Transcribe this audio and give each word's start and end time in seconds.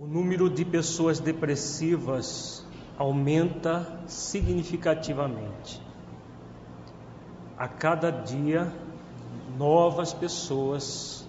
O 0.00 0.06
número 0.06 0.48
de 0.48 0.64
pessoas 0.64 1.20
depressivas 1.20 2.64
aumenta 2.96 4.00
significativamente. 4.06 5.78
A 7.54 7.68
cada 7.68 8.10
dia, 8.10 8.72
novas 9.58 10.14
pessoas 10.14 11.28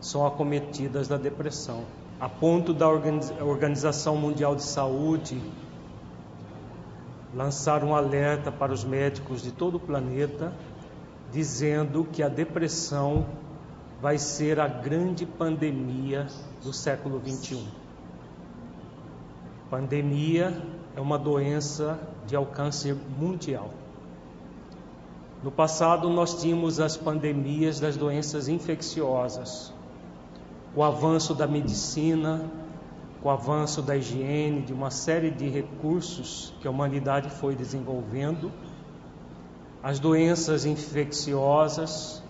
são 0.00 0.24
acometidas 0.24 1.08
da 1.08 1.16
depressão, 1.16 1.86
a 2.20 2.28
ponto 2.28 2.72
da 2.72 2.88
Organização 2.88 4.16
Mundial 4.16 4.54
de 4.54 4.62
Saúde 4.62 5.42
lançar 7.34 7.82
um 7.82 7.96
alerta 7.96 8.52
para 8.52 8.72
os 8.72 8.84
médicos 8.84 9.42
de 9.42 9.50
todo 9.50 9.78
o 9.78 9.80
planeta, 9.80 10.52
dizendo 11.32 12.04
que 12.04 12.22
a 12.22 12.28
depressão 12.28 13.26
vai 14.00 14.18
ser 14.18 14.60
a 14.60 14.68
grande 14.68 15.26
pandemia 15.26 16.28
do 16.62 16.72
século 16.72 17.18
21. 17.18 17.82
Pandemia 19.70 20.56
é 20.94 21.00
uma 21.00 21.18
doença 21.18 21.98
de 22.26 22.36
alcance 22.36 22.92
mundial. 23.18 23.70
No 25.42 25.50
passado, 25.50 26.08
nós 26.08 26.40
tínhamos 26.40 26.80
as 26.80 26.96
pandemias 26.96 27.80
das 27.80 27.96
doenças 27.96 28.48
infecciosas. 28.48 29.72
O 30.74 30.82
avanço 30.82 31.34
da 31.34 31.46
medicina, 31.46 32.50
o 33.22 33.30
avanço 33.30 33.80
da 33.80 33.96
higiene, 33.96 34.62
de 34.62 34.72
uma 34.72 34.90
série 34.90 35.30
de 35.30 35.48
recursos 35.48 36.52
que 36.60 36.68
a 36.68 36.70
humanidade 36.70 37.30
foi 37.30 37.54
desenvolvendo, 37.54 38.50
as 39.82 39.98
doenças 39.98 40.64
infecciosas 40.64 42.22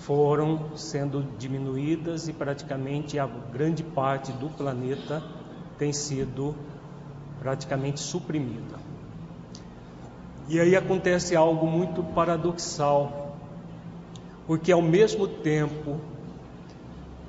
foram 0.00 0.76
sendo 0.76 1.22
diminuídas 1.38 2.28
e 2.28 2.32
praticamente 2.32 3.18
a 3.18 3.26
grande 3.26 3.82
parte 3.82 4.32
do 4.32 4.48
planeta 4.50 5.22
tem 5.82 5.92
sido 5.92 6.54
praticamente 7.40 7.98
suprimida. 7.98 8.76
E 10.48 10.60
aí 10.60 10.76
acontece 10.76 11.34
algo 11.34 11.66
muito 11.66 12.04
paradoxal, 12.04 13.36
porque 14.46 14.70
ao 14.70 14.80
mesmo 14.80 15.26
tempo 15.26 15.98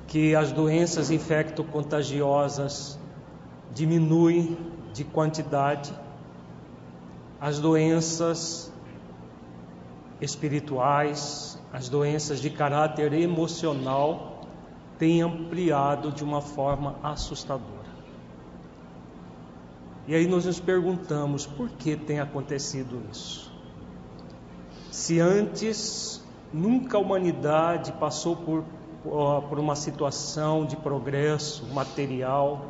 que 0.06 0.36
as 0.36 0.52
doenças 0.52 1.10
infecto-contagiosas 1.10 2.96
diminuem 3.72 4.56
de 4.92 5.02
quantidade, 5.02 5.92
as 7.40 7.58
doenças 7.58 8.72
espirituais, 10.20 11.60
as 11.72 11.88
doenças 11.88 12.40
de 12.40 12.50
caráter 12.50 13.14
emocional 13.14 14.46
têm 14.96 15.22
ampliado 15.22 16.12
de 16.12 16.22
uma 16.22 16.40
forma 16.40 16.94
assustadora. 17.02 17.73
E 20.06 20.14
aí 20.14 20.26
nós 20.26 20.44
nos 20.44 20.60
perguntamos 20.60 21.46
por 21.46 21.70
que 21.70 21.96
tem 21.96 22.20
acontecido 22.20 23.02
isso. 23.10 23.50
Se 24.90 25.18
antes 25.18 26.22
nunca 26.52 26.98
a 26.98 27.00
humanidade 27.00 27.90
passou 27.92 28.36
por, 28.36 28.64
por 29.02 29.58
uma 29.58 29.74
situação 29.74 30.66
de 30.66 30.76
progresso 30.76 31.66
material 31.72 32.66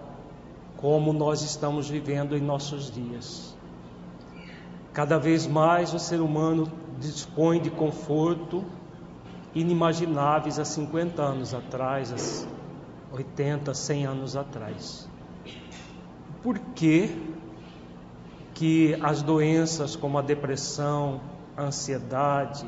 como 0.77 1.13
nós 1.13 1.43
estamos 1.43 1.89
vivendo 1.89 2.37
em 2.37 2.41
nossos 2.41 2.91
dias. 2.91 3.57
Cada 4.93 5.19
vez 5.19 5.45
mais 5.47 5.93
o 5.93 5.99
ser 5.99 6.21
humano 6.21 6.71
dispõe 7.01 7.61
de 7.61 7.71
conforto 7.71 8.65
inimagináveis 9.55 10.59
há 10.59 10.65
50 10.65 11.21
anos 11.21 11.53
atrás, 11.53 12.47
há 13.13 13.17
80, 13.17 13.75
100 13.75 14.07
anos 14.07 14.37
atrás 14.37 15.09
por 16.45 16.59
que, 16.59 17.11
que 18.53 18.95
as 19.01 19.23
doenças 19.23 19.97
como 19.97 20.19
a 20.19 20.23
depressão, 20.23 21.23
a 21.57 21.63
ansiedade, 21.63 22.67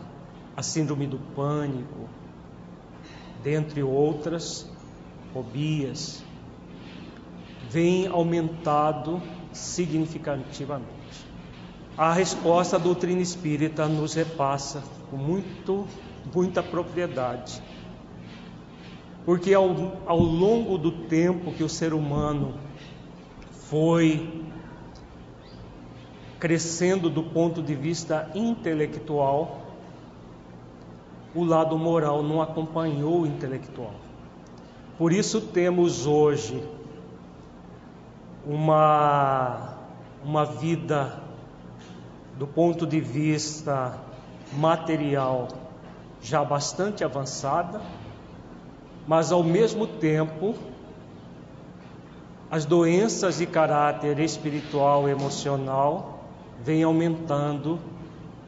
a 0.57 0.63
síndrome 0.63 1.07
do 1.07 1.19
pânico, 1.19 2.09
dentre 3.43 3.83
outras 3.83 4.67
fobias, 5.31 6.25
vêm 7.69 8.07
aumentado 8.07 9.21
significativamente. 9.53 10.89
A 11.99 12.15
resposta 12.15 12.79
da 12.79 12.85
doutrina 12.85 13.21
espírita 13.21 13.87
nos 13.87 14.15
repassa 14.15 14.83
com 15.11 15.19
muito, 15.19 15.87
muita 16.35 16.63
propriedade. 16.63 17.63
Porque 19.27 19.53
ao, 19.53 19.69
ao 20.07 20.19
longo 20.19 20.79
do 20.79 20.93
tempo 21.09 21.53
que 21.53 21.63
o 21.63 21.69
ser 21.69 21.93
humano 21.93 22.66
foi 23.69 24.45
crescendo 26.39 27.11
do 27.11 27.23
ponto 27.23 27.63
de 27.63 27.75
vista 27.75 28.31
intelectual, 28.35 29.63
o 31.35 31.45
lado 31.45 31.77
moral 31.79 32.23
não 32.23 32.41
acompanhou 32.41 33.23
o 33.23 33.27
intelectual. 33.27 33.95
Por 34.97 35.13
isso 35.13 35.41
temos 35.41 36.07
hoje 36.07 36.63
uma, 38.47 39.77
uma 40.25 40.45
vida 40.45 41.21
do 42.39 42.47
ponto 42.47 42.87
de 42.87 43.01
vista 43.01 43.99
material 44.53 45.49
já 46.23 46.45
bastante 46.45 47.03
avançada, 47.03 47.81
mas 49.07 49.33
ao 49.33 49.43
mesmo 49.43 49.87
tempo 49.87 50.55
as 52.51 52.65
doenças 52.65 53.39
de 53.39 53.47
caráter 53.47 54.19
espiritual 54.21 55.09
e 55.09 55.13
emocional 55.13 56.25
vêm 56.63 56.83
aumentando 56.83 57.79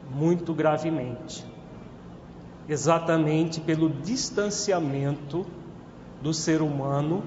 muito 0.09 0.53
gravemente, 0.53 1.45
exatamente 2.67 3.59
pelo 3.59 3.89
distanciamento 3.89 5.45
do 6.21 6.33
ser 6.33 6.61
humano 6.61 7.23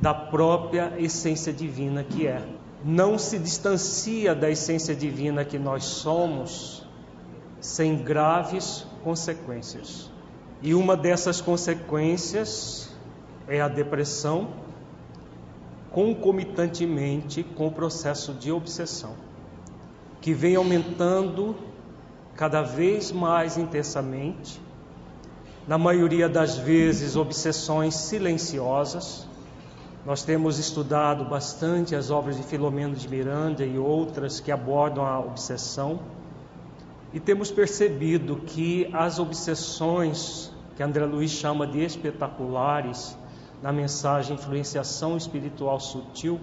da 0.00 0.14
própria 0.14 0.92
essência 0.98 1.52
divina 1.52 2.04
que 2.04 2.26
é. 2.26 2.42
Não 2.84 3.18
se 3.18 3.38
distancia 3.38 4.34
da 4.34 4.50
essência 4.50 4.94
divina 4.94 5.44
que 5.44 5.58
nós 5.58 5.84
somos 5.84 6.86
sem 7.60 7.96
graves 7.96 8.86
consequências. 9.02 10.10
E 10.62 10.74
uma 10.74 10.96
dessas 10.96 11.40
consequências 11.40 12.90
é 13.48 13.60
a 13.60 13.68
depressão 13.68 14.63
concomitantemente 15.94 17.44
com 17.44 17.68
o 17.68 17.70
processo 17.70 18.34
de 18.34 18.50
obsessão, 18.50 19.14
que 20.20 20.34
vem 20.34 20.56
aumentando 20.56 21.54
cada 22.34 22.62
vez 22.62 23.12
mais 23.12 23.56
intensamente, 23.56 24.60
na 25.68 25.78
maioria 25.78 26.28
das 26.28 26.58
vezes 26.58 27.14
obsessões 27.14 27.94
silenciosas. 27.94 29.28
Nós 30.04 30.24
temos 30.24 30.58
estudado 30.58 31.24
bastante 31.24 31.94
as 31.94 32.10
obras 32.10 32.36
de 32.36 32.42
Filomeno 32.42 32.96
de 32.96 33.08
Miranda 33.08 33.64
e 33.64 33.78
outras 33.78 34.40
que 34.40 34.50
abordam 34.50 35.06
a 35.06 35.20
obsessão 35.20 36.00
e 37.12 37.20
temos 37.20 37.52
percebido 37.52 38.36
que 38.44 38.90
as 38.92 39.20
obsessões 39.20 40.52
que 40.76 40.82
André 40.82 41.06
Luiz 41.06 41.30
chama 41.30 41.64
de 41.64 41.84
espetaculares 41.84 43.16
na 43.64 43.72
mensagem 43.72 44.36
Influenciação 44.36 45.16
Espiritual 45.16 45.80
Sutil, 45.80 46.38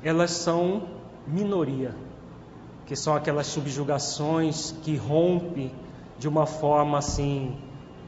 elas 0.00 0.30
são 0.30 0.84
minoria, 1.26 1.92
que 2.86 2.94
são 2.94 3.16
aquelas 3.16 3.48
subjugações 3.48 4.70
que 4.84 4.94
rompem 4.94 5.72
de 6.16 6.28
uma 6.28 6.46
forma 6.46 6.98
assim 6.98 7.58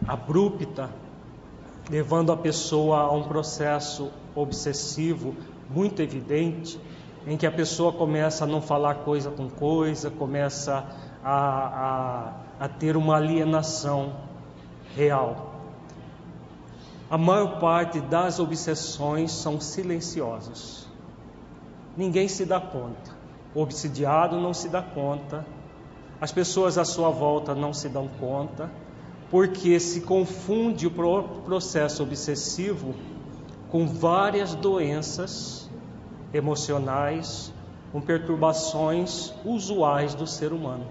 abrupta, 0.06 0.88
levando 1.90 2.30
a 2.30 2.36
pessoa 2.36 3.00
a 3.00 3.10
um 3.10 3.24
processo 3.24 4.12
obsessivo 4.36 5.34
muito 5.68 6.00
evidente, 6.00 6.80
em 7.26 7.36
que 7.36 7.44
a 7.44 7.50
pessoa 7.50 7.92
começa 7.92 8.44
a 8.44 8.46
não 8.46 8.62
falar 8.62 8.98
coisa 8.98 9.32
com 9.32 9.50
coisa, 9.50 10.12
começa 10.12 10.86
a, 11.24 12.36
a, 12.60 12.66
a 12.66 12.68
ter 12.68 12.96
uma 12.96 13.16
alienação 13.16 14.12
real. 14.94 15.49
A 17.10 17.18
maior 17.18 17.58
parte 17.58 18.00
das 18.00 18.38
obsessões 18.38 19.32
são 19.32 19.60
silenciosas. 19.60 20.86
Ninguém 21.96 22.28
se 22.28 22.44
dá 22.44 22.60
conta. 22.60 23.10
O 23.52 23.60
obsidiado 23.60 24.40
não 24.40 24.54
se 24.54 24.68
dá 24.68 24.80
conta. 24.80 25.44
As 26.20 26.30
pessoas 26.30 26.78
à 26.78 26.84
sua 26.84 27.10
volta 27.10 27.52
não 27.52 27.74
se 27.74 27.88
dão 27.88 28.06
conta, 28.06 28.70
porque 29.28 29.80
se 29.80 30.02
confunde 30.02 30.86
o 30.86 30.92
processo 31.44 32.04
obsessivo 32.04 32.94
com 33.72 33.88
várias 33.88 34.54
doenças 34.54 35.68
emocionais, 36.32 37.52
com 37.90 38.00
perturbações 38.00 39.34
usuais 39.44 40.14
do 40.14 40.28
ser 40.28 40.52
humano. 40.52 40.86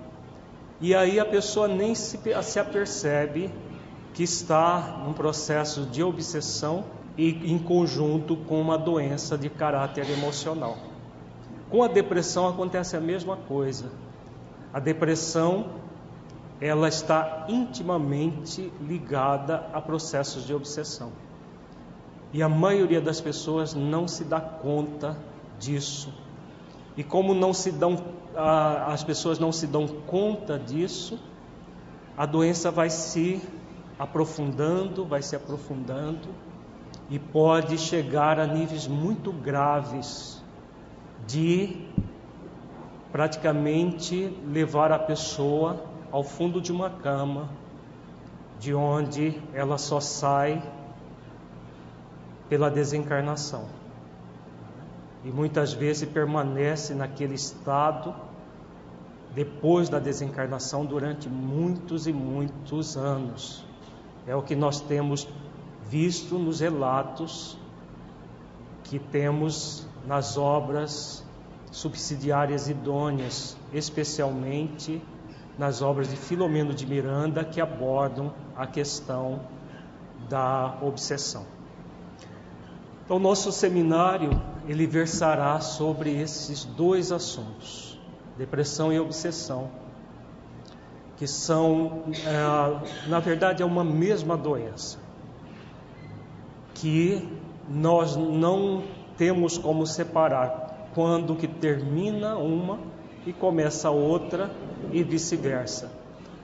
E 0.82 0.94
aí 0.94 1.18
a 1.18 1.26
pessoa 1.26 1.70
nem 1.70 1.96
se, 1.96 2.20
se 2.44 2.60
apercebe 2.60 3.50
que 4.20 4.24
está 4.24 5.02
num 5.06 5.14
processo 5.14 5.86
de 5.86 6.04
obsessão 6.04 6.84
e 7.18 7.54
em 7.54 7.58
conjunto 7.58 8.36
com 8.36 8.60
uma 8.60 8.78
doença 8.78 9.38
de 9.38 9.50
caráter 9.50 10.10
emocional. 10.10 10.78
Com 11.70 11.84
a 11.84 11.88
depressão 11.88 12.46
acontece 12.46 12.98
a 12.98 13.00
mesma 13.00 13.38
coisa. 13.38 13.90
A 14.74 14.80
depressão 14.82 15.68
ela 16.60 16.90
está 16.90 17.46
intimamente 17.48 18.70
ligada 18.82 19.66
a 19.72 19.80
processos 19.80 20.46
de 20.46 20.54
obsessão. 20.54 21.14
E 22.34 22.44
a 22.44 22.50
maioria 22.50 23.00
das 23.00 23.22
pessoas 23.22 23.74
não 23.74 24.06
se 24.06 24.26
dá 24.26 24.42
conta 24.42 25.18
disso. 25.58 26.14
E 26.98 27.06
como 27.06 27.34
não 27.34 27.54
se 27.54 27.72
dão, 27.72 27.98
as 28.36 29.02
pessoas 29.02 29.40
não 29.40 29.54
se 29.54 29.66
dão 29.66 29.88
conta 29.88 30.60
disso, 30.60 31.18
a 32.18 32.26
doença 32.26 32.70
vai 32.70 32.90
se 32.90 33.42
aprofundando, 34.00 35.06
vai 35.06 35.22
se 35.22 35.36
aprofundando 35.36 36.30
e 37.10 37.20
pode 37.20 37.78
chegar 37.78 38.40
a 38.40 38.48
níveis 38.48 38.88
muito 38.88 39.32
graves 39.32 40.42
de 41.28 41.86
praticamente 43.12 44.34
levar 44.48 44.92
a 44.92 45.00
pessoa 45.00 45.84
ao 46.12 46.24
fundo 46.24 46.62
de 46.62 46.72
uma 46.72 46.90
cama, 46.90 47.50
de 48.58 48.74
onde 48.74 49.42
ela 49.54 49.78
só 49.78 50.00
sai 50.00 50.64
pela 52.48 52.70
desencarnação. 52.72 53.66
E 55.24 55.30
muitas 55.30 55.74
vezes 55.74 56.08
permanece 56.08 56.94
naquele 56.94 57.36
estado 57.36 58.16
depois 59.36 59.90
da 59.90 60.00
desencarnação 60.00 60.86
durante 60.86 61.28
muitos 61.28 62.08
e 62.08 62.14
muitos 62.14 62.96
anos. 62.96 63.69
É 64.28 64.36
o 64.36 64.42
que 64.42 64.56
nós 64.56 64.82
temos 64.82 65.28
visto 65.90 66.38
nos 66.38 66.60
relatos 66.60 67.58
que 68.84 69.00
temos 69.00 69.88
nas 70.06 70.38
obras 70.38 71.24
subsidiárias 71.72 72.70
idôneas, 72.70 73.56
especialmente 73.74 75.02
nas 75.58 75.82
obras 75.82 76.10
de 76.10 76.16
Filomeno 76.16 76.74
de 76.74 76.86
Miranda 76.86 77.44
que 77.44 77.60
abordam 77.60 78.34
a 78.56 78.66
questão 78.66 79.42
da 80.30 80.78
obsessão. 80.82 81.46
Então, 83.04 83.20
nosso 83.20 83.52
seminário 83.52 84.30
ele 84.68 84.86
versará 84.86 85.60
sobre 85.60 86.20
esses 86.20 86.64
dois 86.64 87.12
assuntos, 87.12 88.00
depressão 88.38 88.94
e 88.94 89.00
obsessão, 89.00 89.70
que 91.20 91.28
são, 91.28 92.04
é, 92.26 93.10
na 93.10 93.20
verdade, 93.20 93.62
é 93.62 93.66
uma 93.66 93.84
mesma 93.84 94.38
doença, 94.38 94.98
que 96.74 97.28
nós 97.70 98.16
não 98.16 98.84
temos 99.18 99.58
como 99.58 99.86
separar 99.86 100.88
quando 100.96 101.36
que 101.36 101.46
termina 101.46 102.38
uma 102.38 102.80
e 103.26 103.34
começa 103.34 103.90
outra 103.90 104.50
e 104.94 105.04
vice-versa. 105.04 105.92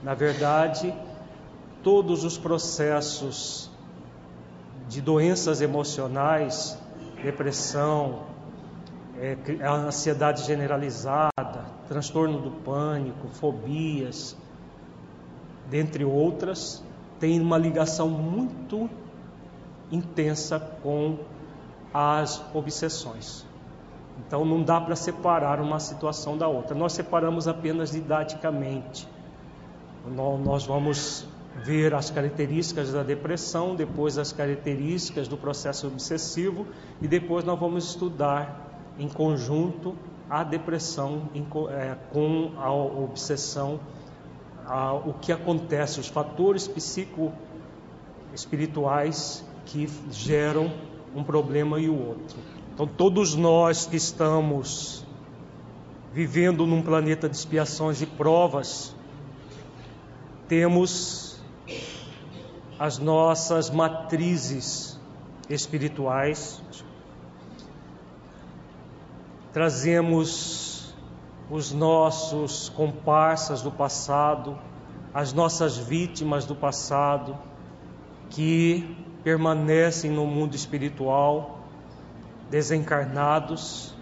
Na 0.02 0.12
verdade, 0.12 0.92
todos 1.82 2.22
os 2.22 2.36
processos 2.36 3.70
de 4.90 5.00
doenças 5.00 5.62
emocionais, 5.62 6.78
depressão, 7.22 8.24
é, 9.18 9.38
ansiedade 9.66 10.44
generalizada, 10.44 11.64
transtorno 11.88 12.42
do 12.42 12.50
pânico, 12.50 13.28
fobias, 13.28 14.36
dentre 15.70 16.04
outras, 16.04 16.82
têm 17.18 17.40
uma 17.40 17.58
ligação 17.58 18.08
muito 18.08 18.88
intensa 19.90 20.58
com 20.82 21.18
as 21.92 22.42
obsessões. 22.54 23.44
Então 24.26 24.44
não 24.44 24.62
dá 24.62 24.80
para 24.80 24.96
separar 24.96 25.60
uma 25.60 25.78
situação 25.78 26.36
da 26.36 26.48
outra. 26.48 26.74
Nós 26.74 26.92
separamos 26.92 27.46
apenas 27.46 27.90
didaticamente. 27.90 29.06
Nós 30.44 30.64
vamos 30.64 31.26
ver 31.64 31.94
as 31.94 32.10
características 32.10 32.92
da 32.92 33.02
depressão, 33.02 33.74
depois 33.74 34.18
as 34.18 34.32
características 34.32 35.26
do 35.26 35.36
processo 35.36 35.86
obsessivo 35.86 36.66
e 37.00 37.08
depois 37.08 37.44
nós 37.44 37.58
vamos 37.58 37.88
estudar 37.90 38.94
em 38.98 39.08
conjunto 39.08 39.94
a 40.28 40.42
depressão 40.42 41.28
é, 41.70 41.96
com 42.12 42.52
a 42.58 42.72
obsessão, 42.72 43.78
o 45.04 45.12
que 45.14 45.32
acontece, 45.32 45.98
os 46.00 46.08
fatores 46.08 46.66
psico-espirituais 46.66 49.44
que 49.64 49.88
geram 50.10 50.72
um 51.14 51.22
problema 51.22 51.78
e 51.80 51.88
o 51.88 52.08
outro. 52.08 52.36
Então, 52.74 52.86
todos 52.86 53.34
nós 53.34 53.86
que 53.86 53.96
estamos 53.96 55.02
vivendo 56.12 56.66
num 56.66 56.82
planeta 56.82 57.26
de 57.28 57.36
expiações 57.36 58.02
e 58.02 58.06
provas, 58.06 58.94
temos 60.48 61.40
as 62.78 62.98
nossas 62.98 63.70
matrizes 63.70 65.00
espirituais, 65.48 66.60
trazemos 69.52 70.65
os 71.50 71.72
nossos 71.72 72.68
comparsas 72.70 73.62
do 73.62 73.70
passado, 73.70 74.58
as 75.14 75.32
nossas 75.32 75.76
vítimas 75.76 76.44
do 76.44 76.54
passado, 76.54 77.36
que 78.30 78.96
permanecem 79.22 80.10
no 80.10 80.26
mundo 80.26 80.54
espiritual 80.54 81.60
desencarnados, 82.50 83.94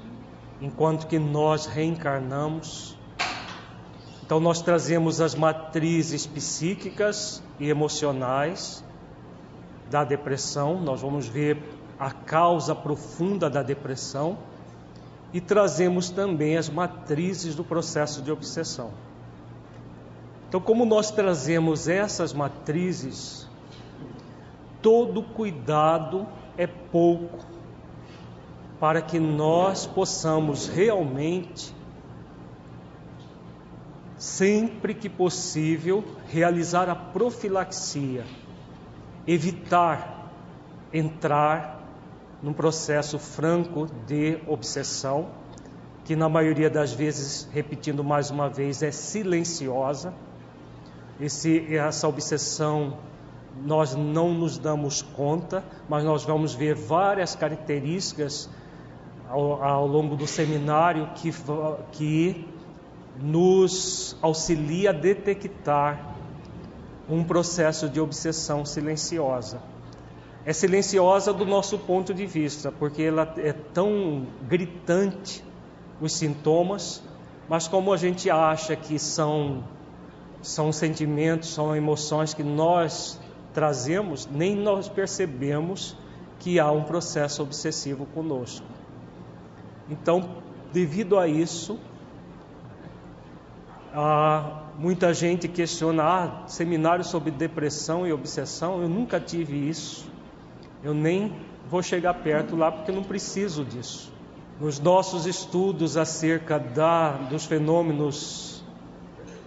enquanto 0.60 1.06
que 1.06 1.18
nós 1.18 1.66
reencarnamos. 1.66 2.96
Então, 4.24 4.40
nós 4.40 4.62
trazemos 4.62 5.20
as 5.20 5.34
matrizes 5.34 6.26
psíquicas 6.26 7.42
e 7.60 7.68
emocionais 7.68 8.82
da 9.90 10.02
depressão, 10.02 10.80
nós 10.80 11.02
vamos 11.02 11.28
ver 11.28 11.62
a 11.98 12.10
causa 12.10 12.74
profunda 12.74 13.48
da 13.48 13.62
depressão 13.62 14.38
e 15.34 15.40
trazemos 15.40 16.10
também 16.10 16.56
as 16.56 16.70
matrizes 16.70 17.56
do 17.56 17.64
processo 17.64 18.22
de 18.22 18.30
obsessão. 18.30 18.92
Então, 20.48 20.60
como 20.60 20.86
nós 20.86 21.10
trazemos 21.10 21.88
essas 21.88 22.32
matrizes, 22.32 23.50
todo 24.80 25.24
cuidado 25.24 26.24
é 26.56 26.68
pouco 26.68 27.44
para 28.78 29.02
que 29.02 29.18
nós 29.18 29.86
possamos 29.86 30.68
realmente, 30.68 31.74
sempre 34.16 34.94
que 34.94 35.08
possível, 35.08 36.04
realizar 36.28 36.88
a 36.88 36.94
profilaxia, 36.94 38.24
evitar 39.26 40.30
entrar 40.92 41.73
num 42.44 42.52
processo 42.52 43.18
franco 43.18 43.86
de 44.06 44.38
obsessão, 44.46 45.28
que 46.04 46.14
na 46.14 46.28
maioria 46.28 46.68
das 46.68 46.92
vezes, 46.92 47.48
repetindo 47.50 48.04
mais 48.04 48.30
uma 48.30 48.50
vez, 48.50 48.82
é 48.82 48.90
silenciosa. 48.90 50.12
Esse, 51.18 51.74
essa 51.74 52.06
obsessão 52.06 52.98
nós 53.64 53.94
não 53.94 54.34
nos 54.34 54.58
damos 54.58 55.00
conta, 55.00 55.64
mas 55.88 56.04
nós 56.04 56.22
vamos 56.22 56.54
ver 56.54 56.74
várias 56.74 57.34
características 57.34 58.50
ao, 59.30 59.64
ao 59.64 59.86
longo 59.86 60.14
do 60.14 60.26
seminário 60.26 61.08
que, 61.14 61.32
que 61.92 62.46
nos 63.22 64.18
auxilia 64.20 64.90
a 64.90 64.92
detectar 64.92 66.14
um 67.08 67.24
processo 67.24 67.88
de 67.88 67.98
obsessão 67.98 68.66
silenciosa. 68.66 69.62
É 70.46 70.52
silenciosa 70.52 71.32
do 71.32 71.46
nosso 71.46 71.78
ponto 71.78 72.12
de 72.12 72.26
vista, 72.26 72.70
porque 72.70 73.02
ela 73.02 73.32
é 73.38 73.52
tão 73.52 74.26
gritante 74.46 75.42
os 76.00 76.12
sintomas, 76.12 77.02
mas 77.48 77.66
como 77.66 77.92
a 77.92 77.96
gente 77.96 78.28
acha 78.30 78.76
que 78.76 78.98
são 78.98 79.64
são 80.42 80.70
sentimentos, 80.70 81.54
são 81.54 81.74
emoções 81.74 82.34
que 82.34 82.42
nós 82.42 83.18
trazemos, 83.54 84.28
nem 84.30 84.54
nós 84.54 84.88
percebemos 84.88 85.96
que 86.38 86.60
há 86.60 86.70
um 86.70 86.82
processo 86.82 87.42
obsessivo 87.42 88.04
conosco. 88.06 88.66
Então, 89.88 90.36
devido 90.70 91.18
a 91.18 91.26
isso, 91.26 91.78
muita 94.78 95.14
gente 95.14 95.48
questiona: 95.48 96.02
ah, 96.02 96.42
seminário 96.46 97.04
sobre 97.04 97.30
depressão 97.30 98.06
e 98.06 98.12
obsessão, 98.12 98.82
eu 98.82 98.88
nunca 98.88 99.18
tive 99.18 99.68
isso, 99.68 100.06
eu 100.84 100.92
nem 100.92 101.34
vou 101.68 101.82
chegar 101.82 102.12
perto 102.14 102.54
lá 102.54 102.70
porque 102.70 102.92
não 102.92 103.02
preciso 103.02 103.64
disso. 103.64 104.12
Nos 104.60 104.78
nossos 104.78 105.26
estudos 105.26 105.96
acerca 105.96 106.58
da, 106.58 107.12
dos 107.12 107.46
fenômenos 107.46 108.62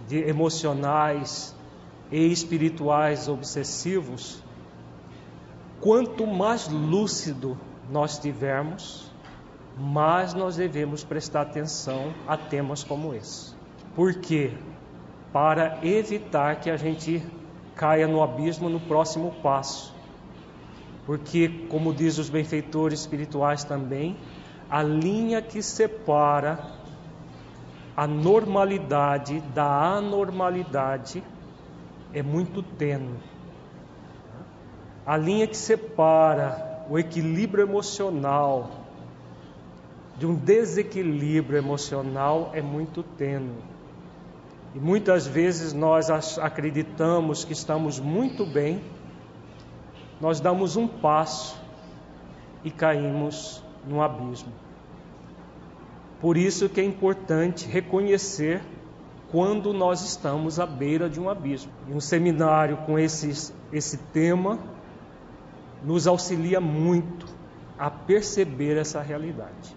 de, 0.08 0.18
emocionais 0.18 1.54
e 2.10 2.30
espirituais 2.30 3.28
obsessivos, 3.28 4.42
quanto 5.80 6.26
mais 6.26 6.68
lúcido 6.68 7.56
nós 7.88 8.18
tivermos, 8.18 9.08
mais 9.78 10.34
nós 10.34 10.56
devemos 10.56 11.04
prestar 11.04 11.42
atenção 11.42 12.12
a 12.26 12.36
temas 12.36 12.82
como 12.82 13.14
esse. 13.14 13.54
Por 13.94 14.14
quê? 14.14 14.52
Para 15.32 15.78
evitar 15.82 16.56
que 16.56 16.68
a 16.68 16.76
gente 16.76 17.22
caia 17.76 18.08
no 18.08 18.22
abismo 18.22 18.68
no 18.68 18.80
próximo 18.80 19.30
passo. 19.40 19.94
Porque, 21.08 21.48
como 21.70 21.94
diz 21.94 22.18
os 22.18 22.28
benfeitores 22.28 23.00
espirituais 23.00 23.64
também, 23.64 24.14
a 24.68 24.82
linha 24.82 25.40
que 25.40 25.62
separa 25.62 26.58
a 27.96 28.06
normalidade 28.06 29.40
da 29.54 29.94
anormalidade 29.96 31.24
é 32.12 32.22
muito 32.22 32.62
tênue. 32.62 33.16
A 35.06 35.16
linha 35.16 35.46
que 35.46 35.56
separa 35.56 36.84
o 36.90 36.98
equilíbrio 36.98 37.64
emocional 37.64 38.68
de 40.18 40.26
um 40.26 40.34
desequilíbrio 40.34 41.56
emocional 41.56 42.50
é 42.52 42.60
muito 42.60 43.02
tênue. 43.02 43.62
E 44.74 44.78
muitas 44.78 45.26
vezes 45.26 45.72
nós 45.72 46.10
acreditamos 46.38 47.46
que 47.46 47.54
estamos 47.54 47.98
muito 47.98 48.44
bem, 48.44 48.82
nós 50.20 50.40
damos 50.40 50.76
um 50.76 50.86
passo 50.86 51.56
e 52.64 52.70
caímos 52.70 53.62
no 53.86 54.02
abismo. 54.02 54.52
Por 56.20 56.36
isso 56.36 56.68
que 56.68 56.80
é 56.80 56.84
importante 56.84 57.66
reconhecer 57.68 58.60
quando 59.30 59.72
nós 59.72 60.02
estamos 60.02 60.58
à 60.58 60.66
beira 60.66 61.08
de 61.08 61.20
um 61.20 61.28
abismo. 61.28 61.70
E 61.88 61.92
um 61.92 62.00
seminário 62.00 62.78
com 62.78 62.98
esse, 62.98 63.52
esse 63.72 63.98
tema 64.12 64.58
nos 65.84 66.06
auxilia 66.06 66.60
muito 66.60 67.26
a 67.78 67.88
perceber 67.88 68.76
essa 68.76 69.00
realidade. 69.00 69.76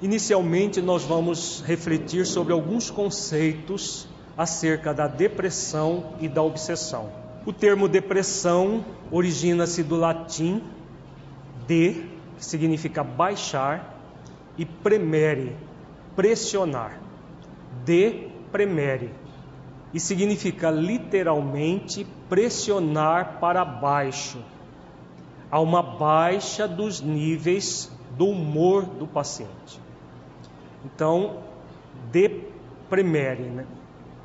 Inicialmente, 0.00 0.80
nós 0.80 1.02
vamos 1.02 1.62
refletir 1.66 2.26
sobre 2.26 2.52
alguns 2.52 2.90
conceitos 2.90 4.06
acerca 4.36 4.92
da 4.92 5.08
depressão 5.08 6.14
e 6.20 6.28
da 6.28 6.42
obsessão. 6.42 7.23
O 7.46 7.52
termo 7.52 7.88
depressão 7.88 8.84
origina-se 9.10 9.82
do 9.82 9.96
latim 9.96 10.62
de, 11.66 12.06
que 12.36 12.44
significa 12.44 13.04
baixar, 13.04 13.92
e 14.56 14.64
premere, 14.64 15.56
pressionar. 16.14 17.00
De 17.84 18.28
premere 18.50 19.10
e 19.94 20.00
significa 20.00 20.70
literalmente 20.70 22.04
pressionar 22.28 23.38
para 23.38 23.64
baixo. 23.64 24.38
Há 25.48 25.60
uma 25.60 25.80
baixa 25.80 26.66
dos 26.66 27.00
níveis 27.00 27.96
do 28.16 28.26
humor 28.26 28.84
do 28.84 29.06
paciente. 29.06 29.80
Então, 30.84 31.38
depremere, 32.10 33.44
né? 33.44 33.66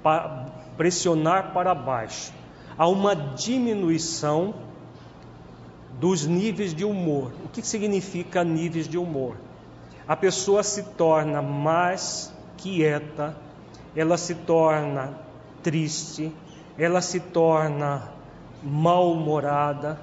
Pa 0.02 0.48
pressionar 0.76 1.54
para 1.54 1.76
baixo. 1.76 2.34
Há 2.80 2.88
uma 2.88 3.14
diminuição 3.14 4.54
dos 6.00 6.26
níveis 6.26 6.74
de 6.74 6.86
humor. 6.86 7.34
O 7.44 7.50
que 7.50 7.62
significa 7.62 8.42
níveis 8.42 8.88
de 8.88 8.98
humor? 8.98 9.36
A 10.08 10.16
pessoa 10.16 10.64
se 10.64 10.84
torna 10.84 11.42
mais 11.42 12.34
quieta, 12.56 13.36
ela 13.94 14.18
se 14.18 14.34
torna 14.34 15.14
triste, 15.62 16.34
ela 16.78 17.02
se 17.02 17.20
torna 17.20 18.14
mal-humorada. 18.64 20.00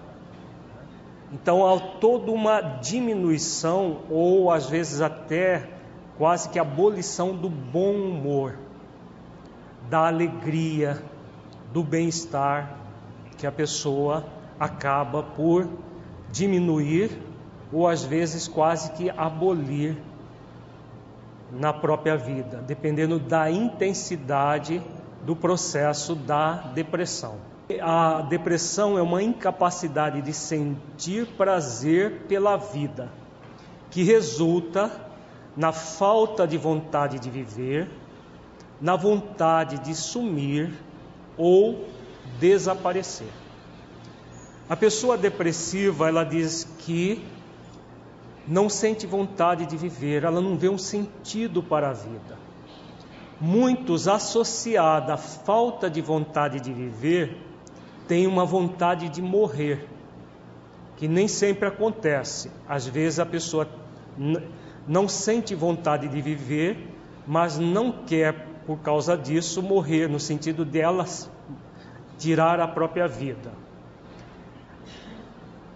Então 1.32 1.66
há 1.66 1.80
toda 1.80 2.30
uma 2.30 2.60
diminuição, 2.60 4.02
ou 4.10 4.52
às 4.52 4.68
vezes 4.68 5.00
até 5.00 5.66
quase 6.18 6.50
que 6.50 6.58
abolição 6.58 7.34
do 7.34 7.48
bom 7.48 7.94
humor, 7.94 8.58
da 9.88 10.08
alegria, 10.08 11.02
do 11.72 11.82
bem-estar 11.82 12.76
que 13.38 13.46
a 13.46 13.52
pessoa 13.52 14.24
acaba 14.58 15.22
por 15.22 15.68
diminuir 16.30 17.10
ou 17.72 17.86
às 17.86 18.04
vezes 18.04 18.48
quase 18.48 18.92
que 18.92 19.10
abolir 19.10 19.96
na 21.50 21.72
própria 21.72 22.16
vida, 22.16 22.62
dependendo 22.66 23.18
da 23.18 23.50
intensidade 23.50 24.82
do 25.24 25.36
processo 25.36 26.14
da 26.14 26.54
depressão. 26.74 27.36
A 27.82 28.22
depressão 28.22 28.96
é 28.96 29.02
uma 29.02 29.22
incapacidade 29.22 30.22
de 30.22 30.32
sentir 30.32 31.26
prazer 31.36 32.22
pela 32.28 32.56
vida, 32.56 33.10
que 33.90 34.02
resulta 34.02 34.90
na 35.56 35.72
falta 35.72 36.46
de 36.46 36.56
vontade 36.56 37.18
de 37.18 37.28
viver, 37.28 37.90
na 38.80 38.94
vontade 38.94 39.78
de 39.80 39.94
sumir 39.94 40.72
ou 41.36 41.86
desaparecer. 42.38 43.28
A 44.68 44.76
pessoa 44.76 45.16
depressiva, 45.16 46.08
ela 46.08 46.24
diz 46.24 46.64
que 46.78 47.24
não 48.48 48.68
sente 48.68 49.06
vontade 49.06 49.66
de 49.66 49.76
viver, 49.76 50.24
ela 50.24 50.40
não 50.40 50.56
vê 50.56 50.68
um 50.68 50.78
sentido 50.78 51.62
para 51.62 51.90
a 51.90 51.92
vida. 51.92 52.38
Muitos, 53.40 54.08
associados 54.08 55.10
à 55.10 55.16
falta 55.16 55.90
de 55.90 56.00
vontade 56.00 56.60
de 56.60 56.72
viver, 56.72 57.36
têm 58.08 58.26
uma 58.26 58.44
vontade 58.44 59.08
de 59.08 59.20
morrer, 59.20 59.86
que 60.96 61.06
nem 61.06 61.28
sempre 61.28 61.68
acontece. 61.68 62.50
Às 62.68 62.86
vezes 62.86 63.18
a 63.18 63.26
pessoa 63.26 63.68
não 64.86 65.08
sente 65.08 65.54
vontade 65.54 66.08
de 66.08 66.22
viver, 66.22 66.78
mas 67.26 67.58
não 67.58 67.92
quer, 67.92 68.45
por 68.66 68.78
causa 68.78 69.16
disso, 69.16 69.62
morrer, 69.62 70.08
no 70.08 70.18
sentido 70.18 70.64
delas 70.64 71.30
tirar 72.18 72.58
a 72.58 72.66
própria 72.66 73.06
vida. 73.06 73.52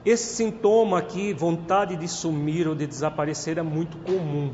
Esse 0.04 0.34
sintoma 0.34 0.98
aqui, 0.98 1.32
vontade 1.32 1.94
de 1.94 2.08
sumir 2.08 2.66
ou 2.66 2.74
de 2.74 2.86
desaparecer, 2.86 3.58
é 3.58 3.62
muito 3.62 3.98
comum. 3.98 4.50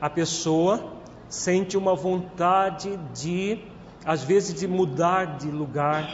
A 0.00 0.08
pessoa 0.08 0.92
sente 1.28 1.76
uma 1.76 1.94
vontade 1.94 2.96
de, 3.14 3.58
às 4.04 4.22
vezes, 4.22 4.54
de 4.54 4.68
mudar 4.68 5.38
de 5.38 5.50
lugar. 5.50 6.06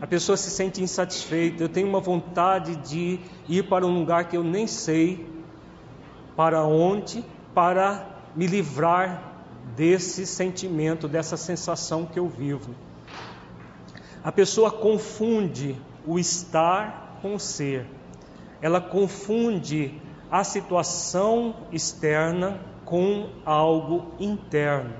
A 0.00 0.06
pessoa 0.06 0.36
se 0.36 0.50
sente 0.50 0.82
insatisfeita. 0.82 1.62
Eu 1.62 1.68
tenho 1.68 1.86
uma 1.86 2.00
vontade 2.00 2.74
de 2.76 3.20
ir 3.48 3.64
para 3.68 3.86
um 3.86 3.98
lugar 3.98 4.24
que 4.24 4.36
eu 4.36 4.42
nem 4.42 4.66
sei 4.66 5.28
para 6.34 6.64
onde, 6.64 7.22
para 7.54 8.06
me 8.34 8.46
livrar 8.46 9.29
desse 9.76 10.26
sentimento, 10.26 11.08
dessa 11.08 11.36
sensação 11.36 12.06
que 12.06 12.18
eu 12.18 12.28
vivo. 12.28 12.74
A 14.22 14.30
pessoa 14.30 14.70
confunde 14.70 15.76
o 16.06 16.18
estar 16.18 17.18
com 17.22 17.34
o 17.34 17.40
ser. 17.40 17.86
Ela 18.60 18.80
confunde 18.80 20.00
a 20.30 20.44
situação 20.44 21.56
externa 21.72 22.60
com 22.84 23.30
algo 23.44 24.12
interno. 24.18 24.94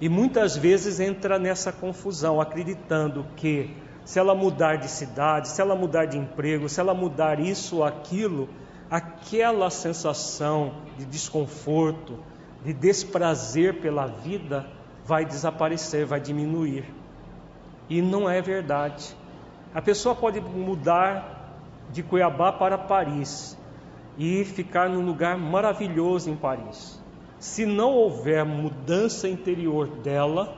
E 0.00 0.08
muitas 0.08 0.56
vezes 0.56 0.98
entra 0.98 1.38
nessa 1.38 1.72
confusão, 1.72 2.40
acreditando 2.40 3.24
que 3.36 3.76
se 4.04 4.18
ela 4.18 4.34
mudar 4.34 4.76
de 4.76 4.88
cidade, 4.88 5.48
se 5.48 5.60
ela 5.60 5.74
mudar 5.74 6.06
de 6.06 6.18
emprego, 6.18 6.68
se 6.68 6.80
ela 6.80 6.92
mudar 6.92 7.40
isso 7.40 7.76
ou 7.76 7.84
aquilo, 7.84 8.48
aquela 8.90 9.70
sensação 9.70 10.74
de 10.98 11.06
desconforto, 11.06 12.18
de 12.64 12.72
desprazer 12.72 13.80
pela 13.80 14.06
vida 14.06 14.66
vai 15.04 15.24
desaparecer, 15.24 16.06
vai 16.06 16.18
diminuir. 16.18 16.84
E 17.88 18.00
não 18.00 18.28
é 18.28 18.40
verdade. 18.40 19.14
A 19.74 19.82
pessoa 19.82 20.14
pode 20.14 20.40
mudar 20.40 21.52
de 21.90 22.02
Cuiabá 22.02 22.50
para 22.52 22.78
Paris 22.78 23.58
e 24.16 24.44
ficar 24.44 24.88
num 24.88 25.04
lugar 25.04 25.36
maravilhoso 25.36 26.30
em 26.30 26.36
Paris. 26.36 27.02
Se 27.38 27.66
não 27.66 27.90
houver 27.90 28.44
mudança 28.44 29.28
interior 29.28 29.86
dela, 29.86 30.56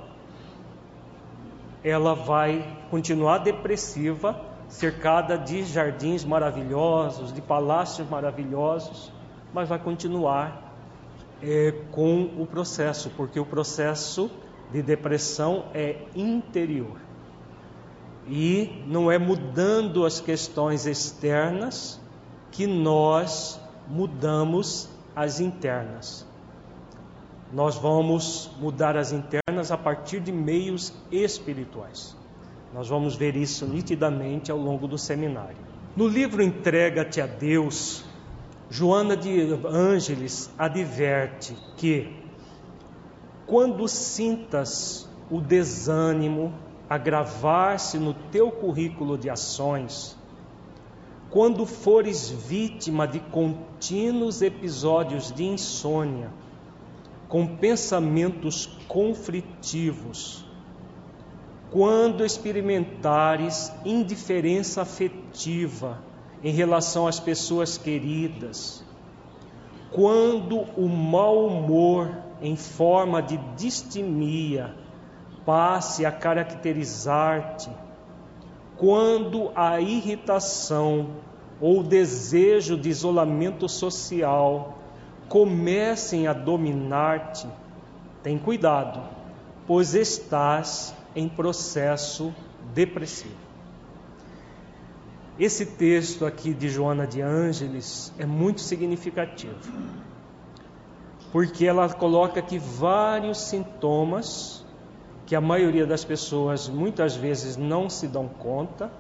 ela 1.82 2.14
vai 2.14 2.64
continuar 2.90 3.38
depressiva, 3.38 4.40
cercada 4.68 5.36
de 5.36 5.64
jardins 5.64 6.25
maravilhosos, 6.25 7.32
de 7.32 7.40
palácios 7.40 8.08
maravilhosos, 8.08 9.12
mas 9.52 9.68
vai 9.68 9.78
continuar 9.78 10.65
é, 11.43 11.73
com 11.93 12.25
o 12.38 12.47
processo, 12.47 13.11
porque 13.16 13.38
o 13.38 13.45
processo 13.45 14.31
de 14.73 14.83
depressão 14.83 15.66
é 15.75 15.97
interior. 16.14 16.97
E 18.28 18.83
não 18.87 19.11
é 19.11 19.19
mudando 19.19 20.05
as 20.05 20.19
questões 20.21 20.87
externas 20.87 22.00
que 22.50 22.66
nós 22.66 23.61
mudamos 23.88 24.88
as 25.14 25.40
internas. 25.40 26.26
Nós 27.52 27.76
vamos 27.76 28.50
mudar 28.61 28.97
as 28.97 29.12
internas 29.12 29.71
a 29.71 29.78
partir 29.78 30.21
de 30.21 30.33
meios 30.33 30.93
espirituais. 31.12 32.16
Nós 32.75 32.88
vamos 32.88 33.14
ver 33.14 33.37
isso 33.37 33.64
nitidamente 33.66 34.50
ao 34.50 34.59
longo 34.59 34.88
do 34.88 34.99
seminário. 34.99 35.57
No 35.97 36.09
livro 36.09 36.43
Entrega-te 36.43 37.21
a 37.21 37.26
Deus, 37.26 38.05
Joana 38.68 39.16
de 39.16 39.30
Ângeles 39.64 40.50
adverte 40.58 41.56
que 41.76 42.12
quando 43.46 43.87
sintas 43.87 45.08
o 45.30 45.40
desânimo 45.40 46.52
agravar-se 46.90 47.96
no 47.99 48.12
teu 48.12 48.50
currículo 48.50 49.16
de 49.16 49.30
ações, 49.30 50.16
quando 51.30 51.64
fores 51.64 52.28
vítima 52.28 53.06
de 53.06 53.20
contínuos 53.20 54.42
episódios 54.42 55.30
de 55.30 55.44
insônia, 55.44 56.32
com 57.28 57.46
pensamentos 57.46 58.66
conflitivos, 58.88 60.44
quando 61.70 62.25
experimentares 62.25 63.73
indiferença 63.85 64.82
afetiva 64.82 66.00
em 66.47 66.53
relação 66.53 67.09
às 67.09 67.19
pessoas 67.19 67.76
queridas, 67.76 68.85
quando 69.91 70.61
o 70.76 70.88
mau 70.88 71.45
humor 71.45 72.09
em 72.41 72.55
forma 72.55 73.21
de 73.21 73.37
distimia 73.57 74.73
passe 75.45 76.07
a 76.07 76.12
caracterizar-te, 76.12 77.69
quando 78.76 79.50
a 79.57 79.81
irritação 79.81 81.17
ou 81.61 81.83
desejo 81.83 82.76
de 82.76 82.91
isolamento 82.91 83.69
social 83.69 84.79
comecem 85.29 86.29
a 86.29 86.33
dominar-te, 86.33 87.49
tem 88.23 88.38
cuidado, 88.38 89.03
pois 89.67 89.97
estás 89.97 90.95
em 91.12 91.29
processo 91.29 92.33
depressivo. 92.73 93.46
Esse 95.38 95.66
texto 95.66 96.25
aqui 96.25 96.55
de 96.55 96.69
Joana 96.71 97.07
de 97.07 97.21
Ângeles 97.21 98.11
é 98.19 98.25
muito 98.25 98.62
significativo, 98.62 99.55
porque 101.31 101.66
ela 101.66 101.93
coloca 101.93 102.40
aqui 102.40 102.59
vários 102.59 103.38
sintomas 103.38 104.64
que 105.26 105.37
a 105.37 105.40
maioria 105.40 105.85
das 105.85 106.05
pessoas 106.07 106.69
muitas 106.71 107.14
vezes 107.16 107.55
não 107.55 107.90
se 107.90 108.09
dão 108.09 108.26
conta, 108.26 108.90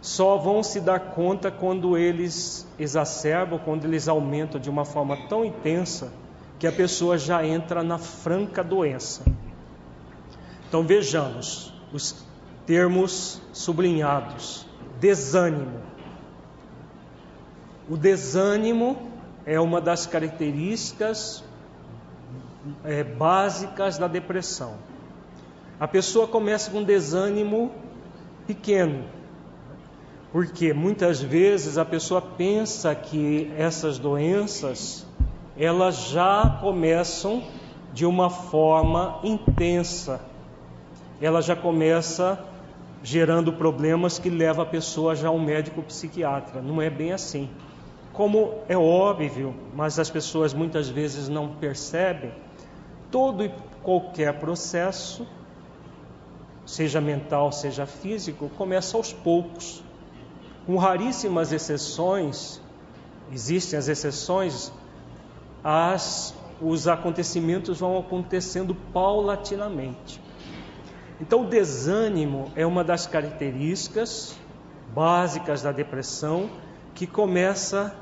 só 0.00 0.36
vão 0.36 0.64
se 0.64 0.80
dar 0.80 0.98
conta 1.12 1.48
quando 1.48 1.96
eles 1.96 2.66
exacerbam, 2.76 3.58
quando 3.58 3.84
eles 3.84 4.08
aumentam 4.08 4.60
de 4.60 4.68
uma 4.68 4.84
forma 4.84 5.16
tão 5.28 5.44
intensa 5.44 6.12
que 6.58 6.66
a 6.66 6.72
pessoa 6.72 7.16
já 7.16 7.46
entra 7.46 7.84
na 7.84 7.98
franca 7.98 8.64
doença. 8.64 9.22
Então 10.68 10.82
vejamos 10.82 11.72
os 11.92 12.26
termos 12.66 13.40
sublinhados: 13.52 14.69
desânimo. 15.00 15.80
O 17.88 17.96
desânimo 17.96 18.96
é 19.44 19.58
uma 19.58 19.80
das 19.80 20.06
características 20.06 21.42
é, 22.84 23.02
básicas 23.02 23.98
da 23.98 24.06
depressão. 24.06 24.74
A 25.80 25.88
pessoa 25.88 26.28
começa 26.28 26.70
com 26.70 26.82
desânimo 26.84 27.72
pequeno, 28.46 29.04
porque 30.30 30.72
muitas 30.72 31.20
vezes 31.20 31.78
a 31.78 31.84
pessoa 31.84 32.20
pensa 32.20 32.94
que 32.94 33.50
essas 33.56 33.98
doenças 33.98 35.06
elas 35.58 36.08
já 36.08 36.58
começam 36.60 37.42
de 37.92 38.06
uma 38.06 38.30
forma 38.30 39.18
intensa 39.24 40.20
ela 41.20 41.42
já 41.42 41.54
começa 41.54 42.42
gerando 43.02 43.52
problemas 43.52 44.18
que 44.18 44.28
leva 44.28 44.62
a 44.62 44.66
pessoa 44.66 45.14
já 45.14 45.28
a 45.28 45.30
um 45.30 45.42
médico 45.42 45.82
psiquiatra. 45.82 46.60
Não 46.60 46.80
é 46.80 46.90
bem 46.90 47.12
assim. 47.12 47.48
Como 48.12 48.58
é 48.68 48.76
óbvio, 48.76 49.54
mas 49.74 49.98
as 49.98 50.10
pessoas 50.10 50.52
muitas 50.52 50.88
vezes 50.88 51.28
não 51.28 51.54
percebem, 51.54 52.32
todo 53.10 53.44
e 53.44 53.50
qualquer 53.82 54.38
processo, 54.38 55.26
seja 56.66 57.00
mental, 57.00 57.50
seja 57.52 57.86
físico, 57.86 58.50
começa 58.58 58.96
aos 58.96 59.12
poucos. 59.12 59.82
Com 60.66 60.76
raríssimas 60.76 61.52
exceções, 61.52 62.60
existem 63.32 63.78
as 63.78 63.88
exceções, 63.88 64.72
as, 65.64 66.34
os 66.60 66.86
acontecimentos 66.88 67.80
vão 67.80 67.98
acontecendo 67.98 68.74
paulatinamente. 68.92 70.20
Então, 71.20 71.42
o 71.42 71.46
desânimo 71.46 72.50
é 72.56 72.64
uma 72.64 72.82
das 72.82 73.06
características 73.06 74.36
básicas 74.94 75.62
da 75.62 75.70
depressão 75.70 76.50
que 76.94 77.06
começa, 77.06 77.94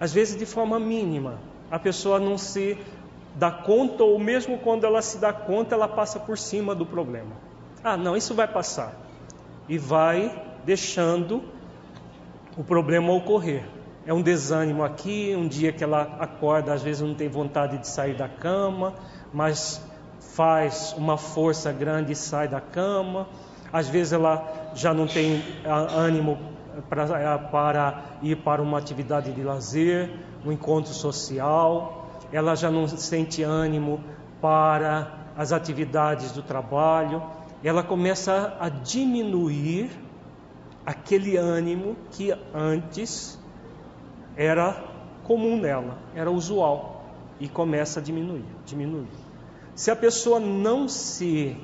às 0.00 0.12
vezes, 0.12 0.36
de 0.36 0.46
forma 0.46 0.80
mínima. 0.80 1.38
A 1.70 1.78
pessoa 1.78 2.18
não 2.18 2.38
se 2.38 2.78
dá 3.34 3.50
conta, 3.50 4.02
ou 4.02 4.18
mesmo 4.18 4.58
quando 4.58 4.84
ela 4.84 5.02
se 5.02 5.18
dá 5.18 5.32
conta, 5.32 5.74
ela 5.74 5.86
passa 5.86 6.18
por 6.18 6.38
cima 6.38 6.74
do 6.74 6.86
problema. 6.86 7.32
Ah, 7.84 7.96
não, 7.96 8.16
isso 8.16 8.34
vai 8.34 8.48
passar. 8.48 8.94
E 9.68 9.76
vai 9.76 10.42
deixando 10.64 11.42
o 12.56 12.64
problema 12.64 13.12
ocorrer. 13.12 13.64
É 14.06 14.12
um 14.12 14.22
desânimo 14.22 14.82
aqui, 14.82 15.34
um 15.36 15.46
dia 15.46 15.70
que 15.70 15.84
ela 15.84 16.16
acorda, 16.18 16.72
às 16.72 16.82
vezes 16.82 17.02
não 17.02 17.14
tem 17.14 17.28
vontade 17.28 17.76
de 17.76 17.86
sair 17.86 18.16
da 18.16 18.26
cama, 18.26 18.94
mas 19.32 19.86
faz 20.38 20.94
uma 20.96 21.16
força 21.16 21.72
grande 21.72 22.12
e 22.12 22.14
sai 22.14 22.46
da 22.46 22.60
cama. 22.60 23.26
Às 23.72 23.88
vezes 23.88 24.12
ela 24.12 24.70
já 24.72 24.94
não 24.94 25.08
tem 25.08 25.42
ânimo 25.64 26.38
para, 26.88 27.38
para 27.38 28.04
ir 28.22 28.36
para 28.36 28.62
uma 28.62 28.78
atividade 28.78 29.32
de 29.32 29.42
lazer, 29.42 30.08
um 30.46 30.52
encontro 30.52 30.94
social. 30.94 32.08
Ela 32.32 32.54
já 32.54 32.70
não 32.70 32.86
sente 32.86 33.42
ânimo 33.42 33.98
para 34.40 35.12
as 35.36 35.50
atividades 35.50 36.30
do 36.30 36.40
trabalho. 36.40 37.20
Ela 37.64 37.82
começa 37.82 38.56
a 38.60 38.68
diminuir 38.68 39.90
aquele 40.86 41.36
ânimo 41.36 41.96
que 42.12 42.32
antes 42.54 43.36
era 44.36 44.84
comum 45.24 45.58
nela, 45.58 45.98
era 46.14 46.30
usual, 46.30 47.04
e 47.40 47.48
começa 47.48 47.98
a 47.98 48.02
diminuir, 48.02 48.44
diminuir. 48.64 49.27
Se 49.78 49.92
a 49.92 49.94
pessoa 49.94 50.40
não 50.40 50.88
se 50.88 51.56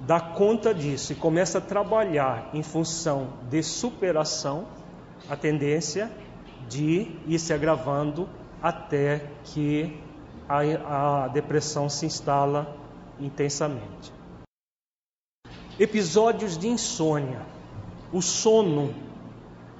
dá 0.00 0.18
conta 0.18 0.74
disso 0.74 1.12
e 1.12 1.14
começa 1.14 1.58
a 1.58 1.60
trabalhar 1.60 2.50
em 2.52 2.60
função 2.60 3.34
de 3.48 3.62
superação, 3.62 4.66
a 5.28 5.36
tendência 5.36 6.10
de 6.68 7.16
ir 7.24 7.38
se 7.38 7.52
agravando 7.52 8.28
até 8.60 9.30
que 9.44 9.96
a, 10.48 11.22
a 11.24 11.28
depressão 11.28 11.88
se 11.88 12.04
instala 12.04 12.76
intensamente. 13.20 14.12
Episódios 15.78 16.58
de 16.58 16.66
insônia. 16.66 17.42
O 18.12 18.20
sono 18.20 18.92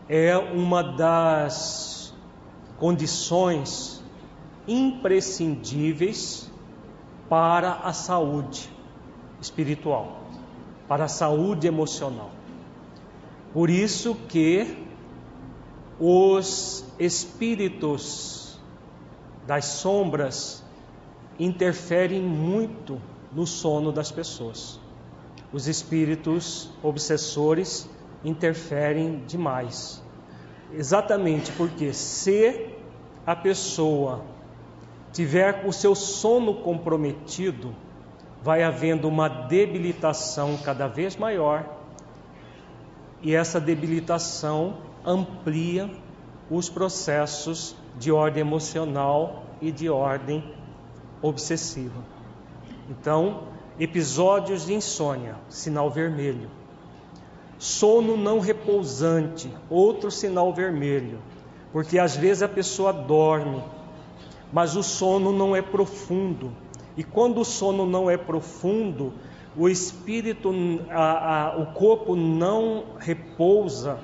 é 0.09 0.38
uma 0.38 0.85
das 0.85 2.14
condições 2.78 4.04
imprescindíveis 4.68 6.48
para 7.29 7.73
a 7.75 7.93
saúde 7.93 8.71
espiritual, 9.41 10.21
para 10.87 11.05
a 11.05 11.09
saúde 11.09 11.67
emocional. 11.67 12.31
Por 13.53 13.71
isso 13.71 14.14
que 14.29 14.87
os 16.01 16.85
espíritos 16.99 18.59
das 19.47 19.64
sombras 19.64 20.64
interferem 21.38 22.23
muito 22.23 23.01
no 23.33 23.47
sono 23.47 23.93
das 23.93 24.11
pessoas. 24.11 24.81
Os 25.53 25.67
espíritos 25.67 26.71
obsessores 26.83 27.88
interferem 28.25 29.25
demais. 29.27 30.03
Exatamente 30.73 31.51
porque 31.53 31.93
se 31.93 32.75
a 33.25 33.35
pessoa 33.35 34.23
tiver 35.12 35.64
o 35.66 35.73
seu 35.73 35.94
sono 35.94 36.55
comprometido, 36.55 37.75
vai 38.42 38.62
havendo 38.62 39.09
uma 39.09 39.29
debilitação 39.29 40.57
cada 40.59 40.87
vez 40.87 41.16
maior, 41.16 41.64
e 43.21 43.35
essa 43.35 43.61
debilitação 43.61 44.77
amplia 45.05 45.90
os 46.51 46.68
processos 46.68 47.75
de 47.99 48.12
ordem 48.12 48.40
emocional 48.40 49.44
e 49.61 49.73
de 49.73 49.88
ordem 49.88 50.55
obsessiva. 51.21 52.01
Então, 52.88 53.42
episódios 53.79 54.66
de 54.66 54.75
insônia, 54.75 55.37
sinal 55.49 55.90
vermelho. 55.90 56.49
Sono 57.59 58.16
não 58.16 58.38
repousante, 58.38 59.51
outro 59.68 60.11
sinal 60.12 60.55
vermelho, 60.55 61.18
porque 61.73 61.99
às 61.99 62.16
vezes 62.16 62.42
a 62.42 62.49
pessoa 62.49 62.92
dorme 62.92 63.62
mas 64.52 64.76
o 64.76 64.82
sono 64.82 65.32
não 65.32 65.54
é 65.54 65.62
profundo. 65.62 66.52
E 66.96 67.04
quando 67.04 67.40
o 67.40 67.44
sono 67.44 67.87
não 67.87 68.11
é 68.11 68.16
profundo, 68.16 69.12
o 69.56 69.68
espírito, 69.68 70.52
a, 70.90 71.46
a, 71.52 71.58
o 71.58 71.66
corpo 71.72 72.14
não 72.14 72.84
repousa 72.98 73.98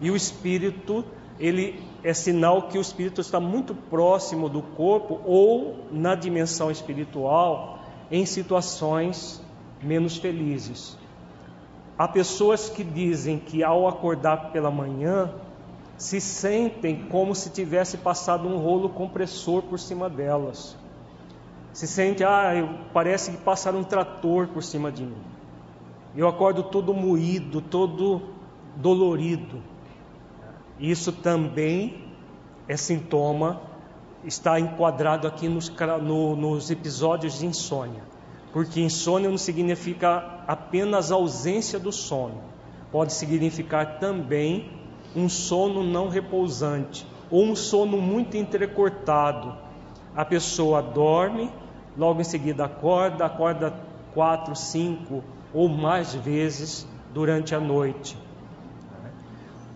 E 0.00 0.10
o 0.10 0.16
espírito, 0.16 1.04
ele 1.38 1.82
é 2.02 2.14
sinal 2.14 2.62
que 2.62 2.78
o 2.78 2.80
espírito 2.80 3.20
está 3.20 3.38
muito 3.38 3.74
próximo 3.74 4.48
do 4.48 4.62
corpo 4.62 5.20
ou 5.24 5.84
na 5.90 6.14
dimensão 6.14 6.70
espiritual 6.70 7.80
em 8.10 8.24
situações 8.24 9.42
menos 9.82 10.16
felizes. 10.16 10.96
Há 11.98 12.08
pessoas 12.08 12.70
que 12.70 12.82
dizem 12.82 13.38
que 13.38 13.62
ao 13.62 13.86
acordar 13.86 14.52
pela 14.52 14.70
manhã 14.70 15.30
se 16.00 16.18
sentem 16.18 17.04
como 17.10 17.34
se 17.34 17.50
tivesse 17.50 17.98
passado 17.98 18.48
um 18.48 18.56
rolo 18.56 18.88
compressor 18.88 19.60
por 19.60 19.78
cima 19.78 20.08
delas. 20.08 20.74
Se 21.74 21.86
sente, 21.86 22.24
ah, 22.24 22.52
parece 22.90 23.32
que 23.32 23.36
passaram 23.36 23.80
um 23.80 23.84
trator 23.84 24.48
por 24.48 24.62
cima 24.62 24.90
de 24.90 25.04
mim. 25.04 25.22
Eu 26.16 26.26
acordo 26.26 26.62
todo 26.62 26.94
moído, 26.94 27.60
todo 27.60 28.22
dolorido. 28.76 29.62
Isso 30.78 31.12
também 31.12 32.02
é 32.66 32.78
sintoma, 32.78 33.60
está 34.24 34.58
enquadrado 34.58 35.28
aqui 35.28 35.50
nos, 35.50 35.70
no, 36.02 36.34
nos 36.34 36.70
episódios 36.70 37.40
de 37.40 37.44
insônia. 37.44 38.02
Porque 38.54 38.80
insônia 38.80 39.28
não 39.28 39.36
significa 39.36 40.44
apenas 40.48 41.12
ausência 41.12 41.78
do 41.78 41.92
sono, 41.92 42.40
pode 42.90 43.12
significar 43.12 43.98
também 43.98 44.79
um 45.14 45.28
sono 45.28 45.82
não 45.82 46.08
repousante 46.08 47.06
ou 47.30 47.44
um 47.44 47.54
sono 47.54 47.98
muito 47.98 48.36
entrecortado. 48.36 49.54
A 50.14 50.24
pessoa 50.24 50.82
dorme, 50.82 51.50
logo 51.96 52.20
em 52.20 52.24
seguida 52.24 52.64
acorda, 52.64 53.24
acorda 53.24 53.72
quatro, 54.12 54.54
cinco 54.56 55.22
ou 55.54 55.68
mais 55.68 56.14
vezes 56.14 56.86
durante 57.12 57.54
a 57.54 57.60
noite. 57.60 58.16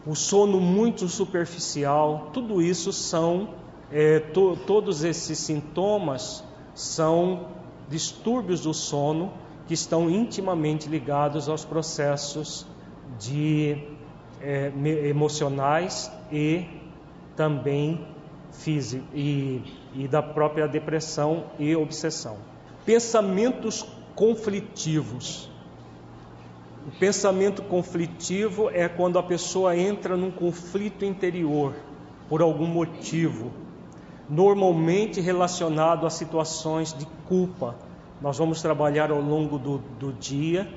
O 0.07 0.14
sono 0.14 0.61
muito 0.61 1.09
superficial, 1.09 2.29
tudo 2.33 2.61
isso 2.61 2.92
são, 2.92 3.49
é, 3.90 4.20
to, 4.20 4.57
todos 4.66 5.03
esses 5.03 5.38
sintomas 5.38 6.44
são 6.75 7.47
distúrbios 7.88 8.61
do 8.61 8.75
sono 8.75 9.33
que 9.66 9.73
estão 9.73 10.11
intimamente 10.11 10.88
ligados 10.88 11.49
aos 11.49 11.64
processos 11.64 12.66
de 13.18 13.93
é, 14.44 14.72
emocionais 15.09 16.12
e 16.30 16.66
também 17.35 18.07
físico 18.52 19.04
e, 19.14 19.62
e 19.94 20.07
da 20.07 20.22
própria 20.22 20.68
depressão 20.68 21.44
e 21.59 21.74
obsessão. 21.74 22.37
Pensamentos 22.85 23.85
conflitivos. 24.14 25.50
O 26.87 26.98
pensamento 26.98 27.62
conflitivo 27.62 28.68
é 28.70 28.87
quando 28.88 29.18
a 29.18 29.22
pessoa 29.22 29.74
entra 29.74 30.16
num 30.16 30.30
conflito 30.30 31.04
interior 31.04 31.74
por 32.28 32.42
algum 32.42 32.66
motivo, 32.66 33.50
normalmente 34.28 35.20
relacionado 35.20 36.07
a 36.07 36.11
situações 36.11 36.92
de 36.92 37.07
culpa. 37.26 37.74
Nós 38.20 38.37
vamos 38.37 38.61
trabalhar 38.61 39.11
ao 39.11 39.20
longo 39.20 39.59
do, 39.59 39.78
do 39.98 40.12
dia 40.12 40.68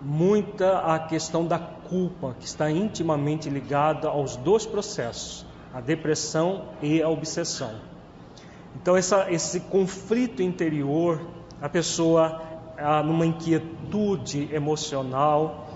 muita 0.00 0.78
a 0.78 0.98
questão 0.98 1.44
da 1.44 1.58
culpa, 1.88 2.34
que 2.38 2.46
está 2.46 2.70
intimamente 2.70 3.48
ligada 3.48 4.08
aos 4.08 4.36
dois 4.36 4.66
processos, 4.66 5.44
a 5.72 5.80
depressão 5.80 6.66
e 6.82 7.02
a 7.02 7.08
obsessão. 7.08 7.72
Então, 8.80 8.96
essa, 8.96 9.30
esse 9.30 9.60
conflito 9.60 10.42
interior, 10.42 11.20
a 11.60 11.68
pessoa 11.68 12.42
ah, 12.76 13.02
numa 13.02 13.26
inquietude 13.26 14.48
emocional, 14.52 15.67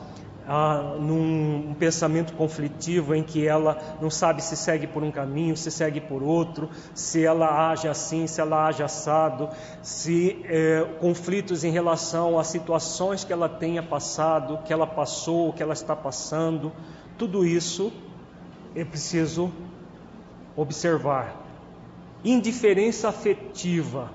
ah, 0.47 0.97
num 0.99 1.71
um 1.71 1.75
pensamento 1.75 2.35
conflitivo 2.35 3.15
em 3.15 3.23
que 3.23 3.47
ela 3.47 3.79
não 4.01 4.11
sabe 4.11 4.43
se 4.43 4.57
segue 4.57 4.87
por 4.87 5.03
um 5.03 5.11
caminho, 5.11 5.57
se 5.57 5.71
segue 5.71 6.01
por 6.01 6.23
outro, 6.23 6.69
se 6.95 7.25
ela 7.25 7.71
age 7.71 7.89
assim, 7.89 8.27
se 8.27 8.41
ela 8.41 8.67
age 8.67 8.83
assado, 8.83 9.49
se 9.83 10.41
eh, 10.45 10.87
conflitos 11.01 11.65
em 11.65 11.71
relação 11.71 12.39
a 12.39 12.45
situações 12.45 13.25
que 13.25 13.33
ela 13.33 13.49
tenha 13.49 13.83
passado, 13.83 14.59
que 14.65 14.73
ela 14.73 14.87
passou, 14.87 15.53
que 15.53 15.63
ela 15.63 15.73
está 15.73 15.95
passando, 15.95 16.73
tudo 17.17 17.47
isso 17.47 17.93
é 18.75 18.85
preciso 18.85 19.53
observar. 20.57 21.37
Indiferença 22.25 23.09
afetiva. 23.09 24.11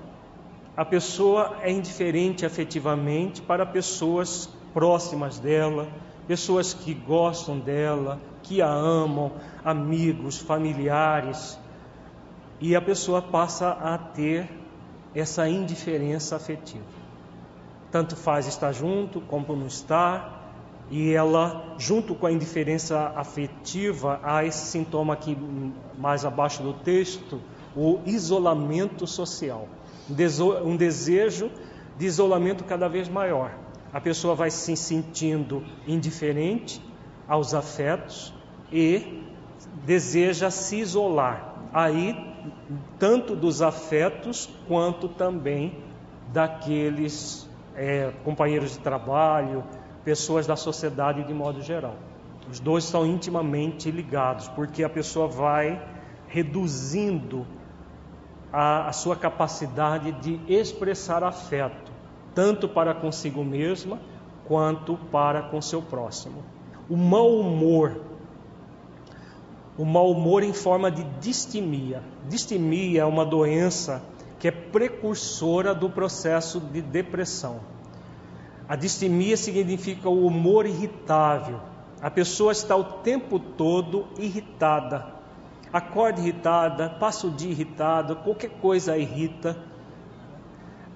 A 0.76 0.84
pessoa 0.84 1.56
é 1.62 1.70
indiferente 1.70 2.46
afetivamente 2.46 3.42
para 3.42 3.66
pessoas 3.66 4.48
próximas 4.72 5.38
dela, 5.38 5.88
pessoas 6.28 6.74
que 6.74 6.92
gostam 6.92 7.58
dela, 7.58 8.20
que 8.42 8.60
a 8.60 8.68
amam, 8.68 9.32
amigos, 9.64 10.36
familiares, 10.36 11.58
e 12.60 12.76
a 12.76 12.82
pessoa 12.82 13.22
passa 13.22 13.70
a 13.70 13.96
ter 13.96 14.46
essa 15.14 15.48
indiferença 15.48 16.36
afetiva. 16.36 16.84
Tanto 17.90 18.14
faz 18.14 18.46
estar 18.46 18.72
junto 18.72 19.22
como 19.22 19.56
não 19.56 19.66
estar, 19.66 20.52
e 20.90 21.12
ela, 21.12 21.74
junto 21.78 22.14
com 22.14 22.26
a 22.26 22.32
indiferença 22.32 23.10
afetiva, 23.16 24.20
há 24.22 24.44
esse 24.44 24.66
sintoma 24.66 25.14
aqui 25.14 25.36
mais 25.96 26.26
abaixo 26.26 26.62
do 26.62 26.74
texto, 26.74 27.40
o 27.74 28.00
isolamento 28.04 29.06
social. 29.06 29.66
Um 30.62 30.76
desejo 30.76 31.50
de 31.96 32.04
isolamento 32.04 32.64
cada 32.64 32.86
vez 32.86 33.08
maior 33.08 33.50
a 33.92 34.00
pessoa 34.00 34.34
vai 34.34 34.50
se 34.50 34.76
sentindo 34.76 35.64
indiferente 35.86 36.80
aos 37.26 37.54
afetos 37.54 38.34
e 38.70 39.24
deseja 39.84 40.50
se 40.50 40.76
isolar. 40.76 41.54
Aí, 41.72 42.16
tanto 42.98 43.34
dos 43.34 43.62
afetos 43.62 44.48
quanto 44.66 45.08
também 45.08 45.82
daqueles 46.32 47.48
é, 47.74 48.12
companheiros 48.24 48.72
de 48.72 48.78
trabalho, 48.80 49.64
pessoas 50.04 50.46
da 50.46 50.56
sociedade 50.56 51.24
de 51.24 51.34
modo 51.34 51.62
geral. 51.62 51.96
Os 52.50 52.60
dois 52.60 52.84
são 52.84 53.06
intimamente 53.06 53.90
ligados, 53.90 54.48
porque 54.48 54.82
a 54.82 54.88
pessoa 54.88 55.28
vai 55.28 55.82
reduzindo 56.28 57.46
a, 58.52 58.88
a 58.88 58.92
sua 58.92 59.16
capacidade 59.16 60.12
de 60.12 60.40
expressar 60.48 61.22
afeto 61.22 61.87
tanto 62.38 62.68
para 62.68 62.94
consigo 62.94 63.42
mesma 63.42 63.98
quanto 64.46 64.96
para 65.10 65.42
com 65.42 65.60
seu 65.60 65.82
próximo. 65.82 66.44
O 66.88 66.96
mau 66.96 67.40
humor, 67.40 68.00
o 69.76 69.84
mau 69.84 70.12
humor 70.12 70.44
em 70.44 70.52
forma 70.52 70.88
de 70.88 71.02
distimia. 71.20 72.00
Distimia 72.28 73.00
é 73.00 73.04
uma 73.04 73.26
doença 73.26 74.04
que 74.38 74.46
é 74.46 74.52
precursora 74.52 75.74
do 75.74 75.90
processo 75.90 76.60
de 76.60 76.80
depressão. 76.80 77.58
A 78.68 78.76
distimia 78.76 79.36
significa 79.36 80.08
o 80.08 80.24
humor 80.24 80.64
irritável. 80.64 81.58
A 82.00 82.08
pessoa 82.08 82.52
está 82.52 82.76
o 82.76 82.84
tempo 82.84 83.40
todo 83.40 84.06
irritada. 84.16 85.12
Acorda 85.72 86.20
irritada, 86.20 86.88
passa 86.88 87.26
o 87.26 87.30
dia 87.32 87.50
irritada, 87.50 88.14
qualquer 88.14 88.50
coisa 88.60 88.96
irrita 88.96 89.60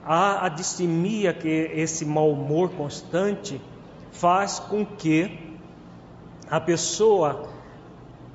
a, 0.04 0.46
a 0.46 0.48
distimia, 0.48 1.32
que 1.32 1.48
esse 1.48 2.04
mau 2.04 2.30
humor 2.30 2.70
constante, 2.70 3.60
faz 4.10 4.58
com 4.58 4.84
que 4.84 5.56
a 6.50 6.60
pessoa 6.60 7.48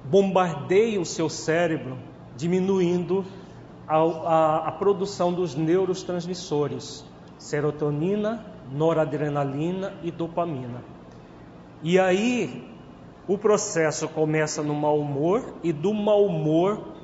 bombardeie 0.05 0.97
o 0.97 1.05
seu 1.05 1.29
cérebro, 1.29 1.97
diminuindo 2.35 3.25
a, 3.87 3.97
a, 3.97 4.67
a 4.67 4.71
produção 4.71 5.33
dos 5.33 5.55
neurotransmissores, 5.55 7.05
serotonina, 7.37 8.45
noradrenalina 8.71 9.93
e 10.03 10.11
dopamina. 10.11 10.83
E 11.83 11.99
aí 11.99 12.67
o 13.27 13.37
processo 13.37 14.07
começa 14.07 14.63
no 14.63 14.73
mau 14.73 14.99
humor 14.99 15.55
e 15.61 15.71
do 15.71 15.93
mau 15.93 16.25
humor 16.25 16.95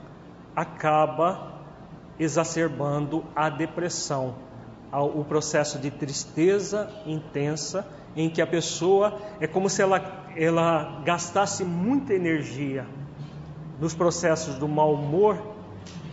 acaba 0.55 1.53
exacerbando 2.19 3.23
a 3.35 3.49
depressão, 3.49 4.35
o 5.01 5.23
processo 5.23 5.79
de 5.79 5.89
tristeza 5.89 6.89
intensa, 7.05 7.85
em 8.15 8.29
que 8.29 8.41
a 8.41 8.47
pessoa 8.47 9.19
é 9.39 9.47
como 9.47 9.69
se 9.69 9.81
ela, 9.81 10.27
ela 10.35 11.01
gastasse 11.03 11.63
muita 11.63 12.13
energia 12.13 12.85
nos 13.79 13.95
processos 13.95 14.55
do 14.55 14.67
mau 14.67 14.93
humor 14.93 15.53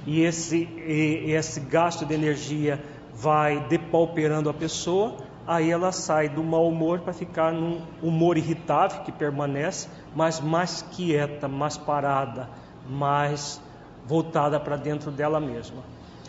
e 0.07 0.23
esse, 0.23 0.57
e 0.57 1.33
esse 1.33 1.61
gasto 1.61 2.07
de 2.07 2.15
energia 2.15 2.83
vai 3.15 3.61
depauperando 3.69 4.49
a 4.49 4.55
pessoa, 4.55 5.17
aí 5.47 5.71
ela 5.71 5.93
sai 5.93 6.29
do 6.29 6.43
mau 6.43 6.67
humor 6.67 7.01
para 7.01 7.13
ficar 7.13 7.53
num 7.53 7.83
humor 8.03 8.39
irritável 8.39 9.03
que 9.03 9.13
permanece, 9.13 9.89
mas 10.15 10.41
mais 10.41 10.83
quieta, 10.91 11.47
mais 11.47 11.77
parada, 11.77 12.49
mais 12.89 13.61
voltada 14.07 14.59
para 14.59 14.77
dentro 14.77 15.11
dela 15.11 15.39
mesma. 15.39 15.83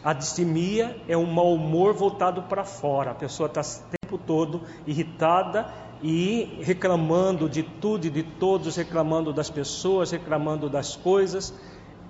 A 0.04 0.14
distimia 0.14 1.00
é 1.08 1.16
um 1.16 1.32
mau 1.32 1.54
humor 1.54 1.94
voltado 1.94 2.42
para 2.44 2.64
fora. 2.64 3.12
A 3.12 3.16
pessoa 3.16 3.48
está 3.48 3.62
o 3.62 3.98
tempo 4.00 4.18
todo 4.18 4.62
irritada 4.88 5.72
e 6.02 6.58
reclamando 6.62 7.48
de 7.48 7.62
tudo 7.62 8.08
e 8.08 8.10
de 8.10 8.24
todos, 8.24 8.76
reclamando 8.76 9.32
das 9.32 9.52
pessoas, 9.52 10.10
reclamando 10.10 10.68
das 10.68 10.96
coisas. 10.96 11.54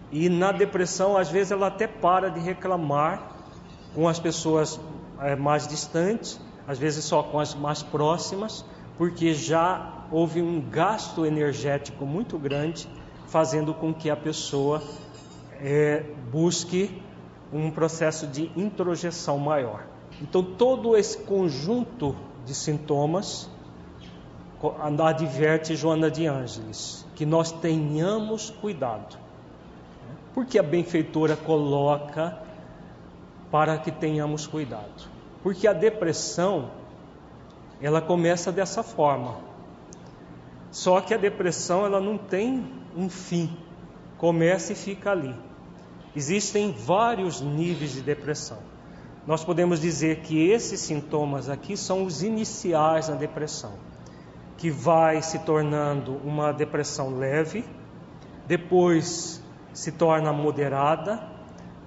E 0.09 0.29
na 0.29 0.53
depressão, 0.53 1.17
às 1.17 1.29
vezes, 1.29 1.51
ela 1.51 1.67
até 1.67 1.85
para 1.85 2.29
de 2.29 2.39
reclamar 2.39 3.35
com 3.93 4.07
as 4.07 4.19
pessoas 4.19 4.79
é, 5.19 5.35
mais 5.35 5.67
distantes, 5.67 6.39
às 6.65 6.79
vezes 6.79 7.03
só 7.03 7.21
com 7.21 7.39
as 7.39 7.53
mais 7.53 7.83
próximas, 7.83 8.65
porque 8.97 9.33
já 9.33 10.05
houve 10.09 10.41
um 10.41 10.61
gasto 10.61 11.25
energético 11.25 12.05
muito 12.05 12.37
grande, 12.39 12.87
fazendo 13.27 13.73
com 13.73 13.93
que 13.93 14.09
a 14.09 14.15
pessoa 14.15 14.81
é, 15.59 16.05
busque 16.31 17.01
um 17.53 17.69
processo 17.71 18.27
de 18.27 18.51
introjeção 18.55 19.37
maior. 19.37 19.83
Então, 20.21 20.43
todo 20.43 20.95
esse 20.95 21.17
conjunto 21.17 22.15
de 22.45 22.53
sintomas 22.53 23.49
adverte 25.03 25.75
Joana 25.75 26.11
de 26.11 26.27
Ângeles 26.27 27.05
que 27.15 27.25
nós 27.25 27.51
tenhamos 27.51 28.49
cuidado. 28.49 29.17
Porque 30.33 30.57
a 30.57 30.63
benfeitora 30.63 31.35
coloca 31.35 32.37
para 33.49 33.77
que 33.77 33.91
tenhamos 33.91 34.47
cuidado. 34.47 35.09
Porque 35.43 35.67
a 35.67 35.73
depressão 35.73 36.71
ela 37.81 38.01
começa 38.01 38.51
dessa 38.51 38.83
forma. 38.83 39.35
Só 40.69 41.01
que 41.01 41.13
a 41.13 41.17
depressão 41.17 41.85
ela 41.85 41.99
não 41.99 42.17
tem 42.17 42.65
um 42.95 43.09
fim. 43.09 43.55
Começa 44.17 44.71
e 44.71 44.75
fica 44.75 45.11
ali. 45.11 45.35
Existem 46.15 46.71
vários 46.71 47.39
níveis 47.39 47.93
de 47.93 48.01
depressão. 48.01 48.57
Nós 49.25 49.43
podemos 49.43 49.79
dizer 49.79 50.21
que 50.21 50.49
esses 50.49 50.79
sintomas 50.79 51.47
aqui 51.47 51.77
são 51.77 52.03
os 52.03 52.23
iniciais 52.23 53.07
da 53.07 53.15
depressão, 53.15 53.73
que 54.57 54.69
vai 54.69 55.21
se 55.21 55.39
tornando 55.39 56.15
uma 56.23 56.51
depressão 56.51 57.17
leve, 57.17 57.63
depois 58.47 59.41
se 59.73 59.91
torna 59.91 60.33
moderada, 60.33 61.21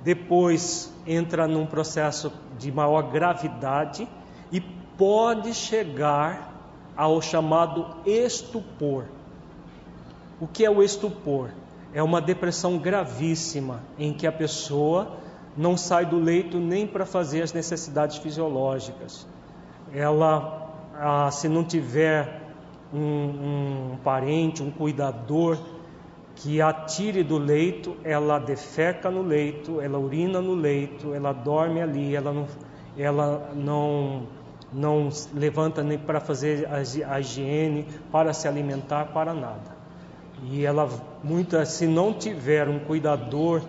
depois 0.02 0.92
entra 1.06 1.46
num 1.46 1.66
processo 1.66 2.32
de 2.58 2.72
maior 2.72 3.10
gravidade 3.10 4.08
e 4.50 4.60
pode 4.60 5.52
chegar 5.52 6.52
ao 6.96 7.20
chamado 7.20 7.96
estupor. 8.06 9.04
O 10.40 10.46
que 10.46 10.64
é 10.64 10.70
o 10.70 10.82
estupor? 10.82 11.50
É 11.94 12.02
uma 12.02 12.20
depressão 12.20 12.76
gravíssima 12.76 13.80
em 13.96 14.12
que 14.12 14.26
a 14.26 14.32
pessoa 14.32 15.16
não 15.56 15.76
sai 15.76 16.04
do 16.04 16.18
leito 16.18 16.58
nem 16.58 16.88
para 16.88 17.06
fazer 17.06 17.40
as 17.42 17.52
necessidades 17.52 18.16
fisiológicas. 18.16 19.26
Ela, 19.92 20.72
ah, 20.94 21.30
se 21.30 21.48
não 21.48 21.62
tiver 21.62 22.42
um, 22.92 23.92
um 23.92 23.96
parente, 24.02 24.60
um 24.60 24.72
cuidador 24.72 25.56
que 26.34 26.60
a 26.60 26.72
tire 26.72 27.22
do 27.22 27.38
leito, 27.38 27.96
ela 28.02 28.40
defeca 28.40 29.08
no 29.10 29.22
leito, 29.22 29.80
ela 29.80 29.98
urina 29.98 30.40
no 30.40 30.54
leito, 30.54 31.14
ela 31.14 31.32
dorme 31.32 31.80
ali, 31.80 32.16
ela 32.16 32.32
não, 32.32 32.46
ela 32.98 33.52
não, 33.54 34.26
não 34.72 35.08
levanta 35.32 35.82
nem 35.82 35.96
para 35.96 36.18
fazer 36.18 36.68
a 36.68 37.20
higiene, 37.20 37.86
para 38.10 38.32
se 38.32 38.48
alimentar, 38.48 39.12
para 39.12 39.32
nada. 39.32 39.73
E 40.50 40.64
ela, 40.64 40.88
muita, 41.22 41.64
se 41.64 41.86
não 41.86 42.12
tiver 42.12 42.68
um 42.68 42.78
cuidador, 42.78 43.62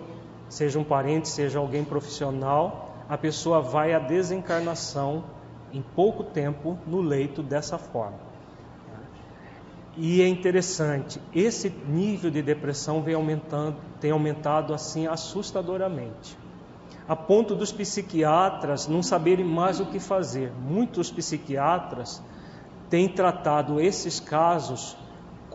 seja 0.48 0.78
um 0.78 0.84
parente, 0.84 1.28
seja 1.28 1.58
alguém 1.58 1.84
profissional, 1.84 2.94
a 3.08 3.16
pessoa 3.16 3.60
vai 3.60 3.94
à 3.94 3.98
desencarnação 3.98 5.24
em 5.72 5.82
pouco 5.82 6.22
tempo 6.24 6.78
no 6.86 7.00
leito 7.00 7.42
dessa 7.42 7.78
forma. 7.78 8.26
E 9.96 10.20
é 10.20 10.28
interessante, 10.28 11.18
esse 11.34 11.70
nível 11.70 12.30
de 12.30 12.42
depressão 12.42 13.00
vem 13.00 13.14
aumentando, 13.14 13.76
tem 13.98 14.10
aumentado 14.10 14.74
assim 14.74 15.06
assustadoramente, 15.06 16.36
a 17.08 17.16
ponto 17.16 17.54
dos 17.54 17.72
psiquiatras 17.72 18.86
não 18.86 19.02
saberem 19.02 19.46
mais 19.46 19.80
o 19.80 19.86
que 19.86 19.98
fazer. 19.98 20.52
Muitos 20.60 21.10
psiquiatras 21.10 22.22
têm 22.90 23.08
tratado 23.08 23.80
esses 23.80 24.20
casos 24.20 24.98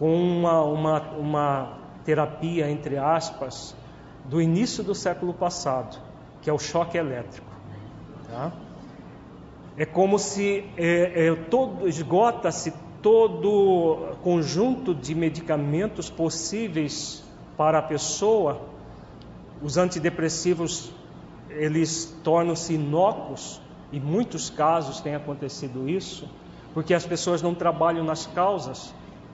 com 0.01 0.15
uma, 0.15 0.63
uma, 0.63 1.01
uma 1.11 1.77
terapia, 2.03 2.67
entre 2.71 2.97
aspas, 2.97 3.75
do 4.25 4.41
início 4.41 4.83
do 4.83 4.95
século 4.95 5.31
passado, 5.31 6.01
que 6.41 6.49
é 6.49 6.53
o 6.53 6.57
choque 6.57 6.97
elétrico. 6.97 7.45
Tá? 8.27 8.51
É 9.77 9.85
como 9.85 10.17
se 10.17 10.67
é, 10.75 11.27
é, 11.27 11.35
todo 11.35 11.87
esgota-se 11.87 12.73
todo 12.99 14.15
conjunto 14.23 14.95
de 14.95 15.13
medicamentos 15.13 16.09
possíveis 16.09 17.23
para 17.55 17.77
a 17.77 17.83
pessoa, 17.83 18.59
os 19.61 19.77
antidepressivos 19.77 20.91
eles 21.47 22.11
tornam-se 22.23 22.73
inócuos, 22.73 23.61
e 23.91 23.99
muitos 23.99 24.49
casos 24.49 24.99
tem 24.99 25.13
acontecido 25.13 25.87
isso, 25.87 26.27
porque 26.73 26.91
as 26.91 27.05
pessoas 27.05 27.43
não 27.43 27.53
trabalham 27.53 28.03
nas 28.03 28.25
causas, 28.25 28.91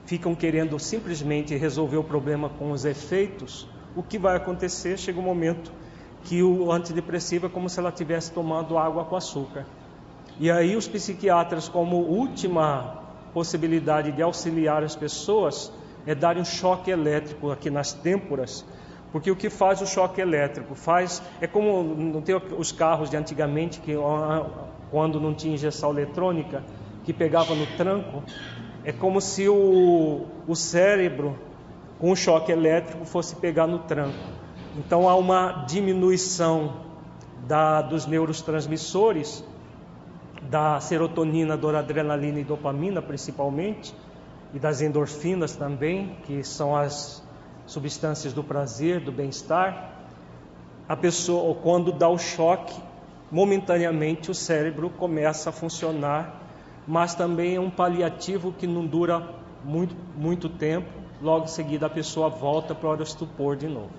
ficam 0.07 0.33
querendo 0.33 0.79
simplesmente 0.79 1.55
resolver 1.55 1.97
o 1.97 2.03
problema 2.03 2.47
com 2.49 2.71
os 2.71 2.85
efeitos. 2.85 3.67
O 3.93 4.01
que 4.01 4.17
vai 4.17 4.37
acontecer? 4.37 4.97
Chega 4.97 5.19
um 5.19 5.23
momento 5.23 5.71
que 6.23 6.41
o 6.41 6.71
antidepressivo 6.71 7.47
é 7.47 7.49
como 7.49 7.69
se 7.69 7.77
ela 7.77 7.91
tivesse 7.91 8.31
tomando 8.31 8.77
água 8.77 9.03
com 9.03 9.17
açúcar. 9.17 9.65
E 10.39 10.49
aí 10.49 10.77
os 10.77 10.87
psiquiatras, 10.87 11.67
como 11.67 11.97
última 11.97 13.03
possibilidade 13.33 14.13
de 14.13 14.21
auxiliar 14.21 14.81
as 14.81 14.95
pessoas 14.95 15.71
é 16.05 16.15
dar 16.15 16.37
um 16.37 16.45
choque 16.45 16.89
elétrico 16.89 17.51
aqui 17.51 17.69
nas 17.69 17.91
têmporas, 17.91 18.65
porque 19.11 19.29
o 19.29 19.35
que 19.35 19.49
faz 19.49 19.81
o 19.81 19.85
choque 19.85 20.21
elétrico 20.21 20.73
faz 20.73 21.21
é 21.41 21.47
como 21.47 21.83
não 21.83 22.21
tem 22.21 22.33
os 22.57 22.71
carros 22.71 23.09
de 23.09 23.17
antigamente 23.17 23.81
que 23.81 23.93
quando 24.89 25.19
não 25.19 25.33
tinha 25.33 25.53
injeção 25.53 25.91
eletrônica 25.91 26.63
que 27.03 27.11
pegava 27.11 27.53
no 27.53 27.65
tranco, 27.75 28.23
é 28.87 28.93
como 28.93 29.19
se 29.19 29.49
o, 29.49 30.25
o 30.47 30.55
cérebro 30.55 31.37
com 31.99 32.09
o 32.09 32.15
choque 32.15 32.53
elétrico 32.53 33.03
fosse 33.03 33.35
pegar 33.35 33.67
no 33.67 33.79
tranco. 33.79 34.15
Então 34.77 35.09
há 35.09 35.15
uma 35.17 35.65
diminuição 35.67 36.85
da, 37.45 37.81
dos 37.81 38.05
neurotransmissores 38.05 39.43
da 40.43 40.79
serotonina, 40.79 41.57
doradrenalina 41.57 42.39
e 42.39 42.45
dopamina 42.45 43.01
principalmente, 43.01 43.93
e 44.53 44.59
das 44.59 44.79
endorfinas 44.79 45.53
também, 45.53 46.15
que 46.23 46.41
são 46.41 46.73
as 46.73 47.21
substâncias 47.65 48.31
do 48.31 48.41
prazer, 48.41 49.01
do 49.01 49.11
bem-estar. 49.11 49.91
A 50.87 50.95
pessoa, 50.95 51.53
quando 51.55 51.91
dá 51.91 52.07
o 52.07 52.17
choque, 52.17 52.81
momentaneamente 53.29 54.31
o 54.31 54.33
cérebro 54.33 54.89
começa 54.91 55.49
a 55.49 55.51
funcionar, 55.51 56.46
mas 56.87 57.13
também 57.13 57.55
é 57.55 57.59
um 57.59 57.69
paliativo 57.69 58.53
que 58.53 58.65
não 58.65 58.85
dura 58.85 59.21
muito, 59.63 59.95
muito 60.15 60.47
tempo, 60.47 60.87
logo 61.21 61.45
em 61.45 61.49
seguida 61.49 61.87
a 61.87 61.89
pessoa 61.89 62.29
volta 62.29 62.73
para 62.73 62.89
o 62.89 63.03
estupor 63.03 63.57
de 63.57 63.67
novo. 63.67 63.91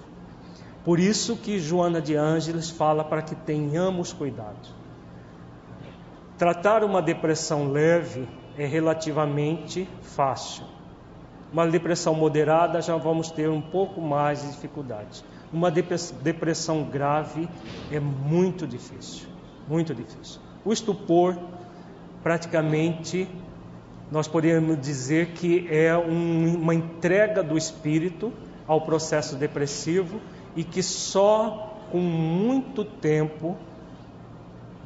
Por 0.85 0.98
isso 0.98 1.37
que 1.37 1.59
Joana 1.59 2.01
de 2.01 2.16
Ângeles 2.16 2.70
fala 2.70 3.05
para 3.05 3.20
que 3.20 3.35
tenhamos 3.35 4.12
cuidado. 4.12 4.68
Tratar 6.38 6.83
uma 6.83 7.03
depressão 7.03 7.70
leve 7.70 8.27
é 8.57 8.64
relativamente 8.64 9.87
fácil. 10.01 10.64
Uma 11.53 11.66
depressão 11.66 12.14
moderada 12.14 12.81
já 12.81 12.96
vamos 12.96 13.31
ter 13.31 13.51
um 13.51 13.61
pouco 13.61 14.01
mais 14.01 14.42
de 14.42 14.53
dificuldade. 14.53 15.24
Uma 15.53 15.70
depressão 15.70 16.85
grave 16.85 17.48
é 17.90 17.98
muito 17.98 18.66
difícil, 18.66 19.29
muito 19.66 19.94
difícil. 19.94 20.40
O 20.64 20.72
estupor, 20.72 21.37
praticamente, 22.22 23.28
nós 24.11 24.26
podemos 24.26 24.81
dizer 24.81 25.33
que 25.33 25.66
é 25.70 25.96
um, 25.96 26.57
uma 26.57 26.74
entrega 26.74 27.42
do 27.42 27.57
espírito 27.57 28.33
ao 28.66 28.81
processo 28.83 29.37
depressivo 29.37 30.20
e 30.57 30.64
que 30.64 30.83
só 30.83 31.78
com 31.90 31.98
muito 31.98 32.85
tempo 32.85 33.57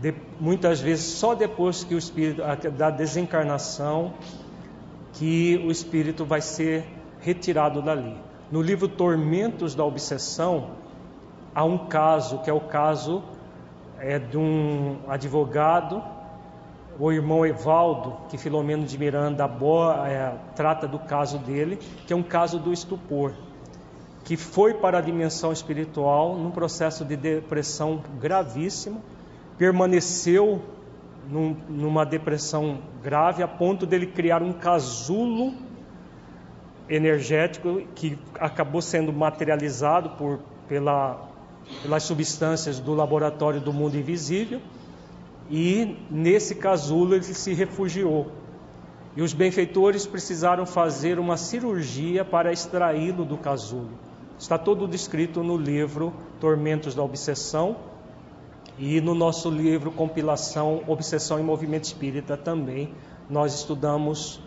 de, 0.01 0.15
muitas 0.41 0.81
vezes 0.81 1.05
só 1.05 1.35
depois 1.35 1.85
que 1.85 1.95
o 1.95 1.99
espírito 1.99 2.43
da 2.77 2.91
desencarnação 2.91 4.15
que 5.13 5.63
o 5.67 5.71
espírito 5.71 6.25
vai 6.25 6.41
ser 6.41 6.85
retirado 7.21 7.83
dali. 7.83 8.17
No 8.51 8.63
livro 8.63 8.89
Tormentos 8.89 9.75
da 9.75 9.85
Obsessão 9.85 10.71
há 11.55 11.65
um 11.65 11.87
caso 11.87 12.39
que 12.41 12.51
é 12.51 12.53
o 12.53 12.61
caso 12.61 13.23
é, 13.99 14.19
de 14.19 14.37
um 14.37 14.99
advogado, 15.07 16.03
o 16.99 17.11
irmão 17.11 17.45
Evaldo, 17.45 18.17
que 18.29 18.37
Filomeno 18.37 18.85
de 18.85 18.99
Miranda 18.99 19.45
é, 20.07 20.33
trata 20.55 20.87
do 20.87 20.99
caso 20.99 21.39
dele, 21.39 21.79
que 22.07 22.13
é 22.13 22.17
um 22.17 22.23
caso 22.23 22.59
do 22.59 22.73
estupor, 22.73 23.33
que 24.25 24.37
foi 24.37 24.75
para 24.75 24.99
a 24.99 25.01
dimensão 25.01 25.53
espiritual 25.53 26.37
num 26.37 26.51
processo 26.51 27.05
de 27.05 27.17
depressão 27.17 28.03
gravíssimo 28.21 29.03
permaneceu 29.59 30.61
num, 31.29 31.57
numa 31.69 32.05
depressão 32.05 32.81
grave 33.03 33.43
a 33.43 33.49
ponto 33.49 33.87
dele 33.87 34.07
criar 34.07 34.43
um 34.43 34.53
casulo 34.53 35.55
energético 36.89 37.83
que 37.95 38.19
acabou 38.39 38.83
sendo 38.83 39.13
materializado 39.13 40.11
por, 40.11 40.41
pela, 40.69 41.29
pelas 41.83 42.03
substâncias 42.03 42.81
do 42.81 42.93
laboratório 42.93 43.61
do 43.61 43.73
mundo 43.73 43.97
invisível 43.97 44.61
e 45.53 45.99
nesse 46.11 46.55
casulo 46.55 47.15
ele 47.15 47.23
se 47.25 47.53
refugiou. 47.53 48.33
E 49.15 49.21
os 49.21 49.35
benfeitores 49.35 50.07
precisaram 50.07 50.65
fazer 50.65 51.19
uma 51.19 51.37
cirurgia 51.37 52.25
para 52.25 52.51
extraí-lo 52.51 53.27
do 53.27 53.37
casulo. 53.37 53.91
Está 54.39 54.57
todo 54.57 54.89
descrito 54.89 55.45
no 55.45 55.59
livro 55.59 56.15
Tormentos 56.41 56.95
da 56.95 57.03
Obsessão 57.03 57.77
e 58.79 58.99
no 59.03 59.15
nosso 59.15 59.51
livro 59.51 59.93
Compilação 59.93 60.83
Obsessão 60.87 61.39
e 61.39 61.43
Movimento 61.43 61.85
Espírita 61.85 62.35
também. 62.35 62.95
Nós 63.29 63.55
estudamos 63.55 64.41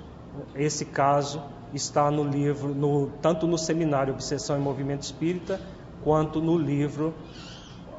esse 0.55 0.85
caso, 0.85 1.39
está 1.71 2.09
no 2.09 2.23
livro, 2.23 2.73
no, 2.73 3.11
tanto 3.21 3.45
no 3.45 3.59
seminário 3.59 4.11
Obsessão 4.11 4.57
e 4.57 4.59
Movimento 4.59 5.03
Espírita, 5.03 5.61
quanto 6.03 6.41
no 6.41 6.57
livro 6.57 7.13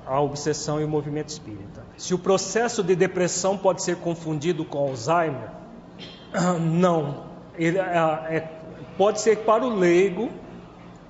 A 0.04 0.20
Obsessão 0.20 0.80
e 0.80 0.84
o 0.84 0.88
Movimento 0.88 1.28
Espírita. 1.28 1.85
Se 1.96 2.12
o 2.12 2.18
processo 2.18 2.82
de 2.82 2.94
depressão 2.94 3.56
pode 3.56 3.82
ser 3.82 3.96
confundido 3.96 4.64
com 4.64 4.78
Alzheimer, 4.78 5.50
não. 6.60 7.24
Ele, 7.56 7.78
é, 7.78 7.82
é, 7.82 8.50
pode 8.98 9.20
ser 9.20 9.38
para 9.38 9.64
o 9.64 9.74
leigo, 9.74 10.30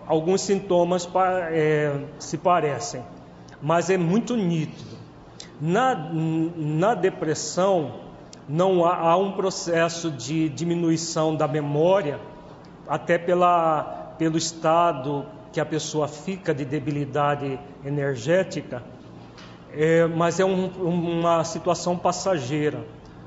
alguns 0.06 0.42
sintomas 0.42 1.08
é, 1.50 2.04
se 2.18 2.38
parecem, 2.38 3.02
mas 3.60 3.90
é 3.90 3.96
muito 3.96 4.36
nítido. 4.36 4.96
Na, 5.60 5.94
na 6.56 6.94
depressão, 6.94 8.00
não 8.48 8.84
há, 8.84 8.96
há, 8.96 9.16
um 9.16 9.32
processo 9.32 10.10
de 10.10 10.48
diminuição 10.50 11.34
da 11.34 11.48
memória, 11.48 12.20
até 12.86 13.18
pela, 13.18 14.14
pelo 14.18 14.36
estado 14.36 15.26
que 15.52 15.58
a 15.58 15.66
pessoa 15.66 16.06
fica 16.06 16.54
de 16.54 16.64
debilidade 16.64 17.58
energética, 17.84 18.82
é, 19.76 20.06
mas 20.06 20.40
é 20.40 20.44
um, 20.44 20.66
uma 20.66 21.44
situação 21.44 21.96
passageira. 21.98 22.84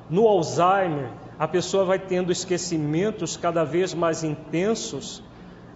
No 0.10 0.28
Alzheimer, 0.28 1.10
a 1.38 1.48
pessoa 1.48 1.86
vai 1.86 2.00
tendo 2.00 2.32
esquecimentos 2.32 3.38
cada 3.38 3.64
vez 3.64 3.94
mais 3.94 4.24
intensos 4.24 5.24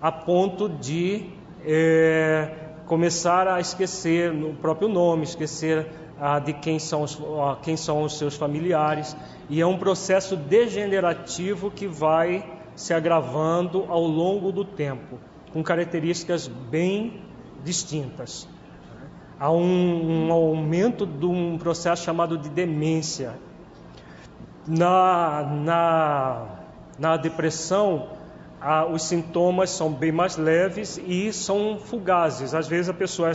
a 0.02 0.12
ponto 0.12 0.68
de 0.68 1.30
é, 1.64 2.50
começar 2.88 3.48
a 3.48 3.60
esquecer 3.60 4.32
o 4.32 4.54
próprio 4.56 4.90
nome, 4.90 5.24
esquecer 5.24 5.88
ah, 6.20 6.40
de 6.40 6.54
quem 6.54 6.80
são, 6.80 7.04
os, 7.04 7.18
ah, 7.40 7.58
quem 7.62 7.78
são 7.78 8.04
os 8.04 8.18
seus 8.18 8.36
familiares, 8.36 9.16
e 9.50 9.62
é 9.62 9.66
um 9.66 9.78
processo 9.78 10.36
degenerativo 10.36 11.72
que 11.72 11.88
vai 11.88 12.60
se 12.76 12.94
agravando 12.94 13.86
ao 13.88 14.02
longo 14.02 14.52
do 14.52 14.66
tempo, 14.66 15.20
com 15.52 15.64
características 15.64 16.48
bem 16.48 17.22
distintas. 17.64 18.48
Há 19.44 19.52
um, 19.52 20.28
um 20.28 20.32
aumento 20.32 21.06
de 21.06 21.26
um 21.26 21.58
processo 21.58 22.02
chamado 22.02 22.38
de 22.38 22.48
demência. 22.48 23.34
Na, 24.66 25.44
na, 25.44 26.46
na 26.98 27.18
depressão, 27.18 28.08
os 28.90 29.04
sintomas 29.04 29.70
são 29.70 29.92
bem 29.92 30.14
mais 30.14 30.38
leves 30.38 30.98
e 30.98 31.34
são 31.34 31.78
fugazes. 31.78 32.54
Às 32.54 32.70
vezes 32.70 32.88
a 32.88 32.94
pessoa 32.94 33.34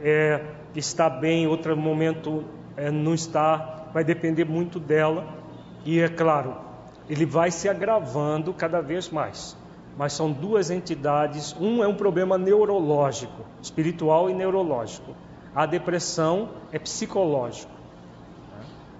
é, 0.00 0.42
está 0.74 1.10
bem, 1.10 1.42
em 1.42 1.46
outro 1.46 1.76
momento 1.76 2.42
é, 2.74 2.90
não 2.90 3.12
está, 3.12 3.88
vai 3.92 4.04
depender 4.04 4.46
muito 4.46 4.80
dela. 4.80 5.26
E 5.84 6.00
é 6.00 6.08
claro, 6.08 6.56
ele 7.10 7.26
vai 7.26 7.50
se 7.50 7.68
agravando 7.68 8.54
cada 8.54 8.80
vez 8.80 9.10
mais. 9.10 9.54
Mas 9.98 10.14
são 10.14 10.32
duas 10.32 10.70
entidades, 10.70 11.54
um 11.60 11.84
é 11.84 11.86
um 11.86 11.94
problema 11.94 12.38
neurológico, 12.38 13.44
espiritual 13.60 14.30
e 14.30 14.32
neurológico. 14.32 15.25
A 15.56 15.66
depressão 15.66 16.50
é 16.70 16.78
psicológico. 16.78 17.72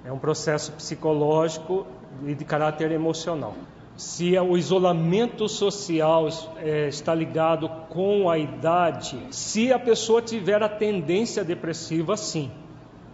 É 0.05 0.11
um 0.11 0.19
processo 0.19 0.73
psicológico 0.73 1.87
e 2.25 2.35
de 2.35 2.45
caráter 2.45 2.91
emocional 2.91 3.55
se 3.97 4.39
o 4.39 4.59
isolamento 4.59 5.49
social 5.49 6.29
é, 6.59 6.89
está 6.89 7.15
ligado 7.15 7.69
com 7.89 8.29
a 8.29 8.39
idade, 8.39 9.19
se 9.31 9.73
a 9.73 9.79
pessoa 9.79 10.21
tiver 10.21 10.63
a 10.63 10.69
tendência 10.69 11.43
depressiva, 11.43 12.17
sim. 12.17 12.51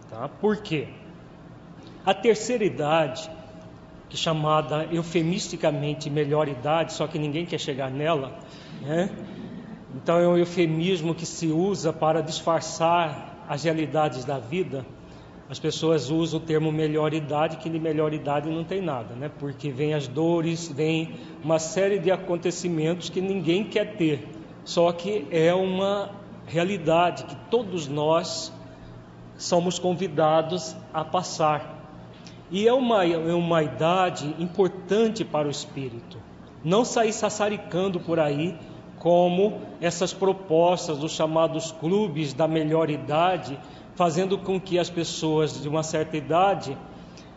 Tá? 0.09 0.27
Por 0.27 0.57
quê? 0.57 0.89
A 2.05 2.13
terceira 2.13 2.65
idade, 2.65 3.31
que 4.09 4.17
é 4.17 4.19
chamada 4.19 4.85
eufemisticamente 4.91 6.09
melhor 6.09 6.49
idade, 6.49 6.91
só 6.91 7.07
que 7.07 7.17
ninguém 7.17 7.45
quer 7.45 7.59
chegar 7.59 7.89
nela, 7.89 8.37
né? 8.81 9.09
então 9.95 10.17
é 10.17 10.27
um 10.27 10.37
eufemismo 10.37 11.15
que 11.15 11.25
se 11.25 11.47
usa 11.47 11.93
para 11.93 12.21
disfarçar 12.21 13.32
as 13.47 13.63
realidades 13.63 14.25
da 14.25 14.39
vida 14.39 14.85
as 15.49 15.59
pessoas 15.59 16.09
usam 16.09 16.39
o 16.39 16.43
termo 16.43 16.71
melhor 16.71 17.13
idade, 17.13 17.57
que 17.57 17.69
de 17.69 17.79
melhor 17.79 18.13
idade 18.13 18.49
não 18.49 18.63
tem 18.63 18.81
nada, 18.81 19.13
né? 19.13 19.29
Porque 19.39 19.69
vem 19.69 19.93
as 19.93 20.07
dores, 20.07 20.67
vem 20.67 21.15
uma 21.43 21.59
série 21.59 21.99
de 21.99 22.09
acontecimentos 22.09 23.09
que 23.09 23.21
ninguém 23.21 23.65
quer 23.65 23.95
ter. 23.95 24.27
Só 24.63 24.91
que 24.91 25.27
é 25.29 25.53
uma 25.53 26.09
realidade 26.47 27.25
que 27.25 27.35
todos 27.51 27.87
nós 27.87 28.53
somos 29.37 29.77
convidados 29.77 30.75
a 30.93 31.03
passar. 31.03 31.85
E 32.49 32.67
é 32.67 32.73
uma, 32.73 33.05
é 33.05 33.33
uma 33.33 33.61
idade 33.61 34.33
importante 34.39 35.25
para 35.25 35.47
o 35.47 35.51
espírito. 35.51 36.17
Não 36.63 36.85
sair 36.85 37.11
sassaricando 37.11 37.99
por 37.99 38.19
aí 38.19 38.57
como 39.03 39.59
essas 39.81 40.13
propostas 40.13 40.97
dos 40.97 41.11
chamados 41.11 41.73
clubes 41.73 42.33
da 42.33 42.47
melhor 42.47 42.89
idade 42.89 43.59
fazendo 43.95 44.37
com 44.37 44.57
que 44.57 44.79
as 44.79 44.89
pessoas 44.89 45.61
de 45.61 45.67
uma 45.67 45.83
certa 45.83 46.15
idade, 46.15 46.77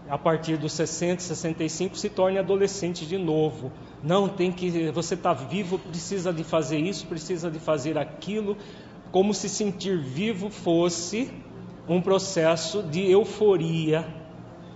a 0.09 0.17
partir 0.17 0.57
dos 0.57 0.73
60, 0.75 1.21
65, 1.21 1.99
se 1.99 2.09
tornem 2.09 2.39
adolescentes 2.39 3.09
de 3.09 3.19
novo. 3.19 3.73
Não 4.01 4.29
tem 4.29 4.53
que 4.53 4.93
você 4.93 5.15
está 5.15 5.33
vivo, 5.33 5.77
precisa 5.77 6.33
de 6.33 6.45
fazer 6.45 6.79
isso, 6.79 7.05
precisa 7.09 7.51
de 7.51 7.59
fazer 7.59 7.99
aquilo, 7.99 8.57
como 9.11 9.35
se 9.35 9.49
sentir 9.49 9.99
vivo 9.99 10.49
fosse 10.49 11.29
um 11.89 12.01
processo 12.01 12.81
de 12.81 13.11
euforia 13.11 14.07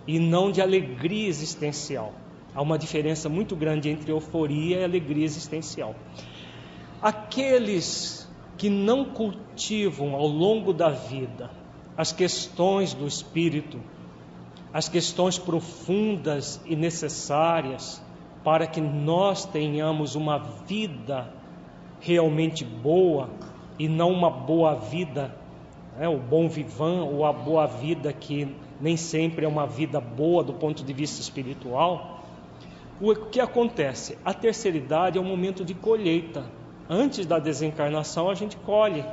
e 0.09 0.19
não 0.19 0.51
de 0.51 0.61
alegria 0.61 1.29
existencial. 1.29 2.13
Há 2.53 2.61
uma 2.61 2.77
diferença 2.77 3.29
muito 3.29 3.55
grande 3.55 3.89
entre 3.89 4.11
euforia 4.11 4.81
e 4.81 4.85
alegria 4.85 5.25
existencial. 5.25 5.95
Aqueles 7.03 8.29
que 8.59 8.69
não 8.69 9.07
cultivam 9.07 10.15
ao 10.15 10.27
longo 10.27 10.73
da 10.73 10.91
vida 10.91 11.51
as 11.97 12.13
questões 12.13 12.95
do 12.95 13.07
espírito, 13.07 13.79
as 14.73 14.89
questões 14.89 15.39
profundas 15.39 16.61
e 16.65 16.77
necessárias 16.77 18.03
para 18.45 18.67
que 18.67 18.81
nós 18.81 19.45
tenhamos 19.45 20.15
uma 20.15 20.39
vida 20.67 21.33
realmente 22.01 22.65
boa 22.65 23.29
e 23.79 23.89
não 23.89 24.11
uma 24.11 24.31
boa 24.31 24.75
vida, 24.75 25.35
né, 25.99 26.09
o 26.09 26.19
bom 26.19 26.49
vivan 26.49 27.03
ou 27.05 27.25
a 27.25 27.33
boa 27.33 27.67
vida 27.67 28.13
que 28.13 28.55
nem 28.81 28.97
sempre 28.97 29.45
é 29.45 29.49
uma 29.49 29.67
vida 29.67 30.01
boa 30.01 30.43
do 30.43 30.55
ponto 30.55 30.83
de 30.83 30.93
vista 30.93 31.21
espiritual. 31.21 32.25
O 33.01 33.15
que 33.15 33.41
acontece? 33.41 34.19
A 34.25 34.33
terceira 34.33 34.77
idade 34.77 35.19
é 35.19 35.21
um 35.21 35.25
momento 35.25 35.65
de 35.65 35.75
colheita. 35.75 36.60
Antes 36.93 37.25
da 37.25 37.39
desencarnação, 37.39 38.29
a 38.29 38.35
gente 38.35 38.57
colhe 38.57 39.05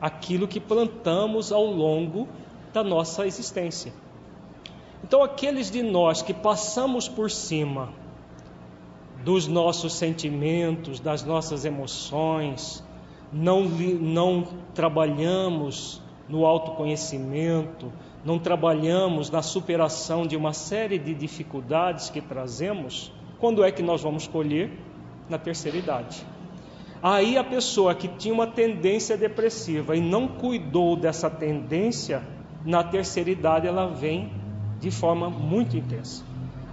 aquilo 0.00 0.48
que 0.48 0.58
plantamos 0.58 1.52
ao 1.52 1.64
longo 1.64 2.26
da 2.72 2.82
nossa 2.82 3.24
existência. 3.24 3.92
Então, 5.04 5.22
aqueles 5.22 5.70
de 5.70 5.84
nós 5.84 6.20
que 6.20 6.34
passamos 6.34 7.08
por 7.08 7.30
cima 7.30 7.90
dos 9.22 9.46
nossos 9.46 9.94
sentimentos, 9.94 10.98
das 10.98 11.22
nossas 11.22 11.64
emoções, 11.64 12.82
não, 13.32 13.62
não 13.62 14.42
trabalhamos 14.74 16.02
no 16.28 16.44
autoconhecimento, 16.44 17.92
não 18.24 18.36
trabalhamos 18.36 19.30
na 19.30 19.42
superação 19.42 20.26
de 20.26 20.36
uma 20.36 20.52
série 20.52 20.98
de 20.98 21.14
dificuldades 21.14 22.10
que 22.10 22.20
trazemos, 22.20 23.12
quando 23.38 23.62
é 23.62 23.70
que 23.70 23.82
nós 23.82 24.02
vamos 24.02 24.26
colher? 24.26 24.72
Na 25.28 25.38
terceira 25.38 25.76
idade. 25.76 26.35
Aí 27.08 27.38
a 27.38 27.44
pessoa 27.44 27.94
que 27.94 28.08
tinha 28.08 28.34
uma 28.34 28.48
tendência 28.48 29.16
depressiva 29.16 29.94
e 29.94 30.00
não 30.00 30.26
cuidou 30.26 30.96
dessa 30.96 31.30
tendência, 31.30 32.20
na 32.64 32.82
terceira 32.82 33.30
idade 33.30 33.68
ela 33.68 33.86
vem 33.86 34.32
de 34.80 34.90
forma 34.90 35.30
muito 35.30 35.76
intensa. 35.76 36.24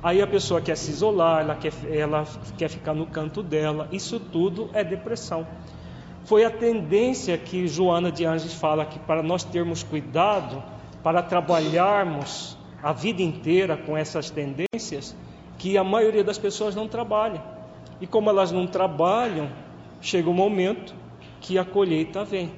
Aí 0.02 0.24
a 0.24 0.26
pessoa 0.26 0.60
quer 0.60 0.76
se 0.76 0.90
isolar, 0.90 1.42
ela 1.42 1.56
quer, 1.56 1.72
ela 1.88 2.26
quer 2.58 2.68
ficar 2.68 2.96
no 2.96 3.06
canto 3.06 3.44
dela, 3.44 3.88
isso 3.92 4.20
tudo 4.20 4.72
é 4.74 4.84
depressão. 4.84 5.46
Foi 6.26 6.44
a 6.44 6.50
tendência 6.50 7.38
que 7.38 7.68
Joana 7.68 8.12
de 8.12 8.26
Anjos 8.26 8.56
fala 8.56 8.88
que 8.88 8.98
para 8.98 9.22
nós 9.22 9.44
termos 9.44 9.84
cuidado, 9.84 10.64
para 11.04 11.22
trabalharmos 11.22 12.58
a 12.82 12.92
vida 12.92 13.22
inteira 13.22 13.78
com 13.78 13.96
essas 13.96 14.32
tendências 14.32 15.16
que 15.60 15.78
a 15.78 15.84
maioria 15.84 16.24
das 16.24 16.40
pessoas 16.40 16.74
não 16.74 16.88
trabalha. 16.88 17.40
E 18.02 18.08
como 18.08 18.32
elas 18.32 18.52
não 18.52 18.66
trabalham, 18.66 19.48
chega 20.04 20.30
um 20.30 20.34
momento 20.34 20.94
que 21.40 21.58
a 21.58 21.64
colheita 21.66 22.24
vem. 22.26 22.52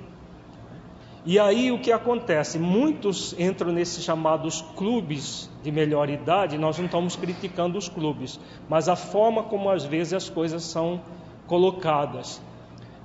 E 1.24 1.40
aí 1.40 1.72
o 1.72 1.80
que 1.80 1.92
acontece? 1.92 2.60
Muitos 2.60 3.34
entram 3.40 3.72
nesses 3.72 4.04
chamados 4.04 4.62
clubes 4.76 5.50
de 5.64 5.72
melhor 5.72 6.10
idade, 6.10 6.58
nós 6.58 6.78
não 6.78 6.86
estamos 6.86 7.16
criticando 7.16 7.78
os 7.78 7.88
clubes, 7.88 8.40
mas 8.68 8.90
a 8.90 8.96
forma 8.96 9.44
como 9.44 9.70
às 9.70 9.86
vezes 9.86 10.14
as 10.14 10.30
coisas 10.30 10.64
são 10.64 11.02
colocadas. 11.48 12.42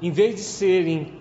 Em 0.03 0.11
vez 0.11 0.35
de 0.35 0.41
serem 0.41 1.13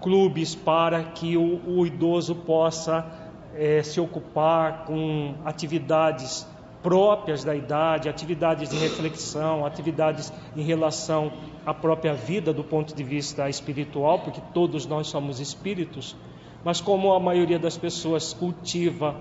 clubes 0.00 0.54
para 0.54 1.04
que 1.04 1.36
o, 1.36 1.60
o 1.66 1.86
idoso 1.86 2.34
possa 2.34 3.06
é, 3.54 3.82
se 3.82 4.00
ocupar 4.00 4.84
com 4.84 5.34
atividades 5.44 6.46
próprias 6.82 7.44
da 7.44 7.54
idade, 7.54 8.08
atividades 8.08 8.68
de 8.68 8.76
reflexão, 8.76 9.64
atividades 9.64 10.32
em 10.56 10.62
relação 10.62 11.32
à 11.64 11.72
própria 11.72 12.14
vida 12.14 12.52
do 12.52 12.64
ponto 12.64 12.94
de 12.94 13.04
vista 13.04 13.48
espiritual, 13.48 14.18
porque 14.18 14.40
todos 14.52 14.86
nós 14.86 15.06
somos 15.06 15.40
espíritos, 15.40 16.16
mas 16.64 16.80
como 16.80 17.12
a 17.12 17.20
maioria 17.20 17.58
das 17.58 17.76
pessoas 17.76 18.32
cultiva 18.32 19.16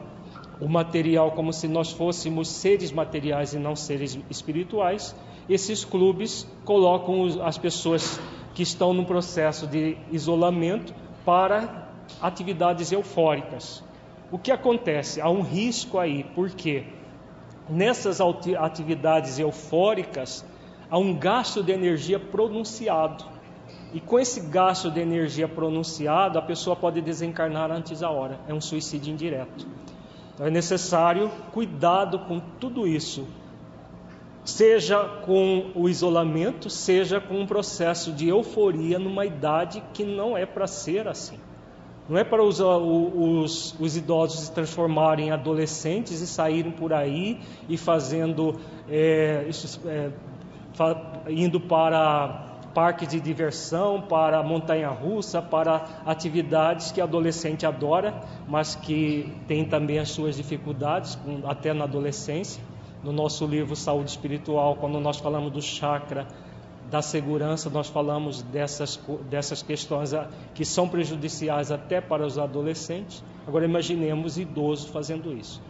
o 0.61 0.67
material 0.69 1.31
como 1.31 1.51
se 1.51 1.67
nós 1.67 1.91
fôssemos 1.91 2.47
seres 2.47 2.91
materiais 2.91 3.53
e 3.53 3.57
não 3.57 3.75
seres 3.75 4.17
espirituais, 4.29 5.15
esses 5.49 5.83
clubes 5.83 6.47
colocam 6.63 7.43
as 7.43 7.57
pessoas 7.57 8.19
que 8.53 8.61
estão 8.61 8.93
no 8.93 9.03
processo 9.03 9.65
de 9.65 9.97
isolamento 10.11 10.93
para 11.25 11.89
atividades 12.21 12.91
eufóricas. 12.91 13.83
O 14.31 14.37
que 14.37 14.51
acontece? 14.51 15.19
Há 15.19 15.29
um 15.29 15.41
risco 15.41 15.97
aí, 15.97 16.23
porque 16.35 16.83
nessas 17.71 18.19
atividades 18.21 19.39
eufóricas 19.39 20.45
há 20.89 20.97
um 20.97 21.17
gasto 21.17 21.63
de 21.63 21.71
energia 21.71 22.19
pronunciado. 22.19 23.23
E 23.93 23.99
com 23.99 24.19
esse 24.19 24.41
gasto 24.41 24.91
de 24.91 24.99
energia 24.99 25.47
pronunciado, 25.47 26.37
a 26.37 26.41
pessoa 26.41 26.75
pode 26.75 27.01
desencarnar 27.01 27.71
antes 27.71 28.01
da 28.01 28.09
hora. 28.09 28.39
É 28.47 28.53
um 28.53 28.61
suicídio 28.61 29.11
indireto. 29.11 29.67
Então 30.33 30.45
é 30.45 30.49
necessário 30.49 31.29
cuidado 31.51 32.19
com 32.19 32.39
tudo 32.39 32.87
isso, 32.87 33.27
seja 34.43 35.03
com 35.25 35.71
o 35.75 35.87
isolamento, 35.87 36.69
seja 36.69 37.19
com 37.19 37.39
um 37.39 37.45
processo 37.45 38.11
de 38.11 38.27
euforia 38.27 38.97
numa 38.97 39.25
idade 39.25 39.83
que 39.93 40.03
não 40.03 40.37
é 40.37 40.45
para 40.45 40.67
ser 40.67 41.07
assim. 41.07 41.37
Não 42.09 42.17
é 42.17 42.23
para 42.23 42.43
os, 42.43 42.59
os, 42.59 43.75
os, 43.79 43.95
idosos 43.95 44.41
se 44.41 44.51
transformarem 44.51 45.27
em 45.27 45.31
adolescentes 45.31 46.19
e 46.19 46.27
saírem 46.27 46.71
por 46.71 46.91
aí 46.91 47.39
e 47.69 47.77
fazendo, 47.77 48.59
é, 48.89 49.47
é, 49.85 50.11
indo 51.29 51.59
para 51.59 52.49
parques 52.73 53.07
de 53.07 53.19
diversão, 53.19 54.01
para 54.01 54.41
montanha-russa, 54.43 55.41
para 55.41 55.85
atividades 56.05 56.91
que 56.91 57.01
adolescente 57.01 57.65
adora, 57.65 58.21
mas 58.47 58.75
que 58.75 59.33
tem 59.47 59.65
também 59.65 59.99
as 59.99 60.09
suas 60.09 60.35
dificuldades, 60.35 61.17
até 61.45 61.73
na 61.73 61.83
adolescência. 61.83 62.63
No 63.03 63.11
nosso 63.11 63.45
livro 63.47 63.75
Saúde 63.75 64.11
Espiritual, 64.11 64.75
quando 64.75 64.99
nós 64.99 65.17
falamos 65.17 65.51
do 65.51 65.61
chakra 65.61 66.27
da 66.91 67.01
segurança, 67.01 67.69
nós 67.69 67.87
falamos 67.87 68.41
dessas, 68.41 68.99
dessas 69.29 69.63
questões 69.63 70.11
que 70.53 70.65
são 70.65 70.89
prejudiciais 70.89 71.71
até 71.71 72.01
para 72.01 72.25
os 72.25 72.37
adolescentes. 72.37 73.23
Agora 73.47 73.63
imaginemos 73.63 74.37
idosos 74.37 74.89
fazendo 74.89 75.31
isso. 75.31 75.61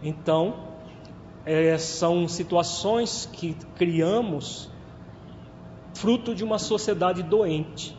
Então, 0.00 0.54
é, 1.44 1.76
são 1.76 2.28
situações 2.28 3.28
que 3.32 3.56
criamos 3.74 4.70
fruto 5.94 6.32
de 6.32 6.44
uma 6.44 6.60
sociedade 6.60 7.24
doente, 7.24 7.98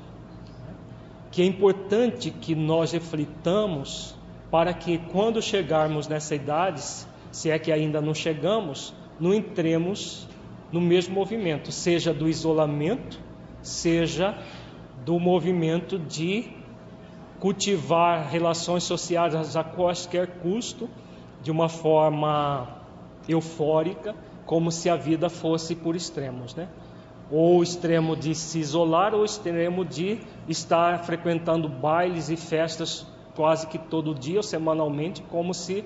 que 1.32 1.42
é 1.42 1.46
importante 1.46 2.32
que 2.32 2.56
nós 2.56 2.94
reflitamos 2.94 4.16
para 4.50 4.74
que 4.74 4.98
quando 5.12 5.42
chegarmos 5.42 6.08
nessa 6.08 6.34
idade, 6.34 6.82
se 7.30 7.52
é 7.52 7.60
que 7.60 7.74
ainda 7.74 8.00
não 8.00 8.14
chegamos, 8.14 8.94
não 9.20 9.34
entremos 9.34 10.29
no 10.72 10.80
mesmo 10.80 11.16
movimento, 11.16 11.72
seja 11.72 12.14
do 12.14 12.28
isolamento, 12.28 13.20
seja 13.62 14.38
do 15.06 15.20
movimento 15.20 15.98
de 15.98 16.46
cultivar 17.40 18.30
relações 18.30 18.84
sociais 18.84 19.56
a 19.56 19.64
qualquer 19.64 20.28
custo, 20.40 20.90
de 21.42 21.50
uma 21.52 21.70
forma 21.70 22.68
eufórica, 23.28 24.16
como 24.46 24.72
se 24.72 24.90
a 24.90 24.96
vida 24.96 25.30
fosse 25.30 25.76
por 25.76 25.96
extremos, 25.96 26.54
né? 26.54 26.68
ou 27.32 27.60
o 27.60 27.64
extremo 27.64 28.16
de 28.16 28.34
se 28.34 28.60
isolar, 28.60 29.14
ou 29.14 29.22
o 29.22 29.26
extremo 29.26 29.86
de 29.86 30.20
estar 30.48 31.04
frequentando 31.06 31.70
bailes 31.70 32.30
e 32.30 32.36
festas 32.36 33.06
quase 33.36 33.68
que 33.68 33.78
todo 33.78 34.16
dia 34.16 34.38
ou 34.38 34.44
semanalmente, 34.44 35.22
como 35.30 35.54
se 35.54 35.86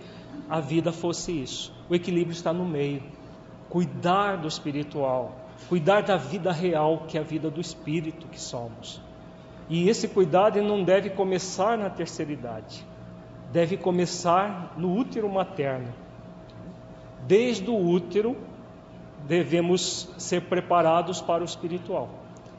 a 0.50 0.60
vida 0.60 0.92
fosse 0.92 1.32
isso. 1.32 1.74
O 1.90 1.96
equilíbrio 1.96 2.34
está 2.34 2.54
no 2.54 2.66
meio. 2.66 3.04
Cuidar 3.70 4.38
do 4.38 4.48
espiritual, 4.48 5.32
cuidar 5.68 6.04
da 6.04 6.18
vida 6.18 6.52
real, 6.52 7.06
que 7.08 7.18
é 7.18 7.22
a 7.22 7.24
vida 7.24 7.50
do 7.50 7.60
espírito 7.60 8.28
que 8.28 8.40
somos. 8.40 9.02
E 9.70 9.90
esse 9.90 10.08
cuidado 10.08 10.62
não 10.62 10.84
deve 10.84 11.10
começar 11.10 11.78
na 11.78 11.90
terceira 11.90 12.32
idade, 12.32 12.86
deve 13.52 13.78
começar 13.78 14.74
no 14.78 14.96
útero 14.96 15.30
materno. 15.30 15.94
Desde 17.26 17.70
o 17.70 17.78
útero, 17.78 18.36
devemos 19.28 20.10
ser 20.18 20.42
preparados 20.42 21.22
para 21.22 21.42
o 21.42 21.46
espiritual. 21.46 22.10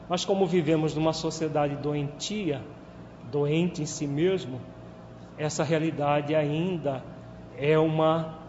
Mas 0.09 0.25
como 0.25 0.45
vivemos 0.45 0.95
numa 0.95 1.13
sociedade 1.13 1.75
doentia, 1.75 2.61
doente 3.31 3.81
em 3.81 3.85
si 3.85 4.07
mesmo, 4.07 4.59
essa 5.37 5.63
realidade 5.63 6.33
ainda 6.33 7.03
é 7.57 7.77
uma 7.77 8.44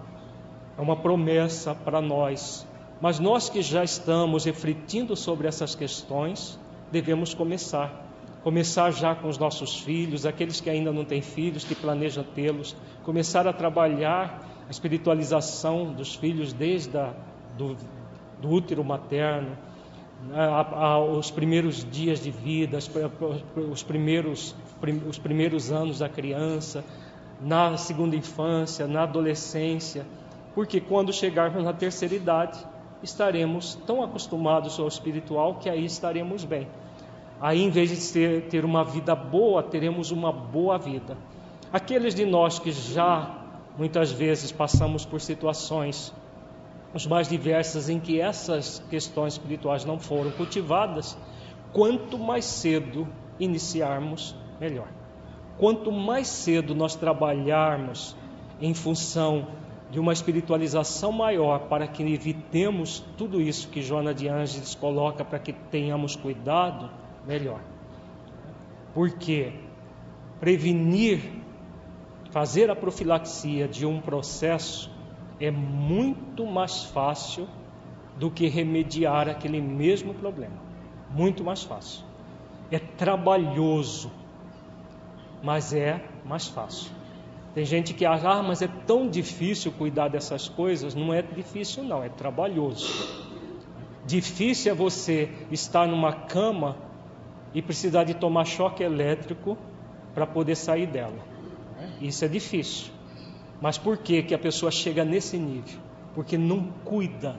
é 0.77 0.81
uma 0.81 0.97
promessa 0.97 1.75
para 1.75 2.01
nós. 2.01 2.67
Mas 3.01 3.19
nós 3.19 3.49
que 3.49 3.63
já 3.63 3.85
estamos 3.85 4.45
refletindo 4.45 5.15
sobre 5.15 5.47
essas 5.47 5.75
questões, 5.75 6.59
devemos 6.91 7.35
começar. 7.35 8.05
Começar 8.43 8.91
já 8.93 9.15
com 9.15 9.29
os 9.29 9.39
nossos 9.39 9.79
filhos, 9.81 10.25
aqueles 10.25 10.61
que 10.61 10.71
ainda 10.71 10.93
não 10.93 11.05
têm 11.05 11.21
filhos, 11.21 11.65
que 11.65 11.75
planejam 11.75 12.25
tê-los, 12.25 12.77
começar 13.05 13.47
a 13.47 13.53
trabalhar 13.53 14.41
a 14.67 14.71
espiritualização 14.71 15.93
dos 15.93 16.15
filhos 16.15 16.53
desde 16.53 16.97
a, 16.97 17.13
do, 17.57 17.77
do 18.41 18.49
útero 18.49 18.85
materno, 18.85 19.57
né, 20.29 20.49
os 21.17 21.31
primeiros 21.31 21.85
dias 21.85 22.21
de 22.21 22.31
vida, 22.31 22.79
os 23.71 23.83
primeiros, 23.83 24.55
os 25.09 25.19
primeiros 25.19 25.71
anos 25.71 25.99
da 25.99 26.09
criança, 26.09 26.85
na 27.41 27.77
segunda 27.77 28.17
infância, 28.17 28.87
na 28.87 29.03
adolescência, 29.03 30.07
porque 30.57 30.81
quando 30.81 31.13
chegarmos 31.13 31.63
na 31.63 31.75
terceira 31.75 32.15
idade, 32.15 32.59
estaremos 33.03 33.75
tão 33.87 34.03
acostumados 34.03 34.81
ao 34.81 34.89
espiritual 34.89 35.57
que 35.57 35.69
aí 35.69 35.85
estaremos 35.85 36.47
bem. 36.47 36.67
Aí, 37.39 37.63
em 37.63 37.69
vez 37.69 37.91
de 37.91 38.11
ter, 38.11 38.49
ter 38.49 38.65
uma 38.65 38.83
vida 38.83 39.15
boa, 39.15 39.63
teremos 39.63 40.11
uma 40.11 40.33
boa 40.33 40.79
vida. 40.79 41.15
Aqueles 41.71 42.15
de 42.15 42.25
nós 42.25 42.59
que 42.59 42.73
já 42.73 43.39
muitas 43.77 44.11
vezes 44.11 44.51
passamos 44.51 45.05
por 45.05 45.21
situações 45.21 46.11
os 46.95 47.07
mais 47.07 47.29
diversas 47.29 47.91
em 47.91 48.01
que 48.01 48.19
essas 48.19 48.83
questões 48.89 49.35
espirituais 49.35 49.85
não 49.85 49.99
foram 49.99 50.31
cultivadas, 50.31 51.19
quanto 51.71 52.19
mais 52.19 52.47
cedo 52.47 53.07
iniciarmos, 53.39 54.35
melhor. 54.59 54.89
Quanto 55.59 55.93
mais 55.93 56.29
cedo 56.29 56.75
nós 56.75 56.97
trabalharmos 56.97 58.17
em 58.59 58.73
função 58.73 59.49
de 59.91 60.01
uma 60.01 60.13
espiritualização 60.13 61.13
maior 61.13 61.69
para 61.69 61.87
que 61.87 62.03
evitemos 62.03 63.05
tudo 63.17 63.41
isso 63.41 63.69
que 63.69 63.83
Joana 63.83 64.13
de 64.13 64.29
Ângeles 64.29 64.75
coloca 64.75 65.25
para 65.25 65.39
que 65.39 65.53
tenhamos 65.53 66.17
cuidado, 66.17 66.91
melhor. 67.27 67.61
Porque 68.93 69.53
prevenir, 70.41 71.21
fazer 72.31 72.71
a 72.71 72.77
profilaxia 72.77 73.69
de 73.69 73.87
um 73.87 74.01
processo 74.01 74.91
é 75.41 75.51
muito 75.51 76.47
mais 76.47 76.85
fácil 76.85 77.47
do 78.19 78.31
que 78.31 78.49
remediar 78.49 79.29
aquele 79.29 79.61
mesmo 79.61 80.15
problema. 80.15 80.57
Muito 81.11 81.45
mais 81.45 81.63
fácil. 81.63 82.05
É 82.71 82.79
trabalhoso, 82.79 84.11
mas 85.43 85.73
é 85.73 86.05
mais 86.25 86.49
fácil. 86.49 86.96
Tem 87.57 87.65
gente 87.65 87.95
que 87.95 88.05
acha, 88.05 88.29
ah, 88.29 88.43
mas 88.43 88.61
é 88.61 88.69
tão 88.87 89.09
difícil 89.09 89.73
cuidar 89.73 90.09
dessas 90.09 90.47
coisas. 90.47 90.95
Não 90.95 91.15
é 91.15 91.23
difícil, 91.23 91.83
não, 91.83 92.05
é 92.05 92.09
trabalhoso. 92.11 92.87
Difícil 94.05 94.73
é 94.73 94.75
você 94.75 95.31
estar 95.51 95.89
numa 95.89 96.13
cama 96.13 96.77
e 97.55 97.63
precisar 97.63 98.05
de 98.05 98.13
tomar 98.13 98.45
choque 98.45 98.83
elétrico 98.83 99.57
para 100.15 100.27
poder 100.27 100.55
sair 100.55 100.87
dela. 100.87 101.17
Isso 101.99 102.27
é 102.27 102.29
difícil. 102.29 102.93
Mas 103.59 103.79
por 103.79 103.97
que, 103.97 104.23
que 104.23 104.35
a 104.35 104.39
pessoa 104.39 104.71
chega 104.71 105.03
nesse 105.03 105.39
nível? 105.39 105.81
Porque 106.15 106.37
não 106.37 106.63
cuida, 106.85 107.37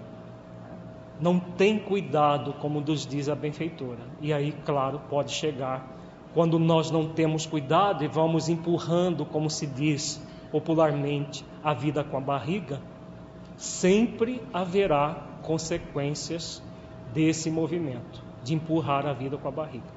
não 1.21 1.39
tem 1.39 1.77
cuidado, 1.77 2.53
como 2.53 2.81
nos 2.81 3.05
diz 3.05 3.29
a 3.29 3.35
benfeitora. 3.35 4.01
E 4.19 4.33
aí, 4.33 4.51
claro, 4.65 4.99
pode 5.11 5.31
chegar 5.31 5.95
quando 6.37 6.59
nós 6.59 6.91
não 6.91 7.07
temos 7.07 7.47
cuidado 7.47 8.03
e 8.03 8.07
vamos 8.07 8.47
empurrando, 8.47 9.25
como 9.25 9.49
se 9.49 9.65
diz 9.65 10.21
popularmente, 10.51 11.43
a 11.63 11.73
vida 11.73 12.03
com 12.03 12.15
a 12.15 12.21
barriga, 12.21 12.79
sempre 13.55 14.39
haverá 14.53 15.19
consequências 15.41 16.61
desse 17.11 17.49
movimento, 17.49 18.23
de 18.43 18.53
empurrar 18.53 19.07
a 19.07 19.13
vida 19.13 19.35
com 19.35 19.47
a 19.47 19.51
barriga. 19.51 19.87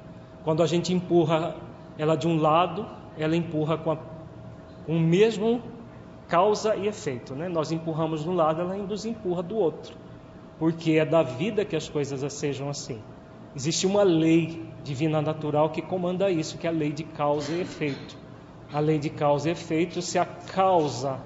Quando 0.43 0.63
a 0.63 0.65
gente 0.65 0.91
empurra 0.91 1.57
ela 1.95 2.15
de 2.15 2.27
um 2.27 2.41
lado, 2.41 2.87
ela 3.19 3.35
empurra 3.35 3.77
com, 3.77 3.91
a, 3.91 3.97
com 4.87 4.97
o 4.97 4.99
mesmo 4.99 5.61
causa 6.27 6.75
e 6.75 6.87
efeito. 6.87 7.35
Né? 7.35 7.49
Nós 7.49 7.71
empurramos 7.71 8.23
de 8.23 8.29
um 8.29 8.33
lado, 8.33 8.61
ela 8.61 8.75
nos 8.75 9.05
empurra 9.05 9.43
do 9.43 9.57
outro. 9.57 9.95
Porque 10.57 10.93
é 10.93 11.05
da 11.05 11.21
vida 11.21 11.63
que 11.63 11.75
as 11.75 11.87
coisas 11.87 12.33
sejam 12.33 12.67
assim. 12.67 12.99
Existe 13.55 13.85
uma 13.85 14.01
lei 14.01 14.70
divina 14.83 15.21
natural 15.21 15.69
que 15.69 15.81
comanda 15.81 16.29
isso, 16.29 16.57
que 16.57 16.67
é 16.67 16.69
a 16.69 16.73
lei 16.73 16.91
de 16.91 17.03
causa 17.03 17.51
e 17.53 17.61
efeito. 17.61 18.17
A 18.73 18.79
lei 18.79 18.99
de 18.99 19.09
causa 19.09 19.49
e 19.49 19.51
efeito, 19.51 20.01
se 20.01 20.17
a 20.17 20.25
causa 20.25 21.19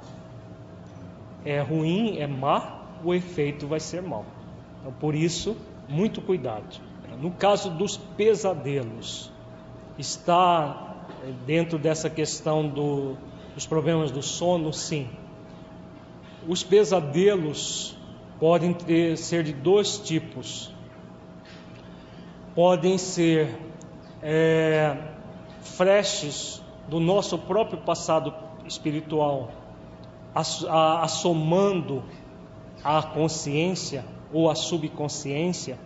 é 1.43 1.61
ruim, 1.61 2.17
é 2.17 2.27
má, 2.27 2.81
o 3.03 3.13
efeito 3.13 3.67
vai 3.67 3.79
ser 3.79 4.01
mau. 4.01 4.25
Então, 4.79 4.91
por 4.93 5.13
isso, 5.15 5.55
muito 5.87 6.21
cuidado. 6.21 6.81
No 7.21 7.31
caso 7.31 7.69
dos 7.69 7.95
pesadelos, 7.97 9.31
está 9.97 10.95
dentro 11.45 11.77
dessa 11.77 12.09
questão 12.09 12.67
do, 12.67 13.15
dos 13.53 13.65
problemas 13.65 14.11
do 14.11 14.21
sono? 14.21 14.73
Sim. 14.73 15.07
Os 16.47 16.63
pesadelos 16.63 17.95
podem 18.39 18.73
ter, 18.73 19.17
ser 19.17 19.43
de 19.43 19.53
dois 19.53 19.97
tipos. 19.97 20.73
Podem 22.55 22.97
ser 22.97 23.53
é, 24.23 24.97
flashes 25.61 26.63
do 26.87 27.01
nosso 27.01 27.37
próprio 27.37 27.79
passado 27.79 28.33
espiritual, 28.65 29.51
assomando 30.33 32.01
a 32.83 33.03
consciência 33.03 34.05
ou 34.31 34.49
a 34.49 34.55
subconsciência, 34.55 35.77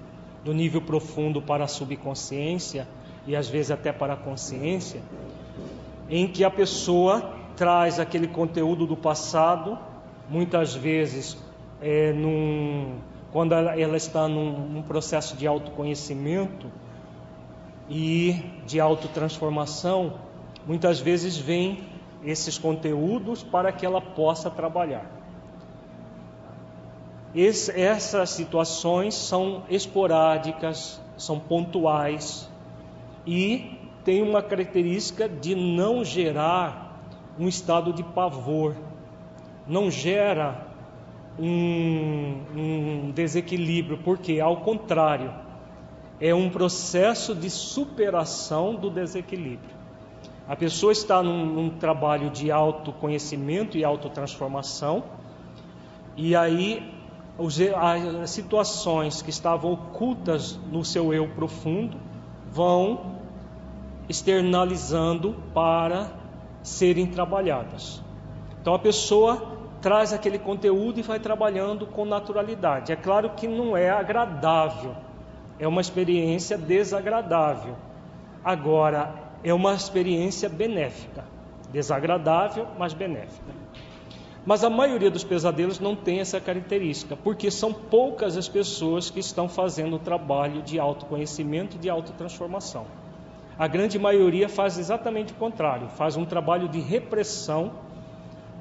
do 0.43 0.53
nível 0.53 0.81
profundo 0.81 1.41
para 1.41 1.65
a 1.65 1.67
subconsciência 1.67 2.87
e 3.27 3.35
às 3.35 3.49
vezes 3.49 3.71
até 3.71 3.91
para 3.91 4.13
a 4.13 4.17
consciência, 4.17 5.01
em 6.09 6.27
que 6.27 6.43
a 6.43 6.49
pessoa 6.49 7.33
traz 7.55 7.99
aquele 7.99 8.27
conteúdo 8.27 8.85
do 8.85 8.95
passado, 8.95 9.77
muitas 10.29 10.73
vezes 10.73 11.37
é, 11.81 12.13
num, 12.13 12.95
quando 13.31 13.53
ela, 13.53 13.95
está 13.95 14.27
num, 14.27 14.51
num, 14.67 14.81
processo 14.81 15.37
de 15.37 15.45
autoconhecimento 15.45 16.67
e 17.87 18.43
de 18.65 18.79
autotransformação, 18.79 20.13
muitas 20.65 20.99
vezes 20.99 21.37
vem 21.37 21.83
esses 22.23 22.57
conteúdos 22.57 23.43
para 23.43 23.71
que 23.71 23.85
ela 23.85 24.01
possa 24.01 24.49
trabalhar. 24.49 25.05
Essas 27.33 28.31
situações 28.31 29.13
são 29.13 29.63
esporádicas, 29.69 30.99
são 31.15 31.39
pontuais 31.39 32.49
e 33.25 33.77
tem 34.03 34.23
uma 34.23 34.41
característica 34.41 35.29
de 35.29 35.53
não 35.53 36.03
gerar 36.03 36.99
um 37.37 37.47
estado 37.47 37.93
de 37.93 38.01
pavor, 38.01 38.75
não 39.67 39.91
gera 39.91 40.68
um, 41.39 42.41
um 42.55 43.11
desequilíbrio, 43.11 43.97
porque 43.99 44.39
ao 44.39 44.57
contrário, 44.57 45.33
é 46.19 46.35
um 46.35 46.49
processo 46.49 47.33
de 47.33 47.49
superação 47.49 48.75
do 48.75 48.89
desequilíbrio. 48.89 49.79
A 50.47 50.55
pessoa 50.55 50.91
está 50.91 51.23
num, 51.23 51.45
num 51.45 51.69
trabalho 51.69 52.29
de 52.29 52.51
autoconhecimento 52.51 53.77
e 53.77 53.83
autotransformação, 53.83 55.03
e 56.17 56.35
aí 56.35 56.91
as 58.21 58.31
situações 58.31 59.21
que 59.21 59.29
estavam 59.29 59.71
ocultas 59.71 60.59
no 60.69 60.83
seu 60.83 61.13
eu 61.13 61.29
profundo 61.29 61.97
vão 62.51 63.15
externalizando 64.09 65.35
para 65.53 66.11
serem 66.61 67.05
trabalhadas. 67.07 68.03
Então 68.59 68.73
a 68.73 68.79
pessoa 68.79 69.58
traz 69.81 70.13
aquele 70.13 70.37
conteúdo 70.37 70.99
e 70.99 71.03
vai 71.03 71.19
trabalhando 71.19 71.85
com 71.85 72.05
naturalidade. 72.05 72.91
É 72.91 72.95
claro 72.95 73.31
que 73.31 73.47
não 73.47 73.75
é 73.75 73.89
agradável, 73.89 74.95
é 75.57 75.67
uma 75.67 75.81
experiência 75.81 76.57
desagradável. 76.57 77.75
Agora, 78.43 79.13
é 79.43 79.53
uma 79.53 79.73
experiência 79.73 80.49
benéfica, 80.49 81.23
desagradável, 81.71 82.67
mas 82.77 82.93
benéfica. 82.93 83.59
Mas 84.45 84.63
a 84.63 84.69
maioria 84.69 85.11
dos 85.11 85.23
pesadelos 85.23 85.79
não 85.79 85.95
tem 85.95 86.19
essa 86.19 86.39
característica, 86.39 87.15
porque 87.15 87.51
são 87.51 87.73
poucas 87.73 88.37
as 88.37 88.47
pessoas 88.47 89.09
que 89.09 89.19
estão 89.19 89.47
fazendo 89.47 89.97
o 89.97 89.99
trabalho 89.99 90.61
de 90.61 90.79
autoconhecimento 90.79 91.75
e 91.75 91.79
de 91.79 91.89
autotransformação. 91.89 92.85
A 93.57 93.67
grande 93.67 93.99
maioria 93.99 94.47
faz 94.47 94.77
exatamente 94.77 95.33
o 95.33 95.35
contrário, 95.35 95.89
faz 95.89 96.15
um 96.15 96.25
trabalho 96.25 96.69
de 96.69 96.79
repressão 96.79 97.73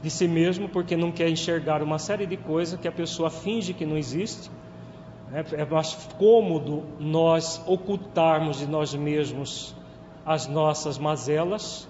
de 0.03 0.11
si 0.11 0.29
mesmo, 0.29 0.69
porque 0.69 0.97
não 0.97 1.11
quer 1.11 1.29
enxergar 1.29 1.83
uma 1.83 1.99
série 1.99 2.27
de 2.27 2.37
coisas 2.37 2.79
que 2.79 2.87
a 2.87 2.93
pessoa 2.93 3.31
finge 3.31 3.73
que 3.73 3.85
não 3.85 3.97
existe. 3.97 4.51
É 5.33 5.65
mais 5.65 5.95
cômodo 6.17 6.85
nós 6.99 7.63
ocultarmos 7.67 8.59
de 8.59 8.67
nós 8.67 8.95
mesmos 8.95 9.75
as 10.25 10.47
nossas 10.47 10.99
mazelas, 10.99 11.89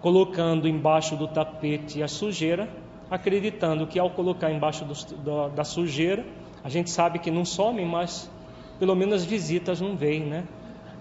colocando 0.00 0.68
embaixo 0.68 1.16
do 1.16 1.26
tapete 1.26 2.02
a 2.02 2.08
sujeira 2.08 2.68
acreditando 3.10 3.86
que 3.86 3.98
ao 3.98 4.10
colocar 4.10 4.50
embaixo 4.50 4.84
do, 4.84 4.94
do, 5.16 5.48
da 5.48 5.64
sujeira, 5.64 6.24
a 6.62 6.68
gente 6.68 6.90
sabe 6.90 7.18
que 7.18 7.30
não 7.30 7.44
some, 7.44 7.84
mas 7.84 8.30
pelo 8.78 8.94
menos 8.94 9.24
visitas 9.24 9.80
não 9.80 9.96
vêm, 9.96 10.20
né? 10.20 10.44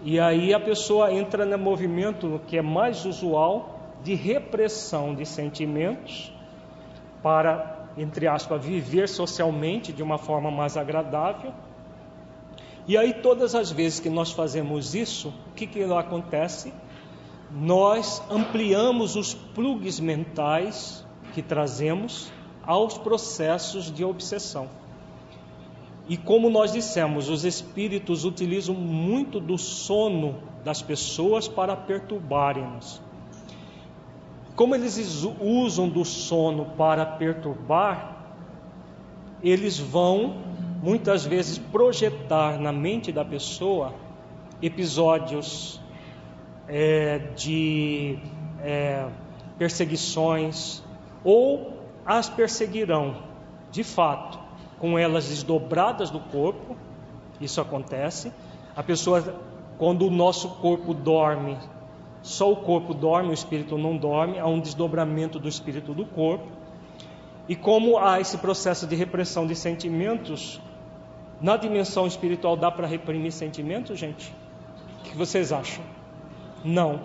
E 0.04 0.20
aí 0.20 0.54
a 0.54 0.60
pessoa 0.60 1.12
entra 1.12 1.46
no 1.46 1.58
movimento 1.58 2.40
que 2.48 2.58
é 2.58 2.62
mais 2.62 3.06
usual 3.06 3.96
de 4.04 4.14
repressão 4.14 5.14
de 5.14 5.26
sentimentos 5.26 6.32
para, 7.28 7.90
entre 7.98 8.26
aspas, 8.26 8.64
viver 8.64 9.10
socialmente 9.10 9.92
de 9.92 10.02
uma 10.02 10.18
forma 10.18 10.50
mais 10.50 10.78
agradável. 10.78 11.52
E 12.88 12.98
aí 12.98 13.16
todas 13.16 13.54
as 13.54 13.70
vezes 13.70 14.00
que 14.00 14.10
nós 14.10 14.32
fazemos 14.32 14.96
isso, 14.96 15.34
o 15.50 15.54
que, 15.54 15.68
que 15.68 15.84
acontece? 15.84 16.72
Nós 17.52 18.24
ampliamos 18.32 19.18
os 19.18 19.34
plugs 19.34 20.00
mentais 20.00 21.06
que 21.34 21.42
trazemos 21.42 22.32
aos 22.66 22.98
processos 22.98 23.92
de 23.92 24.06
obsessão. 24.06 24.70
E 26.08 26.16
como 26.16 26.50
nós 26.50 26.72
dissemos, 26.72 27.28
os 27.28 27.44
espíritos 27.44 28.24
utilizam 28.24 28.74
muito 28.74 29.42
do 29.42 29.58
sono 29.58 30.42
das 30.64 30.82
pessoas 30.82 31.46
para 31.46 31.76
perturbarem-nos. 31.76 33.02
Como 34.58 34.74
eles 34.74 35.24
usam 35.40 35.88
do 35.88 36.04
sono 36.04 36.66
para 36.76 37.06
perturbar, 37.06 38.18
eles 39.44 39.78
vão 39.78 40.36
muitas 40.82 41.24
vezes 41.24 41.60
projetar 41.60 42.60
na 42.60 42.72
mente 42.72 43.12
da 43.12 43.24
pessoa 43.24 43.94
episódios 44.60 45.80
é, 46.68 47.20
de 47.36 48.18
é, 48.64 49.08
perseguições, 49.60 50.82
ou 51.24 51.78
as 52.04 52.28
perseguirão, 52.28 53.16
de 53.70 53.84
fato, 53.84 54.40
com 54.80 54.98
elas 54.98 55.28
desdobradas 55.30 56.10
do 56.10 56.20
corpo. 56.20 56.76
Isso 57.40 57.62
acontece. 57.62 58.34
A 58.76 58.82
pessoa, 58.82 59.36
quando 59.78 60.08
o 60.08 60.10
nosso 60.10 60.50
corpo 60.56 60.96
dorme, 60.96 61.60
só 62.22 62.52
o 62.52 62.58
corpo 62.58 62.94
dorme, 62.94 63.30
o 63.30 63.34
espírito 63.34 63.78
não 63.78 63.96
dorme, 63.96 64.40
há 64.40 64.48
um 64.48 64.60
desdobramento 64.60 65.40
do 65.40 65.48
espírito 65.48 65.94
do 65.94 66.06
corpo. 66.06 66.48
E 67.48 67.56
como 67.56 67.98
há 67.98 68.20
esse 68.20 68.38
processo 68.38 68.86
de 68.86 68.96
repressão 68.96 69.48
de 69.48 69.56
sentimentos, 69.56 70.60
na 71.40 71.56
dimensão 71.56 72.06
espiritual 72.06 72.58
dá 72.58 72.70
para 72.70 72.88
reprimir 72.88 73.32
sentimentos, 73.32 73.98
gente? 73.98 74.34
O 75.00 75.04
que 75.04 75.16
vocês 75.16 75.52
acham? 75.52 75.84
Não. 76.64 77.00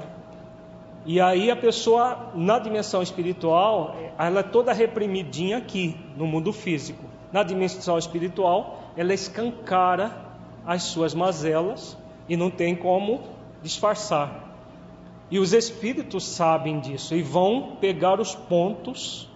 E 1.04 1.20
aí 1.20 1.50
a 1.50 1.56
pessoa, 1.56 2.30
na 2.34 2.58
dimensão 2.58 3.02
espiritual, 3.02 3.96
ela 4.18 4.40
é 4.40 4.42
toda 4.42 4.72
reprimidinha 4.72 5.58
aqui, 5.58 5.96
no 6.16 6.26
mundo 6.26 6.52
físico. 6.52 7.04
Na 7.32 7.42
dimensão 7.42 7.98
espiritual, 7.98 8.82
ela 8.96 9.12
escancara 9.12 10.12
as 10.66 10.84
suas 10.84 11.14
mazelas 11.14 11.96
e 12.28 12.36
não 12.36 12.50
tem 12.50 12.74
como 12.74 13.20
disfarçar. 13.62 14.41
E 15.32 15.38
os 15.38 15.54
espíritos 15.54 16.24
sabem 16.24 16.78
disso 16.78 17.14
e 17.14 17.22
vão 17.22 17.76
pegar 17.80 18.20
os 18.20 18.34
pontos 18.34 19.30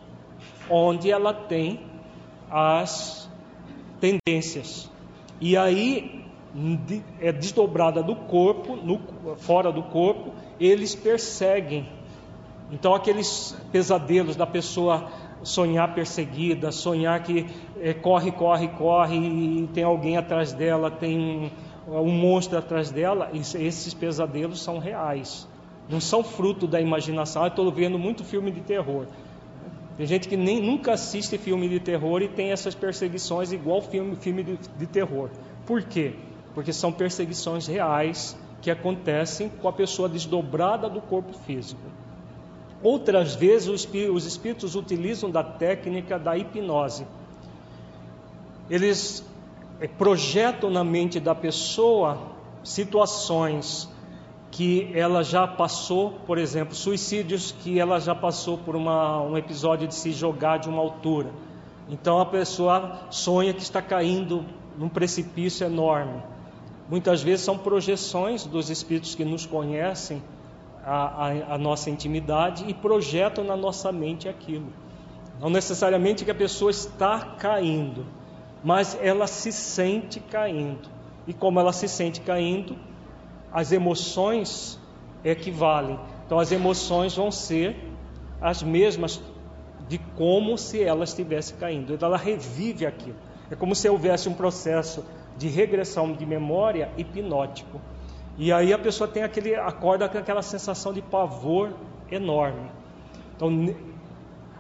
onde 0.68 1.10
ela 1.10 1.32
tem 1.32 1.80
as 2.50 3.30
tendências. 3.98 4.90
E 5.40 5.56
aí 5.56 6.22
é 7.18 7.32
desdobrada 7.32 8.02
do 8.02 8.14
corpo, 8.14 8.76
no, 8.76 9.00
fora 9.38 9.72
do 9.72 9.84
corpo, 9.84 10.34
eles 10.60 10.94
perseguem. 10.94 11.88
Então 12.70 12.94
aqueles 12.94 13.56
pesadelos 13.72 14.36
da 14.36 14.46
pessoa 14.46 15.08
sonhar 15.42 15.94
perseguida, 15.94 16.70
sonhar 16.72 17.22
que 17.22 17.46
é, 17.80 17.94
corre, 17.94 18.32
corre, 18.32 18.68
corre 18.68 19.16
e 19.16 19.66
tem 19.68 19.84
alguém 19.84 20.18
atrás 20.18 20.52
dela, 20.52 20.90
tem 20.90 21.50
um, 21.88 21.96
um 22.00 22.12
monstro 22.12 22.58
atrás 22.58 22.90
dela, 22.90 23.30
esses 23.32 23.94
pesadelos 23.94 24.62
são 24.62 24.78
reais. 24.78 25.48
Não 25.88 26.00
são 26.00 26.24
fruto 26.24 26.66
da 26.66 26.80
imaginação. 26.80 27.44
Ah, 27.44 27.48
estou 27.48 27.70
vendo 27.70 27.98
muito 27.98 28.24
filme 28.24 28.50
de 28.50 28.60
terror. 28.60 29.06
Tem 29.96 30.06
gente 30.06 30.28
que 30.28 30.36
nem 30.36 30.60
nunca 30.60 30.92
assiste 30.92 31.38
filme 31.38 31.68
de 31.68 31.80
terror 31.80 32.20
e 32.20 32.28
tem 32.28 32.52
essas 32.52 32.74
perseguições 32.74 33.52
igual 33.52 33.80
filme, 33.80 34.14
filme 34.16 34.42
de, 34.42 34.58
de 34.78 34.86
terror. 34.86 35.30
Por 35.64 35.82
quê? 35.82 36.12
Porque 36.54 36.72
são 36.72 36.92
perseguições 36.92 37.66
reais 37.66 38.36
que 38.60 38.70
acontecem 38.70 39.48
com 39.48 39.68
a 39.68 39.72
pessoa 39.72 40.08
desdobrada 40.08 40.88
do 40.88 41.00
corpo 41.00 41.32
físico. 41.32 41.80
Outras 42.82 43.34
vezes 43.34 43.68
os 43.68 44.26
espíritos 44.26 44.74
utilizam 44.74 45.30
da 45.30 45.42
técnica 45.42 46.18
da 46.18 46.36
hipnose. 46.36 47.06
Eles 48.68 49.24
eh, 49.80 49.88
projetam 49.88 50.68
na 50.68 50.84
mente 50.84 51.18
da 51.18 51.34
pessoa 51.34 52.18
situações 52.62 53.88
que 54.50 54.90
ela 54.94 55.22
já 55.22 55.46
passou, 55.46 56.12
por 56.26 56.38
exemplo, 56.38 56.74
suicídios 56.74 57.52
que 57.52 57.78
ela 57.78 57.98
já 58.00 58.14
passou 58.14 58.56
por 58.58 58.76
uma, 58.76 59.20
um 59.20 59.36
episódio 59.36 59.86
de 59.86 59.94
se 59.94 60.12
jogar 60.12 60.58
de 60.58 60.68
uma 60.68 60.80
altura. 60.80 61.30
Então 61.88 62.18
a 62.18 62.26
pessoa 62.26 63.00
sonha 63.10 63.52
que 63.52 63.62
está 63.62 63.82
caindo 63.82 64.44
num 64.78 64.88
precipício 64.88 65.66
enorme. 65.66 66.22
Muitas 66.88 67.22
vezes 67.22 67.44
são 67.44 67.58
projeções 67.58 68.46
dos 68.46 68.70
espíritos 68.70 69.14
que 69.14 69.24
nos 69.24 69.44
conhecem 69.44 70.22
a, 70.84 71.26
a, 71.26 71.54
a 71.54 71.58
nossa 71.58 71.90
intimidade 71.90 72.64
e 72.68 72.74
projetam 72.74 73.42
na 73.44 73.56
nossa 73.56 73.90
mente 73.90 74.28
aquilo. 74.28 74.72
Não 75.40 75.50
necessariamente 75.50 76.24
que 76.24 76.30
a 76.30 76.34
pessoa 76.34 76.70
está 76.70 77.18
caindo, 77.38 78.06
mas 78.62 78.96
ela 79.02 79.26
se 79.26 79.52
sente 79.52 80.20
caindo. 80.20 80.88
E 81.26 81.34
como 81.34 81.58
ela 81.58 81.72
se 81.72 81.88
sente 81.88 82.20
caindo, 82.20 82.76
as 83.56 83.72
emoções 83.72 84.78
equivalem. 85.24 85.98
Então, 86.26 86.38
as 86.38 86.52
emoções 86.52 87.16
vão 87.16 87.30
ser 87.30 87.74
as 88.38 88.62
mesmas 88.62 89.18
de 89.88 89.96
como 89.96 90.58
se 90.58 90.82
ela 90.82 91.04
estivesse 91.04 91.54
caindo. 91.54 91.94
Então, 91.94 92.06
ela 92.06 92.18
revive 92.18 92.84
aquilo. 92.84 93.16
É 93.50 93.56
como 93.56 93.74
se 93.74 93.88
houvesse 93.88 94.28
um 94.28 94.34
processo 94.34 95.02
de 95.38 95.48
regressão 95.48 96.12
de 96.12 96.26
memória 96.26 96.90
hipnótico. 96.98 97.80
E 98.36 98.52
aí 98.52 98.74
a 98.74 98.78
pessoa 98.78 99.08
tem 99.08 99.22
aquele 99.22 99.54
acorda 99.54 100.06
com 100.06 100.18
aquela 100.18 100.42
sensação 100.42 100.92
de 100.92 101.00
pavor 101.00 101.72
enorme. 102.10 102.70
Então, 103.34 103.74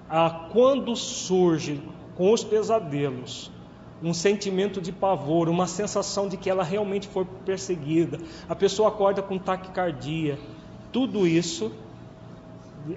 a, 0.08 0.48
quando 0.50 0.96
surge 0.96 1.82
com 2.14 2.32
os 2.32 2.42
pesadelos 2.42 3.52
um 4.02 4.12
sentimento 4.12 4.80
de 4.80 4.92
pavor, 4.92 5.48
uma 5.48 5.66
sensação 5.66 6.28
de 6.28 6.36
que 6.36 6.50
ela 6.50 6.62
realmente 6.62 7.08
foi 7.08 7.24
perseguida, 7.44 8.18
a 8.48 8.54
pessoa 8.54 8.88
acorda 8.88 9.22
com 9.22 9.38
taquicardia. 9.38 10.38
Tudo 10.92 11.26
isso 11.26 11.72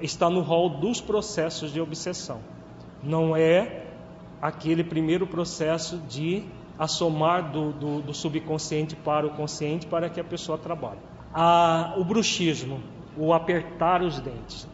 está 0.01 0.29
no 0.29 0.41
rol 0.41 0.69
dos 0.69 1.01
processos 1.01 1.71
de 1.71 1.79
obsessão. 1.79 2.41
Não 3.01 3.35
é 3.35 3.85
aquele 4.41 4.83
primeiro 4.83 5.25
processo 5.25 5.97
de 6.09 6.43
assomar 6.77 7.51
do, 7.51 7.71
do, 7.73 8.01
do 8.01 8.13
subconsciente 8.13 8.95
para 8.95 9.25
o 9.25 9.31
consciente 9.31 9.85
para 9.85 10.09
que 10.09 10.19
a 10.19 10.23
pessoa 10.23 10.57
trabalhe. 10.57 10.99
O 11.97 12.03
bruxismo, 12.03 12.81
o 13.17 13.33
apertar 13.33 14.01
os 14.01 14.19
dentes. 14.19 14.67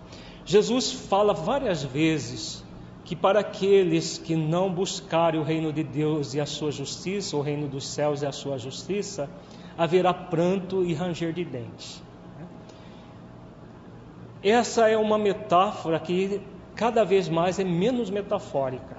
Jesus 0.45 0.91
fala 0.91 1.33
várias 1.33 1.83
vezes 1.83 2.64
que 3.05 3.15
para 3.15 3.39
aqueles 3.39 4.17
que 4.17 4.35
não 4.35 4.71
buscarem 4.71 5.39
o 5.39 5.43
reino 5.43 5.71
de 5.71 5.83
Deus 5.83 6.33
e 6.33 6.41
a 6.41 6.45
sua 6.45 6.71
justiça, 6.71 7.37
o 7.37 7.41
reino 7.41 7.67
dos 7.67 7.87
céus 7.87 8.23
e 8.23 8.25
a 8.25 8.31
sua 8.31 8.57
justiça, 8.57 9.29
haverá 9.77 10.11
pranto 10.11 10.83
e 10.83 10.93
ranger 10.93 11.31
de 11.31 11.45
dentes. 11.45 12.01
Essa 14.43 14.89
é 14.89 14.97
uma 14.97 15.19
metáfora 15.19 15.99
que 15.99 16.41
cada 16.75 17.03
vez 17.03 17.29
mais 17.29 17.59
é 17.59 17.63
menos 17.63 18.09
metafórica. 18.09 18.97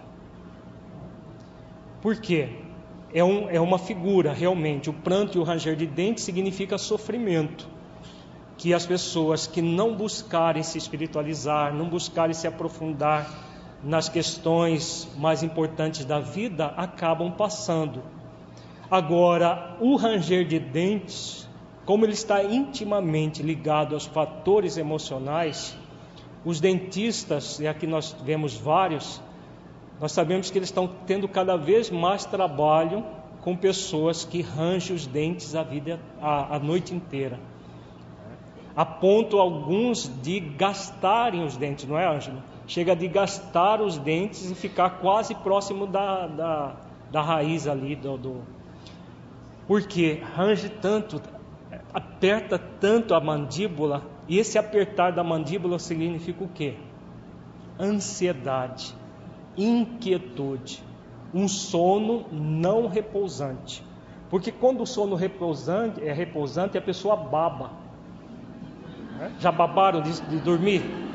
Por 2.00 2.16
quê? 2.20 2.48
É, 3.12 3.24
um, 3.24 3.50
é 3.50 3.60
uma 3.60 3.78
figura, 3.78 4.32
realmente. 4.32 4.88
O 4.88 4.92
pranto 4.92 5.36
e 5.36 5.40
o 5.40 5.44
ranger 5.44 5.74
de 5.74 5.86
dentes 5.86 6.22
significa 6.22 6.78
sofrimento. 6.78 7.68
Que 8.56 8.72
as 8.72 8.86
pessoas 8.86 9.46
que 9.46 9.60
não 9.60 9.96
buscarem 9.96 10.62
se 10.62 10.78
espiritualizar, 10.78 11.74
não 11.74 11.88
buscarem 11.88 12.34
se 12.34 12.46
aprofundar, 12.46 13.45
nas 13.82 14.08
questões 14.08 15.08
mais 15.16 15.42
importantes 15.42 16.04
da 16.04 16.18
vida 16.18 16.66
acabam 16.76 17.30
passando. 17.30 18.02
Agora, 18.90 19.76
o 19.80 19.96
ranger 19.96 20.46
de 20.46 20.58
dentes, 20.58 21.48
como 21.84 22.04
ele 22.04 22.12
está 22.12 22.42
intimamente 22.42 23.42
ligado 23.42 23.94
aos 23.94 24.06
fatores 24.06 24.76
emocionais, 24.76 25.76
os 26.44 26.60
dentistas, 26.60 27.58
e 27.58 27.66
aqui 27.66 27.86
nós 27.86 28.16
vemos 28.24 28.54
vários, 28.54 29.20
nós 30.00 30.12
sabemos 30.12 30.50
que 30.50 30.58
eles 30.58 30.68
estão 30.68 30.88
tendo 31.06 31.26
cada 31.26 31.56
vez 31.56 31.90
mais 31.90 32.24
trabalho 32.24 33.04
com 33.40 33.56
pessoas 33.56 34.24
que 34.24 34.42
rangem 34.42 34.94
os 34.94 35.06
dentes 35.06 35.54
a 35.54 35.62
vida 35.62 36.00
a, 36.20 36.56
a 36.56 36.58
noite 36.58 36.94
inteira. 36.94 37.38
A 38.76 38.84
ponto 38.84 39.38
alguns 39.38 40.10
de 40.22 40.38
gastarem 40.38 41.44
os 41.44 41.56
dentes, 41.56 41.86
não 41.88 41.98
é, 41.98 42.06
Ângelo? 42.06 42.42
Chega 42.66 42.96
de 42.96 43.06
gastar 43.08 43.80
os 43.80 43.96
dentes 43.98 44.50
e 44.50 44.54
ficar 44.54 44.90
quase 44.98 45.34
próximo 45.34 45.86
da, 45.86 46.26
da, 46.26 46.76
da 47.10 47.22
raiz 47.22 47.66
ali 47.66 47.94
do, 47.94 48.16
do. 48.16 48.42
Porque 49.66 50.20
range 50.34 50.68
tanto, 50.68 51.20
aperta 51.92 52.58
tanto 52.58 53.14
a 53.14 53.20
mandíbula, 53.20 54.02
e 54.28 54.38
esse 54.38 54.58
apertar 54.58 55.12
da 55.12 55.22
mandíbula 55.22 55.78
significa 55.78 56.44
o 56.44 56.48
quê? 56.48 56.74
Ansiedade, 57.78 58.94
inquietude, 59.56 60.82
um 61.32 61.46
sono 61.46 62.26
não 62.32 62.88
repousante. 62.88 63.84
Porque 64.28 64.50
quando 64.50 64.82
o 64.82 64.86
sono 64.86 65.14
repousante 65.14 66.02
é 66.02 66.12
repousante, 66.12 66.76
a 66.76 66.82
pessoa 66.82 67.16
baba. 67.16 67.70
Já 69.38 69.52
babaram 69.52 70.02
de, 70.02 70.20
de 70.22 70.38
dormir? 70.40 71.05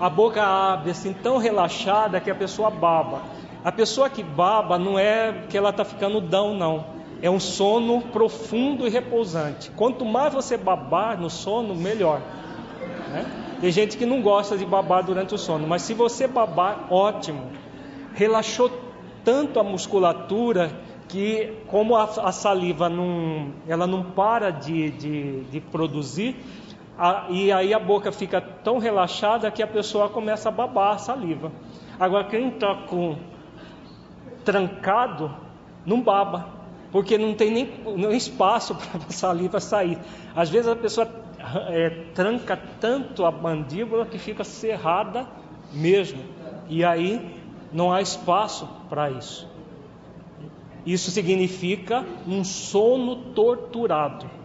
A 0.00 0.08
boca 0.08 0.42
abre 0.42 0.90
assim 0.90 1.12
tão 1.12 1.36
relaxada 1.36 2.20
que 2.20 2.30
a 2.30 2.34
pessoa 2.34 2.70
baba. 2.70 3.20
A 3.62 3.70
pessoa 3.70 4.08
que 4.08 4.22
baba 4.22 4.78
não 4.78 4.98
é 4.98 5.44
que 5.48 5.58
ela 5.58 5.68
está 5.68 5.84
ficando 5.84 6.20
dão, 6.20 6.54
não. 6.54 6.86
É 7.20 7.28
um 7.28 7.38
sono 7.38 8.00
profundo 8.00 8.86
e 8.86 8.90
repousante. 8.90 9.70
Quanto 9.72 10.06
mais 10.06 10.32
você 10.32 10.56
babar 10.56 11.20
no 11.20 11.28
sono, 11.28 11.74
melhor. 11.74 12.22
Né? 13.10 13.26
Tem 13.60 13.70
gente 13.70 13.98
que 13.98 14.06
não 14.06 14.22
gosta 14.22 14.56
de 14.56 14.64
babar 14.64 15.04
durante 15.04 15.34
o 15.34 15.38
sono, 15.38 15.68
mas 15.68 15.82
se 15.82 15.92
você 15.92 16.26
babar, 16.26 16.86
ótimo. 16.90 17.50
Relaxou 18.14 18.70
tanto 19.22 19.60
a 19.60 19.62
musculatura 19.62 20.72
que, 21.08 21.52
como 21.66 21.94
a, 21.94 22.04
a 22.04 22.32
saliva 22.32 22.88
não, 22.88 23.52
ela 23.68 23.86
não 23.86 24.02
para 24.02 24.50
de, 24.50 24.90
de, 24.92 25.40
de 25.42 25.60
produzir, 25.60 26.36
a, 27.00 27.28
e 27.30 27.50
aí 27.50 27.72
a 27.72 27.78
boca 27.78 28.12
fica 28.12 28.42
tão 28.42 28.76
relaxada 28.76 29.50
que 29.50 29.62
a 29.62 29.66
pessoa 29.66 30.10
começa 30.10 30.50
a 30.50 30.52
babar 30.52 30.96
a 30.96 30.98
saliva. 30.98 31.50
Agora, 31.98 32.24
quem 32.24 32.50
está 32.50 32.74
com 32.74 33.16
trancado, 34.44 35.34
não 35.86 36.02
baba, 36.02 36.50
porque 36.92 37.16
não 37.16 37.32
tem 37.32 37.50
nem, 37.50 37.72
nem 37.96 38.14
espaço 38.14 38.74
para 38.92 39.00
a 39.08 39.12
saliva 39.12 39.58
sair. 39.60 39.96
Às 40.36 40.50
vezes 40.50 40.68
a 40.68 40.76
pessoa 40.76 41.08
é, 41.70 41.88
tranca 42.14 42.60
tanto 42.78 43.24
a 43.24 43.30
mandíbula 43.30 44.04
que 44.04 44.18
fica 44.18 44.44
cerrada 44.44 45.26
mesmo, 45.72 46.22
e 46.68 46.84
aí 46.84 47.34
não 47.72 47.90
há 47.90 48.02
espaço 48.02 48.68
para 48.90 49.10
isso. 49.10 49.48
Isso 50.84 51.10
significa 51.10 52.04
um 52.28 52.44
sono 52.44 53.16
torturado. 53.32 54.39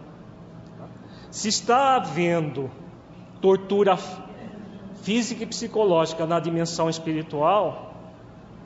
Se 1.36 1.48
está 1.48 1.96
havendo 1.96 2.70
tortura 3.42 3.98
física 5.02 5.42
e 5.42 5.46
psicológica 5.46 6.24
na 6.24 6.40
dimensão 6.40 6.88
espiritual, 6.88 7.94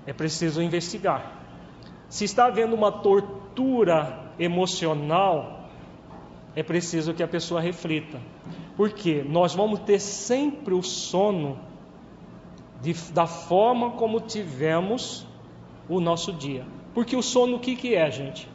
é 0.07 0.13
preciso 0.13 0.63
investigar. 0.63 1.33
Se 2.09 2.25
está 2.25 2.45
havendo 2.45 2.77
uma 2.77 2.93
tortura 2.93 4.33
emocional, 4.39 5.69
é 6.55 6.63
preciso 6.63 7.13
que 7.13 7.25
a 7.25 7.27
pessoa 7.27 7.61
reflita. 7.61 8.21
Porque 8.77 9.25
nós 9.29 9.53
vamos 9.53 9.81
ter 9.81 9.99
sempre 9.99 10.73
o 10.73 10.81
sono 10.81 11.59
de, 12.81 12.95
da 13.13 13.27
forma 13.27 13.91
como 13.91 14.21
tivemos 14.21 15.27
o 15.89 15.99
nosso 15.99 16.33
dia. 16.33 16.65
Porque 16.95 17.17
o 17.17 17.23
sono, 17.23 17.57
o 17.57 17.59
que, 17.59 17.75
que 17.75 17.97
é, 17.97 18.09
gente? 18.13 18.49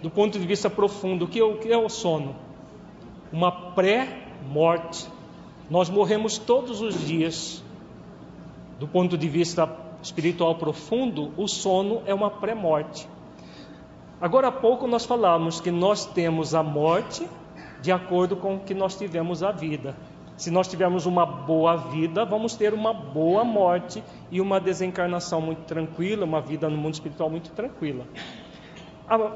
Do 0.00 0.08
ponto 0.08 0.38
de 0.38 0.46
vista 0.46 0.70
profundo, 0.70 1.26
o 1.26 1.28
que, 1.28 1.42
o 1.42 1.58
que 1.58 1.70
é 1.70 1.76
o 1.76 1.90
sono? 1.90 2.45
Uma 3.36 3.52
pré-morte. 3.52 5.06
Nós 5.68 5.90
morremos 5.90 6.38
todos 6.38 6.80
os 6.80 7.06
dias. 7.06 7.62
Do 8.80 8.88
ponto 8.88 9.18
de 9.18 9.28
vista 9.28 9.70
espiritual 10.02 10.54
profundo, 10.54 11.30
o 11.36 11.46
sono 11.46 12.00
é 12.06 12.14
uma 12.14 12.30
pré-morte. 12.30 13.06
Agora 14.18 14.48
há 14.48 14.52
pouco 14.52 14.86
nós 14.86 15.04
falamos 15.04 15.60
que 15.60 15.70
nós 15.70 16.06
temos 16.06 16.54
a 16.54 16.62
morte 16.62 17.28
de 17.82 17.92
acordo 17.92 18.36
com 18.36 18.58
que 18.58 18.72
nós 18.72 18.96
tivemos 18.96 19.42
a 19.42 19.52
vida. 19.52 19.94
Se 20.38 20.50
nós 20.50 20.66
tivermos 20.66 21.04
uma 21.04 21.26
boa 21.26 21.76
vida, 21.76 22.24
vamos 22.24 22.56
ter 22.56 22.72
uma 22.72 22.94
boa 22.94 23.44
morte 23.44 24.02
e 24.30 24.40
uma 24.40 24.58
desencarnação 24.58 25.42
muito 25.42 25.60
tranquila, 25.64 26.24
uma 26.24 26.40
vida 26.40 26.70
no 26.70 26.78
mundo 26.78 26.94
espiritual 26.94 27.28
muito 27.28 27.50
tranquila. 27.50 28.06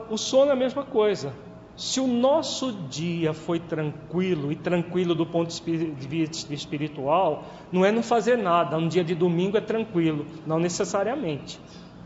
O 0.09 0.17
sono 0.17 0.53
é 0.53 0.55
a 0.55 0.57
mesma 0.57 0.85
coisa. 0.85 1.35
Se 1.81 1.99
o 1.99 2.07
nosso 2.07 2.73
dia 2.91 3.33
foi 3.33 3.59
tranquilo, 3.59 4.53
e 4.53 4.55
tranquilo 4.55 5.15
do 5.15 5.25
ponto 5.25 5.49
de 5.49 6.07
vista 6.07 6.53
espiritual, 6.53 7.43
não 7.73 7.87
é 7.87 7.91
não 7.91 8.03
fazer 8.03 8.37
nada, 8.37 8.77
um 8.77 8.87
dia 8.87 9.03
de 9.03 9.15
domingo 9.15 9.57
é 9.57 9.63
tranquilo, 9.63 10.27
não 10.47 10.59
necessariamente. 10.59 11.59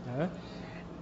Né? 0.05 0.29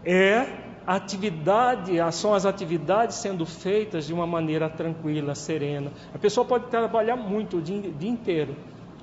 É 0.03 0.47
atividade, 0.87 1.91
são 2.13 2.33
as 2.33 2.47
atividades 2.47 3.17
sendo 3.17 3.45
feitas 3.45 4.07
de 4.07 4.13
uma 4.13 4.25
maneira 4.25 4.67
tranquila, 4.67 5.35
serena. 5.35 5.91
A 6.11 6.17
pessoa 6.17 6.43
pode 6.43 6.65
trabalhar 6.71 7.15
muito 7.15 7.57
o 7.57 7.61
dia, 7.61 7.79
dia 7.91 8.09
inteiro, 8.09 8.55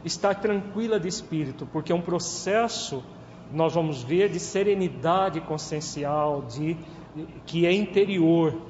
estar 0.04 0.34
tranquila 0.34 0.98
de 0.98 1.06
espírito, 1.06 1.64
porque 1.72 1.92
é 1.92 1.94
um 1.94 2.02
processo, 2.02 3.04
nós 3.52 3.72
vamos 3.72 4.02
ver, 4.02 4.30
de 4.30 4.40
serenidade 4.40 5.40
consciencial, 5.40 6.42
de, 6.42 6.76
que 7.46 7.66
é 7.66 7.72
interior. 7.72 8.69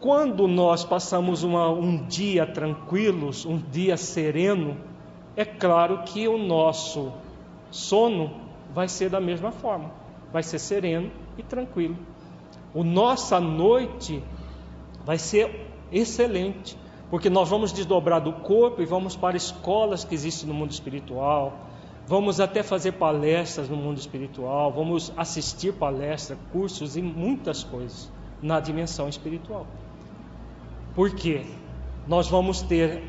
Quando 0.00 0.46
nós 0.46 0.84
passamos 0.84 1.42
uma, 1.42 1.70
um 1.70 2.06
dia 2.06 2.46
tranquilos, 2.46 3.46
um 3.46 3.56
dia 3.56 3.96
sereno, 3.96 4.76
é 5.34 5.44
claro 5.44 6.02
que 6.04 6.28
o 6.28 6.36
nosso 6.36 7.12
sono 7.70 8.30
vai 8.74 8.88
ser 8.88 9.08
da 9.08 9.20
mesma 9.20 9.50
forma, 9.50 9.90
vai 10.32 10.42
ser 10.42 10.58
sereno 10.58 11.10
e 11.38 11.42
tranquilo. 11.42 11.96
O 12.74 12.84
nossa 12.84 13.40
noite 13.40 14.22
vai 15.04 15.16
ser 15.16 15.66
excelente, 15.90 16.76
porque 17.10 17.30
nós 17.30 17.48
vamos 17.48 17.72
desdobrar 17.72 18.20
do 18.20 18.32
corpo 18.32 18.82
e 18.82 18.84
vamos 18.84 19.16
para 19.16 19.36
escolas 19.36 20.04
que 20.04 20.14
existem 20.14 20.46
no 20.46 20.54
mundo 20.54 20.72
espiritual, 20.72 21.54
vamos 22.06 22.38
até 22.38 22.62
fazer 22.62 22.92
palestras 22.92 23.68
no 23.68 23.76
mundo 23.76 23.96
espiritual, 23.96 24.70
vamos 24.72 25.10
assistir 25.16 25.72
palestras, 25.72 26.38
cursos 26.52 26.96
e 26.98 27.02
muitas 27.02 27.64
coisas 27.64 28.10
na 28.42 28.60
dimensão 28.60 29.08
espiritual. 29.08 29.66
Por 30.96 31.14
quê? 31.14 31.44
Nós 32.08 32.26
vamos 32.26 32.62
ter 32.62 33.02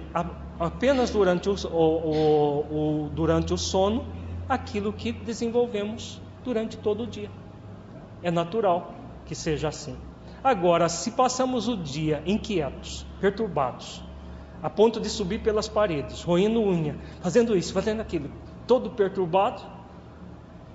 apenas 0.60 1.10
durante 1.10 1.48
o, 1.48 1.56
o, 1.72 3.06
o, 3.06 3.10
durante 3.12 3.54
o 3.54 3.58
sono 3.58 4.06
aquilo 4.50 4.92
que 4.92 5.14
desenvolvemos 5.14 6.22
durante 6.44 6.76
todo 6.76 7.04
o 7.04 7.08
dia. 7.08 7.32
É 8.22 8.30
natural 8.30 8.94
que 9.26 9.34
seja 9.34 9.70
assim. 9.70 9.96
Agora, 10.44 10.90
se 10.90 11.12
passamos 11.12 11.70
o 11.70 11.78
dia 11.78 12.22
inquietos, 12.26 13.06
perturbados, 13.22 14.04
a 14.62 14.70
ponto 14.70 15.00
de 15.00 15.10
subir 15.10 15.40
pelas 15.40 15.70
paredes, 15.70 16.24
roendo 16.24 16.60
unha, 16.60 16.98
fazendo 17.22 17.56
isso, 17.56 17.72
fazendo 17.72 18.02
aquilo, 18.02 18.30
todo 18.68 18.90
perturbado, 18.90 19.62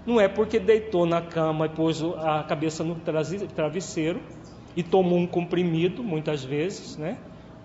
não 0.07 0.19
é 0.19 0.29
porque 0.29 0.59
deitou 0.59 1.05
na 1.05 1.21
cama 1.21 1.67
e 1.67 1.69
pôs 1.69 2.03
a 2.03 2.43
cabeça 2.45 2.83
no 2.83 2.95
travesseiro 2.95 4.23
e 4.77 4.83
tomou 4.83 5.19
um 5.19 5.27
comprimido, 5.27 6.03
muitas 6.03 6.45
vezes, 6.45 6.97
né? 6.97 7.19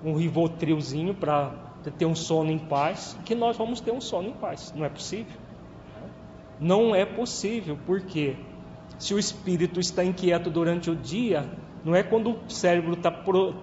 um 0.03 0.15
rivotrilzinho 0.15 1.13
para 1.13 1.53
ter 1.97 2.05
um 2.05 2.15
sono 2.15 2.51
em 2.51 2.59
paz, 2.59 3.17
que 3.25 3.33
nós 3.33 3.57
vamos 3.57 3.79
ter 3.79 3.91
um 3.91 4.01
sono 4.01 4.29
em 4.29 4.33
paz. 4.33 4.73
Não 4.75 4.85
é 4.85 4.89
possível. 4.89 5.37
Não 6.59 6.95
é 6.95 7.05
possível, 7.05 7.77
porque 7.85 8.35
se 8.97 9.13
o 9.13 9.19
espírito 9.19 9.79
está 9.79 10.03
inquieto 10.03 10.49
durante 10.49 10.89
o 10.89 10.95
dia, 10.95 11.47
não 11.85 11.95
é 11.95 12.03
quando 12.03 12.31
o 12.31 12.49
cérebro 12.49 12.93
está 12.93 13.11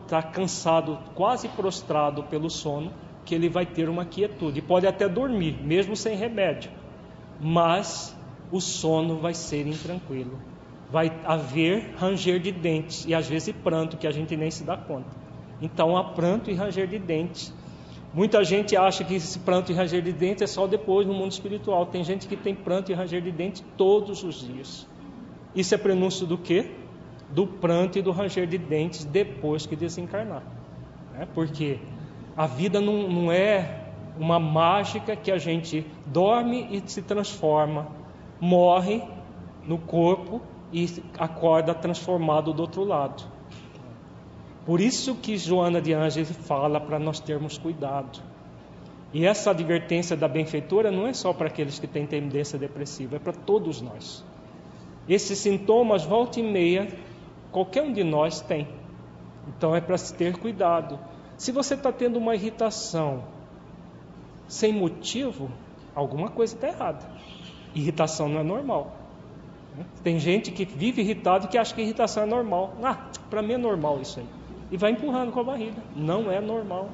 tá 0.09 0.23
cansado, 0.23 0.99
quase 1.15 1.49
prostrado 1.49 2.23
pelo 2.25 2.49
sono, 2.49 2.93
que 3.25 3.35
ele 3.35 3.49
vai 3.49 3.67
ter 3.67 3.89
uma 3.89 4.05
quietude. 4.05 4.63
Pode 4.63 4.87
até 4.87 5.09
dormir, 5.09 5.59
mesmo 5.63 5.97
sem 5.97 6.17
remédio, 6.17 6.71
mas 7.41 8.17
o 8.51 8.61
sono 8.61 9.19
vai 9.19 9.35
ser 9.35 9.67
intranquilo. 9.67 10.39
Vai 10.91 11.13
haver 11.25 11.95
ranger 11.97 12.39
de 12.39 12.53
dentes 12.53 13.05
e 13.07 13.15
às 13.15 13.29
vezes 13.29 13.55
pranto, 13.63 13.97
que 13.97 14.07
a 14.07 14.11
gente 14.11 14.37
nem 14.37 14.51
se 14.51 14.65
dá 14.65 14.77
conta. 14.77 15.09
Então 15.61 15.97
há 15.97 16.05
pranto 16.05 16.51
e 16.51 16.55
ranger 16.55 16.87
de 16.87 16.99
dentes. 16.99 17.53
Muita 18.13 18.45
gente 18.45 18.77
acha 18.77 19.03
que 19.03 19.15
esse 19.15 19.39
pranto 19.41 19.73
e 19.73 19.75
ranger 19.75 20.01
de 20.01 20.13
dentes 20.13 20.43
é 20.43 20.47
só 20.47 20.67
depois 20.67 21.07
no 21.07 21.13
mundo 21.13 21.33
espiritual. 21.33 21.87
Tem 21.87 22.05
gente 22.05 22.29
que 22.29 22.37
tem 22.37 22.55
pranto 22.55 22.93
e 22.93 22.95
ranger 22.95 23.21
de 23.21 23.33
dentes 23.33 23.65
todos 23.77 24.23
os 24.23 24.47
dias. 24.47 24.87
Isso 25.55 25.75
é 25.75 25.79
prenúncio 25.79 26.27
do 26.27 26.39
quê? 26.39 26.71
Do 27.31 27.47
pranto 27.47 27.99
e 27.99 28.03
do 28.03 28.13
ranger 28.13 28.47
de 28.47 28.59
dentes 28.59 29.05
depois 29.05 29.67
que 29.67 29.75
desencarnar. 29.75 30.43
É 31.19 31.27
porque 31.27 31.79
a 32.37 32.47
vida 32.47 32.81
não, 32.81 33.09
não 33.09 33.33
é 33.33 33.85
uma 34.19 34.39
mágica 34.39 35.17
que 35.17 35.31
a 35.31 35.39
gente 35.39 35.85
dorme 36.07 36.69
e 36.71 36.83
se 36.89 37.03
transforma, 37.03 37.89
morre 38.41 39.03
no 39.67 39.79
corpo 39.79 40.41
e 40.75 41.01
acorda 41.17 41.73
transformado 41.73 42.53
do 42.53 42.63
outro 42.63 42.83
lado. 42.83 43.23
Por 44.67 44.81
isso 44.81 45.15
que 45.15 45.39
Joana 45.39 45.81
de 45.81 45.93
Ângeles 45.93 46.33
fala 46.33 46.81
para 46.81 46.99
nós 46.99 47.21
termos 47.21 47.57
cuidado. 47.57 48.19
E 49.13 49.25
essa 49.25 49.53
advertência 49.53 50.17
da 50.17 50.27
benfeitora 50.27 50.91
não 50.91 51.07
é 51.07 51.13
só 51.13 51.33
para 51.33 51.47
aqueles 51.47 51.79
que 51.79 51.87
têm 51.87 52.05
tendência 52.05 52.59
depressiva, 52.59 53.15
é 53.15 53.19
para 53.21 53.33
todos 53.33 53.81
nós. 53.81 54.25
Esses 55.09 55.39
sintomas, 55.39 56.05
volta 56.05 56.41
e 56.41 56.43
meia, 56.43 56.89
qualquer 57.53 57.85
um 57.85 57.93
de 57.93 58.03
nós 58.03 58.41
tem. 58.41 58.67
Então 59.47 59.77
é 59.77 59.81
para 59.81 59.97
se 59.97 60.13
ter 60.13 60.37
cuidado. 60.37 60.99
Se 61.37 61.53
você 61.53 61.75
está 61.75 61.93
tendo 61.93 62.17
uma 62.17 62.35
irritação 62.35 63.23
sem 64.49 64.73
motivo, 64.73 65.49
alguma 65.95 66.31
coisa 66.31 66.57
está 66.57 66.67
errada. 66.67 67.09
Irritação 67.77 68.29
não 68.29 68.41
é 68.41 68.43
normal. 68.43 69.04
Tem 70.03 70.19
gente 70.19 70.51
que 70.51 70.65
vive 70.65 71.03
irritado 71.03 71.49
que 71.49 71.59
acha 71.59 71.75
que 71.75 71.83
irritação 71.83 72.23
é 72.23 72.27
normal. 72.27 72.75
Ah, 72.83 73.11
para 73.29 73.43
mim 73.43 73.55
é 73.55 73.59
normal 73.59 74.01
isso 74.01 74.21
aí. 74.21 74.27
E 74.71 74.77
vai 74.77 74.93
empurrando 74.93 75.33
com 75.33 75.41
a 75.41 75.45
barriga. 75.45 75.83
Não 75.97 76.31
é 76.31 76.41
normal. 76.41 76.89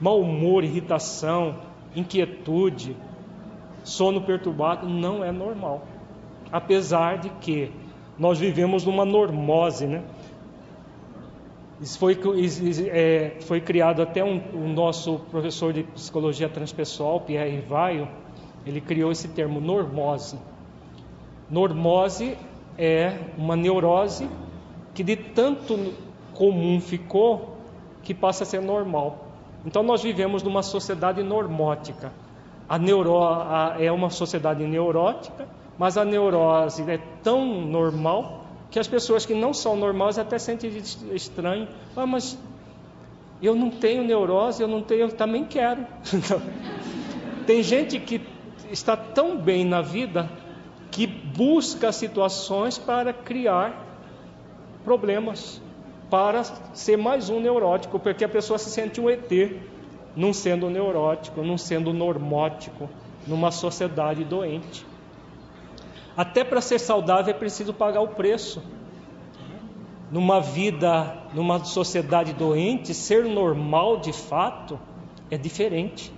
Mau 0.00 0.20
humor, 0.20 0.64
irritação, 0.64 1.56
inquietude, 1.94 2.96
sono 3.82 4.20
perturbado 4.22 4.88
não 4.88 5.24
é 5.24 5.30
normal 5.30 5.86
apesar 6.54 7.18
de 7.18 7.30
que 7.30 7.72
nós 8.16 8.38
vivemos 8.38 8.84
numa 8.84 9.04
normose, 9.04 9.88
né? 9.88 10.04
Isso 11.80 11.98
foi, 11.98 12.16
é, 12.92 13.38
foi 13.40 13.60
criado 13.60 14.00
até 14.00 14.22
um, 14.22 14.40
o 14.54 14.68
nosso 14.68 15.18
professor 15.32 15.72
de 15.72 15.82
psicologia 15.82 16.48
transpessoal, 16.48 17.20
Pierre 17.22 17.50
Rivaio, 17.56 18.08
ele 18.64 18.80
criou 18.80 19.10
esse 19.10 19.26
termo 19.26 19.60
normose. 19.60 20.38
Normose 21.50 22.36
é 22.78 23.18
uma 23.36 23.56
neurose 23.56 24.28
que 24.94 25.02
de 25.02 25.16
tanto 25.16 25.94
comum 26.32 26.80
ficou 26.80 27.56
que 28.02 28.14
passa 28.14 28.44
a 28.44 28.46
ser 28.46 28.60
normal. 28.60 29.28
Então 29.64 29.82
nós 29.82 30.02
vivemos 30.02 30.42
numa 30.42 30.62
sociedade 30.62 31.22
normótica. 31.22 32.12
A 32.68 32.78
neuro, 32.78 33.22
a, 33.22 33.76
é 33.78 33.90
uma 33.92 34.10
sociedade 34.10 34.64
neurótica 34.64 35.46
mas 35.78 35.96
a 35.96 36.04
neurose 36.04 36.82
é 36.88 36.98
tão 37.22 37.44
normal 37.44 38.44
que 38.70 38.78
as 38.78 38.86
pessoas 38.86 39.26
que 39.26 39.34
não 39.34 39.52
são 39.52 39.76
normais 39.76 40.18
até 40.18 40.38
sentem 40.38 40.70
estranho. 41.12 41.68
Ah, 41.96 42.06
mas 42.06 42.38
eu 43.42 43.54
não 43.54 43.70
tenho 43.70 44.04
neurose, 44.04 44.62
eu 44.62 44.68
não 44.68 44.82
tenho, 44.82 45.02
eu 45.02 45.12
também 45.12 45.44
quero. 45.44 45.84
Tem 47.46 47.62
gente 47.62 48.00
que 48.00 48.22
está 48.70 48.96
tão 48.96 49.36
bem 49.36 49.64
na 49.64 49.82
vida 49.82 50.30
que 50.94 51.08
busca 51.08 51.90
situações 51.90 52.78
para 52.78 53.12
criar 53.12 53.84
problemas, 54.84 55.60
para 56.08 56.44
ser 56.72 56.96
mais 56.96 57.28
um 57.28 57.40
neurótico, 57.40 57.98
porque 57.98 58.24
a 58.24 58.28
pessoa 58.28 58.60
se 58.60 58.70
sente 58.70 59.00
um 59.00 59.10
ET, 59.10 59.28
não 60.14 60.32
sendo 60.32 60.70
neurótico, 60.70 61.42
não 61.42 61.58
sendo 61.58 61.92
normótico, 61.92 62.88
numa 63.26 63.50
sociedade 63.50 64.22
doente. 64.22 64.86
Até 66.16 66.44
para 66.44 66.60
ser 66.60 66.78
saudável 66.78 67.34
é 67.34 67.36
preciso 67.36 67.74
pagar 67.74 68.00
o 68.00 68.08
preço. 68.08 68.62
Numa 70.12 70.40
vida, 70.40 71.24
numa 71.34 71.64
sociedade 71.64 72.32
doente, 72.32 72.94
ser 72.94 73.24
normal 73.24 73.96
de 73.96 74.12
fato 74.12 74.78
é 75.28 75.36
diferente. 75.36 76.12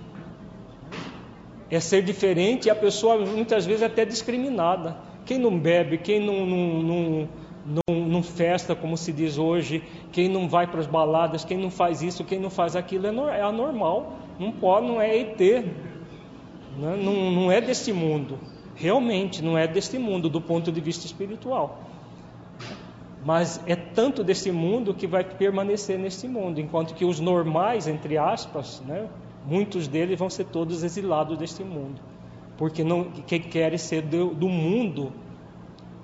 É 1.69 1.79
ser 1.79 2.01
diferente 2.01 2.67
e 2.67 2.69
a 2.69 2.75
pessoa 2.75 3.17
muitas 3.25 3.65
vezes 3.65 3.81
é 3.81 3.85
até 3.85 4.05
discriminada. 4.05 4.97
Quem 5.25 5.37
não 5.37 5.57
bebe, 5.59 5.97
quem 5.97 6.25
não, 6.25 6.45
não, 6.45 7.27
não, 7.65 8.07
não, 8.07 8.23
festa, 8.23 8.73
como 8.73 8.95
se 8.95 9.11
diz 9.11 9.37
hoje, 9.37 9.83
quem 10.11 10.29
não 10.29 10.47
vai 10.47 10.67
para 10.67 10.79
as 10.79 10.87
baladas, 10.87 11.43
quem 11.43 11.57
não 11.57 11.69
faz 11.69 12.01
isso, 12.01 12.23
quem 12.23 12.39
não 12.39 12.49
faz 12.49 12.75
aquilo, 12.75 13.07
é, 13.07 13.39
é 13.39 13.41
anormal. 13.41 14.13
Não 14.39 14.51
pode, 14.51 14.87
não 14.87 15.01
é 15.01 15.17
ET. 15.17 15.39
Né? 15.39 16.95
Não, 17.03 17.31
não 17.31 17.51
é 17.51 17.59
deste 17.59 17.91
mundo. 17.91 18.39
Realmente 18.75 19.41
não 19.41 19.57
é 19.57 19.67
deste 19.67 19.97
mundo 19.97 20.29
do 20.29 20.39
ponto 20.39 20.71
de 20.71 20.79
vista 20.79 21.05
espiritual. 21.05 21.81
Mas 23.25 23.61
é 23.65 23.75
tanto 23.75 24.23
deste 24.23 24.51
mundo 24.51 24.93
que 24.93 25.05
vai 25.05 25.23
permanecer 25.23 25.99
neste 25.99 26.27
mundo, 26.29 26.61
enquanto 26.61 26.93
que 26.93 27.03
os 27.03 27.19
normais, 27.19 27.87
entre 27.87 28.17
aspas, 28.17 28.81
né, 28.87 29.09
muitos 29.47 29.87
deles 29.87 30.19
vão 30.19 30.29
ser 30.29 30.43
todos 30.45 30.83
exilados 30.83 31.37
deste 31.37 31.63
mundo, 31.63 32.01
porque 32.57 32.83
não 32.83 33.05
que 33.05 33.39
querem 33.39 33.77
ser 33.77 34.01
do, 34.01 34.33
do 34.35 34.49
mundo 34.49 35.13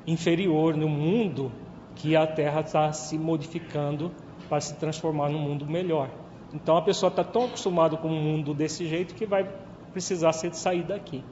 inferior, 0.07 0.77
no 0.77 0.87
mundo 0.87 1.51
que 1.95 2.15
a 2.15 2.25
Terra 2.25 2.61
está 2.61 2.91
se 2.93 3.17
modificando 3.17 4.11
para 4.47 4.61
se 4.61 4.75
transformar 4.75 5.29
num 5.29 5.39
mundo 5.39 5.65
melhor. 5.65 6.09
Então 6.53 6.77
a 6.77 6.81
pessoa 6.81 7.09
está 7.09 7.23
tão 7.23 7.45
acostumada 7.45 7.97
com 7.97 8.07
o 8.07 8.11
mundo 8.11 8.53
desse 8.53 8.87
jeito 8.87 9.13
que 9.13 9.25
vai 9.25 9.49
precisar 9.91 10.31
ser 10.31 10.53
sair 10.53 10.83
daqui. 10.83 11.23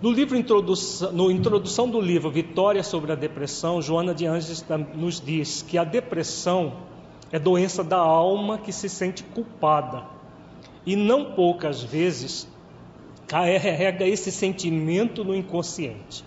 No 0.00 0.10
livro 0.10 0.36
introdução, 0.36 1.12
no 1.12 1.30
introdução 1.30 1.88
do 1.88 2.00
livro 2.00 2.30
Vitória 2.30 2.82
sobre 2.82 3.12
a 3.12 3.14
Depressão, 3.14 3.80
Joana 3.80 4.14
de 4.14 4.26
Anjos 4.26 4.64
nos 4.94 5.20
diz 5.20 5.62
que 5.62 5.78
a 5.78 5.84
depressão 5.84 6.74
é 7.30 7.38
doença 7.38 7.82
da 7.82 7.98
alma 7.98 8.58
que 8.58 8.72
se 8.72 8.88
sente 8.88 9.22
culpada 9.22 10.11
e 10.84 10.96
não 10.96 11.32
poucas 11.32 11.82
vezes 11.82 12.48
carrega 13.26 14.06
esse 14.06 14.30
sentimento 14.30 15.24
no 15.24 15.34
inconsciente, 15.34 16.24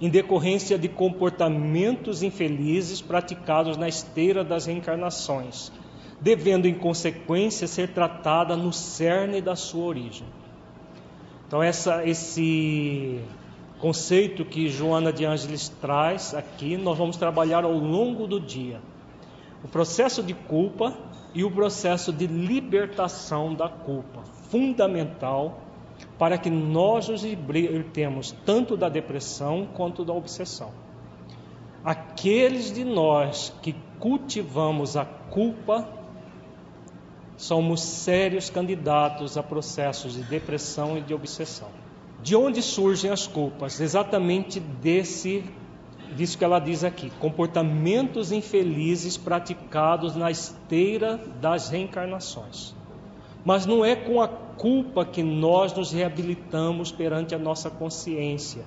em 0.00 0.08
decorrência 0.08 0.78
de 0.78 0.88
comportamentos 0.88 2.22
infelizes 2.22 3.00
praticados 3.00 3.76
na 3.76 3.88
esteira 3.88 4.42
das 4.42 4.66
reencarnações, 4.66 5.70
devendo 6.20 6.66
em 6.66 6.74
consequência 6.74 7.66
ser 7.66 7.88
tratada 7.88 8.56
no 8.56 8.72
cerne 8.72 9.40
da 9.40 9.56
sua 9.56 9.84
origem. 9.84 10.26
Então 11.46 11.62
essa, 11.62 12.04
esse 12.06 13.20
conceito 13.78 14.44
que 14.44 14.68
Joana 14.68 15.12
de 15.12 15.24
Ângeles 15.24 15.68
traz 15.80 16.34
aqui, 16.34 16.76
nós 16.76 16.96
vamos 16.96 17.16
trabalhar 17.16 17.64
ao 17.64 17.74
longo 17.74 18.26
do 18.26 18.40
dia. 18.40 18.80
O 19.62 19.68
processo 19.68 20.22
de 20.22 20.32
culpa 20.32 20.96
e 21.36 21.44
o 21.44 21.50
processo 21.50 22.14
de 22.14 22.26
libertação 22.26 23.54
da 23.54 23.68
culpa, 23.68 24.22
fundamental 24.48 25.60
para 26.18 26.38
que 26.38 26.48
nós 26.48 27.10
nos 27.10 27.22
libertemos 27.22 28.34
tanto 28.46 28.74
da 28.74 28.88
depressão 28.88 29.68
quanto 29.74 30.02
da 30.02 30.14
obsessão. 30.14 30.70
Aqueles 31.84 32.72
de 32.72 32.84
nós 32.84 33.52
que 33.60 33.76
cultivamos 34.00 34.96
a 34.96 35.04
culpa 35.04 35.86
somos 37.36 37.82
sérios 37.82 38.48
candidatos 38.48 39.36
a 39.36 39.42
processos 39.42 40.14
de 40.14 40.22
depressão 40.22 40.96
e 40.96 41.02
de 41.02 41.12
obsessão. 41.12 41.68
De 42.22 42.34
onde 42.34 42.62
surgem 42.62 43.10
as 43.10 43.26
culpas? 43.26 43.78
Exatamente 43.78 44.58
desse 44.58 45.44
disso 46.14 46.38
que 46.38 46.44
ela 46.44 46.58
diz 46.58 46.84
aqui: 46.84 47.10
comportamentos 47.18 48.32
infelizes 48.32 49.16
praticados 49.16 50.14
na 50.14 50.30
esteira 50.30 51.18
das 51.40 51.68
reencarnações. 51.68 52.74
Mas 53.44 53.64
não 53.64 53.84
é 53.84 53.94
com 53.94 54.20
a 54.20 54.28
culpa 54.28 55.04
que 55.04 55.22
nós 55.22 55.72
nos 55.72 55.92
reabilitamos 55.92 56.90
perante 56.90 57.34
a 57.34 57.38
nossa 57.38 57.70
consciência. 57.70 58.64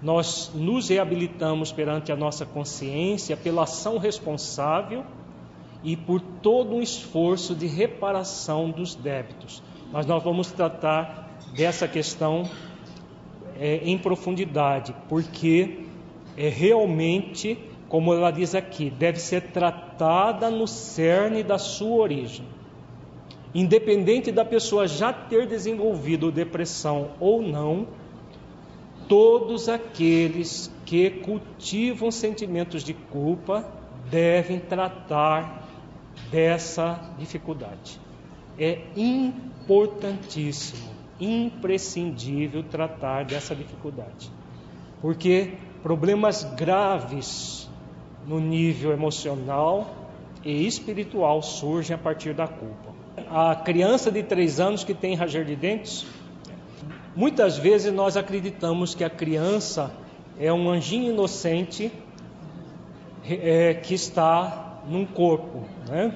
Nós 0.00 0.52
nos 0.54 0.88
reabilitamos 0.88 1.72
perante 1.72 2.12
a 2.12 2.16
nossa 2.16 2.46
consciência 2.46 3.36
pela 3.36 3.64
ação 3.64 3.98
responsável 3.98 5.04
e 5.82 5.96
por 5.96 6.20
todo 6.20 6.76
um 6.76 6.80
esforço 6.80 7.54
de 7.54 7.66
reparação 7.66 8.70
dos 8.70 8.94
débitos. 8.94 9.62
Mas 9.92 10.06
nós 10.06 10.22
vamos 10.22 10.52
tratar 10.52 11.28
dessa 11.56 11.88
questão 11.88 12.48
é, 13.58 13.76
em 13.82 13.98
profundidade, 13.98 14.94
porque 15.08 15.87
é 16.38 16.48
realmente, 16.48 17.58
como 17.88 18.14
ela 18.14 18.30
diz 18.30 18.54
aqui, 18.54 18.90
deve 18.90 19.18
ser 19.18 19.50
tratada 19.50 20.48
no 20.48 20.68
cerne 20.68 21.42
da 21.42 21.58
sua 21.58 21.96
origem. 21.96 22.46
Independente 23.52 24.30
da 24.30 24.44
pessoa 24.44 24.86
já 24.86 25.12
ter 25.12 25.48
desenvolvido 25.48 26.30
depressão 26.30 27.10
ou 27.18 27.42
não, 27.42 27.88
todos 29.08 29.68
aqueles 29.68 30.72
que 30.86 31.10
cultivam 31.10 32.12
sentimentos 32.12 32.84
de 32.84 32.94
culpa 32.94 33.66
devem 34.08 34.60
tratar 34.60 35.66
dessa 36.30 37.00
dificuldade. 37.18 37.98
É 38.56 38.78
importantíssimo, 38.96 40.88
imprescindível 41.20 42.62
tratar 42.62 43.24
dessa 43.24 43.56
dificuldade. 43.56 44.30
Porque 45.00 45.54
problemas 45.88 46.44
graves 46.44 47.66
no 48.26 48.38
nível 48.38 48.92
emocional 48.92 49.90
e 50.44 50.66
espiritual 50.66 51.40
surgem 51.40 51.94
a 51.94 51.98
partir 51.98 52.34
da 52.34 52.46
culpa. 52.46 52.92
A 53.30 53.56
criança 53.56 54.12
de 54.12 54.22
três 54.22 54.60
anos 54.60 54.84
que 54.84 54.92
tem 54.92 55.14
ranger 55.14 55.46
de 55.46 55.56
dentes, 55.56 56.04
muitas 57.16 57.56
vezes 57.56 57.90
nós 57.90 58.18
acreditamos 58.18 58.94
que 58.94 59.02
a 59.02 59.08
criança 59.08 59.90
é 60.38 60.52
um 60.52 60.68
anjinho 60.68 61.10
inocente 61.10 61.90
é, 63.26 63.72
que 63.72 63.94
está 63.94 64.82
num 64.86 65.06
corpo 65.06 65.62
né, 65.88 66.14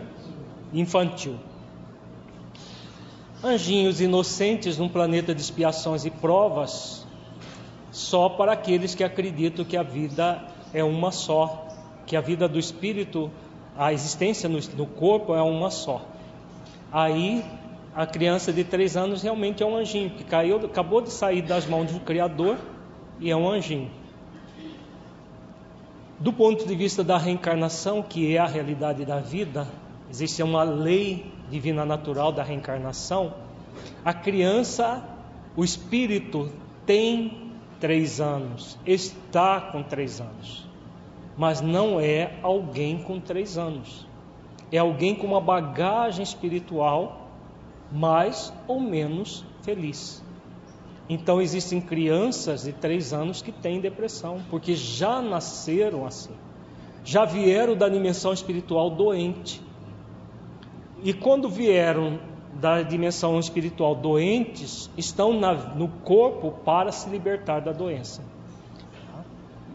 infantil. 0.75 1.37
Anjinhos 3.43 4.03
inocentes 4.03 4.77
num 4.77 4.91
planeta 4.91 5.35
de 5.35 5.41
expiações 5.41 6.05
e 6.05 6.11
provas 6.11 7.02
só 7.93 8.31
para 8.31 8.53
aqueles 8.53 8.95
que 8.95 9.05
acreditam 9.05 9.65
que 9.65 9.77
a 9.77 9.83
vida 9.83 10.43
é 10.73 10.83
uma 10.83 11.13
só, 11.13 11.69
que 12.07 12.17
a 12.17 12.21
vida 12.21 12.49
do 12.49 12.59
espírito, 12.59 13.31
a 13.77 13.93
existência 13.93 14.49
no, 14.49 14.59
no 14.77 14.87
corpo 14.87 15.35
é 15.35 15.43
uma 15.43 15.71
só. 15.71 16.03
Aí 16.91 17.45
a 17.95 18.07
criança 18.07 18.51
de 18.51 18.65
três 18.65 18.97
anos 18.97 19.23
realmente 19.23 19.63
é 19.63 19.67
um 19.67 19.77
anjinho, 19.77 20.11
que 20.11 20.25
caiu, 20.25 20.57
acabou 20.57 21.03
de 21.03 21.11
sair 21.11 21.43
das 21.43 21.67
mãos 21.67 21.93
do 21.93 22.01
Criador 22.01 22.57
e 23.21 23.31
é 23.31 23.37
um 23.37 23.49
anjinho. 23.49 23.91
Do 26.19 26.33
ponto 26.33 26.67
de 26.67 26.75
vista 26.75 27.05
da 27.05 27.19
reencarnação, 27.19 28.03
que 28.03 28.35
é 28.35 28.39
a 28.39 28.47
realidade 28.47 29.05
da 29.05 29.19
vida, 29.19 29.69
existe 30.11 30.43
uma 30.43 30.63
lei 30.63 31.31
divina 31.51 31.85
natural 31.85 32.33
da 32.33 32.43
reencarnação. 32.43 33.35
A 34.03 34.15
criança, 34.15 35.05
o 35.55 35.63
espírito, 35.63 36.51
tem 36.87 37.42
três 37.83 38.21
anos, 38.21 38.79
está 38.87 39.61
com 39.61 39.83
três 39.83 40.21
anos, 40.21 40.65
mas 41.37 41.61
não 41.61 41.99
é 41.99 42.39
alguém 42.41 43.03
com 43.03 43.19
três 43.19 43.59
anos. 43.59 44.07
É 44.71 44.79
alguém 44.79 45.17
com 45.17 45.27
uma 45.27 45.41
bagagem 45.41 46.23
espiritual 46.23 47.29
mais 47.91 48.53
ou 48.69 48.79
menos 48.79 49.45
feliz. 49.63 50.25
Então 51.09 51.43
existem 51.43 51.81
crianças 51.81 52.63
de 52.63 52.73
três 52.73 53.13
anos 53.13 53.43
que 53.43 53.51
têm 53.51 53.81
depressão, 53.81 54.41
porque 54.49 54.77
já 54.77 55.21
nasceram 55.21 56.07
assim, 56.07 56.37
já 57.03 57.25
vieram 57.25 57.77
da 57.77 57.89
dimensão 57.89 58.33
espiritual 58.33 58.91
doente. 58.91 59.61
E 61.03 61.13
quando 61.13 61.49
vieram 61.49 62.21
da 62.53 62.83
dimensão 62.83 63.39
espiritual 63.39 63.95
doentes 63.95 64.91
estão 64.97 65.33
na, 65.33 65.55
no 65.55 65.89
corpo 65.89 66.51
para 66.65 66.93
se 66.93 67.09
libertar 67.09 67.61
da 67.61 67.73
doença. 67.73 68.23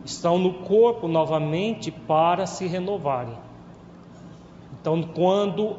Estão 0.06 0.38
no 0.38 0.54
corpo 0.54 1.08
novamente 1.08 1.92
para 1.92 2.46
se 2.46 2.66
renovarem. 2.66 3.38
Então, 4.80 5.04
quando 5.04 5.78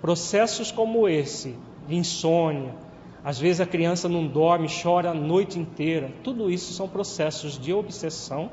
processos 0.00 0.72
como 0.72 1.06
esse, 1.06 1.56
insônia, 1.88 2.74
às 3.22 3.38
vezes 3.38 3.60
a 3.60 3.66
criança 3.66 4.08
não 4.08 4.26
dorme, 4.26 4.66
chora 4.82 5.10
a 5.10 5.14
noite 5.14 5.58
inteira, 5.58 6.10
tudo 6.24 6.50
isso 6.50 6.72
são 6.72 6.88
processos 6.88 7.58
de 7.58 7.72
obsessão 7.72 8.50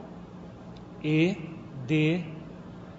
e 1.01 1.38
de 1.88 2.21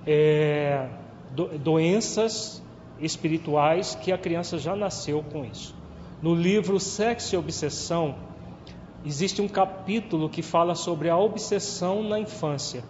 é, 0.06 0.88
do, 1.32 1.58
doenças 1.58 2.62
espirituais 3.00 3.94
que 3.94 4.12
a 4.12 4.18
criança 4.18 4.58
já 4.58 4.74
nasceu 4.74 5.22
com 5.22 5.44
isso. 5.44 5.74
No 6.20 6.34
livro 6.34 6.80
Sexo 6.80 7.34
e 7.34 7.38
Obsessão, 7.38 8.16
existe 9.04 9.40
um 9.40 9.48
capítulo 9.48 10.28
que 10.28 10.42
fala 10.42 10.74
sobre 10.74 11.08
a 11.08 11.16
obsessão 11.16 12.02
na 12.02 12.18
infância. 12.18 12.82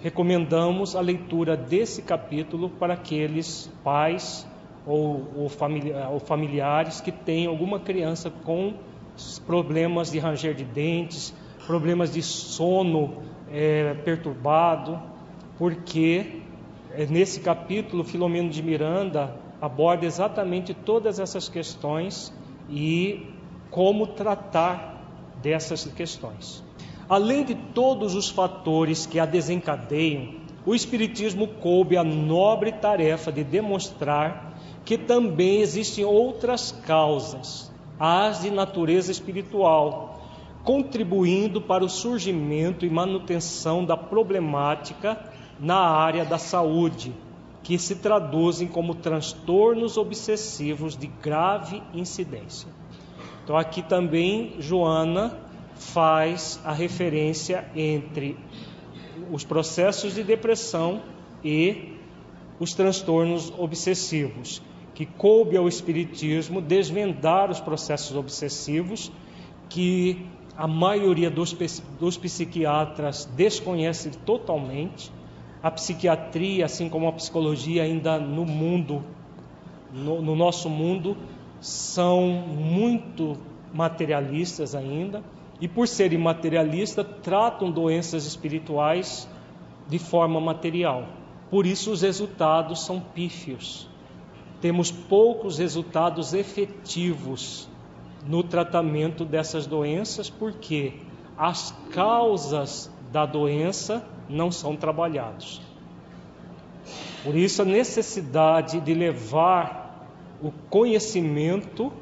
Recomendamos 0.00 0.96
a 0.96 1.00
leitura 1.00 1.56
desse 1.56 2.02
capítulo 2.02 2.70
para 2.70 2.94
aqueles 2.94 3.70
pais 3.84 4.46
ou, 4.86 5.28
ou, 5.36 6.20
familiares 6.20 7.00
que 7.00 7.12
têm 7.12 7.46
alguma 7.46 7.78
criança 7.78 8.30
com 8.30 8.74
problemas 9.46 10.10
de 10.10 10.18
ranger 10.18 10.54
de 10.54 10.64
dentes, 10.64 11.32
problemas 11.66 12.12
de 12.12 12.22
sono 12.22 13.22
é, 13.52 13.94
perturbado, 14.04 15.00
porque 15.56 16.41
nesse 17.08 17.40
capítulo 17.40 18.04
Filomeno 18.04 18.50
de 18.50 18.62
Miranda 18.62 19.34
aborda 19.60 20.04
exatamente 20.04 20.74
todas 20.74 21.18
essas 21.18 21.48
questões 21.48 22.32
e 22.68 23.26
como 23.70 24.08
tratar 24.08 25.02
dessas 25.42 25.84
questões. 25.84 26.62
Além 27.08 27.44
de 27.44 27.54
todos 27.54 28.14
os 28.14 28.28
fatores 28.30 29.06
que 29.06 29.18
a 29.18 29.26
desencadeiam, 29.26 30.40
o 30.64 30.74
Espiritismo 30.74 31.48
coube 31.48 31.96
a 31.96 32.04
nobre 32.04 32.72
tarefa 32.72 33.32
de 33.32 33.42
demonstrar 33.42 34.52
que 34.84 34.96
também 34.98 35.60
existem 35.60 36.04
outras 36.04 36.72
causas, 36.86 37.72
as 37.98 38.42
de 38.42 38.50
natureza 38.50 39.10
espiritual, 39.10 40.20
contribuindo 40.64 41.60
para 41.60 41.84
o 41.84 41.88
surgimento 41.88 42.84
e 42.84 42.90
manutenção 42.90 43.84
da 43.84 43.96
problemática 43.96 45.31
na 45.60 45.78
área 45.78 46.24
da 46.24 46.38
saúde, 46.38 47.12
que 47.62 47.78
se 47.78 47.96
traduzem 47.96 48.66
como 48.66 48.94
transtornos 48.94 49.96
obsessivos 49.96 50.96
de 50.96 51.06
grave 51.06 51.82
incidência. 51.94 52.68
Então, 53.44 53.56
aqui 53.56 53.82
também 53.82 54.56
Joana 54.58 55.36
faz 55.74 56.60
a 56.64 56.72
referência 56.72 57.64
entre 57.74 58.36
os 59.30 59.44
processos 59.44 60.14
de 60.14 60.22
depressão 60.22 61.02
e 61.44 61.96
os 62.58 62.74
transtornos 62.74 63.52
obsessivos, 63.58 64.62
que 64.94 65.06
coube 65.06 65.56
ao 65.56 65.66
Espiritismo 65.66 66.60
desvendar 66.60 67.50
os 67.50 67.60
processos 67.60 68.16
obsessivos 68.16 69.10
que 69.68 70.26
a 70.56 70.68
maioria 70.68 71.30
dos, 71.30 71.52
dos 71.98 72.16
psiquiatras 72.16 73.24
desconhece 73.34 74.10
totalmente. 74.10 75.10
A 75.62 75.70
psiquiatria, 75.70 76.64
assim 76.64 76.88
como 76.88 77.06
a 77.06 77.12
psicologia, 77.12 77.84
ainda 77.84 78.18
no 78.18 78.44
mundo, 78.44 79.04
no, 79.92 80.20
no 80.20 80.34
nosso 80.34 80.68
mundo, 80.68 81.16
são 81.60 82.22
muito 82.26 83.36
materialistas 83.72 84.74
ainda 84.74 85.22
e, 85.60 85.68
por 85.68 85.86
serem 85.86 86.18
materialistas, 86.18 87.06
tratam 87.22 87.70
doenças 87.70 88.26
espirituais 88.26 89.28
de 89.88 89.98
forma 89.98 90.40
material. 90.40 91.06
Por 91.48 91.66
isso, 91.66 91.92
os 91.92 92.02
resultados 92.02 92.84
são 92.84 92.98
pífios. 92.98 93.88
Temos 94.60 94.90
poucos 94.90 95.58
resultados 95.58 96.34
efetivos 96.34 97.68
no 98.26 98.42
tratamento 98.42 99.24
dessas 99.24 99.66
doenças, 99.66 100.28
porque 100.28 100.94
as 101.36 101.72
causas 101.92 102.90
da 103.12 103.26
doença 103.26 104.04
não 104.32 104.50
são 104.50 104.74
trabalhadas. 104.74 105.60
Por 107.22 107.36
isso, 107.36 107.62
a 107.62 107.64
necessidade 107.64 108.80
de 108.80 108.94
levar 108.94 110.08
o 110.42 110.50
conhecimento 110.68 111.92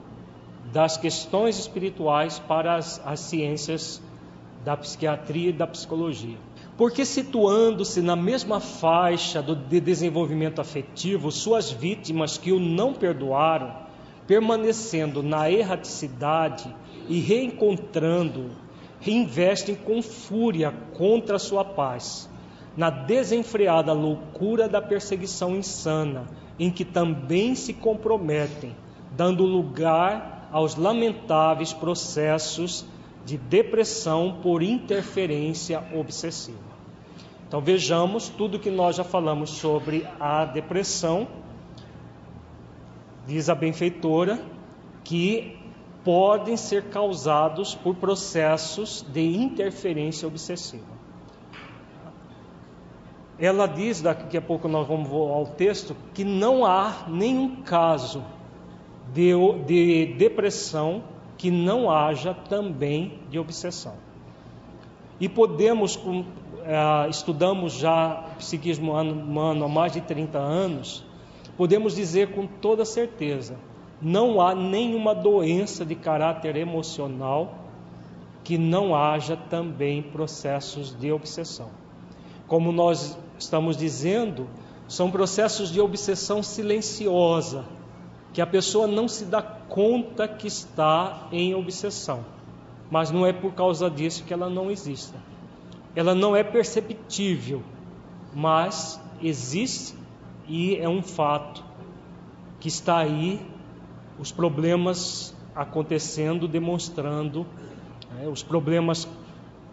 das 0.73 0.97
questões 0.97 1.59
espirituais 1.59 2.39
para 2.39 2.77
as, 2.77 3.01
as 3.05 3.21
ciências 3.21 4.01
da 4.65 4.77
psiquiatria 4.77 5.51
e 5.51 5.53
da 5.53 5.67
psicologia. 5.67 6.39
Porque, 6.77 7.05
situando-se 7.05 8.01
na 8.01 8.17
mesma 8.17 8.61
faixa 8.61 9.43
do, 9.43 9.55
de 9.55 9.81
desenvolvimento 9.81 10.61
afetivo, 10.61 11.31
suas 11.31 11.71
vítimas 11.71 12.39
que 12.39 12.53
o 12.53 12.59
não 12.59 12.95
perdoaram, 12.95 13.75
permanecendo 14.27 15.23
na 15.23 15.51
erraticidade 15.51 16.75
e 17.09 17.21
reencontrando, 17.21 18.51
reinvestem 19.01 19.75
com 19.75 20.03
fúria 20.03 20.73
contra 20.97 21.39
sua 21.39 21.65
paz, 21.65 22.29
na 22.77 22.91
desenfreada 22.91 23.93
loucura 23.93 24.69
da 24.69 24.81
perseguição 24.81 25.57
insana, 25.57 26.27
em 26.59 26.71
que 26.71 26.85
também 26.85 27.55
se 27.55 27.73
comprometem, 27.73 28.77
dando 29.17 29.45
lugar 29.45 30.49
aos 30.53 30.77
lamentáveis 30.77 31.73
processos 31.73 32.85
de 33.25 33.37
depressão 33.37 34.39
por 34.43 34.63
interferência 34.63 35.83
obsessiva. 35.95 36.71
Então 37.47 37.61
vejamos 37.61 38.29
tudo 38.29 38.59
que 38.59 38.71
nós 38.71 38.97
já 38.97 39.05
falamos 39.05 39.51
sobre 39.51 40.07
a 40.21 40.45
depressão, 40.45 41.27
diz 43.27 43.49
a 43.49 43.55
benfeitora, 43.55 44.41
que 45.03 45.60
podem 46.05 46.57
ser 46.57 46.85
causados 46.85 47.75
por 47.75 47.95
processos 47.97 49.05
de 49.13 49.37
interferência 49.37 50.27
obsessiva. 50.27 51.01
Ela 53.39 53.67
diz, 53.67 54.03
daqui 54.03 54.37
a 54.37 54.43
pouco 54.43 54.69
nós 54.69 54.87
vamos 54.87 55.11
ao 55.11 55.47
texto, 55.47 55.97
que 56.13 56.25
não 56.25 56.67
há 56.67 57.07
nenhum 57.09 57.63
caso 57.63 58.23
de, 59.15 59.33
de 59.67 60.15
depressão 60.15 61.03
que 61.39 61.51
não 61.51 61.91
haja 61.91 62.35
também 62.35 63.19
de 63.31 63.39
obsessão. 63.39 63.95
E 65.19 65.27
podemos, 65.29 65.99
é, 66.65 67.09
estudamos 67.09 67.73
já 67.75 68.27
psiquismo 68.39 68.93
humano 68.93 69.65
há 69.65 69.69
mais 69.69 69.93
de 69.93 70.03
30 70.03 70.39
anos, 70.39 71.05
podemos 71.57 71.95
dizer 71.95 72.33
com 72.35 72.47
toda 72.47 72.85
certeza: 72.85 73.57
não 74.01 74.41
há 74.41 74.55
nenhuma 74.55 75.15
doença 75.15 75.85
de 75.85 75.95
caráter 75.95 76.57
emocional 76.57 77.55
que 78.43 78.57
não 78.57 78.95
haja 78.95 79.37
também 79.37 80.03
processos 80.03 80.99
de 80.99 81.13
obsessão. 81.13 81.69
Como 82.47 82.73
nós 82.73 83.17
estamos 83.39 83.77
dizendo, 83.77 84.49
são 84.89 85.11
processos 85.11 85.71
de 85.71 85.81
obsessão 85.81 86.43
silenciosa, 86.43 87.65
que 88.33 88.41
a 88.41 88.47
pessoa 88.47 88.87
não 88.87 89.07
se 89.07 89.25
dá 89.25 89.43
conta 89.43 90.27
que 90.27 90.49
está 90.49 91.29
em 91.31 91.55
obsessão, 91.55 92.25
mas 92.91 93.11
não 93.11 93.25
é 93.25 93.33
por 93.33 93.53
causa 93.53 93.89
disso 93.89 94.25
que 94.25 94.33
ela 94.33 94.51
não 94.51 94.71
exista. 94.71 95.17
Ela 95.95 96.15
não 96.15 96.35
é 96.35 96.43
perceptível, 96.43 97.63
mas 98.35 99.01
existe 99.23 99.95
e 100.49 100.77
é 100.77 100.89
um 100.89 101.03
fato 101.03 101.65
que 102.59 102.69
está 102.69 102.99
aí, 102.99 103.41
os 104.21 104.31
problemas 104.31 105.35
acontecendo, 105.55 106.47
demonstrando 106.47 107.47
né, 108.13 108.29
os 108.29 108.43
problemas 108.43 109.09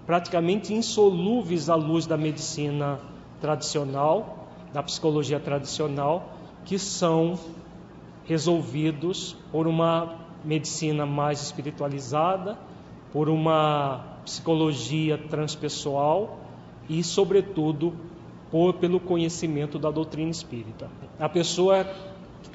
praticamente 0.05 0.73
insolúveis 0.73 1.69
à 1.69 1.75
luz 1.75 2.05
da 2.07 2.15
medicina 2.15 2.97
tradicional, 3.41 4.47
da 4.73 4.81
psicologia 4.81 5.39
tradicional, 5.39 6.31
que 6.63 6.79
são 6.79 7.37
resolvidos 8.23 9.35
por 9.51 9.67
uma 9.67 10.15
medicina 10.45 11.05
mais 11.05 11.41
espiritualizada, 11.41 12.57
por 13.11 13.27
uma 13.27 14.17
psicologia 14.23 15.17
transpessoal 15.17 16.39
e, 16.87 17.03
sobretudo, 17.03 17.93
por, 18.49 18.73
pelo 18.75 18.99
conhecimento 18.99 19.77
da 19.77 19.91
doutrina 19.91 20.31
espírita. 20.31 20.89
A 21.19 21.27
pessoa 21.27 21.85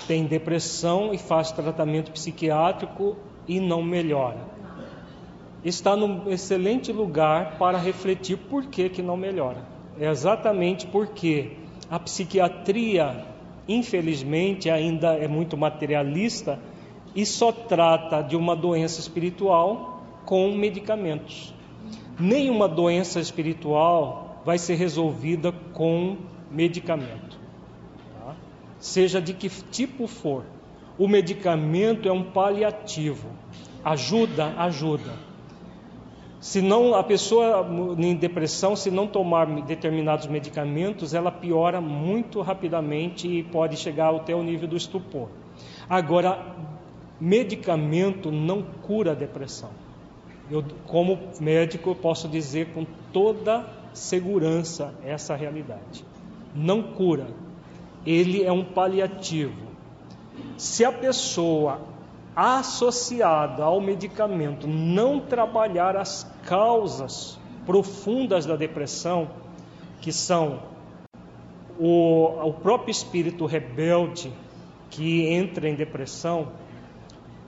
tem 0.07 0.25
depressão 0.25 1.13
e 1.13 1.19
faz 1.19 1.53
tratamento 1.53 2.11
psiquiátrico 2.13 3.17
e 3.47 3.61
não 3.61 3.83
melhora. 3.83 4.39
Está 5.65 5.97
num 5.97 6.31
excelente 6.31 6.93
lugar 6.93 7.57
para 7.59 7.79
refletir 7.79 8.37
por 8.37 8.67
que, 8.67 8.89
que 8.89 9.03
não 9.03 9.17
melhora. 9.17 9.65
É 9.99 10.09
exatamente 10.09 10.87
porque 10.87 11.53
a 11.91 11.99
psiquiatria 11.99 13.33
infelizmente, 13.69 14.71
ainda 14.71 15.15
é 15.15 15.29
muito 15.29 15.57
materialista 15.57 16.59
e 17.15 17.25
só 17.25 17.53
trata 17.53 18.23
de 18.23 18.37
uma 18.37 18.57
doença 18.57 19.01
espiritual 19.01 20.03
com 20.25 20.53
medicamentos. 20.53 21.55
Nenhuma 22.19 22.69
doença 22.69 23.21
espiritual 23.21 24.43
vai 24.45 24.59
ser 24.59 24.75
resolvida 24.75 25.53
com 25.73 26.17
medicamento? 26.51 27.41
Seja 28.83 29.21
de 29.21 29.33
que 29.33 29.49
tipo 29.49 30.07
for. 30.07 30.45
O 30.99 31.09
medicamento 31.09 32.07
é 32.07 32.13
um 32.13 32.23
paliativo, 32.23 33.29
ajuda, 33.83 34.55
ajuda 34.59 35.33
se 36.43 36.61
não 36.61 36.93
a 36.97 37.05
pessoa 37.05 37.65
em 37.97 38.17
depressão, 38.17 38.75
se 38.75 38.91
não 38.91 39.07
tomar 39.07 39.47
determinados 39.63 40.27
medicamentos, 40.27 41.15
ela 41.15 41.31
piora 41.31 41.81
muito 41.81 42.41
rapidamente 42.41 43.29
e 43.29 43.45
pode 43.45 43.77
chegar 43.77 44.13
até 44.13 44.35
o 44.35 44.43
nível 44.43 44.67
do 44.67 44.77
estupor. 44.77 45.29
Agora, 45.89 46.57
medicamento 47.21 48.33
não 48.33 48.61
cura 48.61 49.13
a 49.13 49.15
depressão. 49.15 49.71
Eu, 50.51 50.65
como 50.89 51.17
médico, 51.41 51.95
posso 51.95 52.27
dizer 52.27 52.73
com 52.75 52.85
toda 53.13 53.65
segurança 53.93 54.93
essa 55.05 55.37
realidade. 55.37 56.05
Não 56.53 56.83
cura. 56.83 57.29
Ele 58.07 58.43
é 58.45 58.53
um 58.53 58.65
paliativo. 58.65 59.73
Se 60.57 60.85
a 60.85 60.93
pessoa 60.93 61.81
associada 62.35 63.63
ao 63.63 63.81
medicamento 63.81 64.67
não 64.67 65.21
trabalhar 65.21 65.97
as 65.97 66.31
causas 66.45 67.39
profundas 67.67 68.47
da 68.47 68.57
depressão, 68.57 69.31
que 70.01 70.13
são 70.13 70.61
o, 71.79 72.49
o 72.49 72.53
próprio 72.53 72.91
espírito 72.91 73.47
rebelde 73.47 74.33
que 74.91 75.27
entra 75.27 75.69
em 75.69 75.75
depressão 75.75 76.49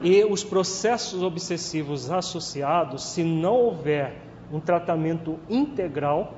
e 0.00 0.24
os 0.24 0.44
processos 0.44 1.22
obsessivos 1.22 2.11
associados, 2.11 3.05
se 3.05 3.22
não 3.22 3.55
houver 3.55 4.14
um 4.52 4.61
tratamento 4.61 5.38
integral, 5.48 6.34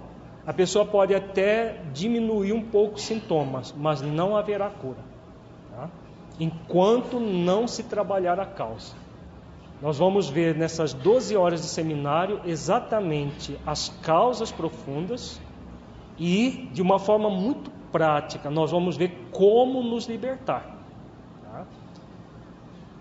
a 0.47 0.53
pessoa 0.53 0.85
pode 0.85 1.13
até 1.13 1.81
diminuir 1.93 2.53
um 2.53 2.63
pouco 2.63 2.95
os 2.95 3.03
sintomas, 3.03 3.75
mas 3.77 4.01
não 4.01 4.37
haverá 4.37 4.71
cura. 4.71 5.01
Tá? 5.71 5.91
Enquanto 6.39 7.19
não 7.19 7.67
se 7.67 7.83
trabalhar 7.83 8.39
a 8.39 8.47
causa. 8.47 8.95
Nós 9.83 9.99
vamos 9.99 10.29
ver 10.29 10.55
nessas 10.55 10.95
12 10.95 11.37
horas 11.37 11.61
de 11.63 11.67
seminário 11.67 12.41
exatamente 12.47 13.59
as 13.67 13.89
causas 14.03 14.53
profundas 14.53 15.41
e, 16.17 16.71
de 16.73 16.81
uma 16.81 16.99
forma 16.99 17.29
muito 17.29 17.71
prática, 17.91 18.49
nós 18.49 18.71
vamos 18.71 18.97
ver 18.97 19.29
como 19.33 19.83
nos 19.83 20.07
libertar. 20.07 20.79
Tá? 21.43 21.67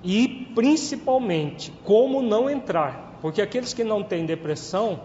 E, 0.04 0.52
principalmente, 0.56 1.72
como 1.84 2.22
não 2.22 2.50
entrar. 2.50 3.18
Porque 3.22 3.42
aqueles 3.42 3.74
que 3.74 3.84
não 3.84 4.04
têm 4.04 4.26
depressão, 4.26 5.00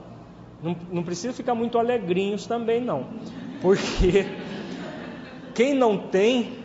não, 0.63 0.77
não 0.93 1.03
precisa 1.03 1.33
ficar 1.33 1.55
muito 1.55 1.79
alegrinhos 1.79 2.47
também, 2.47 2.81
não. 2.81 3.07
Porque 3.61 4.27
quem 5.55 5.75
não 5.75 5.97
tem, 5.97 6.59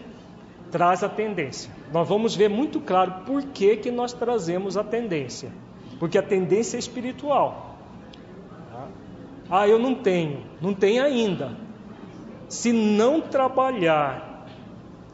traz 0.71 1.03
a 1.03 1.09
tendência. 1.09 1.71
Nós 1.91 2.07
vamos 2.07 2.35
ver 2.35 2.49
muito 2.49 2.79
claro 2.79 3.23
por 3.25 3.43
que, 3.43 3.77
que 3.77 3.91
nós 3.91 4.11
trazemos 4.13 4.75
a 4.77 4.83
tendência. 4.83 5.51
Porque 5.99 6.17
a 6.17 6.23
tendência 6.23 6.77
é 6.77 6.79
espiritual. 6.79 7.77
Ah, 9.49 9.67
eu 9.67 9.79
não 9.79 9.95
tenho. 9.95 10.43
Não 10.61 10.73
tem 10.73 10.99
ainda. 10.99 11.55
Se 12.49 12.73
não 12.73 13.21
trabalhar 13.21 14.45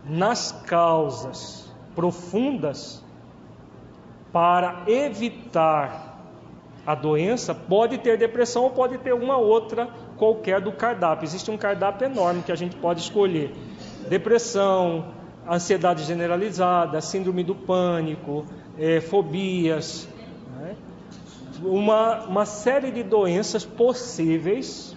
nas 0.05 0.51
causas 0.51 1.71
profundas 1.93 3.03
para 4.31 4.83
evitar 4.87 6.10
a 6.85 6.95
doença, 6.95 7.53
pode 7.53 7.97
ter 7.99 8.17
depressão 8.17 8.63
ou 8.63 8.71
pode 8.71 8.97
ter 8.97 9.13
uma 9.13 9.37
outra 9.37 9.87
qualquer 10.17 10.61
do 10.61 10.71
cardápio. 10.71 11.25
Existe 11.25 11.51
um 11.51 11.57
cardápio 11.57 12.05
enorme 12.05 12.41
que 12.43 12.51
a 12.51 12.55
gente 12.55 12.75
pode 12.75 13.01
escolher: 13.01 13.53
depressão, 14.09 15.05
ansiedade 15.49 16.03
generalizada, 16.03 16.99
síndrome 17.01 17.43
do 17.43 17.55
pânico, 17.55 18.45
é, 18.77 18.99
fobias, 18.99 20.07
né? 20.59 20.75
uma, 21.63 22.23
uma 22.25 22.45
série 22.45 22.91
de 22.91 23.03
doenças 23.03 23.63
possíveis 23.63 24.95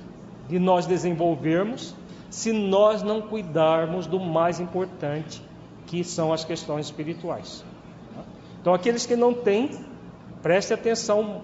de 0.48 0.58
nós 0.58 0.86
desenvolvermos 0.86 1.94
se 2.30 2.52
nós 2.52 3.02
não 3.02 3.22
cuidarmos 3.22 4.06
do 4.06 4.18
mais 4.18 4.58
importante, 4.58 5.40
que 5.86 6.02
são 6.02 6.32
as 6.32 6.44
questões 6.44 6.86
espirituais. 6.86 7.64
Então, 8.60 8.74
aqueles 8.74 9.06
que 9.06 9.14
não 9.14 9.32
têm, 9.32 9.70
preste 10.42 10.74
atenção 10.74 11.42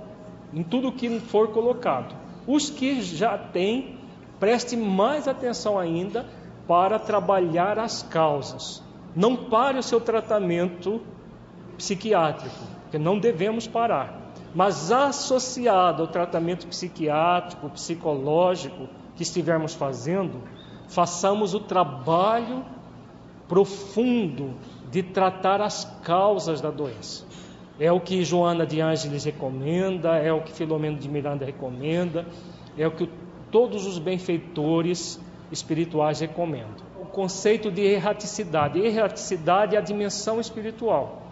em 0.53 0.62
tudo 0.62 0.92
que 0.92 1.20
for 1.20 1.48
colocado. 1.48 2.14
Os 2.46 2.70
que 2.70 3.01
já 3.03 3.36
têm, 3.36 3.98
preste 4.38 4.76
mais 4.76 5.28
atenção 5.28 5.78
ainda 5.78 6.26
para 6.66 6.98
trabalhar 6.98 7.78
as 7.78 8.03
causas. 8.03 8.82
Não 9.14 9.36
pare 9.36 9.78
o 9.78 9.82
seu 9.82 10.01
tratamento 10.01 11.01
psiquiátrico, 11.76 12.64
que 12.90 12.98
não 12.98 13.18
devemos 13.18 13.66
parar. 13.66 14.32
Mas 14.55 14.90
associado 14.90 16.03
ao 16.03 16.09
tratamento 16.09 16.66
psiquiátrico, 16.66 17.70
psicológico 17.70 18.88
que 19.16 19.22
estivermos 19.22 19.74
fazendo, 19.74 20.42
façamos 20.88 21.55
o 21.55 21.61
trabalho 21.61 22.64
profundo 23.48 24.55
de 24.90 25.03
tratar 25.03 25.61
as 25.61 25.84
causas 26.03 26.61
da 26.61 26.70
doença. 26.70 27.24
É 27.81 27.91
o 27.91 27.99
que 27.99 28.22
Joana 28.22 28.66
de 28.66 28.78
Ângeles 28.78 29.24
recomenda, 29.24 30.11
é 30.16 30.31
o 30.31 30.43
que 30.43 30.53
Filomeno 30.53 30.99
de 30.99 31.09
Miranda 31.09 31.47
recomenda, 31.47 32.26
é 32.76 32.87
o 32.87 32.91
que 32.91 33.09
todos 33.51 33.87
os 33.87 33.99
benfeitores 33.99 35.18
espirituais 35.51 36.20
recomendam. 36.20 36.87
O 37.01 37.07
conceito 37.07 37.70
de 37.70 37.81
erraticidade. 37.81 38.78
Erraticidade 38.78 39.76
é 39.76 39.78
a 39.78 39.83
dimensão 39.83 40.39
espiritual. 40.39 41.22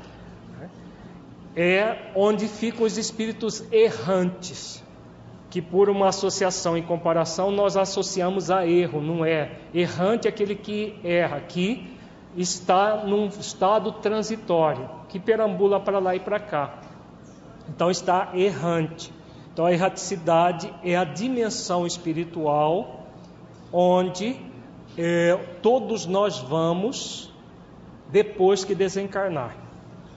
É 1.55 2.13
onde 2.15 2.49
ficam 2.49 2.87
os 2.87 2.97
espíritos 2.97 3.63
errantes, 3.71 4.83
que 5.51 5.61
por 5.61 5.91
uma 5.91 6.09
associação 6.09 6.79
e 6.79 6.83
comparação 6.83 7.51
nós 7.51 7.77
associamos 7.77 8.51
a 8.51 8.67
erro, 8.67 9.03
não 9.03 9.23
é? 9.23 9.59
Errante 9.75 10.27
é 10.27 10.31
aquele 10.31 10.55
que 10.55 10.99
erra. 11.05 11.37
Aqui 11.37 11.98
está 12.37 13.05
num 13.05 13.27
estado 13.27 13.93
transitório, 13.93 14.89
que 15.09 15.19
perambula 15.19 15.81
para 15.81 15.99
lá 15.99 16.15
e 16.15 16.21
para 16.21 16.39
cá. 16.39 16.81
Então 17.69 17.91
está 17.91 18.31
errante. 18.35 19.13
Então 19.53 19.67
a 19.67 19.73
erraticidade 19.73 20.73
é 20.85 20.97
a 20.97 21.05
dimensão 21.05 21.87
espiritual 21.87 23.07
onde 23.73 24.37
é, 24.97 25.37
todos 25.63 26.07
nós 26.07 26.39
vamos 26.39 27.33
depois 28.11 28.65
que 28.65 28.75
desencarnar. 28.75 29.57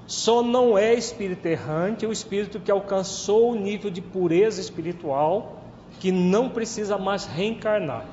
Só 0.08 0.44
não 0.44 0.78
é 0.78 0.94
espírito 0.94 1.46
errante 1.46 2.06
o 2.06 2.12
espírito 2.12 2.60
que 2.60 2.72
alcançou 2.72 3.52
o 3.52 3.56
nível 3.56 3.90
de 3.90 4.02
pureza 4.02 4.60
espiritual, 4.60 5.62
que 6.00 6.12
não 6.12 6.50
precisa 6.50 6.98
mais 6.98 7.26
reencarnar. 7.26 8.06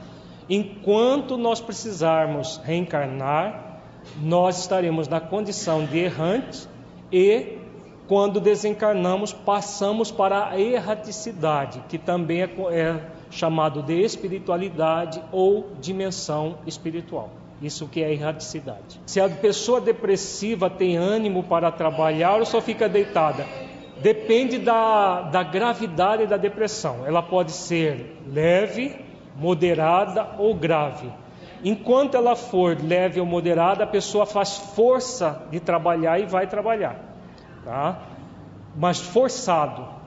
Enquanto 0.48 1.36
nós 1.36 1.60
precisarmos 1.60 2.58
reencarnar, 2.64 3.67
nós 4.22 4.58
estaremos 4.60 5.08
na 5.08 5.20
condição 5.20 5.84
de 5.84 5.98
errantes 5.98 6.68
e, 7.12 7.58
quando 8.06 8.40
desencarnamos, 8.40 9.32
passamos 9.32 10.10
para 10.10 10.48
a 10.48 10.60
erraticidade, 10.60 11.82
que 11.88 11.98
também 11.98 12.42
é, 12.42 12.50
é 12.70 13.00
chamado 13.30 13.82
de 13.82 14.00
espiritualidade 14.00 15.22
ou 15.30 15.70
dimensão 15.80 16.58
espiritual. 16.66 17.30
Isso 17.60 17.88
que 17.88 18.02
é 18.02 18.12
erraticidade. 18.12 19.00
Se 19.04 19.20
a 19.20 19.28
pessoa 19.28 19.80
depressiva 19.80 20.70
tem 20.70 20.96
ânimo 20.96 21.42
para 21.42 21.72
trabalhar 21.72 22.36
ou 22.36 22.46
só 22.46 22.60
fica 22.60 22.88
deitada, 22.88 23.44
depende 24.00 24.58
da, 24.58 25.22
da 25.22 25.42
gravidade 25.42 26.26
da 26.26 26.36
depressão. 26.36 27.04
Ela 27.04 27.20
pode 27.20 27.50
ser 27.50 28.16
leve, 28.26 28.94
moderada 29.36 30.28
ou 30.38 30.54
grave. 30.54 31.08
Enquanto 31.64 32.16
ela 32.16 32.36
for 32.36 32.76
leve 32.80 33.20
ou 33.20 33.26
moderada, 33.26 33.84
a 33.84 33.86
pessoa 33.86 34.24
faz 34.24 34.56
força 34.56 35.42
de 35.50 35.58
trabalhar 35.58 36.18
e 36.20 36.26
vai 36.26 36.46
trabalhar, 36.46 36.98
tá? 37.64 38.00
Mas 38.76 39.00
forçado. 39.00 39.98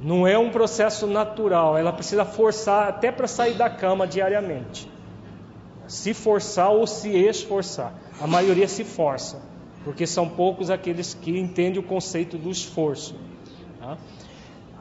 Não 0.00 0.26
é 0.26 0.36
um 0.36 0.50
processo 0.50 1.06
natural, 1.06 1.78
ela 1.78 1.92
precisa 1.92 2.24
forçar 2.24 2.88
até 2.88 3.12
para 3.12 3.28
sair 3.28 3.54
da 3.54 3.70
cama 3.70 4.06
diariamente. 4.06 4.90
Se 5.86 6.12
forçar 6.12 6.70
ou 6.70 6.86
se 6.86 7.08
esforçar. 7.10 7.94
A 8.20 8.26
maioria 8.26 8.66
se 8.66 8.82
força, 8.82 9.40
porque 9.84 10.06
são 10.06 10.28
poucos 10.28 10.70
aqueles 10.70 11.14
que 11.14 11.30
entendem 11.38 11.78
o 11.78 11.82
conceito 11.82 12.36
do 12.36 12.50
esforço. 12.50 13.14
Tá? 13.78 13.96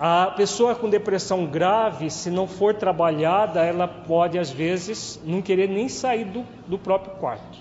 A 0.03 0.31
pessoa 0.35 0.73
com 0.73 0.89
depressão 0.89 1.45
grave, 1.45 2.09
se 2.09 2.31
não 2.31 2.47
for 2.47 2.73
trabalhada, 2.73 3.63
ela 3.63 3.87
pode 3.87 4.39
às 4.39 4.49
vezes 4.49 5.21
não 5.23 5.43
querer 5.43 5.69
nem 5.69 5.87
sair 5.87 6.25
do, 6.25 6.43
do 6.65 6.75
próprio 6.75 7.13
quarto. 7.17 7.59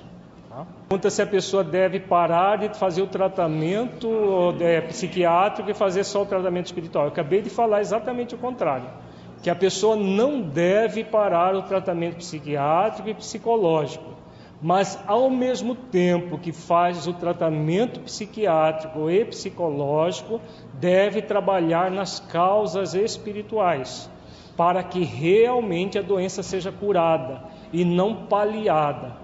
Tá? 0.48 0.66
Pergunta 0.88 1.10
se 1.10 1.20
a 1.20 1.26
pessoa 1.26 1.62
deve 1.62 2.00
parar 2.00 2.56
de 2.56 2.78
fazer 2.78 3.02
o 3.02 3.06
tratamento 3.06 4.08
é, 4.58 4.80
psiquiátrico 4.80 5.70
e 5.70 5.74
fazer 5.74 6.02
só 6.02 6.22
o 6.22 6.24
tratamento 6.24 6.64
espiritual. 6.64 7.04
Eu 7.04 7.10
acabei 7.10 7.42
de 7.42 7.50
falar 7.50 7.82
exatamente 7.82 8.34
o 8.34 8.38
contrário. 8.38 8.88
Que 9.42 9.50
a 9.50 9.54
pessoa 9.54 9.94
não 9.94 10.40
deve 10.40 11.04
parar 11.04 11.54
o 11.54 11.60
tratamento 11.64 12.16
psiquiátrico 12.16 13.10
e 13.10 13.12
psicológico 13.12 14.19
mas 14.62 14.98
ao 15.06 15.30
mesmo 15.30 15.74
tempo 15.74 16.38
que 16.38 16.52
faz 16.52 17.06
o 17.06 17.14
tratamento 17.14 18.00
psiquiátrico 18.00 19.08
e 19.10 19.24
psicológico, 19.24 20.40
deve 20.74 21.22
trabalhar 21.22 21.90
nas 21.90 22.20
causas 22.20 22.94
espirituais, 22.94 24.10
para 24.56 24.82
que 24.82 25.02
realmente 25.02 25.98
a 25.98 26.02
doença 26.02 26.42
seja 26.42 26.70
curada 26.70 27.42
e 27.72 27.84
não 27.84 28.26
paliada. 28.26 29.16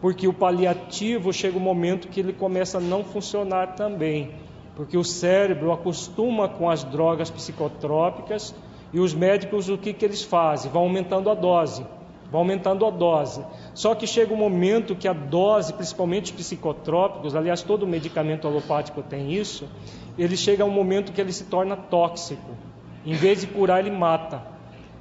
Porque 0.00 0.28
o 0.28 0.32
paliativo 0.32 1.32
chega 1.32 1.56
um 1.56 1.60
momento 1.60 2.08
que 2.08 2.20
ele 2.20 2.32
começa 2.32 2.76
a 2.76 2.80
não 2.80 3.02
funcionar 3.02 3.74
também, 3.74 4.32
porque 4.76 4.98
o 4.98 5.04
cérebro 5.04 5.72
acostuma 5.72 6.48
com 6.48 6.68
as 6.68 6.84
drogas 6.84 7.30
psicotrópicas 7.30 8.54
e 8.92 9.00
os 9.00 9.14
médicos 9.14 9.70
o 9.70 9.78
que, 9.78 9.94
que 9.94 10.04
eles 10.04 10.22
fazem? 10.22 10.70
Vão 10.70 10.82
aumentando 10.82 11.30
a 11.30 11.34
dose 11.34 11.86
vai 12.32 12.40
aumentando 12.40 12.86
a 12.86 12.90
dose. 12.90 13.44
Só 13.74 13.94
que 13.94 14.06
chega 14.06 14.32
um 14.32 14.36
momento 14.38 14.96
que 14.96 15.06
a 15.06 15.12
dose, 15.12 15.74
principalmente 15.74 16.32
psicotrópicos, 16.32 17.36
aliás, 17.36 17.60
todo 17.62 17.86
medicamento 17.86 18.48
alopático 18.48 19.02
tem 19.02 19.34
isso, 19.34 19.68
ele 20.16 20.34
chega 20.34 20.64
a 20.64 20.66
um 20.66 20.70
momento 20.70 21.12
que 21.12 21.20
ele 21.20 21.32
se 21.32 21.44
torna 21.44 21.76
tóxico. 21.76 22.56
Em 23.04 23.12
vez 23.12 23.42
de 23.42 23.48
curar, 23.48 23.80
ele 23.80 23.90
mata. 23.90 24.42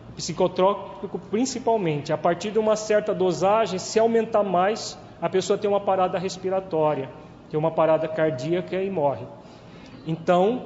O 0.09 0.13
psicotrópico, 0.13 1.17
principalmente, 1.17 2.11
a 2.11 2.17
partir 2.17 2.51
de 2.51 2.59
uma 2.59 2.75
certa 2.75 3.13
dosagem, 3.13 3.79
se 3.79 3.97
aumentar 3.97 4.43
mais, 4.43 4.99
a 5.21 5.29
pessoa 5.29 5.57
tem 5.57 5.69
uma 5.69 5.79
parada 5.79 6.19
respiratória, 6.19 7.09
tem 7.49 7.57
uma 7.57 7.71
parada 7.71 8.09
cardíaca 8.09 8.75
e 8.75 8.89
morre. 8.89 9.25
Então, 10.05 10.65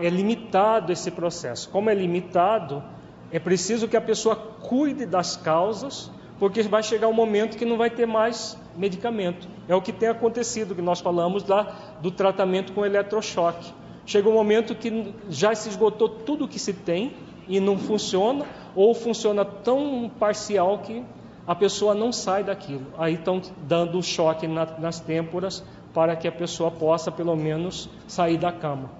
é 0.00 0.10
limitado 0.10 0.92
esse 0.92 1.10
processo. 1.10 1.70
Como 1.70 1.88
é 1.88 1.94
limitado, 1.94 2.82
é 3.32 3.38
preciso 3.38 3.86
que 3.88 3.96
a 3.96 4.00
pessoa 4.00 4.34
cuide 4.36 5.06
das 5.06 5.36
causas, 5.36 6.10
porque 6.38 6.62
vai 6.62 6.82
chegar 6.82 7.08
um 7.08 7.12
momento 7.12 7.56
que 7.56 7.64
não 7.64 7.76
vai 7.76 7.90
ter 7.90 8.06
mais 8.06 8.58
medicamento. 8.76 9.46
É 9.68 9.74
o 9.74 9.82
que 9.82 9.92
tem 9.92 10.08
acontecido, 10.08 10.74
que 10.74 10.82
nós 10.82 11.00
falamos 11.00 11.46
lá 11.46 11.98
do 12.00 12.10
tratamento 12.10 12.72
com 12.72 12.84
eletrochoque. 12.84 13.72
Chega 14.06 14.28
um 14.28 14.32
momento 14.32 14.74
que 14.74 15.14
já 15.28 15.54
se 15.54 15.68
esgotou 15.68 16.08
tudo 16.08 16.48
que 16.48 16.58
se 16.58 16.72
tem 16.72 17.12
e 17.46 17.60
não 17.60 17.78
funciona, 17.78 18.46
ou 18.74 18.94
funciona 18.94 19.44
tão 19.44 20.10
parcial 20.18 20.78
que 20.78 21.04
a 21.46 21.54
pessoa 21.54 21.94
não 21.94 22.12
sai 22.12 22.42
daquilo. 22.42 22.86
Aí 22.96 23.14
estão 23.14 23.40
dando 23.68 24.02
choque 24.02 24.46
nas 24.46 25.00
têmporas 25.00 25.62
para 25.92 26.16
que 26.16 26.26
a 26.26 26.32
pessoa 26.32 26.70
possa, 26.70 27.10
pelo 27.10 27.36
menos, 27.36 27.88
sair 28.06 28.38
da 28.38 28.52
cama. 28.52 28.90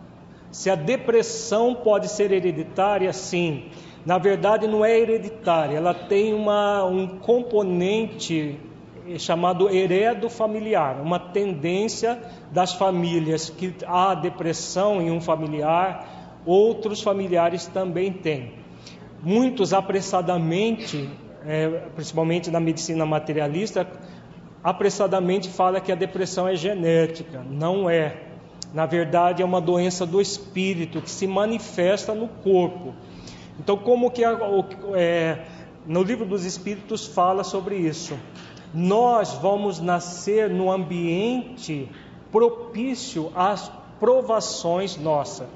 Se 0.51 0.69
a 0.69 0.75
depressão 0.75 1.75
pode 1.75 2.09
ser 2.09 2.33
hereditária, 2.33 3.13
sim. 3.13 3.71
Na 4.05 4.19
verdade, 4.19 4.67
não 4.67 4.85
é 4.85 4.99
hereditária, 4.99 5.77
ela 5.77 5.93
tem 5.93 6.33
uma, 6.33 6.85
um 6.85 7.07
componente 7.07 8.59
chamado 9.19 9.69
heredo 9.69 10.31
familiar, 10.31 11.01
uma 11.01 11.19
tendência 11.19 12.19
das 12.51 12.73
famílias 12.73 13.51
que 13.51 13.75
há 13.87 14.15
depressão 14.15 15.01
em 15.01 15.11
um 15.11 15.21
familiar, 15.21 16.41
outros 16.47 17.03
familiares 17.03 17.67
também 17.67 18.13
têm. 18.13 18.53
Muitos 19.23 19.75
apressadamente, 19.75 21.09
é, 21.45 21.69
principalmente 21.95 22.51
na 22.51 22.61
medicina 22.61 23.05
materialista, 23.05 23.87
apressadamente 24.63 25.49
fala 25.49 25.81
que 25.81 25.93
a 25.93 25.95
depressão 25.95 26.49
é 26.49 26.55
genética. 26.55 27.45
Não 27.49 27.89
é. 27.89 28.17
Na 28.73 28.87
verdade, 28.87 29.43
é 29.43 29.45
uma 29.45 29.61
doença 29.61 30.07
do 30.07 30.21
espírito 30.21 31.03
que 31.03 31.11
se 31.11 31.27
manifesta 31.27 32.15
no 32.15 32.29
corpo. 32.29 32.95
Então, 33.61 33.77
como 33.77 34.11
que 34.11 34.25
é, 34.25 35.45
no 35.87 36.03
livro 36.03 36.25
dos 36.25 36.47
Espíritos 36.47 37.07
fala 37.07 37.45
sobre 37.45 37.77
isso? 37.77 38.19
Nós 38.73 39.35
vamos 39.35 39.79
nascer 39.79 40.49
no 40.49 40.73
ambiente 40.73 41.87
propício 42.33 43.31
às 43.35 43.71
provações 43.99 44.97
nossas. 44.97 45.47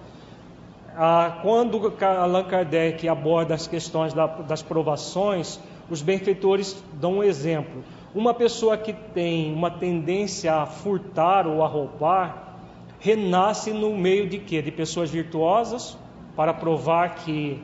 Ah, 0.95 1.39
quando 1.41 1.95
Allan 2.05 2.45
Kardec 2.45 3.09
aborda 3.09 3.55
as 3.55 3.67
questões 3.67 4.13
das 4.13 4.63
provações, 4.63 5.59
os 5.89 6.03
benfeitores 6.03 6.77
dão 6.93 7.15
um 7.15 7.23
exemplo. 7.23 7.83
Uma 8.15 8.35
pessoa 8.35 8.77
que 8.77 8.93
tem 8.93 9.51
uma 9.51 9.71
tendência 9.71 10.53
a 10.53 10.67
furtar 10.67 11.47
ou 11.47 11.65
a 11.65 11.67
roubar, 11.67 12.59
renasce 13.01 13.73
no 13.73 13.97
meio 13.97 14.29
de 14.29 14.41
quê? 14.41 14.61
De 14.61 14.71
pessoas 14.71 15.11
virtuosas, 15.11 15.97
para 16.37 16.53
provar 16.53 17.15
que, 17.15 17.63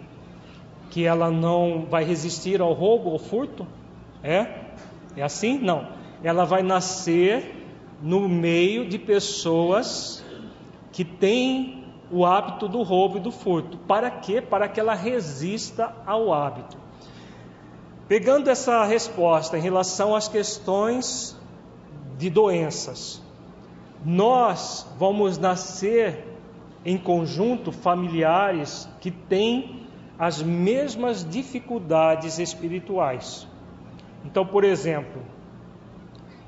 que 0.91 1.07
ela 1.07 1.31
não 1.31 1.87
vai 1.89 2.05
resistir 2.05 2.61
ao 2.61 2.73
roubo 2.73 3.11
ou 3.11 3.19
furto? 3.19 3.67
É? 4.23 4.47
É 5.17 5.23
assim? 5.23 5.59
Não. 5.59 5.89
Ela 6.23 6.45
vai 6.45 6.62
nascer 6.62 7.57
no 8.03 8.29
meio 8.29 8.89
de 8.89 8.99
pessoas 8.99 10.25
que 10.93 11.05
têm 11.05 11.85
o 12.11 12.27
hábito 12.27 12.67
do 12.67 12.83
roubo 12.83 13.19
e 13.19 13.21
do 13.21 13.31
furto. 13.31 13.79
Para 13.79 14.11
quê? 14.11 14.43
Para 14.43 14.69
que 14.69 14.81
ela 14.81 14.95
resista 14.95 15.95
ao 16.05 16.33
hábito. 16.33 16.77
Pegando 18.09 18.51
essa 18.51 18.85
resposta 18.85 19.57
em 19.57 19.61
relação 19.61 20.17
às 20.17 20.27
questões 20.27 21.39
de 22.19 22.29
doenças, 22.29 23.23
nós 24.05 24.87
vamos 24.99 25.39
nascer 25.39 26.27
em 26.85 26.99
conjunto 26.99 27.71
familiares 27.71 28.89
que 29.01 29.11
têm 29.11 29.80
as 30.21 30.43
mesmas 30.43 31.27
dificuldades 31.27 32.39
espirituais. 32.39 33.49
Então, 34.23 34.45
por 34.45 34.65
exemplo, 34.65 35.23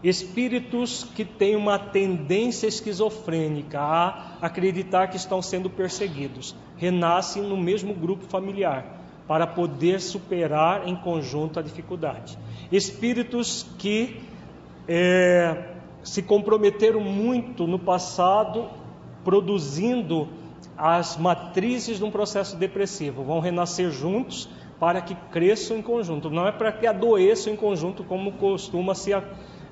espíritos 0.04 1.04
que 1.04 1.24
têm 1.24 1.56
uma 1.56 1.78
tendência 1.78 2.66
esquizofrênica 2.66 3.80
a 3.80 4.36
acreditar 4.42 5.06
que 5.06 5.16
estão 5.16 5.40
sendo 5.40 5.70
perseguidos 5.70 6.54
renascem 6.76 7.42
no 7.42 7.56
mesmo 7.56 7.94
grupo 7.94 8.26
familiar 8.26 8.84
para 9.26 9.46
poder 9.46 10.02
superar 10.02 10.86
em 10.86 10.94
conjunto 10.94 11.58
a 11.58 11.62
dificuldade. 11.62 12.36
Espíritos 12.70 13.64
que 13.78 14.20
é, 14.86 15.76
se 16.02 16.22
comprometeram 16.22 17.00
muito 17.00 17.66
no 17.66 17.78
passado, 17.78 18.68
produzindo 19.24 20.28
as 20.76 21.16
matrizes 21.16 21.98
de 21.98 22.04
um 22.04 22.10
processo 22.10 22.56
depressivo, 22.56 23.22
vão 23.22 23.40
renascer 23.40 23.90
juntos 23.90 24.48
para 24.80 25.00
que 25.00 25.14
cresçam 25.30 25.76
em 25.76 25.82
conjunto. 25.82 26.28
Não 26.30 26.46
é 26.46 26.52
para 26.52 26.72
que 26.72 26.86
adoeçam 26.86 27.52
em 27.52 27.56
conjunto 27.56 28.02
como 28.02 28.32
costuma 28.32 28.94
se 28.94 29.12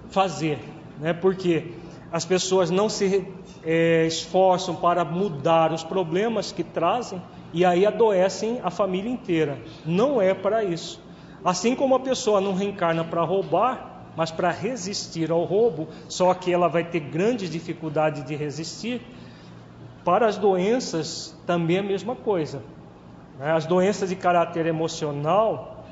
fazer, 0.09 0.59
né? 0.99 1.13
Porque 1.13 1.73
as 2.13 2.25
pessoas 2.25 2.71
não 2.71 2.89
se 2.89 3.27
é, 3.65 4.07
esforçam 4.07 4.75
para 4.75 5.05
mudar 5.05 5.73
os 5.73 5.83
problemas 5.83 6.53
que 6.53 6.65
trazem 6.65 7.21
e 7.53 7.65
aí 7.65 7.87
adoecem 7.87 8.61
a 8.63 8.71
família 8.71 9.11
inteira. 9.11 9.59
Não 9.85 10.21
é 10.21 10.35
para 10.35 10.65
isso. 10.65 11.01
Assim 11.45 11.75
como 11.75 11.95
a 11.95 12.01
pessoa 12.01 12.41
não 12.41 12.55
reencarna 12.55 13.05
para 13.05 13.23
roubar, 13.23 14.05
mas 14.17 14.31
para 14.31 14.51
resistir 14.51 15.31
ao 15.31 15.45
roubo, 15.45 15.89
só 16.09 16.35
que 16.35 16.53
ela 16.53 16.69
vai 16.69 16.85
ter 16.85 17.01
grandes 17.01 17.49
dificuldades 17.49 18.25
de 18.25 18.35
resistir. 18.35 19.01
Para 20.05 20.27
as 20.27 20.37
doenças 20.37 21.37
também 21.47 21.77
é 21.77 21.81
a 21.81 21.83
mesma 21.83 22.17
coisa. 22.17 22.63
Né? 23.39 23.53
As 23.53 23.67
doenças 23.67 24.09
de 24.09 24.17
caráter 24.17 24.67
emocional, 24.67 25.85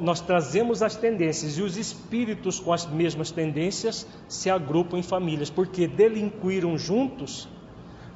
nós 0.00 0.20
trazemos 0.20 0.82
as 0.82 0.96
tendências 0.96 1.58
e 1.58 1.62
os 1.62 1.76
espíritos 1.76 2.58
com 2.58 2.72
as 2.72 2.86
mesmas 2.86 3.30
tendências 3.30 4.06
se 4.28 4.48
agrupam 4.48 4.98
em 4.98 5.02
famílias, 5.02 5.50
porque 5.50 5.86
delinquiram 5.86 6.78
juntos 6.78 7.48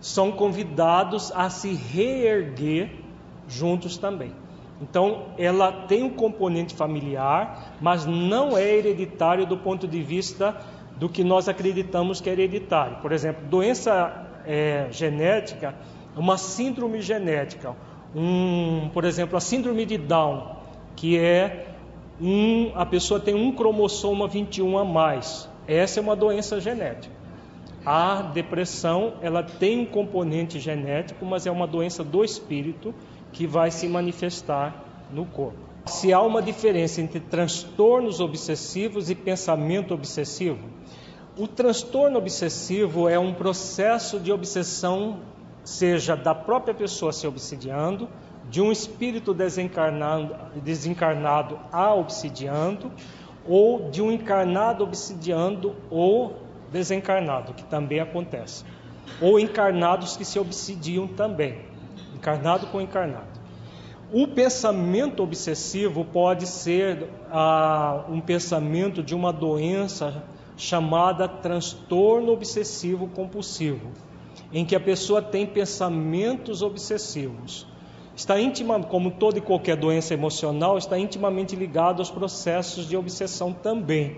são 0.01 0.31
convidados 0.31 1.33
a 1.35 1.51
se 1.51 1.73
reerguer 1.73 2.91
juntos 3.49 3.97
também. 3.97 4.33
Então, 4.81 5.29
ela 5.39 5.73
tem 5.73 6.03
um 6.03 6.11
componente 6.11 6.75
familiar, 6.75 7.77
mas 7.81 8.05
não 8.05 8.57
é 8.57 8.77
hereditário 8.77 9.47
do 9.47 9.57
ponto 9.57 9.89
de 9.89 10.03
vista 10.03 10.55
do 10.97 11.09
que 11.09 11.25
nós 11.25 11.49
acreditamos 11.49 12.21
que 12.21 12.29
é 12.29 12.33
hereditário. 12.33 12.99
Por 12.99 13.11
exemplo, 13.11 13.47
doença 13.49 14.26
é, 14.47 14.89
genética, 14.91 15.75
uma 16.17 16.39
síndrome 16.39 17.01
genética, 17.03 17.75
um, 18.15 18.89
por 18.95 19.05
exemplo, 19.05 19.37
a 19.37 19.41
síndrome 19.41 19.85
de 19.85 19.99
Down, 19.99 20.57
que 20.95 21.19
é 21.19 21.67
um, 22.21 22.73
a 22.75 22.87
pessoa 22.87 23.21
tem 23.21 23.35
um 23.35 23.53
cromossoma 23.53 24.27
21 24.27 24.79
a 24.79 24.85
mais. 24.85 25.49
Essa 25.67 26.01
é 26.01 26.03
uma 26.03 26.17
doença 26.17 26.61
genética. 26.61 27.15
A 27.85 28.23
depressão, 28.23 29.15
ela 29.21 29.43
tem 29.43 29.81
um 29.81 29.85
componente 29.85 30.59
genético, 30.59 31.25
mas 31.25 31.47
é 31.47 31.51
uma 31.51 31.67
doença 31.67 32.03
do 32.03 32.25
espírito 32.25 32.95
que 33.33 33.47
vai 33.47 33.71
se 33.71 33.87
manifestar 33.87 34.83
no 35.13 35.27
corpo. 35.27 35.59
Se 35.85 36.13
há 36.13 36.21
uma 36.21 36.43
diferença 36.43 37.01
entre 37.01 37.21
transtornos 37.21 38.19
obsessivos 38.19 39.09
e 39.09 39.15
pensamento 39.15 39.95
obsessivo, 39.95 40.69
o 41.37 41.47
transtorno 41.47 42.19
obsessivo 42.19 43.09
é 43.09 43.19
um 43.19 43.35
processo 43.35 44.19
de 44.19 44.33
obsessão, 44.33 45.21
seja 45.63 46.17
da 46.17 46.35
própria 46.35 46.75
pessoa 46.75 47.13
se 47.13 47.27
obsidiando, 47.27 48.09
de 48.49 48.63
um 48.63 48.73
espírito 48.73 49.35
desencarnado, 49.35 50.35
desencarnado 50.63 51.59
a 51.71 51.93
obsidiando, 51.95 52.91
ou 53.47 53.91
de 53.91 54.01
um 54.01 54.11
encarnado 54.11 54.83
obsidiando 54.83 55.77
ou 55.91 56.37
desencarnado, 56.73 57.53
que 57.53 57.65
também 57.65 58.01
acontece. 58.01 58.65
Ou 59.21 59.39
encarnados 59.39 60.17
que 60.17 60.25
se 60.25 60.39
obsidiam 60.39 61.07
também. 61.07 61.61
Encarnado 62.15 62.67
com 62.69 62.81
encarnado. 62.81 63.37
O 64.13 64.27
pensamento 64.27 65.23
obsessivo 65.23 66.05
pode 66.05 66.47
ser 66.47 67.09
ah, 67.31 68.05
um 68.09 68.21
pensamento 68.21 69.03
de 69.03 69.15
uma 69.15 69.33
doença 69.33 70.25
chamada 70.57 71.29
transtorno 71.29 72.33
obsessivo 72.33 73.09
compulsivo, 73.09 73.91
em 74.53 74.65
que 74.65 74.75
a 74.75 74.81
pessoa 74.81 75.21
tem 75.21 75.47
pensamentos 75.47 76.63
obsessivos. 76.63 77.67
está 78.15 78.41
íntima, 78.41 78.83
como 78.83 79.11
toda 79.11 79.39
e 79.39 79.43
qualquer 79.43 79.77
doença 79.77 80.15
emocional, 80.15 80.79
está 80.79 80.99
intimamente 80.99 81.55
ligado 81.55 82.01
aos 82.01 82.11
processos 82.11 82.89
de 82.89 82.97
obsessão 82.97 83.53
também. 83.53 84.17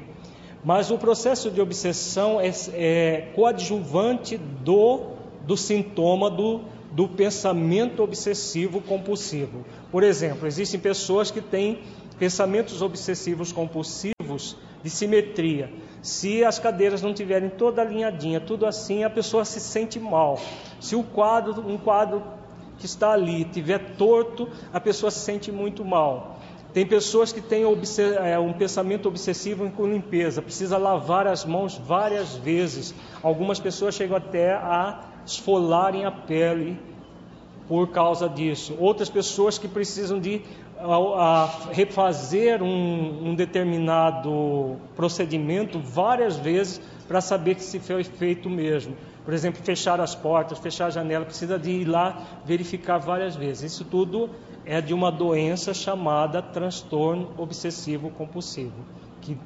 Mas 0.64 0.90
o 0.90 0.98
processo 0.98 1.50
de 1.50 1.60
obsessão 1.60 2.40
é, 2.40 2.52
é 2.72 3.32
coadjuvante 3.34 4.36
do, 4.36 5.12
do 5.46 5.56
sintoma 5.56 6.30
do, 6.30 6.60
do 6.92 7.08
pensamento 7.08 8.02
obsessivo 8.02 8.80
compulsivo. 8.80 9.64
Por 9.90 10.02
exemplo, 10.02 10.46
existem 10.46 10.78
pessoas 10.78 11.30
que 11.30 11.40
têm 11.40 11.80
pensamentos 12.18 12.82
obsessivos 12.82 13.52
compulsivos 13.52 14.56
de 14.82 14.90
simetria. 14.90 15.72
Se 16.02 16.44
as 16.44 16.58
cadeiras 16.58 17.02
não 17.02 17.12
tiverem 17.12 17.48
toda 17.48 17.82
alinhadinha, 17.82 18.40
tudo 18.40 18.66
assim, 18.66 19.04
a 19.04 19.10
pessoa 19.10 19.44
se 19.44 19.60
sente 19.60 19.98
mal. 19.98 20.40
Se 20.80 20.94
o 20.94 21.02
quadro, 21.02 21.60
um 21.66 21.76
quadro 21.76 22.22
que 22.78 22.86
está 22.86 23.12
ali 23.12 23.44
tiver 23.44 23.96
torto, 23.96 24.48
a 24.72 24.80
pessoa 24.80 25.10
se 25.10 25.18
sente 25.18 25.50
muito 25.50 25.84
mal. 25.84 26.38
Tem 26.72 26.86
pessoas 26.86 27.32
que 27.32 27.40
têm 27.40 27.64
é, 28.22 28.38
um 28.38 28.52
pensamento 28.52 29.08
obsessivo 29.08 29.70
com 29.70 29.86
limpeza, 29.86 30.42
precisa 30.42 30.76
lavar 30.76 31.26
as 31.26 31.44
mãos 31.44 31.76
várias 31.76 32.36
vezes. 32.36 32.94
Algumas 33.22 33.58
pessoas 33.58 33.94
chegam 33.94 34.16
até 34.16 34.52
a 34.52 35.00
esfolarem 35.24 36.04
a 36.04 36.10
pele 36.10 36.78
por 37.66 37.88
causa 37.88 38.28
disso. 38.28 38.76
Outras 38.78 39.08
pessoas 39.08 39.58
que 39.58 39.66
precisam 39.66 40.20
de 40.20 40.42
a, 40.80 41.44
a 41.44 41.72
refazer 41.72 42.62
um, 42.62 43.30
um 43.30 43.34
determinado 43.34 44.76
procedimento 44.94 45.78
várias 45.78 46.36
vezes 46.36 46.80
para 47.06 47.20
saber 47.20 47.54
que 47.54 47.62
se 47.62 47.78
foi 47.78 48.04
feito 48.04 48.48
mesmo. 48.48 48.96
Por 49.24 49.34
exemplo, 49.34 49.62
fechar 49.62 50.00
as 50.00 50.14
portas, 50.14 50.58
fechar 50.58 50.86
a 50.86 50.90
janela, 50.90 51.24
precisa 51.24 51.58
de 51.58 51.70
ir 51.70 51.84
lá 51.84 52.22
verificar 52.44 52.98
várias 52.98 53.36
vezes. 53.36 53.72
Isso 53.72 53.84
tudo 53.84 54.30
é 54.64 54.80
de 54.80 54.94
uma 54.94 55.10
doença 55.10 55.74
chamada 55.74 56.40
transtorno 56.40 57.32
obsessivo 57.36 58.10
compulsivo, 58.10 58.84
que 59.20 59.36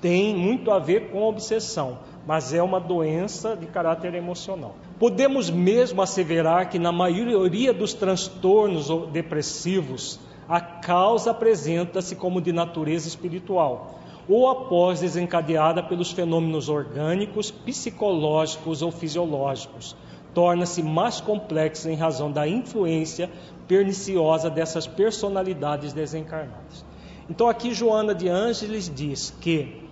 tem 0.00 0.36
muito 0.36 0.70
a 0.70 0.78
ver 0.78 1.10
com 1.10 1.22
obsessão, 1.22 1.98
mas 2.26 2.52
é 2.52 2.62
uma 2.62 2.78
doença 2.78 3.56
de 3.56 3.66
caráter 3.66 4.14
emocional. 4.14 4.76
Podemos 4.98 5.48
mesmo 5.50 6.02
asseverar 6.02 6.68
que 6.68 6.78
na 6.78 6.92
maioria 6.92 7.72
dos 7.72 7.94
transtornos 7.94 8.88
depressivos, 9.10 10.20
a 10.48 10.60
causa 10.60 11.30
apresenta-se 11.30 12.14
como 12.14 12.40
de 12.40 12.52
natureza 12.52 13.08
espiritual, 13.08 13.98
ou 14.28 14.48
após 14.48 15.00
desencadeada 15.00 15.82
pelos 15.82 16.10
fenômenos 16.10 16.68
orgânicos, 16.68 17.50
psicológicos 17.50 18.82
ou 18.82 18.90
fisiológicos. 18.90 19.96
Torna-se 20.32 20.82
mais 20.82 21.20
complexa 21.20 21.90
em 21.90 21.94
razão 21.94 22.30
da 22.32 22.48
influência 22.48 23.30
perniciosa 23.68 24.50
dessas 24.50 24.86
personalidades 24.86 25.92
desencarnadas. 25.92 26.84
Então, 27.28 27.48
aqui 27.48 27.72
Joana 27.72 28.14
de 28.14 28.28
Ângeles 28.28 28.90
diz 28.92 29.30
que 29.40 29.82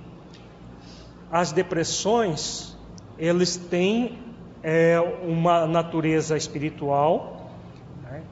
as 1.31 1.53
depressões 1.53 2.77
eles 3.19 3.57
têm 3.57 4.19
é, 4.63 4.99
uma 5.25 5.67
natureza 5.67 6.37
espiritual, 6.37 7.51
né, 8.03 8.23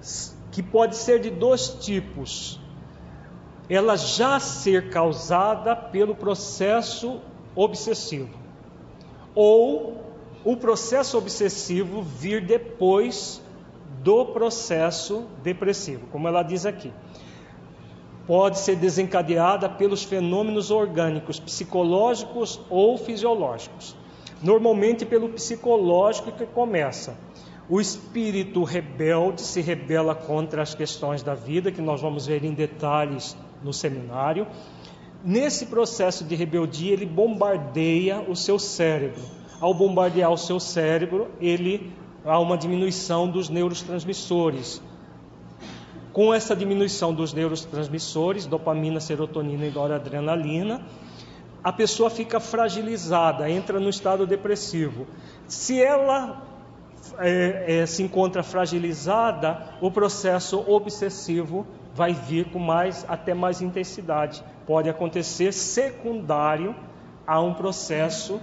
que 0.50 0.62
pode 0.62 0.96
ser 0.96 1.20
de 1.20 1.30
dois 1.30 1.68
tipos. 1.68 2.60
Ela 3.68 3.96
já 3.96 4.40
ser 4.40 4.90
causada 4.90 5.76
pelo 5.76 6.14
processo 6.14 7.20
obsessivo, 7.54 8.36
ou 9.34 10.04
o 10.44 10.56
processo 10.56 11.16
obsessivo 11.18 12.02
vir 12.02 12.44
depois 12.44 13.40
do 14.02 14.24
processo 14.26 15.26
depressivo, 15.42 16.06
como 16.10 16.26
ela 16.26 16.42
diz 16.42 16.64
aqui. 16.66 16.92
Pode 18.26 18.58
ser 18.58 18.76
desencadeada 18.76 19.68
pelos 19.68 20.02
fenômenos 20.02 20.70
orgânicos, 20.70 21.38
psicológicos 21.38 22.60
ou 22.70 22.96
fisiológicos. 22.96 23.96
Normalmente 24.42 25.04
pelo 25.04 25.28
psicológico 25.28 26.32
que 26.32 26.46
começa 26.46 27.16
o 27.70 27.80
espírito 27.80 28.64
rebelde 28.64 29.42
se 29.42 29.60
rebela 29.60 30.12
contra 30.12 30.60
as 30.60 30.74
questões 30.74 31.22
da 31.22 31.36
vida, 31.36 31.70
que 31.70 31.80
nós 31.80 32.00
vamos 32.00 32.26
ver 32.26 32.44
em 32.44 32.52
detalhes 32.52 33.36
no 33.62 33.72
seminário. 33.72 34.44
Nesse 35.24 35.66
processo 35.66 36.24
de 36.24 36.34
rebeldia, 36.34 36.92
ele 36.92 37.06
bombardeia 37.06 38.22
o 38.28 38.34
seu 38.34 38.58
cérebro. 38.58 39.22
Ao 39.60 39.72
bombardear 39.72 40.32
o 40.32 40.36
seu 40.36 40.58
cérebro, 40.58 41.30
ele 41.40 41.92
há 42.24 42.40
uma 42.40 42.58
diminuição 42.58 43.28
dos 43.28 43.48
neurotransmissores. 43.48 44.82
Com 46.12 46.34
essa 46.34 46.56
diminuição 46.56 47.14
dos 47.14 47.32
neurotransmissores, 47.32 48.46
dopamina, 48.46 48.98
serotonina 48.98 49.64
e 49.64 49.70
noradrenalina, 49.70 50.84
a 51.62 51.72
pessoa 51.72 52.10
fica 52.10 52.40
fragilizada, 52.40 53.48
entra 53.48 53.78
no 53.78 53.88
estado 53.88 54.26
depressivo. 54.26 55.06
Se 55.46 55.80
ela 55.80 56.49
é, 57.18 57.80
é, 57.80 57.86
se 57.86 58.02
encontra 58.02 58.42
fragilizada, 58.42 59.74
o 59.80 59.90
processo 59.90 60.64
obsessivo 60.70 61.66
vai 61.94 62.12
vir 62.12 62.50
com 62.50 62.58
mais 62.58 63.04
até 63.08 63.34
mais 63.34 63.60
intensidade. 63.60 64.42
Pode 64.66 64.88
acontecer 64.88 65.52
secundário 65.52 66.74
a 67.26 67.40
um 67.40 67.54
processo 67.54 68.40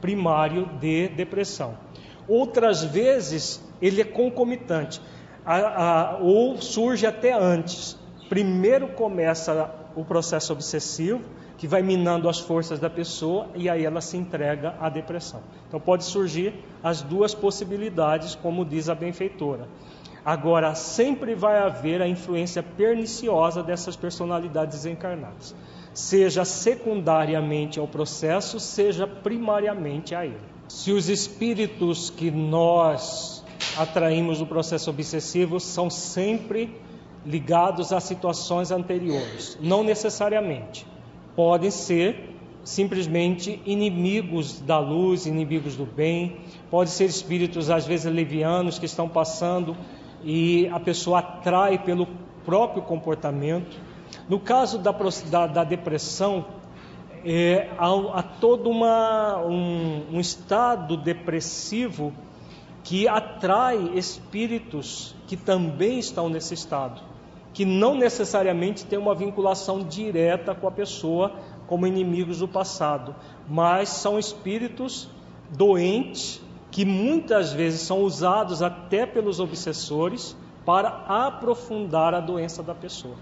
primário 0.00 0.66
de 0.80 1.08
depressão. 1.08 1.76
Outras 2.28 2.82
vezes 2.84 3.62
ele 3.80 4.00
é 4.00 4.04
concomitante, 4.04 5.00
a, 5.44 5.56
a, 5.56 6.18
ou 6.18 6.56
surge 6.60 7.06
até 7.06 7.32
antes. 7.32 7.98
Primeiro 8.28 8.88
começa 8.88 9.70
o 9.94 10.04
processo 10.04 10.52
obsessivo, 10.52 11.22
que 11.56 11.66
vai 11.66 11.82
minando 11.82 12.28
as 12.28 12.40
forças 12.40 12.78
da 12.78 12.90
pessoa 12.90 13.48
e 13.54 13.68
aí 13.68 13.84
ela 13.84 14.00
se 14.00 14.16
entrega 14.16 14.74
à 14.80 14.88
depressão. 14.88 15.40
Então 15.68 15.78
pode 15.78 16.04
surgir 16.04 16.54
as 16.82 17.02
duas 17.02 17.34
possibilidades, 17.34 18.34
como 18.34 18.64
diz 18.64 18.88
a 18.88 18.94
benfeitora. 18.94 19.68
Agora, 20.24 20.74
sempre 20.74 21.34
vai 21.34 21.58
haver 21.58 22.00
a 22.00 22.08
influência 22.08 22.62
perniciosa 22.62 23.62
dessas 23.62 23.94
personalidades 23.94 24.86
encarnadas, 24.86 25.54
seja 25.92 26.46
secundariamente 26.46 27.78
ao 27.78 27.86
processo, 27.86 28.58
seja 28.58 29.06
primariamente 29.06 30.14
a 30.14 30.24
ele. 30.24 30.40
Se 30.66 30.92
os 30.92 31.10
espíritos 31.10 32.08
que 32.08 32.30
nós 32.30 33.44
atraímos 33.76 34.40
no 34.40 34.46
processo 34.46 34.88
obsessivo 34.88 35.60
são 35.60 35.90
sempre 35.90 36.74
ligados 37.24 37.92
a 37.92 38.00
situações 38.00 38.70
anteriores, 38.70 39.58
não 39.60 39.84
necessariamente 39.84 40.86
podem 41.34 41.70
ser 41.70 42.34
simplesmente 42.64 43.60
inimigos 43.66 44.60
da 44.60 44.78
luz, 44.78 45.26
inimigos 45.26 45.76
do 45.76 45.84
bem, 45.84 46.38
pode 46.70 46.90
ser 46.90 47.04
espíritos 47.04 47.68
às 47.68 47.86
vezes 47.86 48.10
levianos 48.10 48.78
que 48.78 48.86
estão 48.86 49.08
passando 49.08 49.76
e 50.24 50.66
a 50.68 50.80
pessoa 50.80 51.18
atrai 51.18 51.78
pelo 51.78 52.08
próprio 52.44 52.82
comportamento. 52.82 53.76
No 54.28 54.40
caso 54.40 54.78
da, 54.78 54.92
da, 54.92 55.46
da 55.46 55.64
depressão, 55.64 56.46
é, 57.24 57.68
há, 57.76 58.18
há, 58.18 58.22
todo 58.22 58.70
uma, 58.70 59.44
um, 59.44 60.14
um 60.14 60.20
estado 60.20 60.96
depressivo 60.96 62.12
que 62.82 63.06
atrai 63.06 63.92
espíritos 63.94 65.14
que 65.26 65.36
também 65.36 65.98
estão 65.98 66.28
nesse 66.28 66.54
estado 66.54 67.13
que 67.54 67.64
não 67.64 67.94
necessariamente 67.94 68.84
têm 68.84 68.98
uma 68.98 69.14
vinculação 69.14 69.84
direta 69.84 70.54
com 70.54 70.66
a 70.66 70.72
pessoa 70.72 71.32
como 71.68 71.86
inimigos 71.86 72.40
do 72.40 72.48
passado, 72.48 73.14
mas 73.48 73.88
são 73.88 74.18
espíritos 74.18 75.08
doentes 75.50 76.42
que 76.72 76.84
muitas 76.84 77.52
vezes 77.52 77.82
são 77.82 78.00
usados 78.00 78.60
até 78.60 79.06
pelos 79.06 79.38
obsessores 79.38 80.36
para 80.66 80.88
aprofundar 81.06 82.12
a 82.12 82.20
doença 82.20 82.62
da 82.62 82.74
pessoa. 82.74 83.14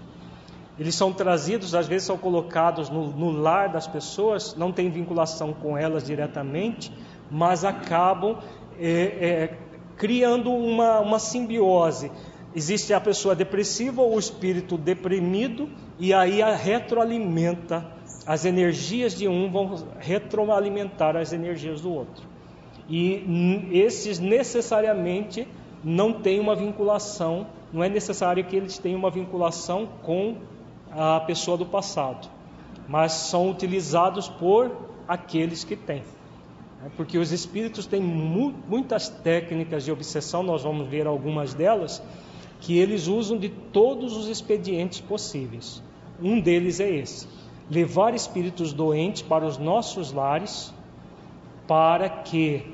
Eles 0.79 0.95
são 0.95 1.13
trazidos, 1.13 1.75
às 1.75 1.87
vezes 1.87 2.07
são 2.07 2.17
colocados 2.17 2.89
no, 2.89 3.11
no 3.11 3.29
lar 3.29 3.69
das 3.69 3.85
pessoas, 3.85 4.55
não 4.55 4.71
tem 4.71 4.89
vinculação 4.89 5.53
com 5.53 5.77
elas 5.77 6.03
diretamente, 6.03 6.91
mas 7.29 7.63
acabam 7.63 8.39
é, 8.79 8.89
é, 8.89 9.57
criando 9.95 10.51
uma, 10.51 10.99
uma 10.99 11.19
simbiose 11.19 12.11
Existe 12.55 12.93
a 12.93 13.01
pessoa 13.01 13.35
depressiva 13.35 14.01
ou 14.01 14.15
o 14.15 14.19
espírito 14.19 14.77
deprimido, 14.77 15.69
e 15.99 16.13
aí 16.13 16.41
a 16.41 16.55
retroalimenta. 16.55 17.85
As 18.25 18.45
energias 18.45 19.13
de 19.15 19.27
um 19.27 19.51
vão 19.51 19.75
retroalimentar 19.99 21.17
as 21.17 21.33
energias 21.33 21.81
do 21.81 21.91
outro. 21.91 22.25
E 22.87 23.69
esses 23.71 24.19
necessariamente 24.19 25.47
não 25.83 26.13
têm 26.13 26.39
uma 26.39 26.55
vinculação, 26.55 27.47
não 27.71 27.83
é 27.83 27.89
necessário 27.89 28.43
que 28.45 28.55
eles 28.55 28.77
tenham 28.77 28.99
uma 28.99 29.09
vinculação 29.09 29.89
com 30.03 30.37
a 30.91 31.19
pessoa 31.21 31.57
do 31.57 31.65
passado, 31.65 32.29
mas 32.87 33.11
são 33.11 33.49
utilizados 33.49 34.29
por 34.29 34.71
aqueles 35.07 35.63
que 35.63 35.75
têm. 35.75 36.03
É 36.85 36.89
porque 36.95 37.17
os 37.17 37.31
espíritos 37.31 37.85
têm 37.85 38.01
muitas 38.01 39.09
técnicas 39.09 39.83
de 39.83 39.91
obsessão, 39.91 40.43
nós 40.43 40.63
vamos 40.63 40.87
ver 40.87 41.07
algumas 41.07 41.53
delas, 41.53 42.01
que 42.63 42.77
eles 42.77 43.07
usam 43.07 43.37
de 43.37 43.49
todos 43.49 44.15
os 44.15 44.29
expedientes 44.29 45.01
possíveis. 45.01 45.83
Um 46.21 46.39
deles 46.39 46.79
é 46.79 46.89
esse: 46.89 47.27
levar 47.69 48.15
espíritos 48.15 48.71
doentes 48.71 49.21
para 49.21 49.45
os 49.45 49.57
nossos 49.57 50.13
lares, 50.13 50.73
para 51.67 52.07
que, 52.07 52.65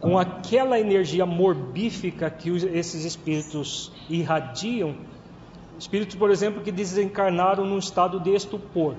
com 0.00 0.18
aquela 0.18 0.78
energia 0.78 1.24
morbífica 1.24 2.28
que 2.30 2.50
esses 2.50 3.04
espíritos 3.04 3.92
irradiam, 4.10 4.96
espíritos, 5.78 6.16
por 6.16 6.30
exemplo, 6.30 6.60
que 6.60 6.72
desencarnaram 6.72 7.64
num 7.64 7.78
estado 7.78 8.18
de 8.18 8.34
estupor. 8.34 8.96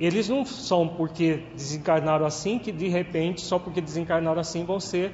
Eles 0.00 0.30
não 0.30 0.46
são 0.46 0.88
porque 0.88 1.42
desencarnaram 1.54 2.24
assim 2.24 2.58
que 2.58 2.72
de 2.72 2.88
repente, 2.88 3.42
só 3.42 3.58
porque 3.58 3.82
desencarnaram 3.82 4.40
assim, 4.40 4.64
vão 4.64 4.80
ser 4.80 5.12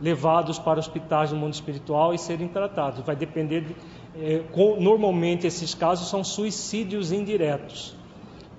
levados 0.00 0.58
para 0.58 0.78
hospitais 0.78 1.30
do 1.30 1.36
mundo 1.36 1.54
espiritual 1.54 2.12
e 2.14 2.18
serem 2.18 2.48
tratados. 2.48 3.04
Vai 3.04 3.16
depender. 3.16 3.60
De, 3.62 3.76
é, 4.16 4.38
com, 4.52 4.80
normalmente 4.80 5.46
esses 5.46 5.74
casos 5.74 6.08
são 6.08 6.22
suicídios 6.22 7.12
indiretos. 7.12 7.94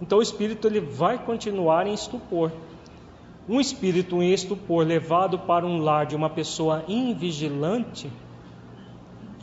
Então 0.01 0.19
o 0.19 0.21
espírito 0.21 0.67
ele 0.67 0.79
vai 0.79 1.17
continuar 1.17 1.87
em 1.87 1.93
estupor. 1.93 2.51
Um 3.47 3.59
espírito 3.59 4.21
em 4.21 4.33
estupor 4.33 4.85
levado 4.85 5.39
para 5.39 5.65
um 5.65 5.77
lar 5.77 6.05
de 6.05 6.15
uma 6.15 6.29
pessoa 6.29 6.83
invigilante 6.87 8.09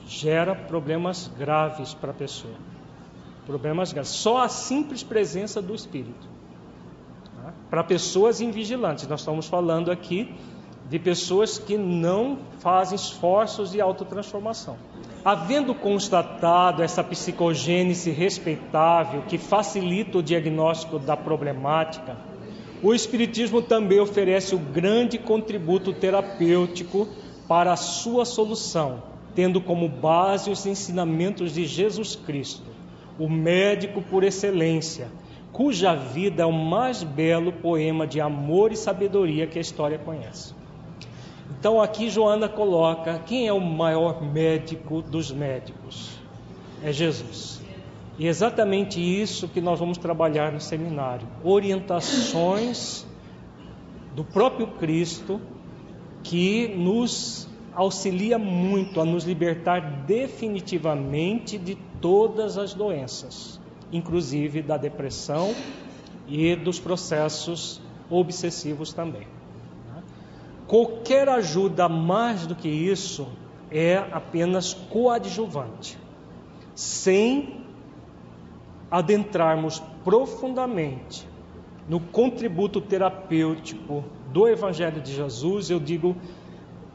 gera 0.07 0.55
problemas 0.55 1.31
graves 1.39 1.95
para 1.95 2.11
a 2.11 2.15
pessoa. 2.15 2.55
Problemas 3.47 3.93
graves. 3.93 4.11
Só 4.11 4.43
a 4.43 4.49
simples 4.49 5.03
presença 5.03 5.63
do 5.63 5.75
espírito. 5.75 6.29
Tá? 7.37 7.53
Para 7.71 7.85
pessoas 7.85 8.41
invigilantes, 8.41 9.07
nós 9.07 9.21
estamos 9.21 9.47
falando 9.47 9.91
aqui 9.91 10.35
de 10.89 10.99
pessoas 10.99 11.59
que 11.59 11.77
não 11.77 12.39
fazem 12.59 12.97
esforços 12.97 13.73
de 13.73 13.81
autotransformação. 13.81 14.77
Havendo 15.25 15.75
constatado 15.75 16.83
essa 16.83 17.03
psicogênese 17.03 18.11
respeitável 18.11 19.23
que 19.23 19.39
facilita 19.39 20.19
o 20.19 20.23
diagnóstico 20.23 20.99
da 20.99 21.17
problemática, 21.17 22.17
o 22.83 22.93
Espiritismo 22.93 23.63
também 23.63 24.01
oferece 24.01 24.55
o 24.55 24.59
grande 24.59 25.17
contributo 25.17 25.93
terapêutico 25.93 27.07
para 27.47 27.73
a 27.73 27.77
sua 27.77 28.25
solução, 28.25 29.03
tendo 29.35 29.61
como 29.61 29.89
base 29.89 30.51
os 30.51 30.67
ensinamentos 30.67 31.55
de 31.55 31.65
Jesus 31.65 32.17
Cristo, 32.17 32.67
o 33.19 33.29
médico 33.29 34.03
por 34.03 34.25
excelência, 34.25 35.07
cuja 35.53 35.95
vida 35.95 36.43
é 36.43 36.47
o 36.47 36.53
mais 36.53 37.05
belo 37.05 37.53
poema 37.53 38.07
de 38.07 38.21
amor 38.21 38.73
e 38.73 38.77
sabedoria 38.77 39.47
que 39.47 39.59
a 39.59 39.63
história 39.63 39.99
conhece. 39.99 40.62
Então 41.63 41.81
aqui 41.81 42.11
Joana 42.11 42.49
coloca 42.49 43.21
quem 43.21 43.47
é 43.47 43.53
o 43.53 43.61
maior 43.61 44.21
médico 44.21 45.01
dos 45.01 45.31
médicos? 45.31 46.11
É 46.83 46.93
Jesus. 46.93 47.63
E 48.19 48.27
é 48.27 48.29
exatamente 48.29 49.01
isso 49.01 49.47
que 49.47 49.61
nós 49.61 49.79
vamos 49.79 49.97
trabalhar 49.97 50.51
no 50.51 50.61
seminário: 50.61 51.25
orientações 51.45 53.07
do 54.13 54.25
próprio 54.25 54.67
Cristo 54.73 55.41
que 56.25 56.67
nos 56.67 57.49
auxilia 57.73 58.41
muito 58.41 59.01
a 59.01 59.05
nos 59.05 59.23
libertar 59.23 60.03
definitivamente 60.05 61.59
de 61.59 61.77
todas 62.01 62.59
as 62.59 62.75
doenças, 62.75 63.61
inclusive 63.93 64.63
da 64.63 64.77
depressão 64.77 65.55
e 66.27 66.57
dos 66.57 66.81
processos 66.81 67.81
obsessivos 68.11 68.93
também. 68.93 69.29
Qualquer 70.67 71.29
ajuda 71.29 71.89
mais 71.89 72.47
do 72.47 72.55
que 72.55 72.69
isso 72.69 73.29
é 73.71 73.97
apenas 73.97 74.73
coadjuvante, 74.75 75.99
sem 76.75 77.65
adentrarmos 78.91 79.81
profundamente 80.05 81.27
no 81.89 81.99
contributo 81.99 82.81
terapêutico 82.81 84.05
do 84.31 84.47
Evangelho 84.47 85.01
de 85.01 85.15
Jesus, 85.15 85.71
eu 85.71 85.81
digo 85.81 86.17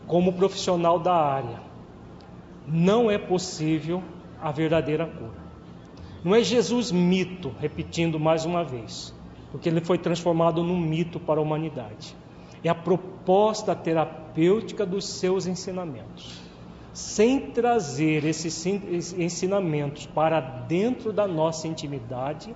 como 0.06 0.34
profissional 0.34 1.00
da 1.00 1.14
área, 1.14 1.60
não 2.66 3.12
é 3.12 3.18
possível 3.18 4.02
a 4.42 4.52
verdadeira 4.52 5.06
cura. 5.06 5.48
Não 6.24 6.34
é 6.34 6.44
Jesus 6.44 6.92
mito, 6.92 7.54
repetindo 7.60 8.20
mais 8.20 8.46
uma 8.46 8.64
vez, 8.64 9.14
porque 9.52 9.70
ele 9.70 9.82
foi 9.82 9.98
transformado 9.98 10.64
num 10.64 10.80
mito 10.80 11.20
para 11.20 11.40
a 11.40 11.44
humanidade 11.44 12.16
é 12.64 12.70
a 12.70 12.76
proposta 12.76 13.76
terapêutica 13.76 14.86
dos 14.86 15.06
seus 15.06 15.46
ensinamentos. 15.46 16.42
Sem 16.94 17.52
trazer 17.52 18.26
esses 18.26 18.66
ensinamentos 18.66 20.08
para 20.08 20.40
dentro 20.40 21.14
da 21.14 21.28
nossa 21.28 21.68
intimidade, 21.68 22.56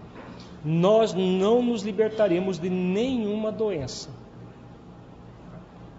nós 0.65 1.14
não 1.14 1.61
nos 1.61 1.84
libertaremos 1.84 2.60
de 2.60 2.69
nenhuma 2.69 3.52
doença. 3.52 4.10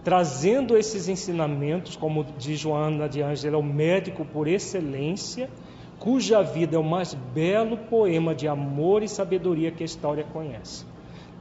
Trazendo 0.02 0.76
esses 0.76 1.06
ensinamentos, 1.06 1.94
como 1.94 2.26
diz 2.36 2.58
Joana 2.58 3.08
de 3.08 3.22
Ângela, 3.22 3.58
o 3.58 3.62
médico 3.62 4.24
por 4.24 4.48
excelência, 4.48 5.48
cuja 6.00 6.42
vida 6.42 6.74
é 6.74 6.78
o 6.78 6.82
mais 6.82 7.14
belo 7.14 7.76
poema 7.76 8.34
de 8.34 8.48
amor 8.48 9.04
e 9.04 9.08
sabedoria 9.08 9.70
que 9.70 9.84
a 9.84 9.86
história 9.86 10.24
conhece 10.24 10.91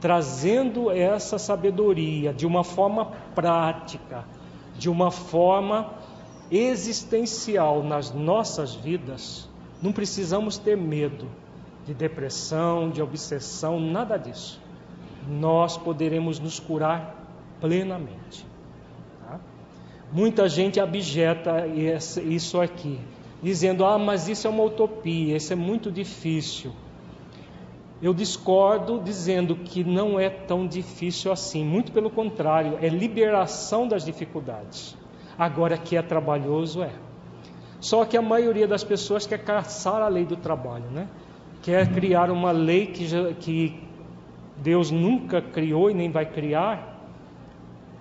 trazendo 0.02 0.90
essa 0.90 1.38
sabedoria 1.38 2.34
de 2.34 2.44
uma 2.44 2.64
forma 2.64 3.12
prática, 3.36 4.24
de 4.76 4.90
uma 4.90 5.12
forma 5.12 5.92
existencial 6.50 7.84
nas 7.84 8.12
nossas 8.12 8.74
vidas, 8.74 9.48
não 9.80 9.92
precisamos 9.92 10.58
ter 10.58 10.76
medo 10.76 11.28
de 11.86 11.94
depressão, 11.94 12.90
de 12.90 13.00
obsessão, 13.00 13.78
nada 13.78 14.16
disso. 14.16 14.60
Nós 15.28 15.78
poderemos 15.78 16.40
nos 16.40 16.58
curar 16.58 17.14
plenamente. 17.60 18.44
Tá? 19.20 19.38
Muita 20.10 20.48
gente 20.48 20.80
abjeta 20.80 21.68
isso 21.68 22.60
aqui, 22.60 22.98
dizendo: 23.40 23.84
ah, 23.84 23.98
mas 23.98 24.26
isso 24.26 24.48
é 24.48 24.50
uma 24.50 24.64
utopia, 24.64 25.36
isso 25.36 25.52
é 25.52 25.56
muito 25.56 25.92
difícil. 25.92 26.72
Eu 28.02 28.12
discordo 28.12 29.00
dizendo 29.00 29.54
que 29.54 29.84
não 29.84 30.18
é 30.18 30.28
tão 30.28 30.66
difícil 30.66 31.30
assim, 31.30 31.64
muito 31.64 31.92
pelo 31.92 32.10
contrário, 32.10 32.76
é 32.82 32.88
liberação 32.88 33.86
das 33.86 34.04
dificuldades. 34.04 34.96
Agora 35.38 35.78
que 35.78 35.96
é 35.96 36.02
trabalhoso 36.02 36.82
é. 36.82 36.90
Só 37.80 38.04
que 38.04 38.16
a 38.16 38.22
maioria 38.22 38.66
das 38.66 38.82
pessoas 38.82 39.24
quer 39.24 39.38
caçar 39.38 40.02
a 40.02 40.08
lei 40.08 40.24
do 40.24 40.36
trabalho, 40.36 40.90
né? 40.90 41.06
Quer 41.62 41.92
criar 41.92 42.28
uma 42.28 42.50
lei 42.50 42.86
que, 42.86 43.34
que 43.34 43.80
Deus 44.56 44.90
nunca 44.90 45.40
criou 45.40 45.88
e 45.88 45.94
nem 45.94 46.10
vai 46.10 46.26
criar, 46.26 47.06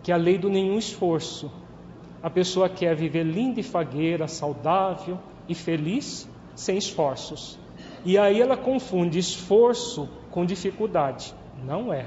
que 0.02 0.12
é 0.12 0.16
a 0.16 0.18
lei 0.18 0.36
do 0.36 0.50
nenhum 0.50 0.80
esforço. 0.80 1.52
A 2.24 2.30
pessoa 2.30 2.68
quer 2.68 2.96
viver 2.96 3.24
linda 3.24 3.60
e 3.60 3.64
fagueira, 3.64 4.28
saudável 4.28 5.20
e 5.48 5.54
feliz, 5.54 6.28
sem 6.56 6.76
esforços. 6.76 7.61
E 8.04 8.18
aí 8.18 8.42
ela 8.42 8.58
confunde 8.58 9.20
esforço 9.20 10.10
com 10.32 10.46
dificuldade. 10.46 11.34
Não 11.64 11.94
é. 11.94 12.06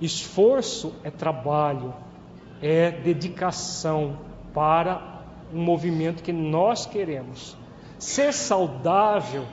Esforço 0.00 0.94
é 1.02 1.10
trabalho, 1.10 1.92
é 2.62 2.90
dedicação 2.90 4.18
para 4.54 5.22
um 5.52 5.60
movimento 5.60 6.22
que 6.22 6.32
nós 6.32 6.86
queremos. 6.86 7.56
Ser 7.98 8.32
saudável 8.32 9.44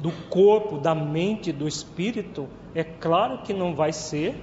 do 0.00 0.12
corpo, 0.30 0.78
da 0.78 0.94
mente, 0.94 1.52
do 1.52 1.66
espírito, 1.66 2.48
é 2.74 2.84
claro 2.84 3.38
que 3.38 3.52
não 3.52 3.74
vai 3.74 3.92
ser 3.92 4.40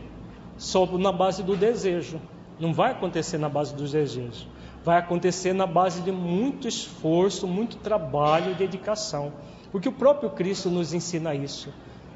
só 0.58 0.86
na 0.98 1.12
base 1.12 1.44
do 1.44 1.56
desejo. 1.56 2.20
Não 2.60 2.74
vai 2.74 2.92
acontecer 2.92 3.38
na 3.38 3.50
base 3.50 3.74
dos 3.74 3.92
desejos. 3.92 4.48
Vai 4.84 4.98
acontecer 4.98 5.54
na 5.54 5.66
base 5.66 6.02
de 6.02 6.12
muito 6.12 6.68
esforço, 6.68 7.48
muito 7.48 7.78
trabalho 7.78 8.52
e 8.52 8.56
dedicação. 8.56 9.34
Porque 9.76 9.90
o 9.90 9.92
próprio 9.92 10.30
Cristo 10.30 10.70
nos 10.70 10.94
ensina 10.94 11.36
isso. 11.36 11.68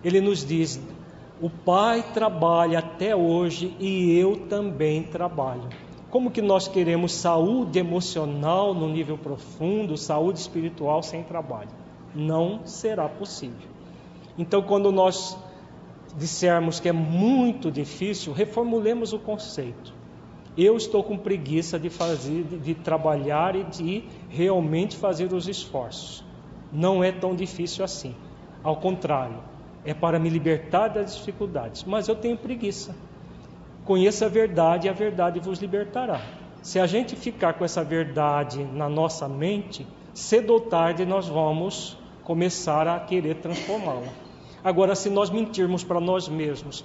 Ele 0.02 0.22
nos 0.22 0.46
diz: 0.46 0.80
o 1.42 1.50
Pai 1.50 2.02
trabalha 2.14 2.80
até 2.80 3.14
hoje 3.14 3.76
e 3.82 4.18
eu 4.18 4.48
também 4.48 5.04
trabalho. 5.04 5.68
Como 6.10 6.32
que 6.32 6.42
nós 6.42 6.70
queremos 6.70 7.12
saúde 7.12 7.78
emocional 7.78 8.74
no 8.74 8.88
nível 8.88 9.18
profundo, 9.18 9.98
saúde 9.98 10.40
espiritual 10.40 11.04
sem 11.04 11.22
trabalho? 11.22 11.68
Não 12.16 12.62
será 12.66 13.10
possível. 13.10 13.68
Então, 14.38 14.62
quando 14.62 14.90
nós 14.90 15.38
dissermos 16.18 16.80
que 16.80 16.88
é 16.88 16.94
muito 16.94 17.70
difícil, 17.70 18.32
reformulemos 18.32 19.12
o 19.12 19.20
conceito. 19.20 19.94
Eu 20.58 20.78
estou 20.78 21.04
com 21.04 21.18
preguiça 21.18 21.78
de 21.78 21.90
fazer, 21.90 22.42
de, 22.42 22.58
de 22.58 22.74
trabalhar 22.74 23.54
e 23.54 23.66
de 23.66 24.06
realmente 24.30 24.96
fazer 24.96 25.34
os 25.34 25.50
esforços 25.50 26.29
não 26.72 27.04
é 27.04 27.12
tão 27.12 27.36
difícil 27.36 27.84
assim. 27.84 28.16
Ao 28.64 28.76
contrário, 28.76 29.38
é 29.84 29.94
para 29.94 30.20
me 30.20 30.30
libertar 30.30 30.90
das 30.90 31.16
dificuldades. 31.16 31.84
Mas 31.84 32.08
eu 32.08 32.16
tenho 32.16 32.38
preguiça. 32.38 32.96
Conheça 33.86 34.26
a 34.26 34.30
verdade 34.30 34.88
e 34.88 34.90
a 34.90 34.94
verdade 34.94 35.40
vos 35.40 35.60
libertará. 35.60 36.22
Se 36.62 36.80
a 36.80 36.86
gente 36.86 37.16
ficar 37.16 37.54
com 37.54 37.64
essa 37.64 37.84
verdade 37.84 38.64
na 38.64 38.90
nossa 38.90 39.28
mente, 39.28 39.88
cedo 40.14 40.54
ou 40.54 40.60
tarde 40.60 41.06
nós 41.06 41.28
vamos 41.28 41.98
começar 42.24 42.88
a 42.88 43.00
querer 43.00 43.36
transformá-la. 43.36 44.12
Agora, 44.64 44.94
se 44.94 45.10
nós 45.10 45.30
mentirmos 45.30 45.84
para 45.84 46.00
nós 46.00 46.28
mesmos 46.28 46.84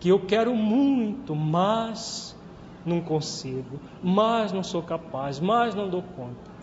que 0.00 0.08
eu 0.08 0.20
quero 0.20 0.54
muito, 0.54 1.34
mas 1.34 2.36
não 2.84 3.00
consigo, 3.00 3.80
mas 4.02 4.52
não 4.52 4.62
sou 4.62 4.82
capaz, 4.82 5.40
mas 5.40 5.74
não 5.74 5.88
dou 5.88 6.02
conta. 6.02 6.55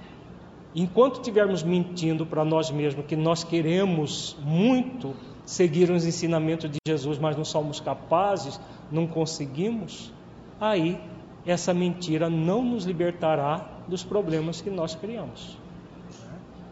Enquanto 0.75 1.15
estivermos 1.15 1.61
mentindo 1.61 2.25
para 2.25 2.43
nós 2.43 2.71
mesmos 2.71 3.05
que 3.05 3.15
nós 3.15 3.43
queremos 3.43 4.35
muito 4.41 5.13
seguir 5.45 5.91
os 5.91 6.05
ensinamentos 6.05 6.69
de 6.69 6.79
Jesus, 6.87 7.19
mas 7.19 7.37
não 7.37 7.45
somos 7.45 7.79
capazes, 7.79 8.59
não 8.91 9.05
conseguimos, 9.05 10.11
aí 10.59 10.99
essa 11.45 11.73
mentira 11.73 12.29
não 12.29 12.63
nos 12.63 12.85
libertará 12.85 13.69
dos 13.87 14.03
problemas 14.03 14.61
que 14.61 14.69
nós 14.69 14.95
criamos. 14.95 15.57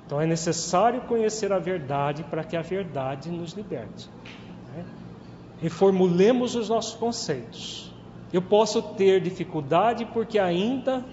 Então 0.05 0.19
é 0.19 0.25
necessário 0.25 1.01
conhecer 1.01 1.53
a 1.53 1.59
verdade 1.59 2.23
para 2.23 2.43
que 2.43 2.57
a 2.57 2.61
verdade 2.61 3.29
nos 3.29 3.53
liberte. 3.53 4.09
Reformulemos 5.61 6.55
os 6.55 6.69
nossos 6.69 6.95
conceitos. 6.95 7.93
Eu 8.33 8.41
posso 8.41 8.81
ter 8.81 9.21
dificuldade 9.21 10.05
porque 10.05 10.39
ainda 10.39 11.05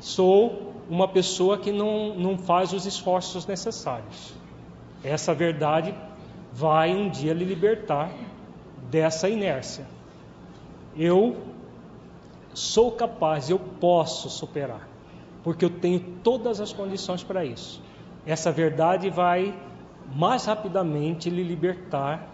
sou 0.00 0.75
uma 0.88 1.08
pessoa 1.08 1.58
que 1.58 1.72
não, 1.72 2.14
não 2.14 2.38
faz 2.38 2.72
os 2.72 2.86
esforços 2.86 3.46
necessários. 3.46 4.34
Essa 5.02 5.34
verdade 5.34 5.94
vai 6.52 6.94
um 6.94 7.08
dia 7.08 7.32
lhe 7.32 7.44
libertar 7.44 8.10
dessa 8.90 9.28
inércia. 9.28 9.86
Eu 10.96 11.36
sou 12.54 12.92
capaz, 12.92 13.50
eu 13.50 13.58
posso 13.58 14.30
superar, 14.30 14.88
porque 15.42 15.64
eu 15.64 15.70
tenho 15.70 16.00
todas 16.22 16.60
as 16.60 16.72
condições 16.72 17.22
para 17.22 17.44
isso. 17.44 17.82
Essa 18.24 18.50
verdade 18.50 19.10
vai 19.10 19.54
mais 20.14 20.46
rapidamente 20.46 21.28
lhe 21.28 21.42
libertar 21.42 22.28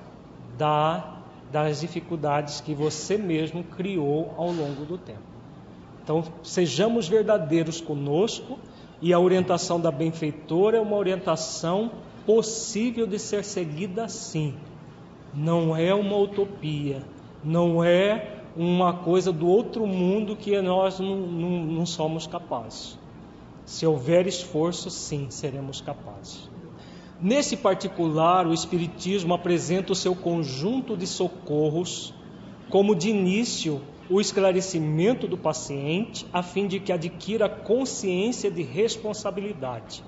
da, 0.56 1.16
das 1.50 1.80
dificuldades 1.80 2.60
que 2.60 2.74
você 2.74 3.16
mesmo 3.16 3.64
criou 3.64 4.34
ao 4.36 4.52
longo 4.52 4.84
do 4.84 4.96
tempo. 4.96 5.31
Então, 6.02 6.24
sejamos 6.42 7.08
verdadeiros 7.08 7.80
conosco 7.80 8.58
e 9.00 9.12
a 9.12 9.18
orientação 9.18 9.80
da 9.80 9.90
benfeitora 9.90 10.76
é 10.76 10.80
uma 10.80 10.96
orientação 10.96 11.90
possível 12.26 13.06
de 13.06 13.18
ser 13.18 13.44
seguida 13.44 14.08
sim. 14.08 14.54
Não 15.32 15.76
é 15.76 15.94
uma 15.94 16.16
utopia, 16.16 17.02
não 17.42 17.82
é 17.82 18.40
uma 18.56 18.92
coisa 18.92 19.32
do 19.32 19.46
outro 19.46 19.86
mundo 19.86 20.36
que 20.36 20.60
nós 20.60 20.98
não, 20.98 21.16
não, 21.16 21.50
não 21.64 21.86
somos 21.86 22.26
capazes. 22.26 22.98
Se 23.64 23.86
houver 23.86 24.26
esforço, 24.26 24.90
sim, 24.90 25.28
seremos 25.30 25.80
capazes. 25.80 26.50
Nesse 27.20 27.56
particular, 27.56 28.46
o 28.46 28.52
Espiritismo 28.52 29.32
apresenta 29.32 29.92
o 29.92 29.96
seu 29.96 30.14
conjunto 30.14 30.96
de 30.96 31.06
socorros 31.06 32.12
como 32.68 32.94
de 32.94 33.10
início 33.10 33.80
o 34.08 34.20
esclarecimento 34.20 35.26
do 35.26 35.38
paciente, 35.38 36.26
a 36.32 36.42
fim 36.42 36.66
de 36.66 36.80
que 36.80 36.92
adquira 36.92 37.48
consciência 37.48 38.50
de 38.50 38.62
responsabilidade, 38.62 40.02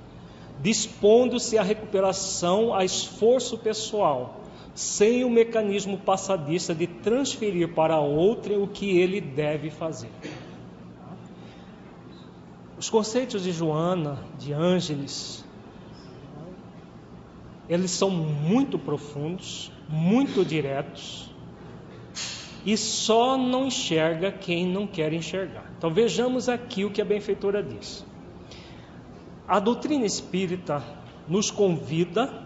dispondo-se 0.61 1.59
à 1.59 1.63
recuperação 1.63 2.75
a 2.75 2.85
esforço 2.85 3.59
pessoal, 3.59 4.41
sem 4.75 5.25
o 5.25 5.31
mecanismo 5.31 5.99
passadista 5.99 6.75
de 6.75 6.87
transferir 6.87 7.73
para 7.75 8.01
outra 8.01 8.59
o 8.59 8.67
que 8.67 8.99
ele 8.99 9.21
deve 9.21 9.71
fazer. 9.71 10.11
Os 12.77 12.91
conceitos 12.91 13.45
de 13.45 13.53
Joana, 13.53 14.19
de 14.37 14.53
Ângeles, 14.53 15.45
eles 17.69 17.93
são 17.93 18.11
muito 18.11 18.79
profundos, 18.79 19.71
muito 19.89 20.45
diretos, 20.45 21.34
e 22.65 22.77
só 22.77 23.37
não 23.37 23.67
enxerga 23.67 24.33
quem 24.33 24.67
não 24.67 24.87
quer 24.87 25.13
enxergar. 25.13 25.71
Então 25.77 25.93
vejamos 25.93 26.49
aqui 26.49 26.85
o 26.85 26.91
que 26.91 27.03
a 27.03 27.05
benfeitora 27.05 27.63
diz. 27.63 28.05
A 29.47 29.61
doutrina 29.61 30.07
espírita 30.07 30.83
nos 31.29 31.51
convida 31.51 32.43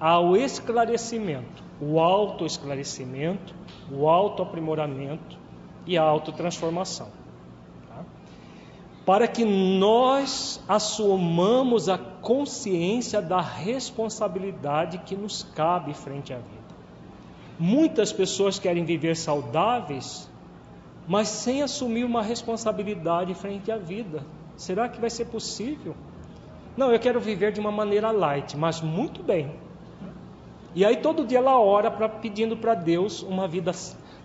ao 0.00 0.36
esclarecimento, 0.36 1.62
o 1.80 2.00
autoesclarecimento, 2.00 3.54
o 3.90 4.08
autoaprimoramento 4.08 5.38
e 5.86 5.96
a 5.96 6.02
autotransformação. 6.02 7.08
Tá? 7.88 8.04
Para 9.06 9.28
que 9.28 9.44
nós 9.44 10.60
assumamos 10.66 11.88
a 11.88 11.96
consciência 11.96 13.22
da 13.22 13.40
responsabilidade 13.40 14.98
que 14.98 15.14
nos 15.14 15.44
cabe 15.54 15.94
frente 15.94 16.32
à 16.32 16.38
vida. 16.38 16.63
Muitas 17.58 18.12
pessoas 18.12 18.58
querem 18.58 18.84
viver 18.84 19.16
saudáveis, 19.16 20.28
mas 21.06 21.28
sem 21.28 21.62
assumir 21.62 22.04
uma 22.04 22.22
responsabilidade 22.22 23.34
frente 23.34 23.70
à 23.70 23.76
vida. 23.76 24.24
Será 24.56 24.88
que 24.88 25.00
vai 25.00 25.10
ser 25.10 25.26
possível? 25.26 25.94
Não, 26.76 26.90
eu 26.92 26.98
quero 26.98 27.20
viver 27.20 27.52
de 27.52 27.60
uma 27.60 27.70
maneira 27.70 28.10
light, 28.10 28.56
mas 28.56 28.80
muito 28.80 29.22
bem. 29.22 29.52
E 30.74 30.84
aí 30.84 30.96
todo 30.96 31.24
dia 31.24 31.38
ela 31.38 31.58
ora 31.60 31.90
para 31.90 32.08
pedindo 32.08 32.56
para 32.56 32.74
Deus 32.74 33.22
uma 33.22 33.46
vida 33.46 33.70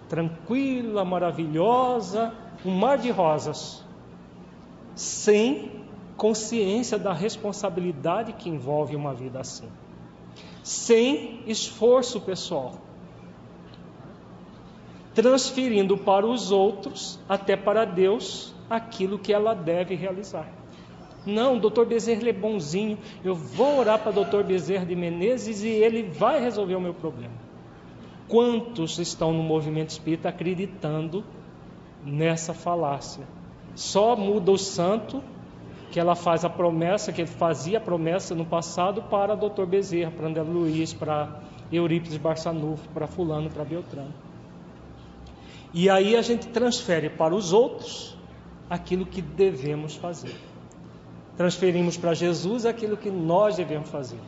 tranquila, 0.08 1.06
maravilhosa, 1.06 2.34
um 2.66 2.72
mar 2.72 2.98
de 2.98 3.12
rosas, 3.12 3.86
sem 4.96 5.72
consciência 6.18 6.98
da 6.98 7.14
responsabilidade 7.14 8.34
que 8.34 8.50
envolve 8.50 8.96
uma 8.96 9.14
vida 9.14 9.40
assim, 9.40 9.70
sem 10.64 11.44
esforço 11.46 12.20
pessoal, 12.20 12.74
transferindo 15.22 15.98
para 15.98 16.26
os 16.26 16.50
outros, 16.50 17.20
até 17.28 17.58
para 17.58 17.84
Deus, 17.84 18.56
aquilo 18.70 19.20
que 19.20 19.34
ela 19.34 19.54
deve 19.54 19.94
realizar. 19.94 20.48
Não, 21.26 21.58
o 21.58 21.60
doutor 21.60 21.86
Bezerra 21.86 22.30
é 22.30 22.32
bonzinho. 22.32 22.98
Eu 23.22 23.36
vou 23.36 23.80
orar 23.80 24.00
para 24.00 24.12
o 24.12 24.14
doutor 24.14 24.46
Bezerra 24.46 24.86
de 24.86 24.96
Menezes 24.96 25.62
e 25.62 25.68
ele 25.68 26.04
vai 26.04 26.40
resolver 26.40 26.76
o 26.76 26.82
meu 26.82 26.94
problema. 26.94 27.34
Quantos 28.30 28.98
estão 28.98 29.34
no 29.34 29.44
movimento 29.44 29.90
espírita 29.90 30.30
acreditando 30.30 31.24
nessa 32.06 32.54
falácia? 32.54 33.28
Só 33.76 34.16
muda 34.16 34.52
o 34.52 34.58
santo 34.58 35.22
que 35.92 36.00
ela 36.00 36.16
faz 36.16 36.46
a 36.46 36.50
promessa, 36.50 37.12
que 37.12 37.22
ele 37.22 37.30
fazia 37.30 37.80
a 37.80 37.82
promessa 37.82 38.34
no 38.34 38.46
passado 38.46 39.02
para 39.02 39.36
doutor 39.36 39.66
Bezerra, 39.66 40.12
para 40.12 40.28
André 40.28 40.44
Luiz, 40.44 40.94
para 40.94 41.42
Eurípides 41.70 42.18
Barçanufo, 42.18 42.88
para 42.94 43.08
fulano, 43.08 43.50
para 43.50 43.66
Beltrano. 43.66 44.29
E 45.74 45.90
aí 45.90 46.16
a 46.16 46.22
gente 46.22 46.48
transfere 46.48 47.10
para 47.10 47.36
os 47.36 47.54
outros 47.54 48.18
aquilo 48.70 49.06
que 49.06 49.22
devemos 49.22 49.96
fazer. 49.96 50.36
Transferimos 51.38 51.96
para 51.96 52.14
Jesus 52.14 52.66
aquilo 52.66 52.98
que 52.98 53.10
nós 53.10 53.56
devemos 53.56 53.90
fazer. 53.90 54.20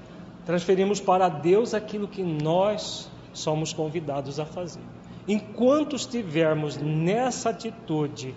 Transferimos 0.46 1.00
para 1.00 1.30
Deus 1.30 1.74
aquilo 1.74 2.08
que 2.08 2.24
nós 2.24 3.10
somos 3.34 3.74
convidados 3.74 4.40
a 4.40 4.46
fazer. 4.46 4.82
Enquanto 5.28 5.96
estivermos 5.96 6.78
nessa 6.78 7.50
atitude 7.50 8.34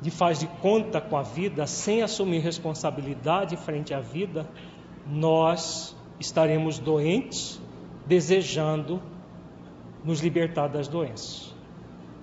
de 0.00 0.10
faz 0.10 0.38
de 0.38 0.46
conta 0.46 1.00
com 1.00 1.16
a 1.16 1.22
vida, 1.22 1.66
sem 1.66 2.02
assumir 2.02 2.40
responsabilidade 2.40 3.56
frente 3.56 3.92
à 3.92 4.00
vida, 4.00 4.48
nós 5.06 5.94
estaremos 6.18 6.78
doentes, 6.78 7.60
desejando 8.06 9.00
nos 10.04 10.20
libertar 10.20 10.68
das 10.68 10.88
doenças. 10.88 11.54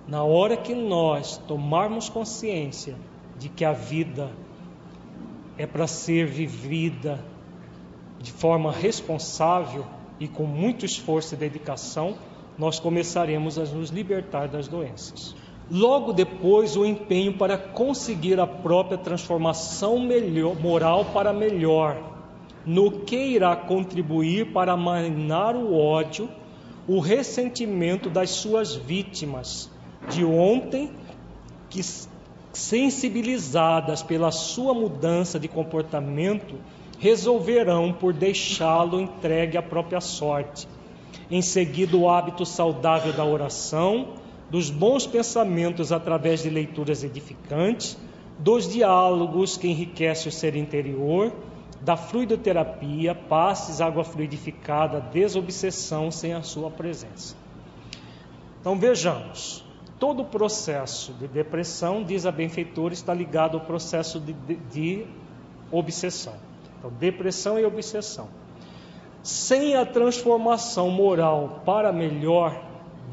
Na 0.06 0.24
hora 0.24 0.56
que 0.56 0.74
nós 0.74 1.36
tomarmos 1.36 2.08
consciência 2.08 2.96
de 3.38 3.48
que 3.48 3.64
a 3.64 3.72
vida 3.72 4.30
é 5.56 5.66
para 5.66 5.86
ser 5.86 6.26
vivida 6.26 7.24
de 8.18 8.32
forma 8.32 8.72
responsável 8.72 9.84
e 10.18 10.26
com 10.26 10.44
muito 10.44 10.84
esforço 10.84 11.34
e 11.34 11.36
dedicação, 11.36 12.16
nós 12.56 12.80
começaremos 12.80 13.58
a 13.58 13.64
nos 13.64 13.90
libertar 13.90 14.48
das 14.48 14.66
doenças. 14.66 15.34
Logo 15.70 16.12
depois, 16.12 16.76
o 16.76 16.84
empenho 16.84 17.34
para 17.34 17.58
conseguir 17.58 18.40
a 18.40 18.46
própria 18.46 18.96
transformação 18.96 20.00
melhor, 20.00 20.58
moral 20.58 21.04
para 21.06 21.32
melhor, 21.32 22.02
no 22.64 22.90
que 22.90 23.16
irá 23.16 23.54
contribuir 23.54 24.52
para 24.52 24.72
amainar 24.72 25.54
o 25.54 25.78
ódio, 25.78 26.28
o 26.88 27.00
ressentimento 27.00 28.08
das 28.08 28.30
suas 28.30 28.74
vítimas 28.74 29.70
de 30.08 30.24
ontem, 30.24 30.90
que 31.68 31.82
sensibilizadas 32.50 34.02
pela 34.02 34.32
sua 34.32 34.72
mudança 34.72 35.38
de 35.38 35.46
comportamento, 35.46 36.54
resolverão 36.98 37.92
por 37.92 38.14
deixá-lo 38.14 39.00
entregue 39.00 39.58
à 39.58 39.62
própria 39.62 40.00
sorte. 40.00 40.66
Em 41.30 41.42
seguida, 41.42 41.94
o 41.94 42.08
hábito 42.08 42.46
saudável 42.46 43.12
da 43.12 43.24
oração, 43.24 44.14
dos 44.50 44.70
bons 44.70 45.06
pensamentos 45.06 45.92
através 45.92 46.42
de 46.42 46.48
leituras 46.48 47.04
edificantes, 47.04 47.98
dos 48.38 48.66
diálogos 48.66 49.58
que 49.58 49.68
enriquecem 49.68 50.30
o 50.30 50.32
ser 50.32 50.56
interior, 50.56 51.32
da 51.80 51.96
fluidoterapia, 51.96 53.14
passes, 53.14 53.80
água 53.80 54.04
fluidificada, 54.04 55.00
desobsessão 55.00 56.10
sem 56.10 56.34
a 56.34 56.42
sua 56.42 56.70
presença. 56.70 57.36
Então 58.60 58.76
vejamos, 58.76 59.64
todo 59.98 60.22
o 60.22 60.24
processo 60.24 61.12
de 61.12 61.28
depressão, 61.28 62.02
diz 62.02 62.26
a 62.26 62.32
benfeitora, 62.32 62.92
está 62.92 63.14
ligado 63.14 63.56
ao 63.56 63.64
processo 63.64 64.18
de, 64.18 64.32
de, 64.32 64.56
de 64.56 65.06
obsessão. 65.70 66.34
Então, 66.78 66.90
depressão 66.98 67.58
e 67.58 67.64
obsessão. 67.64 68.28
Sem 69.22 69.76
a 69.76 69.84
transformação 69.84 70.90
moral 70.90 71.62
para 71.64 71.92
melhor 71.92 72.62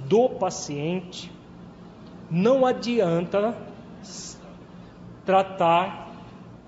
do 0.08 0.30
paciente, 0.30 1.32
não 2.30 2.66
adianta 2.66 3.56
tratar 5.26 6.12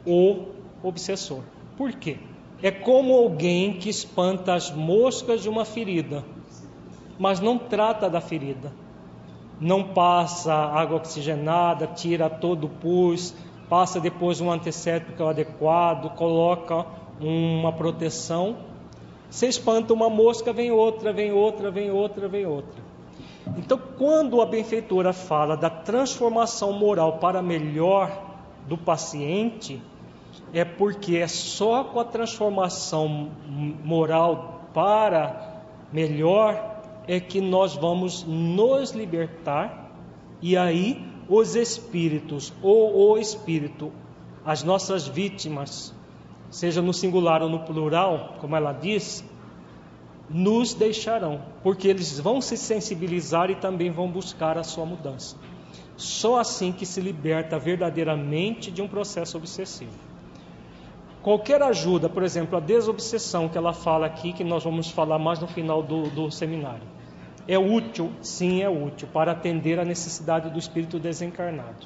o 0.06 0.46
obsessor. 0.84 1.42
Por 1.78 1.94
quê? 1.94 2.18
É 2.62 2.72
como 2.72 3.14
alguém 3.14 3.74
que 3.74 3.88
espanta 3.88 4.56
as 4.56 4.72
moscas 4.72 5.44
de 5.44 5.50
uma 5.50 5.64
ferida, 5.64 6.26
mas 7.20 7.40
não 7.40 7.58
trata 7.58 8.10
da 8.10 8.20
ferida. 8.20 8.74
Não 9.60 9.84
passa 9.84 10.54
água 10.54 10.98
oxigenada, 10.98 11.86
tira 11.86 12.30
todo 12.30 12.66
o 12.66 12.70
pus, 12.70 13.34
passa 13.70 14.00
depois 14.00 14.42
um 14.42 14.52
antisséptico 14.52 15.24
adequado, 15.24 16.16
coloca 16.16 16.86
uma 17.22 17.72
proteção. 17.72 18.58
Você 19.30 19.48
espanta 19.48 19.94
uma 19.94 20.10
mosca, 20.10 20.52
vem 20.52 20.72
outra, 20.72 21.14
vem 21.14 21.32
outra, 21.32 21.70
vem 21.70 21.92
outra, 21.92 22.28
vem 22.28 22.46
outra. 22.46 22.82
Então, 23.56 23.80
quando 23.98 24.42
a 24.42 24.46
benfeitora 24.46 25.14
fala 25.14 25.56
da 25.56 25.70
transformação 25.70 26.74
moral 26.74 27.14
para 27.14 27.42
melhor 27.42 28.12
do 28.68 28.78
paciente, 28.78 29.82
é 30.54 30.64
porque 30.64 31.18
é 31.18 31.28
só 31.28 31.84
com 31.84 32.00
a 32.00 32.06
transformação 32.06 33.32
moral 33.84 34.70
para 34.74 35.64
melhor 35.92 36.82
é 37.08 37.20
que 37.20 37.40
nós 37.40 37.76
vamos 37.76 38.24
nos 38.24 38.92
libertar 38.92 39.92
e 40.42 40.58
aí 40.58 41.06
os 41.30 41.56
espíritos 41.56 42.54
ou 42.62 43.12
o 43.12 43.18
espírito, 43.18 43.92
as 44.46 44.64
nossas 44.64 45.08
vítimas, 45.08 45.94
seja 46.50 46.82
no 46.82 46.94
singular 46.94 47.42
ou 47.42 47.50
no 47.50 47.60
plural, 47.60 48.36
como 48.40 48.56
ela 48.56 48.72
diz, 48.72 49.24
nos 50.30 50.74
deixarão, 50.74 51.42
porque 51.64 51.88
eles 51.88 52.20
vão 52.20 52.42
se 52.42 52.58
sensibilizar 52.58 53.50
e 53.50 53.56
também 53.56 53.92
vão 53.92 54.10
buscar 54.10 54.58
a 54.58 54.64
sua 54.64 54.86
mudança. 54.86 55.36
Só 55.96 56.40
assim 56.40 56.72
que 56.72 56.86
se 56.86 57.02
liberta 57.02 57.58
verdadeiramente 57.58 58.70
de 58.70 58.82
um 58.82 58.88
processo 58.88 59.38
obsessivo. 59.38 59.98
Qualquer 61.28 61.62
ajuda, 61.62 62.08
por 62.08 62.24
exemplo, 62.24 62.56
a 62.56 62.62
desobsessão 62.62 63.50
que 63.50 63.58
ela 63.58 63.74
fala 63.74 64.06
aqui, 64.06 64.32
que 64.32 64.46
nós 64.46 64.64
vamos 64.64 64.90
falar 64.90 65.20
mais 65.20 65.42
no 65.42 65.46
final 65.46 65.84
do, 65.84 66.04
do 66.04 66.32
seminário, 66.32 66.88
é 67.46 67.60
útil? 67.60 68.14
Sim, 68.22 68.62
é 68.62 68.70
útil 68.70 69.10
para 69.12 69.34
atender 69.34 69.78
a 69.78 69.84
necessidade 69.84 70.50
do 70.50 70.58
espírito 70.58 70.98
desencarnado. 70.98 71.86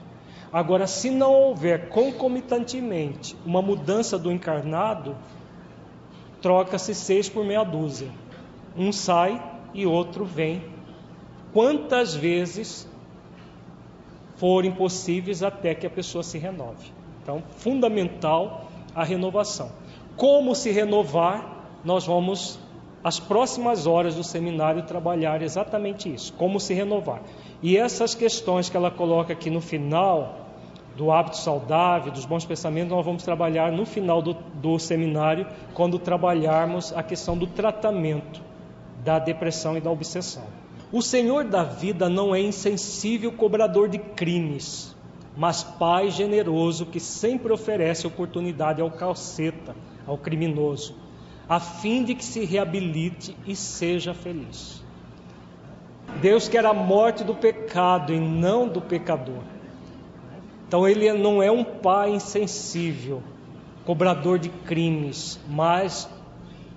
Agora, 0.53 0.85
se 0.85 1.09
não 1.09 1.33
houver 1.33 1.89
concomitantemente 1.89 3.35
uma 3.43 3.63
mudança 3.63 4.15
do 4.15 4.31
encarnado, 4.31 5.15
troca-se 6.39 6.93
seis 6.93 7.27
por 7.27 7.43
meia 7.43 7.63
dúzia. 7.63 8.11
Um 8.77 8.91
sai 8.91 9.41
e 9.73 9.87
outro 9.87 10.23
vem. 10.23 10.63
Quantas 11.51 12.13
vezes 12.13 12.87
forem 14.35 14.71
possíveis 14.71 15.41
até 15.41 15.73
que 15.73 15.87
a 15.87 15.89
pessoa 15.89 16.21
se 16.21 16.37
renove. 16.37 16.91
Então, 17.23 17.41
fundamental 17.57 18.70
a 18.95 19.03
renovação. 19.03 19.71
Como 20.15 20.55
se 20.55 20.71
renovar, 20.71 21.79
nós 21.83 22.05
vamos, 22.05 22.59
as 23.03 23.19
próximas 23.19 23.87
horas 23.87 24.15
do 24.15 24.23
seminário, 24.23 24.83
trabalhar 24.83 25.41
exatamente 25.41 26.13
isso: 26.13 26.33
como 26.33 26.59
se 26.59 26.73
renovar. 26.73 27.21
E 27.61 27.77
essas 27.77 28.13
questões 28.15 28.69
que 28.69 28.77
ela 28.77 28.91
coloca 28.91 29.33
aqui 29.33 29.49
no 29.49 29.61
final, 29.61 30.41
do 30.95 31.11
hábito 31.11 31.37
saudável, 31.37 32.11
dos 32.11 32.25
bons 32.25 32.45
pensamentos, 32.45 32.91
nós 32.91 33.05
vamos 33.05 33.23
trabalhar 33.23 33.71
no 33.71 33.85
final 33.85 34.21
do, 34.21 34.33
do 34.33 34.77
seminário, 34.77 35.47
quando 35.73 35.97
trabalharmos 35.97 36.91
a 36.93 37.01
questão 37.01 37.37
do 37.37 37.47
tratamento 37.47 38.41
da 39.03 39.17
depressão 39.17 39.77
e 39.77 39.81
da 39.81 39.89
obsessão. 39.89 40.43
O 40.91 41.01
Senhor 41.01 41.45
da 41.45 41.63
vida 41.63 42.09
não 42.09 42.35
é 42.35 42.41
insensível 42.41 43.31
cobrador 43.31 43.87
de 43.87 43.97
crimes, 43.97 44.95
mas 45.35 45.63
Pai 45.63 46.11
generoso 46.11 46.85
que 46.85 46.99
sempre 46.99 47.53
oferece 47.53 48.05
oportunidade 48.05 48.81
ao 48.81 48.91
calceta, 48.91 49.75
ao 50.05 50.17
criminoso, 50.17 50.95
a 51.47 51.59
fim 51.59 52.03
de 52.03 52.15
que 52.15 52.23
se 52.23 52.45
reabilite 52.45 53.35
e 53.45 53.55
seja 53.55 54.13
feliz. 54.13 54.83
Deus 56.21 56.47
quer 56.47 56.65
a 56.65 56.73
morte 56.73 57.23
do 57.23 57.35
pecado 57.35 58.13
e 58.13 58.19
não 58.19 58.67
do 58.67 58.81
pecador. 58.81 59.43
Então 60.67 60.87
ele 60.87 61.11
não 61.13 61.41
é 61.41 61.51
um 61.51 61.63
pai 61.63 62.11
insensível, 62.11 63.21
cobrador 63.85 64.39
de 64.39 64.49
crimes, 64.49 65.39
mas 65.49 66.09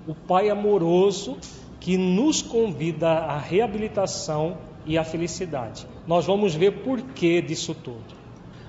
o 0.07 0.15
pai 0.15 0.51
amoroso 0.51 1.37
que 1.81 1.97
nos 1.97 2.43
convida 2.43 3.11
à 3.11 3.39
reabilitação 3.39 4.57
e 4.87 4.97
à 4.97 5.05
felicidade. 5.05 5.87
Nós 6.07 6.27
vamos 6.27 6.55
ver 6.55 6.83
por 6.83 7.01
que 7.01 7.41
disso 7.41 7.75
tudo. 7.75 8.24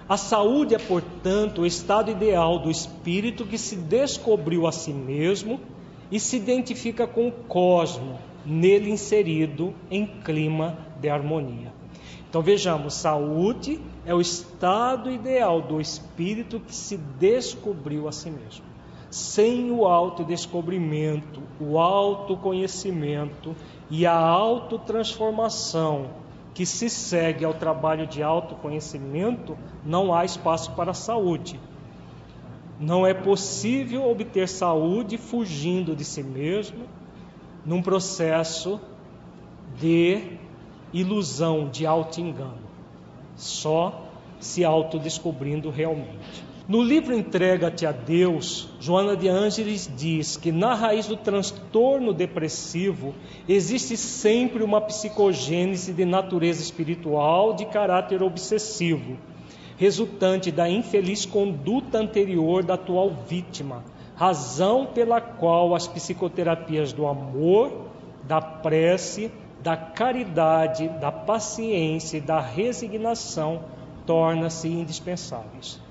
A 0.08 0.18
saúde 0.18 0.76
é, 0.76 0.78
portanto, 0.78 1.62
o 1.62 1.66
estado 1.66 2.12
ideal 2.12 2.60
do 2.60 2.70
espírito 2.70 3.44
que 3.44 3.58
se 3.58 3.76
descobriu 3.76 4.68
a 4.68 4.72
si 4.72 4.94
mesmo 4.94 5.60
e 6.12 6.20
se 6.20 6.38
identifica 6.38 7.08
com 7.08 7.28
o 7.28 7.32
cosmo, 7.32 8.20
nele 8.46 8.92
inserido 8.92 9.74
em 9.90 10.06
clima 10.06 10.78
de 11.02 11.10
harmonia. 11.10 11.74
Então 12.30 12.44
vejamos, 12.44 12.94
saúde 12.94 13.80
é 14.06 14.14
o 14.14 14.22
estado 14.22 15.10
ideal 15.10 15.60
do 15.60 15.82
espírito 15.82 16.60
que 16.60 16.76
se 16.76 16.98
descobriu 16.98 18.08
a 18.08 18.12
si 18.12 18.30
mesmo. 18.30 18.64
Sem 19.10 19.72
o 19.72 19.88
autodescobrimento, 19.88 21.42
o 21.60 21.80
autoconhecimento 21.80 23.56
e 23.90 24.06
a 24.06 24.16
autotransformação 24.16 26.25
que 26.56 26.66
se 26.66 26.90
segue 26.90 27.44
ao 27.44 27.54
trabalho 27.54 28.08
de 28.08 28.24
autoconhecimento, 28.24 29.58
não 29.86 30.14
há 30.14 30.24
espaço 30.24 30.72
para 30.72 30.92
a 30.92 30.94
saúde. 30.94 31.60
Não 32.80 33.06
é 33.06 33.14
possível 33.14 34.10
obter 34.10 34.48
saúde 34.48 35.18
fugindo 35.18 35.94
de 35.94 36.06
si 36.06 36.24
mesmo, 36.24 36.86
num 37.66 37.82
processo 37.82 38.80
de 39.78 40.38
ilusão, 40.94 41.68
de 41.68 41.86
auto-engano. 41.86 42.64
Só 43.36 44.06
se 44.40 44.64
autodescobrindo 44.64 45.70
realmente. 45.70 46.45
No 46.68 46.82
livro 46.82 47.16
Entrega-te 47.16 47.86
a 47.86 47.92
Deus, 47.92 48.68
Joana 48.80 49.16
de 49.16 49.28
Ângeles 49.30 49.88
diz 49.96 50.36
que 50.36 50.52
na 50.52 50.74
raiz 50.74 51.06
do 51.06 51.16
transtorno 51.16 52.12
depressivo 52.12 53.14
existe 53.48 53.96
sempre 53.96 54.64
uma 54.64 54.82
psicogênese 54.82 55.94
de 55.94 56.04
natureza 56.06 56.64
espiritual 56.64 57.54
de 57.54 57.66
caráter 57.66 58.24
obsessivo, 58.24 59.16
resultante 59.78 60.52
da 60.52 60.68
infeliz 60.68 61.24
conduta 61.24 62.00
anterior 62.00 62.64
da 62.64 62.74
atual 62.74 63.12
vítima, 63.30 63.84
razão 64.16 64.88
pela 64.88 65.22
qual 65.22 65.76
as 65.76 65.88
psicoterapias 65.88 66.92
do 66.92 67.06
amor, 67.06 67.90
da 68.24 68.42
prece, 68.42 69.32
da 69.62 69.78
caridade, 69.78 70.88
da 71.00 71.12
paciência 71.12 72.18
e 72.18 72.22
da 72.22 72.40
resignação 72.40 73.62
tornam-se 74.08 74.68
indispensáveis. 74.68 75.85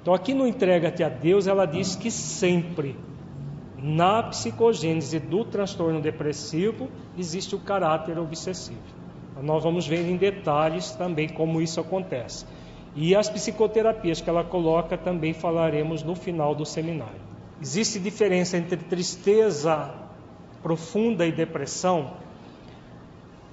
Então, 0.00 0.14
aqui 0.14 0.32
no 0.32 0.46
Entrega-te 0.46 1.02
a 1.02 1.08
Deus, 1.08 1.46
ela 1.46 1.66
diz 1.66 1.94
que 1.94 2.10
sempre 2.10 2.96
na 3.78 4.22
psicogênese 4.22 5.18
do 5.18 5.44
transtorno 5.44 6.00
depressivo 6.00 6.88
existe 7.18 7.54
o 7.54 7.58
caráter 7.58 8.18
obsessivo. 8.18 8.80
Então, 9.32 9.42
nós 9.42 9.62
vamos 9.62 9.86
ver 9.86 10.08
em 10.08 10.16
detalhes 10.16 10.92
também 10.92 11.28
como 11.28 11.60
isso 11.60 11.80
acontece. 11.80 12.46
E 12.94 13.14
as 13.14 13.28
psicoterapias 13.28 14.20
que 14.20 14.28
ela 14.28 14.42
coloca 14.42 14.96
também 14.96 15.32
falaremos 15.32 16.02
no 16.02 16.14
final 16.14 16.54
do 16.54 16.66
seminário. 16.66 17.20
Existe 17.60 17.98
diferença 17.98 18.56
entre 18.56 18.76
tristeza 18.78 19.94
profunda 20.62 21.26
e 21.26 21.32
depressão? 21.32 22.12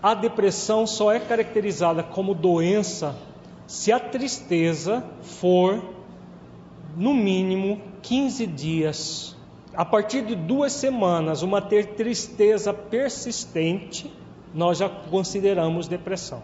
A 0.02 0.14
depressão 0.14 0.88
só 0.88 1.12
é 1.12 1.20
caracterizada 1.20 2.04
como 2.04 2.34
doença 2.34 3.16
se 3.66 3.92
a 3.92 4.00
tristeza 4.00 5.04
for 5.22 5.97
no 6.98 7.14
mínimo 7.14 7.80
15 8.02 8.48
dias. 8.48 9.38
A 9.76 9.86
partir 9.86 10.24
de 10.24 10.36
duas 10.36 10.74
semanas, 10.74 11.44
uma 11.44 11.62
ter 11.62 11.94
tristeza 11.94 12.74
persistente, 12.74 14.12
nós 14.54 14.80
já 14.80 14.90
consideramos 14.90 15.88
depressão. 15.88 16.42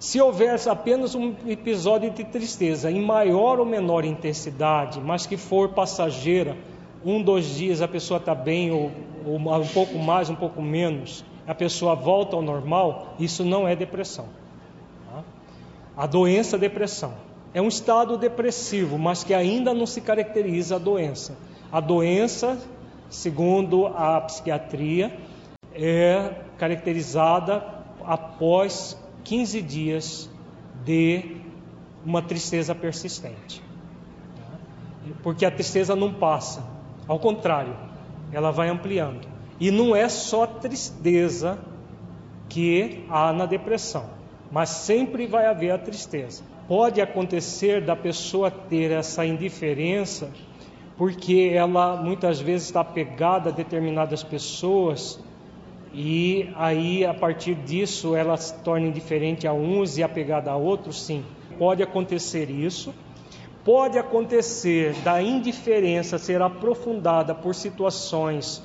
Se 0.00 0.20
houver 0.20 0.58
apenas 0.68 1.14
um 1.14 1.34
episódio 1.46 2.10
de 2.10 2.24
tristeza 2.24 2.90
em 2.90 3.00
maior 3.00 3.60
ou 3.60 3.66
menor 3.66 4.04
intensidade, 4.04 5.00
mas 5.00 5.26
que 5.26 5.36
for 5.36 5.68
passageira, 5.68 6.56
um, 7.04 7.22
dois 7.22 7.54
dias 7.54 7.80
a 7.80 7.86
pessoa 7.86 8.18
está 8.18 8.34
bem, 8.34 8.72
ou, 8.72 8.90
ou 9.24 9.36
um 9.36 9.66
pouco 9.68 9.96
mais, 9.98 10.28
um 10.28 10.34
pouco 10.34 10.60
menos, 10.60 11.24
a 11.46 11.54
pessoa 11.54 11.94
volta 11.94 12.34
ao 12.34 12.42
normal, 12.42 13.14
isso 13.20 13.44
não 13.44 13.68
é 13.68 13.76
depressão. 13.76 14.26
Tá? 15.08 15.22
A 15.96 16.06
doença 16.06 16.56
é 16.56 16.58
depressão. 16.58 17.29
É 17.52 17.60
um 17.60 17.68
estado 17.68 18.16
depressivo, 18.16 18.96
mas 18.98 19.24
que 19.24 19.34
ainda 19.34 19.74
não 19.74 19.86
se 19.86 20.00
caracteriza 20.00 20.76
a 20.76 20.78
doença. 20.78 21.36
A 21.72 21.80
doença, 21.80 22.58
segundo 23.08 23.86
a 23.88 24.20
psiquiatria, 24.20 25.16
é 25.74 26.34
caracterizada 26.58 27.64
após 28.04 28.96
15 29.24 29.62
dias 29.62 30.30
de 30.84 31.36
uma 32.04 32.22
tristeza 32.22 32.74
persistente. 32.74 33.62
Porque 35.22 35.44
a 35.44 35.50
tristeza 35.50 35.96
não 35.96 36.12
passa, 36.12 36.62
ao 37.08 37.18
contrário, 37.18 37.76
ela 38.32 38.50
vai 38.50 38.68
ampliando. 38.68 39.26
E 39.58 39.70
não 39.70 39.94
é 39.94 40.08
só 40.08 40.46
tristeza 40.46 41.58
que 42.48 43.04
há 43.10 43.32
na 43.32 43.44
depressão, 43.44 44.04
mas 44.50 44.70
sempre 44.70 45.26
vai 45.26 45.46
haver 45.46 45.70
a 45.72 45.78
tristeza. 45.78 46.42
Pode 46.70 47.00
acontecer 47.00 47.80
da 47.80 47.96
pessoa 47.96 48.48
ter 48.48 48.92
essa 48.92 49.26
indiferença 49.26 50.30
porque 50.96 51.50
ela 51.52 51.96
muitas 51.96 52.38
vezes 52.38 52.68
está 52.68 52.84
pegada 52.84 53.50
a 53.50 53.52
determinadas 53.52 54.22
pessoas 54.22 55.18
e 55.92 56.48
aí 56.54 57.04
a 57.04 57.12
partir 57.12 57.56
disso 57.56 58.14
ela 58.14 58.36
se 58.36 58.54
torna 58.62 58.86
indiferente 58.86 59.48
a 59.48 59.52
uns 59.52 59.98
e 59.98 60.04
apegada 60.04 60.52
a 60.52 60.56
outros, 60.56 61.02
sim. 61.02 61.24
Pode 61.58 61.82
acontecer 61.82 62.48
isso. 62.48 62.94
Pode 63.64 63.98
acontecer 63.98 64.94
da 65.02 65.20
indiferença 65.20 66.18
ser 66.18 66.40
aprofundada 66.40 67.34
por 67.34 67.52
situações 67.52 68.62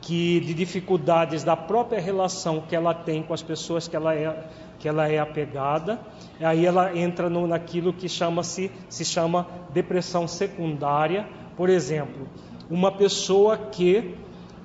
que 0.00 0.40
de 0.40 0.54
dificuldades 0.54 1.44
da 1.44 1.56
própria 1.56 2.00
relação 2.00 2.62
que 2.66 2.74
ela 2.74 2.94
tem 2.94 3.22
com 3.22 3.34
as 3.34 3.42
pessoas 3.42 3.86
que 3.86 3.94
ela 3.94 4.14
é 4.14 4.48
que 4.82 4.88
ela 4.88 5.08
é 5.08 5.20
apegada, 5.20 6.00
aí 6.40 6.66
ela 6.66 6.98
entra 6.98 7.30
no, 7.30 7.46
naquilo 7.46 7.92
que 7.92 8.08
chama-se 8.08 8.68
se 8.88 9.04
chama 9.04 9.46
depressão 9.70 10.26
secundária, 10.26 11.24
por 11.56 11.70
exemplo, 11.70 12.26
uma 12.68 12.90
pessoa 12.90 13.56
que 13.56 14.16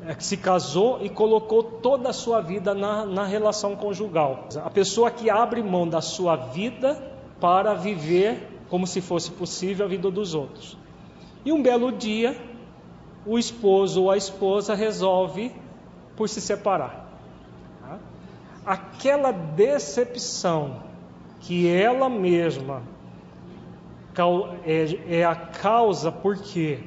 é, 0.03 0.15
se 0.17 0.35
casou 0.35 0.97
e 1.03 1.09
colocou 1.09 1.61
toda 1.61 2.09
a 2.09 2.13
sua 2.13 2.41
vida 2.41 2.73
na, 2.73 3.05
na 3.05 3.27
relação 3.27 3.75
conjugal. 3.75 4.47
A 4.65 4.71
pessoa 4.71 5.11
que 5.11 5.29
abre 5.29 5.61
mão 5.61 5.87
da 5.87 6.01
sua 6.01 6.35
vida 6.35 6.95
para 7.39 7.75
viver 7.75 8.63
como 8.71 8.87
se 8.87 9.01
fosse 9.01 9.29
possível 9.29 9.85
a 9.85 9.89
vida 9.89 10.09
dos 10.09 10.33
outros. 10.33 10.75
E 11.45 11.51
um 11.51 11.61
belo 11.61 11.91
dia, 11.91 12.35
o 13.23 13.37
esposo 13.37 14.01
ou 14.01 14.11
a 14.11 14.17
esposa 14.17 14.73
resolve 14.73 15.51
por 16.15 16.27
se 16.27 16.41
separar. 16.41 17.06
Aquela 18.67 19.31
decepção 19.31 20.83
que 21.39 21.67
ela 21.71 22.09
mesma 22.09 22.83
é, 24.65 25.19
é 25.19 25.25
a 25.25 25.35
causa 25.35 26.11
porque 26.11 26.79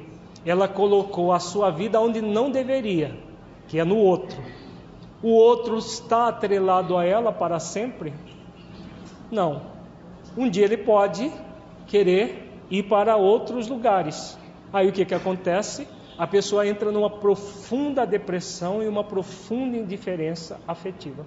ela 0.45 0.67
colocou 0.67 1.33
a 1.33 1.39
sua 1.39 1.71
vida 1.71 1.99
onde 1.99 2.21
não 2.21 2.51
deveria, 2.51 3.17
que 3.67 3.79
é 3.79 3.83
no 3.83 3.97
outro. 3.97 4.39
O 5.23 5.29
outro 5.29 5.77
está 5.79 6.27
atrelado 6.27 6.95
a 6.95 7.03
ela 7.03 7.31
para 7.31 7.57
sempre? 7.57 8.13
Não. 9.31 9.63
Um 10.37 10.47
dia 10.47 10.65
ele 10.65 10.77
pode 10.77 11.31
querer 11.87 12.47
ir 12.69 12.83
para 12.83 13.15
outros 13.15 13.67
lugares. 13.67 14.37
Aí 14.71 14.87
o 14.87 14.91
que, 14.91 15.03
que 15.03 15.15
acontece? 15.15 15.87
a 16.21 16.27
pessoa 16.27 16.67
entra 16.67 16.91
numa 16.91 17.09
profunda 17.09 18.05
depressão 18.05 18.83
e 18.83 18.87
uma 18.87 19.03
profunda 19.03 19.75
indiferença 19.75 20.59
afetiva. 20.67 21.25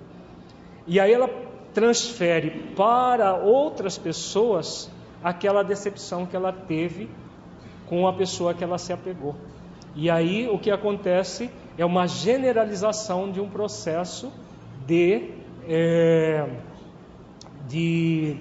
E 0.87 1.01
aí 1.01 1.13
ela 1.13 1.29
transfere 1.73 2.51
para 2.77 3.35
outras 3.35 3.99
pessoas 3.99 4.91
aquela 5.23 5.63
decepção 5.63 6.27
que 6.27 6.37
ela 6.37 6.53
teve 6.53 7.09
com 7.87 8.07
a 8.07 8.13
pessoa 8.13 8.55
que 8.55 8.63
ela 8.63 8.79
se 8.79 8.93
apegou. 8.93 9.35
E 9.95 10.11
aí 10.11 10.49
o 10.49 10.59
que 10.59 10.71
acontece 10.71 11.51
é 11.79 11.85
uma 11.85 12.07
generalização 12.07 13.31
de 13.31 13.41
um 13.41 13.49
processo 13.49 14.33
de, 14.87 15.31
é, 15.69 16.49
de 17.69 18.37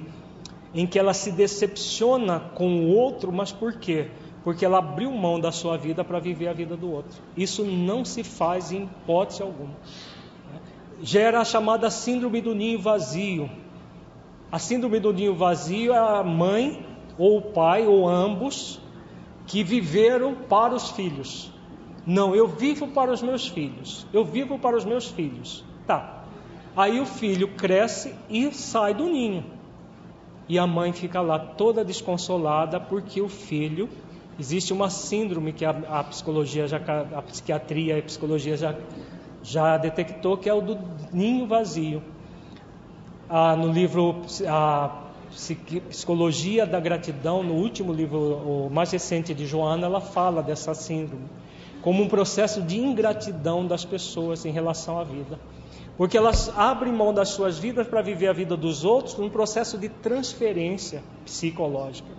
em 0.74 0.86
que 0.86 0.98
ela 0.98 1.14
se 1.14 1.32
decepciona 1.32 2.40
com 2.40 2.82
o 2.82 2.96
outro, 2.96 3.32
mas 3.32 3.52
por 3.52 3.74
quê? 3.74 4.10
porque 4.44 4.66
ela 4.66 4.80
abriu 4.80 5.12
mão 5.12 5.40
da 5.40 5.52
sua 5.52 5.78
vida 5.78 6.04
para 6.04 6.20
viver 6.20 6.48
a 6.48 6.54
vida 6.54 6.76
do 6.76 6.92
outro. 6.92 7.22
Isso 7.36 7.64
não 7.64 8.04
se 8.04 8.24
faz 8.24 8.72
em 8.72 8.84
hipótese 8.84 9.42
alguma. 9.42 9.74
Gera 11.04 11.42
a 11.42 11.46
chamada 11.46 11.92
síndrome 11.92 12.42
do 12.42 12.56
ninho 12.56 12.80
vazio. 12.80 13.50
A 14.52 14.58
síndrome 14.58 15.00
do 15.00 15.14
ninho 15.14 15.36
vazio 15.36 15.94
é 15.94 15.98
a 15.98 16.24
mãe 16.24 16.84
ou 17.18 17.38
o 17.38 17.42
pai 17.42 17.86
ou 17.86 18.08
ambos 18.08 18.80
que 19.46 19.64
viveram 19.64 20.34
para 20.34 20.74
os 20.74 20.90
filhos. 20.92 21.52
Não, 22.08 22.34
eu 22.34 22.48
vivo 22.48 22.88
para 22.88 23.12
os 23.12 23.22
meus 23.22 23.48
filhos. 23.48 24.08
Eu 24.12 24.24
vivo 24.24 24.58
para 24.58 24.76
os 24.78 24.86
meus 24.86 25.08
filhos. 25.08 25.64
Tá. 25.86 26.24
Aí 26.76 27.00
o 27.00 27.06
filho 27.06 27.50
cresce 27.50 28.16
e 28.30 28.52
sai 28.54 28.94
do 28.94 29.06
ninho. 29.06 29.44
E 30.48 30.58
a 30.58 30.66
mãe 30.66 30.92
fica 30.94 31.22
lá 31.22 31.38
toda 31.38 31.84
desconsolada 31.84 32.80
porque 32.80 33.22
o 33.22 33.30
filho 33.30 33.90
Existe 34.40 34.74
uma 34.74 34.90
síndrome 34.90 35.54
que 35.54 35.64
a, 35.64 35.70
a 35.70 36.04
psicologia, 36.06 36.68
já, 36.68 36.78
a 36.78 37.22
psiquiatria 37.22 37.96
e 37.96 38.00
a 38.00 38.04
psicologia 38.04 38.58
já, 38.58 38.76
já 39.44 39.78
detectou, 39.78 40.38
que 40.38 40.50
é 40.50 40.54
o 40.54 40.62
do 40.62 40.80
ninho 41.12 41.46
vazio. 41.46 42.02
Ah, 43.30 43.56
no 43.56 43.72
livro 43.72 44.22
a 44.48 45.04
Psicologia 45.90 46.66
da 46.66 46.80
Gratidão, 46.80 47.44
no 47.44 47.54
último 47.54 47.92
livro, 47.92 48.20
o 48.20 48.70
mais 48.72 48.92
recente 48.92 49.34
de 49.34 49.46
Joana, 49.46 49.88
ela 49.88 50.02
fala 50.02 50.42
dessa 50.42 50.74
síndrome 50.74 51.26
como 51.84 52.02
um 52.02 52.08
processo 52.08 52.62
de 52.62 52.80
ingratidão 52.80 53.68
das 53.68 53.84
pessoas 53.84 54.46
em 54.46 54.52
relação 54.52 54.98
à 54.98 55.04
vida. 55.04 55.38
Porque 55.98 56.18
elas 56.18 56.50
abrem 56.58 56.94
mão 56.94 57.14
das 57.14 57.30
suas 57.30 57.60
vidas 57.60 57.86
para 57.86 58.02
viver 58.02 58.28
a 58.28 58.34
vida 58.34 58.56
dos 58.56 58.86
outros 58.86 59.18
num 59.18 59.30
processo 59.30 59.78
de 59.78 59.90
transferência 59.90 61.04
psicológica. 61.26 62.10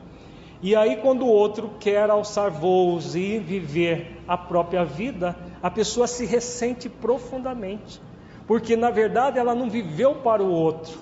E 0.64 0.74
aí, 0.74 0.96
quando 0.96 1.26
o 1.26 1.28
outro 1.28 1.72
quer 1.78 2.08
alçar 2.08 2.50
voos 2.50 3.14
e 3.14 3.38
viver 3.38 4.22
a 4.26 4.34
própria 4.34 4.82
vida, 4.82 5.36
a 5.62 5.70
pessoa 5.70 6.06
se 6.06 6.24
ressente 6.24 6.88
profundamente, 6.88 8.00
porque 8.46 8.74
na 8.74 8.88
verdade 8.88 9.38
ela 9.38 9.54
não 9.54 9.68
viveu 9.68 10.14
para 10.14 10.42
o 10.42 10.50
outro, 10.50 10.98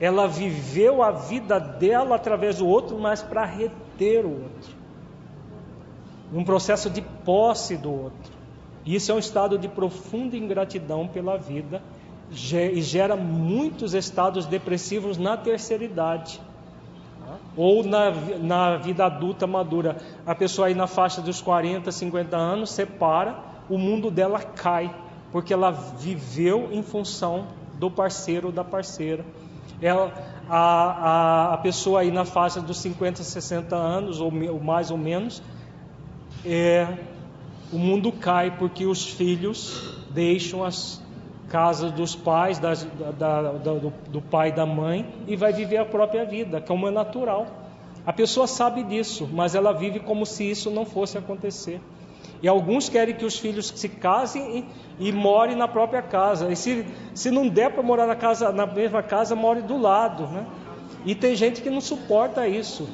ela 0.00 0.26
viveu 0.26 1.04
a 1.04 1.12
vida 1.12 1.60
dela 1.60 2.16
através 2.16 2.58
do 2.58 2.66
outro, 2.66 2.98
mas 2.98 3.22
para 3.22 3.44
reter 3.44 4.26
o 4.26 4.42
outro, 4.42 4.74
um 6.32 6.42
processo 6.42 6.90
de 6.90 7.00
posse 7.00 7.76
do 7.76 7.92
outro. 7.92 8.32
Isso 8.84 9.12
é 9.12 9.14
um 9.14 9.20
estado 9.20 9.56
de 9.56 9.68
profunda 9.68 10.36
ingratidão 10.36 11.06
pela 11.06 11.38
vida 11.38 11.80
e 12.28 12.82
gera 12.82 13.14
muitos 13.14 13.94
estados 13.94 14.46
depressivos 14.46 15.16
na 15.16 15.36
terceira 15.36 15.84
idade 15.84 16.40
ou 17.56 17.84
na, 17.84 18.10
na 18.40 18.76
vida 18.76 19.06
adulta 19.06 19.46
madura, 19.46 19.96
a 20.26 20.34
pessoa 20.34 20.68
aí 20.68 20.74
na 20.74 20.86
faixa 20.86 21.20
dos 21.20 21.40
40, 21.40 21.90
50 21.90 22.36
anos 22.36 22.70
separa, 22.70 23.38
o 23.68 23.78
mundo 23.78 24.10
dela 24.10 24.40
cai, 24.40 24.94
porque 25.30 25.52
ela 25.52 25.70
viveu 25.70 26.68
em 26.72 26.82
função 26.82 27.46
do 27.78 27.90
parceiro 27.90 28.48
ou 28.48 28.52
da 28.52 28.64
parceira. 28.64 29.24
Ela, 29.80 30.12
a, 30.48 30.58
a, 30.58 31.54
a 31.54 31.56
pessoa 31.58 32.00
aí 32.00 32.10
na 32.10 32.24
faixa 32.24 32.60
dos 32.60 32.78
50, 32.78 33.22
60 33.22 33.74
anos, 33.74 34.20
ou, 34.20 34.32
ou 34.50 34.60
mais 34.60 34.90
ou 34.90 34.98
menos, 34.98 35.42
é, 36.44 36.88
o 37.72 37.78
mundo 37.78 38.12
cai 38.12 38.56
porque 38.56 38.86
os 38.86 39.06
filhos 39.06 39.96
deixam 40.10 40.64
as 40.64 41.03
casa 41.54 41.88
dos 41.88 42.16
pais, 42.16 42.58
da, 42.58 42.74
da, 43.16 43.42
da, 43.42 43.74
do, 43.74 43.92
do 44.08 44.20
pai 44.20 44.48
e 44.48 44.52
da 44.52 44.66
mãe, 44.66 45.06
e 45.28 45.36
vai 45.36 45.52
viver 45.52 45.76
a 45.76 45.84
própria 45.84 46.24
vida, 46.24 46.60
como 46.60 46.88
é 46.88 46.90
natural. 46.90 47.46
A 48.04 48.12
pessoa 48.12 48.48
sabe 48.48 48.82
disso, 48.82 49.30
mas 49.32 49.54
ela 49.54 49.72
vive 49.72 50.00
como 50.00 50.26
se 50.26 50.50
isso 50.50 50.68
não 50.68 50.84
fosse 50.84 51.16
acontecer. 51.16 51.80
E 52.42 52.48
alguns 52.48 52.88
querem 52.88 53.14
que 53.14 53.24
os 53.24 53.38
filhos 53.38 53.72
se 53.76 53.88
casem 53.88 54.66
e, 54.98 55.08
e 55.08 55.12
morem 55.12 55.54
na 55.54 55.68
própria 55.68 56.02
casa. 56.02 56.50
E 56.50 56.56
se, 56.56 56.84
se 57.14 57.30
não 57.30 57.46
der 57.46 57.70
para 57.70 57.84
morar 57.84 58.08
na, 58.08 58.16
casa, 58.16 58.50
na 58.50 58.66
mesma 58.66 59.00
casa, 59.00 59.36
more 59.36 59.62
do 59.62 59.78
lado. 59.78 60.26
Né? 60.26 60.44
E 61.06 61.14
tem 61.14 61.36
gente 61.36 61.62
que 61.62 61.70
não 61.70 61.80
suporta 61.80 62.48
isso. 62.48 62.88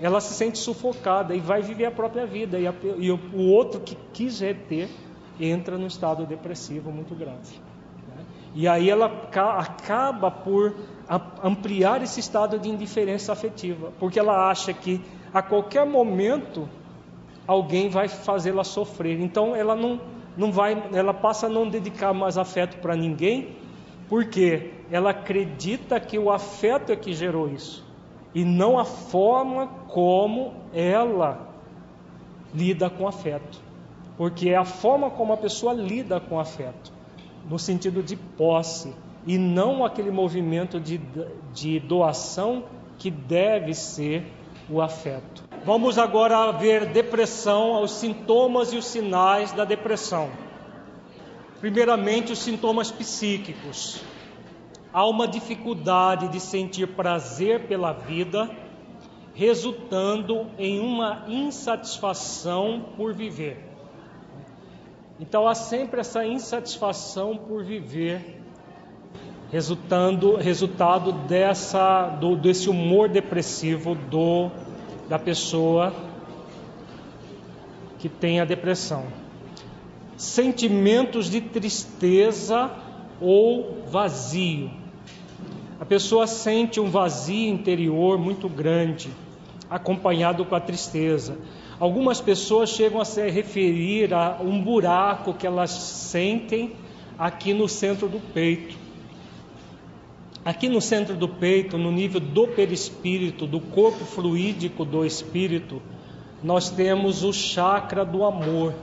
Ela 0.00 0.20
se 0.20 0.32
sente 0.32 0.58
sufocada 0.58 1.34
e 1.34 1.40
vai 1.40 1.60
viver 1.60 1.86
a 1.86 1.90
própria 1.90 2.24
vida. 2.24 2.56
E, 2.56 2.68
a, 2.68 2.74
e 2.98 3.10
o, 3.10 3.18
o 3.34 3.48
outro 3.48 3.80
que 3.80 3.96
quis 4.12 4.38
reter 4.38 4.88
entra 5.40 5.76
num 5.76 5.88
estado 5.88 6.24
depressivo 6.24 6.92
muito 6.92 7.16
grave. 7.16 7.69
E 8.54 8.66
aí 8.66 8.90
ela 8.90 9.06
acaba 9.58 10.30
por 10.30 10.74
ampliar 11.42 12.02
esse 12.02 12.20
estado 12.20 12.58
de 12.58 12.68
indiferença 12.68 13.32
afetiva, 13.32 13.92
porque 13.98 14.18
ela 14.18 14.50
acha 14.50 14.72
que 14.72 15.00
a 15.32 15.40
qualquer 15.40 15.86
momento 15.86 16.68
alguém 17.46 17.88
vai 17.88 18.08
fazê-la 18.08 18.64
sofrer. 18.64 19.20
Então 19.20 19.54
ela 19.54 19.74
não, 19.76 20.00
não 20.36 20.52
vai, 20.52 20.82
ela 20.92 21.14
passa 21.14 21.46
a 21.46 21.50
não 21.50 21.68
dedicar 21.68 22.12
mais 22.12 22.36
afeto 22.36 22.78
para 22.78 22.96
ninguém, 22.96 23.56
porque 24.08 24.72
ela 24.90 25.10
acredita 25.10 26.00
que 26.00 26.18
o 26.18 26.30
afeto 26.30 26.90
é 26.90 26.96
que 26.96 27.12
gerou 27.12 27.48
isso 27.48 27.88
e 28.34 28.44
não 28.44 28.78
a 28.78 28.84
forma 28.84 29.66
como 29.88 30.54
ela 30.72 31.48
lida 32.54 32.88
com 32.88 33.06
afeto. 33.06 33.60
Porque 34.16 34.50
é 34.50 34.56
a 34.56 34.64
forma 34.64 35.10
como 35.10 35.32
a 35.32 35.36
pessoa 35.36 35.72
lida 35.72 36.20
com 36.20 36.38
afeto, 36.38 36.92
no 37.50 37.58
sentido 37.58 38.00
de 38.00 38.14
posse, 38.14 38.94
e 39.26 39.36
não 39.36 39.84
aquele 39.84 40.12
movimento 40.12 40.78
de, 40.78 41.00
de 41.52 41.80
doação 41.80 42.64
que 42.96 43.10
deve 43.10 43.74
ser 43.74 44.24
o 44.70 44.80
afeto. 44.80 45.42
Vamos 45.64 45.98
agora 45.98 46.52
ver 46.52 46.86
depressão, 46.86 47.82
os 47.82 47.90
sintomas 47.90 48.72
e 48.72 48.76
os 48.76 48.84
sinais 48.84 49.50
da 49.50 49.64
depressão. 49.64 50.30
Primeiramente, 51.58 52.32
os 52.32 52.38
sintomas 52.38 52.90
psíquicos. 52.90 54.00
Há 54.92 55.04
uma 55.06 55.26
dificuldade 55.26 56.28
de 56.28 56.38
sentir 56.38 56.86
prazer 56.86 57.66
pela 57.66 57.92
vida, 57.92 58.48
resultando 59.34 60.46
em 60.56 60.78
uma 60.78 61.24
insatisfação 61.28 62.92
por 62.96 63.12
viver. 63.12 63.69
Então 65.20 65.46
há 65.46 65.54
sempre 65.54 66.00
essa 66.00 66.24
insatisfação 66.24 67.36
por 67.36 67.62
viver, 67.62 68.40
resultando 69.52 70.36
resultado 70.36 71.12
dessa 71.12 72.08
do, 72.08 72.34
desse 72.36 72.70
humor 72.70 73.06
depressivo 73.06 73.94
do 73.94 74.50
da 75.10 75.18
pessoa 75.18 75.92
que 77.98 78.08
tem 78.08 78.40
a 78.40 78.46
depressão. 78.46 79.04
Sentimentos 80.16 81.28
de 81.28 81.42
tristeza 81.42 82.70
ou 83.20 83.84
vazio. 83.88 84.70
A 85.78 85.84
pessoa 85.84 86.26
sente 86.26 86.80
um 86.80 86.88
vazio 86.88 87.52
interior 87.52 88.18
muito 88.18 88.48
grande, 88.48 89.10
acompanhado 89.68 90.46
com 90.46 90.54
a 90.54 90.60
tristeza. 90.60 91.36
Algumas 91.80 92.20
pessoas 92.20 92.68
chegam 92.68 93.00
a 93.00 93.06
se 93.06 93.26
referir 93.30 94.12
a 94.12 94.36
um 94.38 94.62
buraco 94.62 95.32
que 95.32 95.46
elas 95.46 95.70
sentem 95.70 96.74
aqui 97.18 97.54
no 97.54 97.66
centro 97.66 98.06
do 98.06 98.20
peito. 98.20 98.76
Aqui 100.44 100.68
no 100.68 100.82
centro 100.82 101.16
do 101.16 101.26
peito, 101.26 101.78
no 101.78 101.90
nível 101.90 102.20
do 102.20 102.46
perispírito, 102.48 103.46
do 103.46 103.60
corpo 103.60 104.04
fluídico 104.04 104.84
do 104.84 105.06
espírito, 105.06 105.80
nós 106.42 106.68
temos 106.68 107.24
o 107.24 107.32
chakra 107.32 108.04
do 108.04 108.24
amor. 108.24 108.74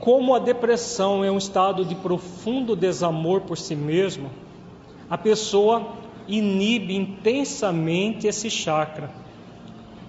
Como 0.00 0.34
a 0.34 0.38
depressão 0.38 1.22
é 1.22 1.30
um 1.30 1.36
estado 1.36 1.84
de 1.84 1.94
profundo 1.94 2.74
desamor 2.74 3.42
por 3.42 3.58
si 3.58 3.76
mesmo, 3.76 4.30
a 5.08 5.18
pessoa 5.18 5.96
inibe 6.26 6.96
intensamente 6.96 8.26
esse 8.26 8.48
chakra. 8.48 9.21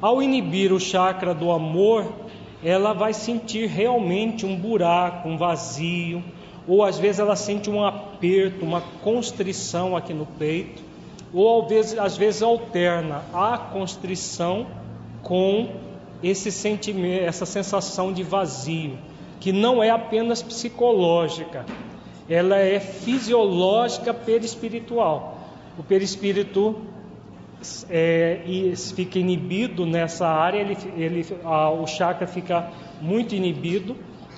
Ao 0.03 0.21
inibir 0.21 0.73
o 0.73 0.81
chakra 0.81 1.33
do 1.33 1.49
amor, 1.49 2.11
ela 2.61 2.91
vai 2.91 3.13
sentir 3.13 3.67
realmente 3.67 4.45
um 4.45 4.53
buraco, 4.53 5.29
um 5.29 5.37
vazio, 5.37 6.21
ou 6.67 6.83
às 6.83 6.99
vezes 6.99 7.19
ela 7.19 7.37
sente 7.37 7.69
um 7.69 7.81
aperto, 7.81 8.65
uma 8.65 8.81
constrição 9.01 9.95
aqui 9.95 10.13
no 10.13 10.25
peito, 10.25 10.83
ou 11.33 11.61
às 11.61 11.69
vezes, 11.69 11.97
às 11.97 12.17
vezes 12.17 12.41
alterna 12.41 13.23
a 13.33 13.57
constrição 13.57 14.67
com 15.21 15.69
esse 16.21 16.51
sentimento, 16.51 17.23
essa 17.23 17.45
sensação 17.45 18.11
de 18.11 18.23
vazio, 18.23 18.97
que 19.39 19.53
não 19.53 19.81
é 19.81 19.89
apenas 19.89 20.41
psicológica, 20.41 21.65
ela 22.27 22.57
é 22.57 22.77
fisiológica 22.77 24.13
perispiritual. 24.13 25.37
O 25.79 25.83
perispírito 25.83 26.75
é, 27.89 28.41
fica 28.95 29.19
inibido 29.19 29.85
nessa 29.85 30.27
área, 30.27 30.59
ele, 30.59 30.77
ele, 30.95 31.25
a, 31.43 31.69
o 31.69 31.87
chakra 31.87 32.27
fica 32.27 32.69
muito 33.01 33.35
inibido 33.35 33.95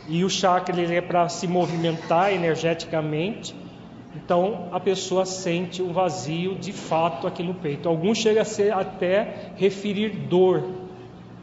e 0.07 0.23
o 0.23 0.29
chakra 0.29 0.79
ele 0.79 0.95
é 0.95 1.01
para 1.01 1.27
se 1.29 1.47
movimentar 1.47 2.33
energeticamente. 2.33 3.55
Então 4.15 4.69
a 4.71 4.79
pessoa 4.79 5.25
sente 5.25 5.81
um 5.81 5.91
vazio 5.91 6.55
de 6.55 6.71
fato 6.71 7.27
aqui 7.27 7.43
no 7.43 7.53
peito. 7.53 7.89
Alguns 7.89 8.17
chegam 8.17 8.41
a 8.41 8.45
ser 8.45 8.73
até 8.73 9.51
referir 9.57 10.09
dor 10.09 10.63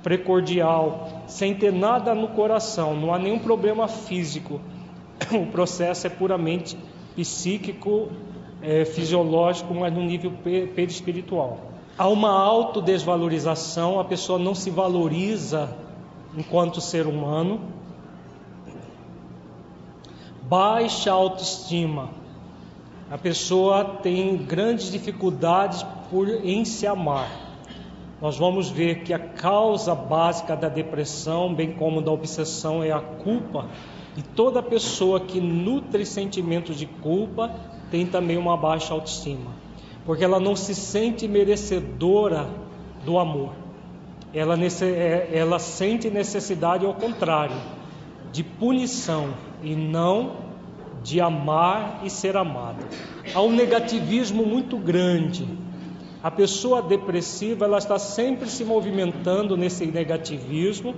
precordial, 0.02 1.24
sem 1.26 1.54
ter 1.54 1.72
nada 1.72 2.14
no 2.14 2.28
coração, 2.28 2.96
não 2.96 3.14
há 3.14 3.18
nenhum 3.18 3.38
problema 3.38 3.88
físico. 3.88 4.60
O 5.32 5.46
processo 5.46 6.06
é 6.06 6.10
puramente 6.10 6.76
psíquico, 7.14 8.10
é, 8.60 8.84
fisiológico, 8.84 9.72
mas 9.72 9.92
no 9.92 10.02
nível 10.02 10.32
perispiritual. 10.74 11.71
Há 11.96 12.08
uma 12.08 12.30
autodesvalorização, 12.30 14.00
a 14.00 14.04
pessoa 14.04 14.38
não 14.38 14.54
se 14.54 14.70
valoriza 14.70 15.76
enquanto 16.36 16.80
ser 16.80 17.06
humano 17.06 17.60
baixa 20.52 21.10
autoestima. 21.10 22.10
A 23.10 23.16
pessoa 23.16 23.84
tem 24.02 24.36
grandes 24.36 24.90
dificuldades 24.90 25.82
por 26.10 26.28
em 26.28 26.62
se 26.66 26.86
amar. 26.86 27.26
Nós 28.20 28.36
vamos 28.36 28.68
ver 28.68 29.02
que 29.02 29.14
a 29.14 29.18
causa 29.18 29.94
básica 29.94 30.54
da 30.54 30.68
depressão, 30.68 31.54
bem 31.54 31.72
como 31.72 32.02
da 32.02 32.10
obsessão, 32.10 32.82
é 32.82 32.92
a 32.92 33.00
culpa. 33.00 33.66
E 34.14 34.20
toda 34.20 34.62
pessoa 34.62 35.20
que 35.20 35.40
nutre 35.40 36.04
sentimentos 36.04 36.76
de 36.76 36.84
culpa 36.84 37.50
tem 37.90 38.04
também 38.04 38.36
uma 38.36 38.54
baixa 38.54 38.92
autoestima, 38.92 39.52
porque 40.04 40.24
ela 40.24 40.40
não 40.40 40.56
se 40.56 40.74
sente 40.74 41.28
merecedora 41.28 42.48
do 43.04 43.18
amor. 43.18 43.52
Ela, 44.34 44.58
é, 44.58 45.30
ela 45.32 45.58
sente 45.58 46.10
necessidade 46.10 46.86
ao 46.86 46.94
contrário, 46.94 47.56
de 48.32 48.42
punição 48.42 49.34
e 49.62 49.74
não 49.74 50.36
de 51.02 51.20
amar 51.20 52.00
e 52.04 52.10
ser 52.10 52.36
amada. 52.36 52.84
Há 53.34 53.42
um 53.42 53.52
negativismo 53.52 54.44
muito 54.46 54.76
grande. 54.76 55.46
A 56.22 56.30
pessoa 56.30 56.80
depressiva, 56.80 57.64
ela 57.64 57.78
está 57.78 57.98
sempre 57.98 58.48
se 58.48 58.64
movimentando 58.64 59.56
nesse 59.56 59.86
negativismo. 59.86 60.94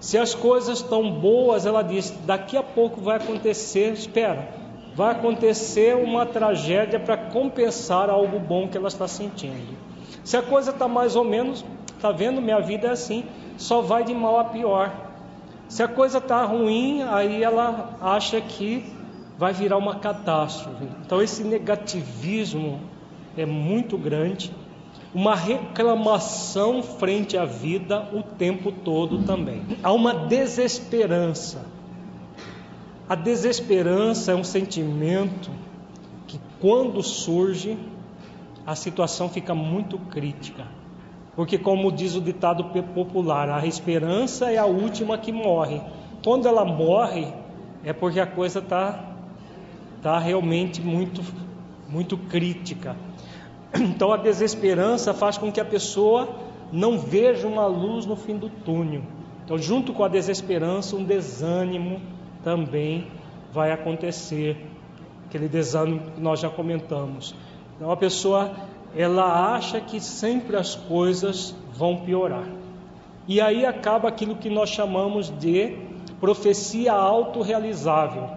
Se 0.00 0.18
as 0.18 0.34
coisas 0.34 0.78
estão 0.78 1.10
boas, 1.10 1.64
ela 1.64 1.82
diz: 1.82 2.10
daqui 2.26 2.56
a 2.56 2.62
pouco 2.62 3.00
vai 3.00 3.16
acontecer, 3.16 3.92
espera, 3.92 4.63
vai 4.94 5.12
acontecer 5.12 5.96
uma 5.96 6.24
tragédia 6.24 7.00
para 7.00 7.16
compensar 7.16 8.08
algo 8.08 8.38
bom 8.38 8.68
que 8.68 8.76
ela 8.76 8.88
está 8.88 9.08
sentindo. 9.08 9.76
Se 10.22 10.36
a 10.36 10.42
coisa 10.42 10.70
está 10.70 10.86
mais 10.86 11.16
ou 11.16 11.24
menos, 11.24 11.64
está 11.96 12.12
vendo, 12.12 12.40
minha 12.40 12.60
vida 12.60 12.88
é 12.88 12.90
assim, 12.90 13.24
só 13.56 13.80
vai 13.80 14.04
de 14.04 14.14
mal 14.14 14.38
a 14.38 14.44
pior. 14.44 14.92
Se 15.68 15.82
a 15.82 15.88
coisa 15.88 16.18
está 16.18 16.44
ruim, 16.44 17.02
aí 17.02 17.42
ela 17.42 17.96
acha 18.00 18.40
que 18.40 18.84
vai 19.36 19.52
virar 19.52 19.76
uma 19.76 19.96
catástrofe. 19.96 20.84
Então, 21.04 21.20
esse 21.20 21.42
negativismo 21.42 22.80
é 23.36 23.44
muito 23.44 23.98
grande, 23.98 24.52
uma 25.12 25.34
reclamação 25.34 26.82
frente 26.82 27.36
à 27.36 27.44
vida 27.44 28.08
o 28.12 28.22
tempo 28.22 28.70
todo 28.70 29.24
também. 29.24 29.62
Há 29.82 29.92
uma 29.92 30.14
desesperança. 30.14 31.64
A 33.06 33.14
desesperança 33.14 34.32
é 34.32 34.34
um 34.34 34.44
sentimento 34.44 35.50
que, 36.26 36.40
quando 36.58 37.02
surge, 37.02 37.76
a 38.66 38.74
situação 38.74 39.28
fica 39.28 39.54
muito 39.54 39.98
crítica. 39.98 40.66
Porque, 41.36 41.58
como 41.58 41.92
diz 41.92 42.14
o 42.14 42.20
ditado 42.20 42.64
popular, 42.94 43.50
a 43.50 43.66
esperança 43.66 44.50
é 44.50 44.56
a 44.56 44.64
última 44.64 45.18
que 45.18 45.32
morre. 45.32 45.82
Quando 46.24 46.48
ela 46.48 46.64
morre, 46.64 47.30
é 47.84 47.92
porque 47.92 48.20
a 48.20 48.26
coisa 48.26 48.60
está 48.60 49.12
tá 50.00 50.18
realmente 50.18 50.80
muito, 50.80 51.22
muito 51.88 52.16
crítica. 52.16 52.96
Então, 53.76 54.12
a 54.12 54.16
desesperança 54.16 55.12
faz 55.12 55.36
com 55.36 55.50
que 55.50 55.60
a 55.60 55.64
pessoa 55.64 56.28
não 56.72 56.96
veja 56.96 57.48
uma 57.48 57.66
luz 57.66 58.06
no 58.06 58.14
fim 58.14 58.36
do 58.36 58.48
túnel. 58.48 59.02
Então, 59.44 59.58
junto 59.58 59.92
com 59.92 60.04
a 60.04 60.08
desesperança, 60.08 60.94
um 60.94 61.02
desânimo 61.02 62.00
também 62.44 63.08
vai 63.52 63.72
acontecer. 63.72 64.56
Aquele 65.26 65.48
desânimo 65.48 66.12
que 66.12 66.20
nós 66.20 66.38
já 66.38 66.48
comentamos. 66.48 67.34
Então, 67.76 67.90
a 67.90 67.96
pessoa 67.96 68.52
ela 68.96 69.54
acha 69.56 69.80
que 69.80 69.98
sempre 69.98 70.56
as 70.56 70.76
coisas 70.76 71.54
vão 71.72 71.96
piorar. 71.96 72.46
E 73.26 73.40
aí 73.40 73.66
acaba 73.66 74.08
aquilo 74.08 74.36
que 74.36 74.48
nós 74.48 74.68
chamamos 74.68 75.30
de 75.38 75.76
profecia 76.20 76.92
autorrealizável. 76.92 78.28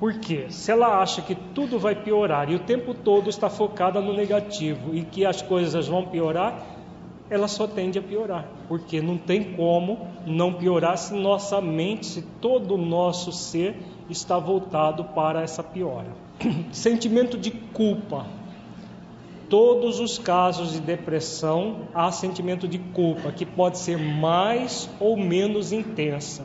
Por 0.00 0.18
quê? 0.18 0.46
Se 0.50 0.70
ela 0.72 1.00
acha 1.00 1.22
que 1.22 1.34
tudo 1.34 1.78
vai 1.78 1.94
piorar 1.94 2.50
e 2.50 2.54
o 2.54 2.58
tempo 2.58 2.92
todo 2.92 3.30
está 3.30 3.48
focada 3.48 4.00
no 4.00 4.12
negativo 4.12 4.94
e 4.94 5.02
que 5.02 5.24
as 5.24 5.40
coisas 5.40 5.88
vão 5.88 6.04
piorar, 6.04 6.75
ela 7.28 7.48
só 7.48 7.66
tende 7.66 7.98
a 7.98 8.02
piorar, 8.02 8.48
porque 8.68 9.00
não 9.00 9.18
tem 9.18 9.52
como 9.54 10.06
não 10.24 10.52
piorar 10.52 10.96
se 10.96 11.14
nossa 11.14 11.60
mente, 11.60 12.06
se 12.06 12.22
todo 12.40 12.74
o 12.74 12.78
nosso 12.78 13.32
ser 13.32 13.76
está 14.08 14.38
voltado 14.38 15.04
para 15.04 15.42
essa 15.42 15.62
piora. 15.62 16.10
Sentimento 16.70 17.36
de 17.36 17.50
culpa. 17.50 18.26
Todos 19.48 20.00
os 20.00 20.18
casos 20.18 20.72
de 20.72 20.80
depressão 20.80 21.88
há 21.94 22.10
sentimento 22.10 22.66
de 22.66 22.78
culpa, 22.78 23.30
que 23.30 23.46
pode 23.46 23.78
ser 23.78 23.96
mais 23.96 24.90
ou 24.98 25.16
menos 25.16 25.70
intensa. 25.72 26.44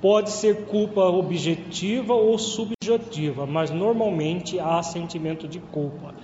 Pode 0.00 0.30
ser 0.30 0.66
culpa 0.66 1.02
objetiva 1.02 2.14
ou 2.14 2.36
subjetiva, 2.36 3.46
mas 3.46 3.70
normalmente 3.70 4.58
há 4.58 4.82
sentimento 4.82 5.46
de 5.46 5.60
culpa. 5.60 6.14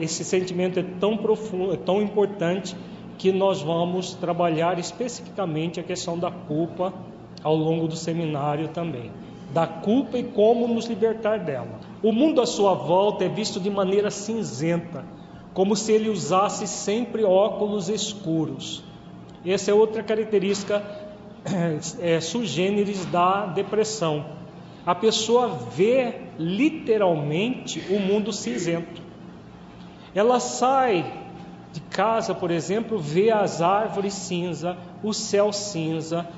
Esse 0.00 0.24
sentimento 0.24 0.78
é 0.78 0.84
tão 1.00 1.16
profundo, 1.16 1.72
é 1.72 1.76
tão 1.76 2.02
importante 2.02 2.76
que 3.18 3.32
nós 3.32 3.62
vamos 3.62 4.14
trabalhar 4.14 4.78
especificamente 4.78 5.80
a 5.80 5.82
questão 5.82 6.18
da 6.18 6.30
culpa 6.30 6.92
ao 7.42 7.54
longo 7.54 7.88
do 7.88 7.96
seminário 7.96 8.68
também. 8.68 9.10
Da 9.52 9.66
culpa 9.66 10.18
e 10.18 10.24
como 10.24 10.68
nos 10.68 10.86
libertar 10.86 11.38
dela. 11.38 11.80
O 12.02 12.12
mundo 12.12 12.40
à 12.40 12.46
sua 12.46 12.74
volta 12.74 13.24
é 13.24 13.28
visto 13.28 13.58
de 13.58 13.70
maneira 13.70 14.10
cinzenta, 14.10 15.04
como 15.54 15.74
se 15.74 15.92
ele 15.92 16.10
usasse 16.10 16.66
sempre 16.66 17.24
óculos 17.24 17.88
escuros. 17.88 18.82
Essa 19.44 19.70
é 19.70 19.74
outra 19.74 20.02
característica 20.02 20.82
é, 22.00 22.20
sugêneres 22.20 23.06
da 23.06 23.46
depressão. 23.46 24.26
A 24.84 24.94
pessoa 24.94 25.48
vê 25.48 26.14
literalmente 26.38 27.82
o 27.90 27.98
mundo 27.98 28.32
cinzento. 28.32 29.00
Ela 30.14 30.38
sai 30.40 31.25
casa, 31.96 32.34
por 32.34 32.50
exemplo, 32.50 32.98
vê 32.98 33.30
as 33.30 33.62
árvores 33.62 34.12
cinza, 34.12 34.76
o 35.02 35.14
céu 35.14 35.50
cinza, 35.50 36.28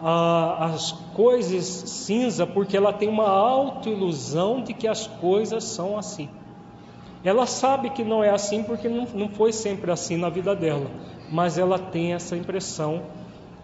as 0.00 0.92
coisas 1.14 1.66
cinza, 1.66 2.46
porque 2.46 2.74
ela 2.74 2.94
tem 2.94 3.10
uma 3.10 3.28
autoilusão 3.28 4.62
de 4.62 4.72
que 4.72 4.88
as 4.88 5.06
coisas 5.06 5.64
são 5.64 5.98
assim. 5.98 6.30
Ela 7.22 7.46
sabe 7.46 7.90
que 7.90 8.02
não 8.02 8.24
é 8.24 8.30
assim 8.30 8.62
porque 8.62 8.88
não, 8.88 9.06
não 9.14 9.28
foi 9.28 9.52
sempre 9.52 9.92
assim 9.92 10.16
na 10.16 10.30
vida 10.30 10.56
dela, 10.56 10.90
mas 11.30 11.58
ela 11.58 11.78
tem 11.78 12.14
essa 12.14 12.34
impressão, 12.34 13.02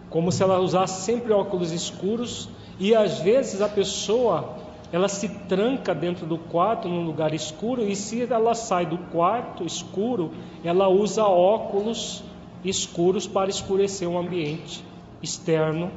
como 0.07 0.31
se 0.31 0.43
ela 0.43 0.59
usasse 0.59 1.01
sempre 1.01 1.33
óculos 1.33 1.71
escuros 1.71 2.47
e 2.79 2.95
às 2.95 3.19
vezes 3.19 3.59
a 3.59 3.67
pessoa 3.67 4.55
ela 4.91 5.07
se 5.07 5.29
tranca 5.47 5.93
dentro 5.93 6.25
do 6.25 6.37
quarto 6.37 6.87
num 6.87 7.05
lugar 7.05 7.33
escuro 7.33 7.83
e 7.83 7.95
se 7.95 8.23
ela 8.23 8.55
sai 8.55 8.85
do 8.85 8.97
quarto 8.97 9.63
escuro, 9.63 10.31
ela 10.63 10.87
usa 10.87 11.23
óculos 11.25 12.23
escuros 12.63 13.27
para 13.27 13.49
escurecer 13.49 14.07
o 14.09 14.17
ambiente 14.17 14.83
externo, 15.21 15.91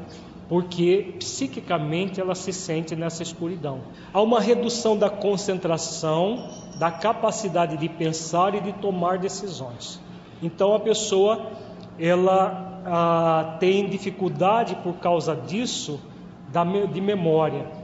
porque 0.48 1.14
psiquicamente 1.18 2.20
ela 2.20 2.34
se 2.34 2.52
sente 2.52 2.94
nessa 2.94 3.22
escuridão. 3.22 3.80
Há 4.12 4.20
uma 4.20 4.40
redução 4.40 4.96
da 4.96 5.08
concentração, 5.08 6.50
da 6.78 6.90
capacidade 6.90 7.78
de 7.78 7.88
pensar 7.88 8.54
e 8.54 8.60
de 8.60 8.72
tomar 8.74 9.18
decisões. 9.18 9.98
Então 10.42 10.74
a 10.74 10.80
pessoa 10.80 11.50
ela 11.98 12.82
ah, 12.84 13.56
tem 13.58 13.88
dificuldade 13.88 14.74
por 14.76 14.94
causa 14.94 15.34
disso 15.34 15.98
da, 16.52 16.64
de 16.64 17.00
memória 17.00 17.81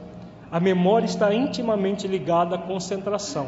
a 0.51 0.59
memória 0.59 1.05
está 1.05 1.33
intimamente 1.33 2.07
ligada 2.07 2.55
à 2.55 2.57
concentração. 2.57 3.47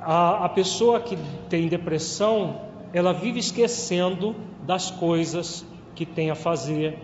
A, 0.00 0.44
a 0.44 0.48
pessoa 0.48 1.00
que 1.00 1.18
tem 1.48 1.68
depressão, 1.68 2.60
ela 2.92 3.12
vive 3.12 3.40
esquecendo 3.40 4.34
das 4.62 4.90
coisas 4.90 5.66
que 5.94 6.06
tem 6.06 6.30
a 6.30 6.34
fazer, 6.34 6.98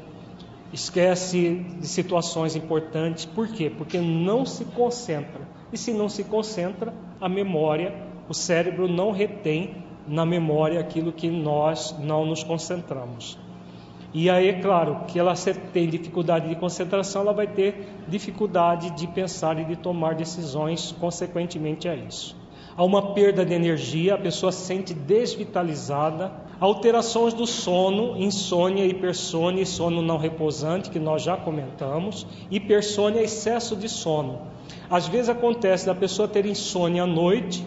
esquece 0.72 1.64
de 1.80 1.86
situações 1.86 2.54
importantes. 2.54 3.24
Por 3.24 3.48
quê? 3.48 3.68
Porque 3.70 3.98
não 3.98 4.46
se 4.46 4.64
concentra. 4.64 5.40
E 5.72 5.76
se 5.76 5.92
não 5.92 6.08
se 6.08 6.22
concentra, 6.22 6.94
a 7.20 7.28
memória, 7.28 7.94
o 8.28 8.34
cérebro 8.34 8.86
não 8.86 9.10
retém 9.10 9.82
na 10.06 10.24
memória 10.24 10.78
aquilo 10.78 11.12
que 11.12 11.28
nós 11.28 11.96
não 11.98 12.24
nos 12.24 12.44
concentramos. 12.44 13.38
E 14.16 14.30
aí, 14.30 14.48
é 14.48 14.52
claro, 14.60 15.06
que 15.08 15.18
ela 15.18 15.34
tem 15.72 15.88
dificuldade 15.88 16.48
de 16.48 16.54
concentração, 16.54 17.22
ela 17.22 17.32
vai 17.32 17.48
ter 17.48 17.84
dificuldade 18.06 18.90
de 18.90 19.08
pensar 19.08 19.58
e 19.58 19.64
de 19.64 19.74
tomar 19.74 20.14
decisões 20.14 20.94
consequentemente 21.00 21.88
a 21.88 21.96
isso. 21.96 22.36
Há 22.76 22.84
uma 22.84 23.12
perda 23.12 23.44
de 23.44 23.52
energia, 23.52 24.14
a 24.14 24.18
pessoa 24.18 24.52
se 24.52 24.66
sente 24.66 24.94
desvitalizada, 24.94 26.30
alterações 26.60 27.34
do 27.34 27.44
sono, 27.44 28.16
insônia, 28.16 28.86
hipersônia 28.86 29.62
e 29.62 29.66
sono 29.66 30.00
não 30.00 30.16
repousante, 30.16 30.90
que 30.90 31.00
nós 31.00 31.20
já 31.20 31.36
comentamos, 31.36 32.24
hipersônia 32.48 33.18
é 33.18 33.24
excesso 33.24 33.74
de 33.74 33.88
sono. 33.88 34.42
Às 34.88 35.08
vezes 35.08 35.28
acontece 35.28 35.86
da 35.86 35.94
pessoa 35.94 36.28
ter 36.28 36.46
insônia 36.46 37.02
à 37.02 37.06
noite 37.06 37.66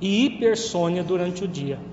e 0.00 0.24
hipersônia 0.24 1.04
durante 1.04 1.44
o 1.44 1.48
dia. 1.48 1.91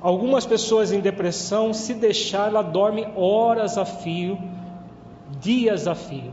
Algumas 0.00 0.46
pessoas 0.46 0.92
em 0.92 1.00
depressão, 1.00 1.74
se 1.74 1.92
deixar, 1.92 2.48
ela 2.48 2.62
dorme 2.62 3.08
horas 3.16 3.76
a 3.76 3.84
fio, 3.84 4.38
dias 5.40 5.88
a 5.88 5.94
fio. 5.94 6.32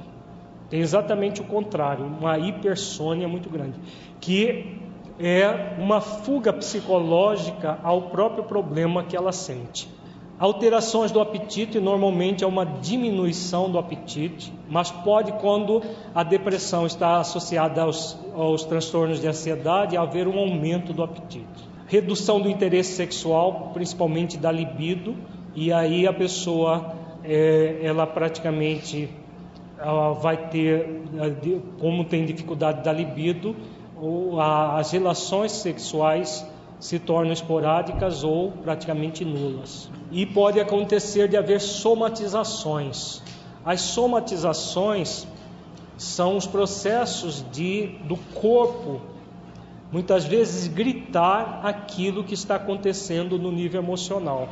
Tem 0.70 0.82
exatamente 0.82 1.42
o 1.42 1.46
contrário, 1.46 2.06
uma 2.06 2.38
hipersônia 2.38 3.28
muito 3.28 3.50
grande, 3.50 3.80
que 4.22 4.78
é 5.20 5.76
uma 5.80 6.00
fuga 6.00 6.54
psicológica 6.54 7.80
ao 7.82 8.04
próprio 8.04 8.44
problema 8.44 9.04
que 9.04 9.16
ela 9.16 9.32
sente. 9.32 9.90
Alterações 10.38 11.12
do 11.12 11.20
apetite 11.20 11.80
normalmente 11.80 12.44
é 12.44 12.48
uma 12.48 12.66
diminuição 12.66 13.72
do 13.72 13.80
apetite, 13.80 14.54
mas 14.70 14.92
pode, 14.92 15.32
quando 15.34 15.82
a 16.14 16.22
depressão 16.22 16.86
está 16.86 17.18
associada 17.20 17.82
aos, 17.82 18.20
aos 18.36 18.64
transtornos 18.64 19.20
de 19.22 19.28
ansiedade, 19.28 19.98
haver 19.98 20.28
um 20.28 20.38
aumento 20.38 20.94
do 20.94 21.02
apetite 21.02 21.75
redução 21.88 22.42
do 22.42 22.50
interesse 22.50 22.94
sexual, 22.94 23.72
principalmente 23.74 24.38
da 24.38 24.52
libido, 24.52 25.16
e 25.56 25.72
aí 25.72 26.08
a 26.08 26.14
pessoa 26.14 26.94
é, 27.24 27.80
ela 27.84 28.06
praticamente 28.06 29.10
ela 29.78 30.14
vai 30.14 30.50
ter, 30.50 31.04
como 31.80 32.06
tem 32.06 32.26
dificuldade 32.26 32.84
da 32.84 32.94
libido, 32.94 33.56
as 34.78 34.92
relações 34.92 35.52
sexuais 35.52 36.46
se 36.80 37.00
tornam 37.00 37.32
esporádicas 37.32 38.24
ou 38.24 38.52
praticamente 38.52 39.24
nulas. 39.26 39.90
E 40.12 40.26
pode 40.26 40.60
acontecer 40.60 41.28
de 41.28 41.38
haver 41.38 41.60
somatizações. 41.60 43.22
As 43.66 43.82
somatizações 43.82 45.28
são 45.98 46.38
os 46.38 46.46
processos 46.46 47.46
de, 47.52 47.88
do 48.04 48.18
corpo 48.34 49.02
muitas 49.96 50.26
vezes 50.26 50.68
gritar 50.68 51.62
aquilo 51.64 52.22
que 52.22 52.34
está 52.34 52.56
acontecendo 52.56 53.40
no 53.40 53.50
nível 53.50 53.82
emocional. 53.82 54.50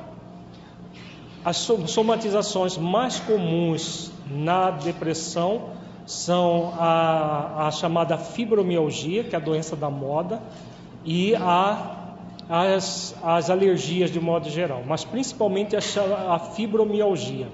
As 1.44 1.58
somatizações 1.58 2.78
mais 2.78 3.20
comuns 3.20 4.10
na 4.32 4.72
depressão 4.72 5.72
são 6.06 6.74
a, 6.80 7.68
a 7.68 7.72
chamada 7.72 8.18
fibromialgia, 8.18 9.26
que 9.26 9.36
é 9.36 9.38
a 9.38 9.42
doença 9.42 9.76
da 9.76 9.90
moda, 9.90 10.42
e 11.04 11.36
a, 11.36 12.14
as, 12.48 13.14
as 13.22 13.50
alergias 13.50 14.10
de 14.10 14.22
modo 14.22 14.50
geral, 14.50 14.82
mas 14.88 15.04
principalmente 15.04 15.76
a, 15.76 15.82
a 16.36 16.40
fibromialgia. 16.40 17.50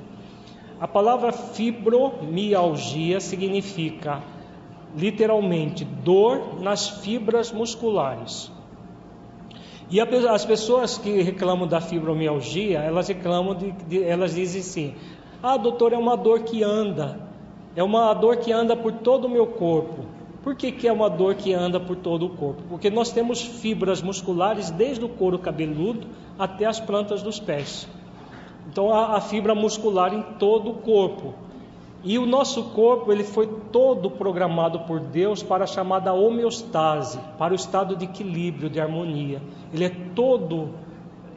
A 0.80 0.88
palavra 0.88 1.32
fibromialgia 1.32 3.20
significa 3.20 4.22
literalmente 4.98 5.86
dor 5.86 6.62
nas 6.62 6.90
fibras 6.90 7.52
musculares. 7.52 8.52
E 9.92 10.00
as 10.00 10.46
pessoas 10.46 10.98
que 10.98 11.22
reclamam 11.22 11.68
da 11.68 11.82
fibromialgia, 11.82 12.80
elas 12.80 13.08
reclamam 13.08 13.56
de, 13.56 13.72
de, 13.72 14.04
elas 14.04 14.36
dizem 14.36 14.62
assim: 14.62 14.96
"Ah, 15.42 15.58
doutor, 15.58 15.94
é 15.94 15.98
uma 15.98 16.16
dor 16.16 16.42
que 16.42 16.64
anda. 16.64 17.20
É 17.76 17.84
uma 17.84 18.14
dor 18.14 18.38
que 18.38 18.52
anda 18.52 18.76
por 18.76 18.92
todo 18.94 19.26
o 19.26 19.30
meu 19.30 19.48
corpo". 19.48 20.06
Por 20.44 20.56
que, 20.56 20.72
que 20.72 20.88
é 20.88 20.92
uma 20.92 21.10
dor 21.10 21.36
que 21.36 21.54
anda 21.54 21.80
por 21.80 21.98
todo 21.98 22.26
o 22.28 22.30
corpo? 22.30 22.64
Porque 22.70 22.90
nós 22.90 23.12
temos 23.12 23.42
fibras 23.42 24.02
musculares 24.02 24.72
desde 24.72 25.04
o 25.04 25.10
couro 25.10 25.38
cabeludo 25.38 26.08
até 26.38 26.66
as 26.66 26.80
plantas 26.80 27.22
dos 27.22 27.40
pés. 27.40 27.88
Então 28.72 28.94
a, 28.94 29.18
a 29.18 29.22
fibra 29.22 29.54
muscular 29.54 30.14
em 30.14 30.22
todo 30.38 30.72
o 30.72 30.74
corpo. 30.76 31.34
E 32.04 32.18
o 32.18 32.26
nosso 32.26 32.66
corpo 32.72 33.12
ele 33.12 33.24
foi 33.24 33.48
todo 33.72 34.10
programado 34.10 34.82
por 34.82 35.00
Deus 35.00 35.44
para 35.44 35.66
a 35.66 35.68
chamada 35.68 36.14
homeostase, 36.14 37.20
para 37.38 37.52
o 37.52 37.56
estado 37.56 37.96
de 37.96 38.06
equilíbrio, 38.06 38.70
de 38.70 38.80
harmonia. 38.80 39.42
Ele 39.74 39.84
é 39.84 39.92
todo 40.16 40.70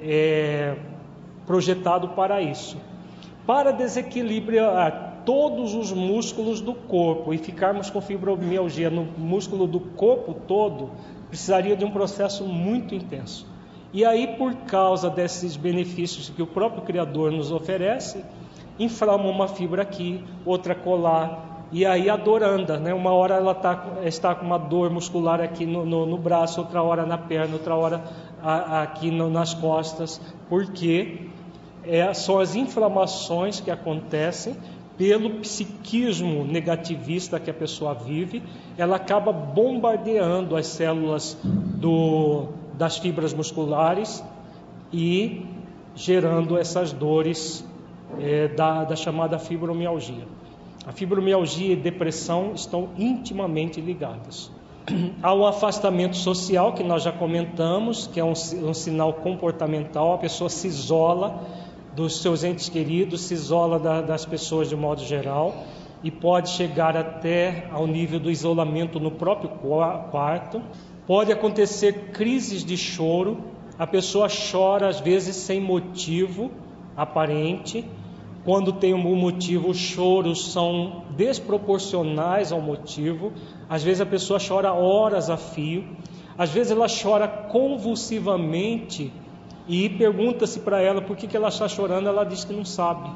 é, 0.00 0.76
projetado 1.46 2.08
para 2.10 2.40
isso. 2.40 2.76
Para 3.44 3.72
desequilibrar, 3.72 5.12
todos 5.24 5.74
os 5.74 5.92
músculos 5.92 6.60
do 6.60 6.74
corpo 6.74 7.32
e 7.32 7.38
ficarmos 7.38 7.90
com 7.90 8.00
fibromialgia 8.00 8.90
no 8.90 9.04
músculo 9.16 9.66
do 9.66 9.80
corpo 9.80 10.34
todo, 10.46 10.90
precisaria 11.28 11.76
de 11.76 11.84
um 11.84 11.90
processo 11.90 12.44
muito 12.44 12.94
intenso. 12.94 13.46
E 13.92 14.04
aí, 14.04 14.36
por 14.38 14.54
causa 14.54 15.10
desses 15.10 15.56
benefícios 15.56 16.30
que 16.30 16.42
o 16.42 16.46
próprio 16.46 16.82
Criador 16.82 17.30
nos 17.30 17.52
oferece, 17.52 18.24
inflama 18.82 19.24
uma 19.24 19.48
fibra 19.48 19.82
aqui, 19.82 20.22
outra 20.44 20.74
colar, 20.74 21.52
e 21.72 21.86
aí 21.86 22.10
a 22.10 22.16
dor 22.16 22.42
anda, 22.42 22.78
né? 22.78 22.92
Uma 22.92 23.12
hora 23.12 23.36
ela 23.36 23.54
tá, 23.54 23.82
está 24.04 24.34
com 24.34 24.44
uma 24.44 24.58
dor 24.58 24.90
muscular 24.90 25.40
aqui 25.40 25.64
no, 25.64 25.86
no, 25.86 26.04
no 26.04 26.18
braço, 26.18 26.60
outra 26.60 26.82
hora 26.82 27.06
na 27.06 27.16
perna, 27.16 27.54
outra 27.54 27.74
hora 27.74 28.04
a, 28.42 28.52
a, 28.52 28.82
aqui 28.82 29.10
no, 29.10 29.30
nas 29.30 29.54
costas, 29.54 30.20
porque 30.50 31.28
é, 31.82 32.12
são 32.12 32.38
as 32.38 32.54
inflamações 32.54 33.58
que 33.58 33.70
acontecem 33.70 34.54
pelo 34.98 35.30
psiquismo 35.40 36.44
negativista 36.44 37.40
que 37.40 37.50
a 37.50 37.54
pessoa 37.54 37.94
vive, 37.94 38.42
ela 38.76 38.96
acaba 38.96 39.32
bombardeando 39.32 40.54
as 40.54 40.66
células 40.66 41.38
do, 41.42 42.48
das 42.74 42.98
fibras 42.98 43.32
musculares 43.32 44.22
e 44.92 45.46
gerando 45.94 46.58
essas 46.58 46.92
dores 46.92 47.66
é, 48.20 48.48
da, 48.48 48.84
da 48.84 48.96
chamada 48.96 49.38
fibromialgia. 49.38 50.26
A 50.86 50.92
fibromialgia 50.92 51.72
e 51.72 51.76
depressão 51.76 52.52
estão 52.54 52.90
intimamente 52.98 53.80
ligadas. 53.80 54.50
Há 55.22 55.32
um 55.32 55.46
afastamento 55.46 56.16
social 56.16 56.72
que 56.72 56.82
nós 56.82 57.04
já 57.04 57.12
comentamos, 57.12 58.06
que 58.06 58.18
é 58.18 58.24
um, 58.24 58.32
um 58.32 58.74
sinal 58.74 59.12
comportamental, 59.14 60.14
a 60.14 60.18
pessoa 60.18 60.50
se 60.50 60.66
isola 60.66 61.46
dos 61.94 62.20
seus 62.20 62.42
entes 62.42 62.68
queridos, 62.68 63.22
se 63.22 63.34
isola 63.34 63.78
da, 63.78 64.00
das 64.00 64.24
pessoas 64.24 64.68
de 64.68 64.74
modo 64.74 65.04
geral 65.04 65.54
e 66.02 66.10
pode 66.10 66.50
chegar 66.50 66.96
até 66.96 67.68
ao 67.70 67.86
nível 67.86 68.18
do 68.18 68.30
isolamento 68.30 68.98
no 68.98 69.10
próprio 69.10 69.50
quarto. 70.10 70.60
Pode 71.06 71.30
acontecer 71.30 72.10
crises 72.12 72.64
de 72.64 72.76
choro, 72.76 73.38
a 73.78 73.86
pessoa 73.86 74.28
chora 74.28 74.88
às 74.88 75.00
vezes 75.00 75.36
sem 75.36 75.60
motivo 75.60 76.50
aparente. 76.96 77.84
Quando 78.44 78.72
tem 78.72 78.92
um 78.92 79.14
motivo, 79.14 79.68
os 79.68 79.76
choros 79.76 80.52
são 80.52 81.04
desproporcionais 81.10 82.50
ao 82.50 82.60
motivo. 82.60 83.32
Às 83.68 83.84
vezes 83.84 84.00
a 84.00 84.06
pessoa 84.06 84.40
chora 84.40 84.72
horas 84.72 85.30
a 85.30 85.36
fio. 85.36 85.84
Às 86.36 86.50
vezes 86.50 86.72
ela 86.72 86.86
chora 86.88 87.28
convulsivamente 87.28 89.12
e 89.68 89.88
pergunta-se 89.88 90.58
para 90.60 90.80
ela 90.80 91.00
por 91.00 91.16
que, 91.16 91.28
que 91.28 91.36
ela 91.36 91.48
está 91.48 91.68
chorando, 91.68 92.08
ela 92.08 92.24
diz 92.24 92.44
que 92.44 92.52
não 92.52 92.64
sabe. 92.64 93.08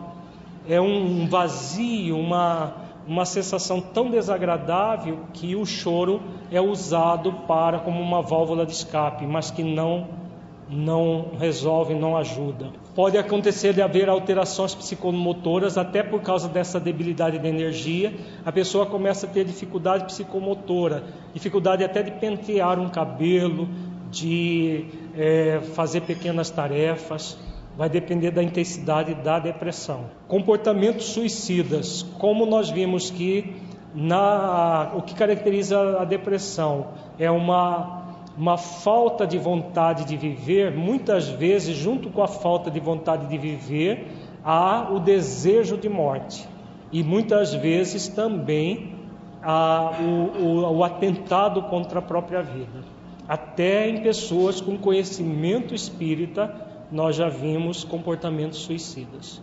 É 0.69 0.81
um 0.81 1.27
vazio, 1.29 2.17
uma, 2.17 2.75
uma 3.07 3.25
sensação 3.25 3.81
tão 3.81 4.11
desagradável 4.11 5.21
que 5.33 5.57
o 5.57 5.67
choro 5.67 6.23
é 6.53 6.61
usado 6.61 7.33
para 7.49 7.81
como 7.81 8.01
uma 8.01 8.23
válvula 8.23 8.65
de 8.65 8.73
escape, 8.73 9.27
mas 9.27 9.51
que 9.51 9.65
não 9.65 10.26
não 10.69 11.33
resolve, 11.39 11.95
não 11.95 12.17
ajuda. 12.17 12.71
Pode 12.95 13.17
acontecer 13.17 13.73
de 13.73 13.83
haver 13.83 14.09
alterações 14.09 14.75
psicomotoras, 14.75 15.79
até 15.79 16.03
por 16.03 16.23
causa 16.23 16.49
dessa 16.49 16.81
debilidade 16.81 17.39
de 17.39 17.47
energia, 17.47 18.13
a 18.45 18.51
pessoa 18.51 18.87
começa 18.87 19.27
a 19.27 19.29
ter 19.29 19.45
dificuldade 19.45 20.05
psicomotora, 20.07 21.05
dificuldade 21.33 21.85
até 21.85 22.03
de 22.03 22.11
pentear 22.13 22.81
um 22.81 22.89
cabelo, 22.89 23.69
de 24.11 24.87
é, 25.17 25.61
fazer 25.75 26.03
pequenas 26.03 26.51
tarefas, 26.51 27.37
vai 27.77 27.91
depender 27.91 28.31
da 28.31 28.43
intensidade 28.43 29.15
da 29.15 29.39
depressão. 29.39 30.07
Comportamentos 30.27 31.07
suicidas, 31.07 32.03
como 32.19 32.47
nós 32.47 32.71
vimos 32.71 33.11
que 33.11 33.55
na, 33.95 34.93
o 34.95 35.03
que 35.03 35.15
caracteriza 35.15 36.01
a 36.01 36.05
depressão 36.05 36.89
é 37.19 37.31
uma, 37.31 37.96
uma 38.37 38.59
falta 38.59 39.27
de 39.27 39.39
vontade 39.39 40.05
de 40.05 40.17
viver, 40.17 40.71
muitas 40.71 41.29
vezes, 41.29 41.77
junto 41.77 42.11
com 42.11 42.23
a 42.23 42.29
falta 42.29 42.71
de 42.71 42.79
vontade 42.79 43.27
de 43.27 43.39
viver, 43.39 44.09
há 44.45 44.89
o 44.91 45.01
desejo 45.01 45.77
de 45.77 45.89
morte. 45.89 46.47
E 46.93 47.03
muitas 47.03 47.55
vezes 47.55 48.09
também 48.09 48.95
há 49.43 49.93
o, 50.01 50.43
o, 50.45 50.77
o 50.79 50.85
atentado 50.85 51.63
contra 51.63 52.01
a 52.01 52.03
própria 52.03 52.43
vida. 52.43 52.85
Até 53.27 53.89
em 53.89 54.03
pessoas 54.03 54.61
com 54.61 54.77
conhecimento 54.77 55.75
espírita, 55.75 56.55
nós 56.93 57.17
já 57.17 57.29
vimos 57.29 57.85
comportamentos 57.85 58.59
suicidas. 58.59 59.43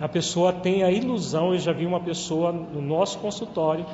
A 0.00 0.08
pessoa 0.08 0.52
tem 0.52 0.82
a 0.82 0.90
ilusão, 0.90 1.52
eu 1.52 1.58
já 1.58 1.72
vi 1.72 1.86
uma 1.86 2.00
pessoa 2.00 2.50
no 2.50 2.82
nosso 2.82 3.18
consultório 3.18 3.86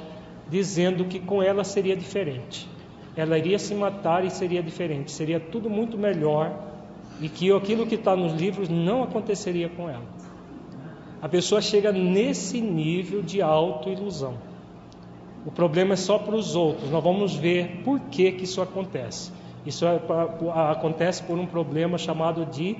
dizendo 0.48 1.04
que 1.04 1.18
com 1.18 1.42
ela 1.42 1.64
seria 1.64 1.94
diferente. 1.94 2.66
Ela 3.18 3.36
iria 3.36 3.58
se 3.58 3.74
matar 3.74 4.24
e 4.24 4.30
seria 4.30 4.62
diferente, 4.62 5.10
seria 5.10 5.40
tudo 5.40 5.68
muito 5.68 5.98
melhor 5.98 6.56
e 7.20 7.28
que 7.28 7.50
aquilo 7.50 7.84
que 7.84 7.96
está 7.96 8.14
nos 8.14 8.32
livros 8.32 8.68
não 8.68 9.02
aconteceria 9.02 9.68
com 9.68 9.90
ela. 9.90 10.04
A 11.20 11.28
pessoa 11.28 11.60
chega 11.60 11.90
nesse 11.90 12.60
nível 12.60 13.20
de 13.20 13.42
autoilusão. 13.42 14.34
O 15.44 15.50
problema 15.50 15.94
é 15.94 15.96
só 15.96 16.16
para 16.16 16.36
os 16.36 16.54
outros. 16.54 16.90
Nós 16.92 17.02
vamos 17.02 17.34
ver 17.34 17.82
por 17.84 17.98
que, 17.98 18.30
que 18.30 18.44
isso 18.44 18.62
acontece. 18.62 19.32
Isso 19.66 19.84
é, 19.84 20.00
acontece 20.70 21.20
por 21.24 21.36
um 21.36 21.46
problema 21.46 21.98
chamado 21.98 22.46
de 22.46 22.76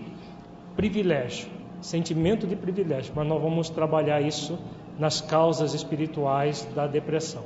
privilégio, 0.76 1.48
sentimento 1.80 2.46
de 2.46 2.54
privilégio. 2.54 3.12
Mas 3.16 3.26
nós 3.26 3.42
vamos 3.42 3.70
trabalhar 3.70 4.20
isso 4.20 4.56
nas 5.00 5.20
causas 5.20 5.74
espirituais 5.74 6.64
da 6.76 6.86
depressão. 6.86 7.42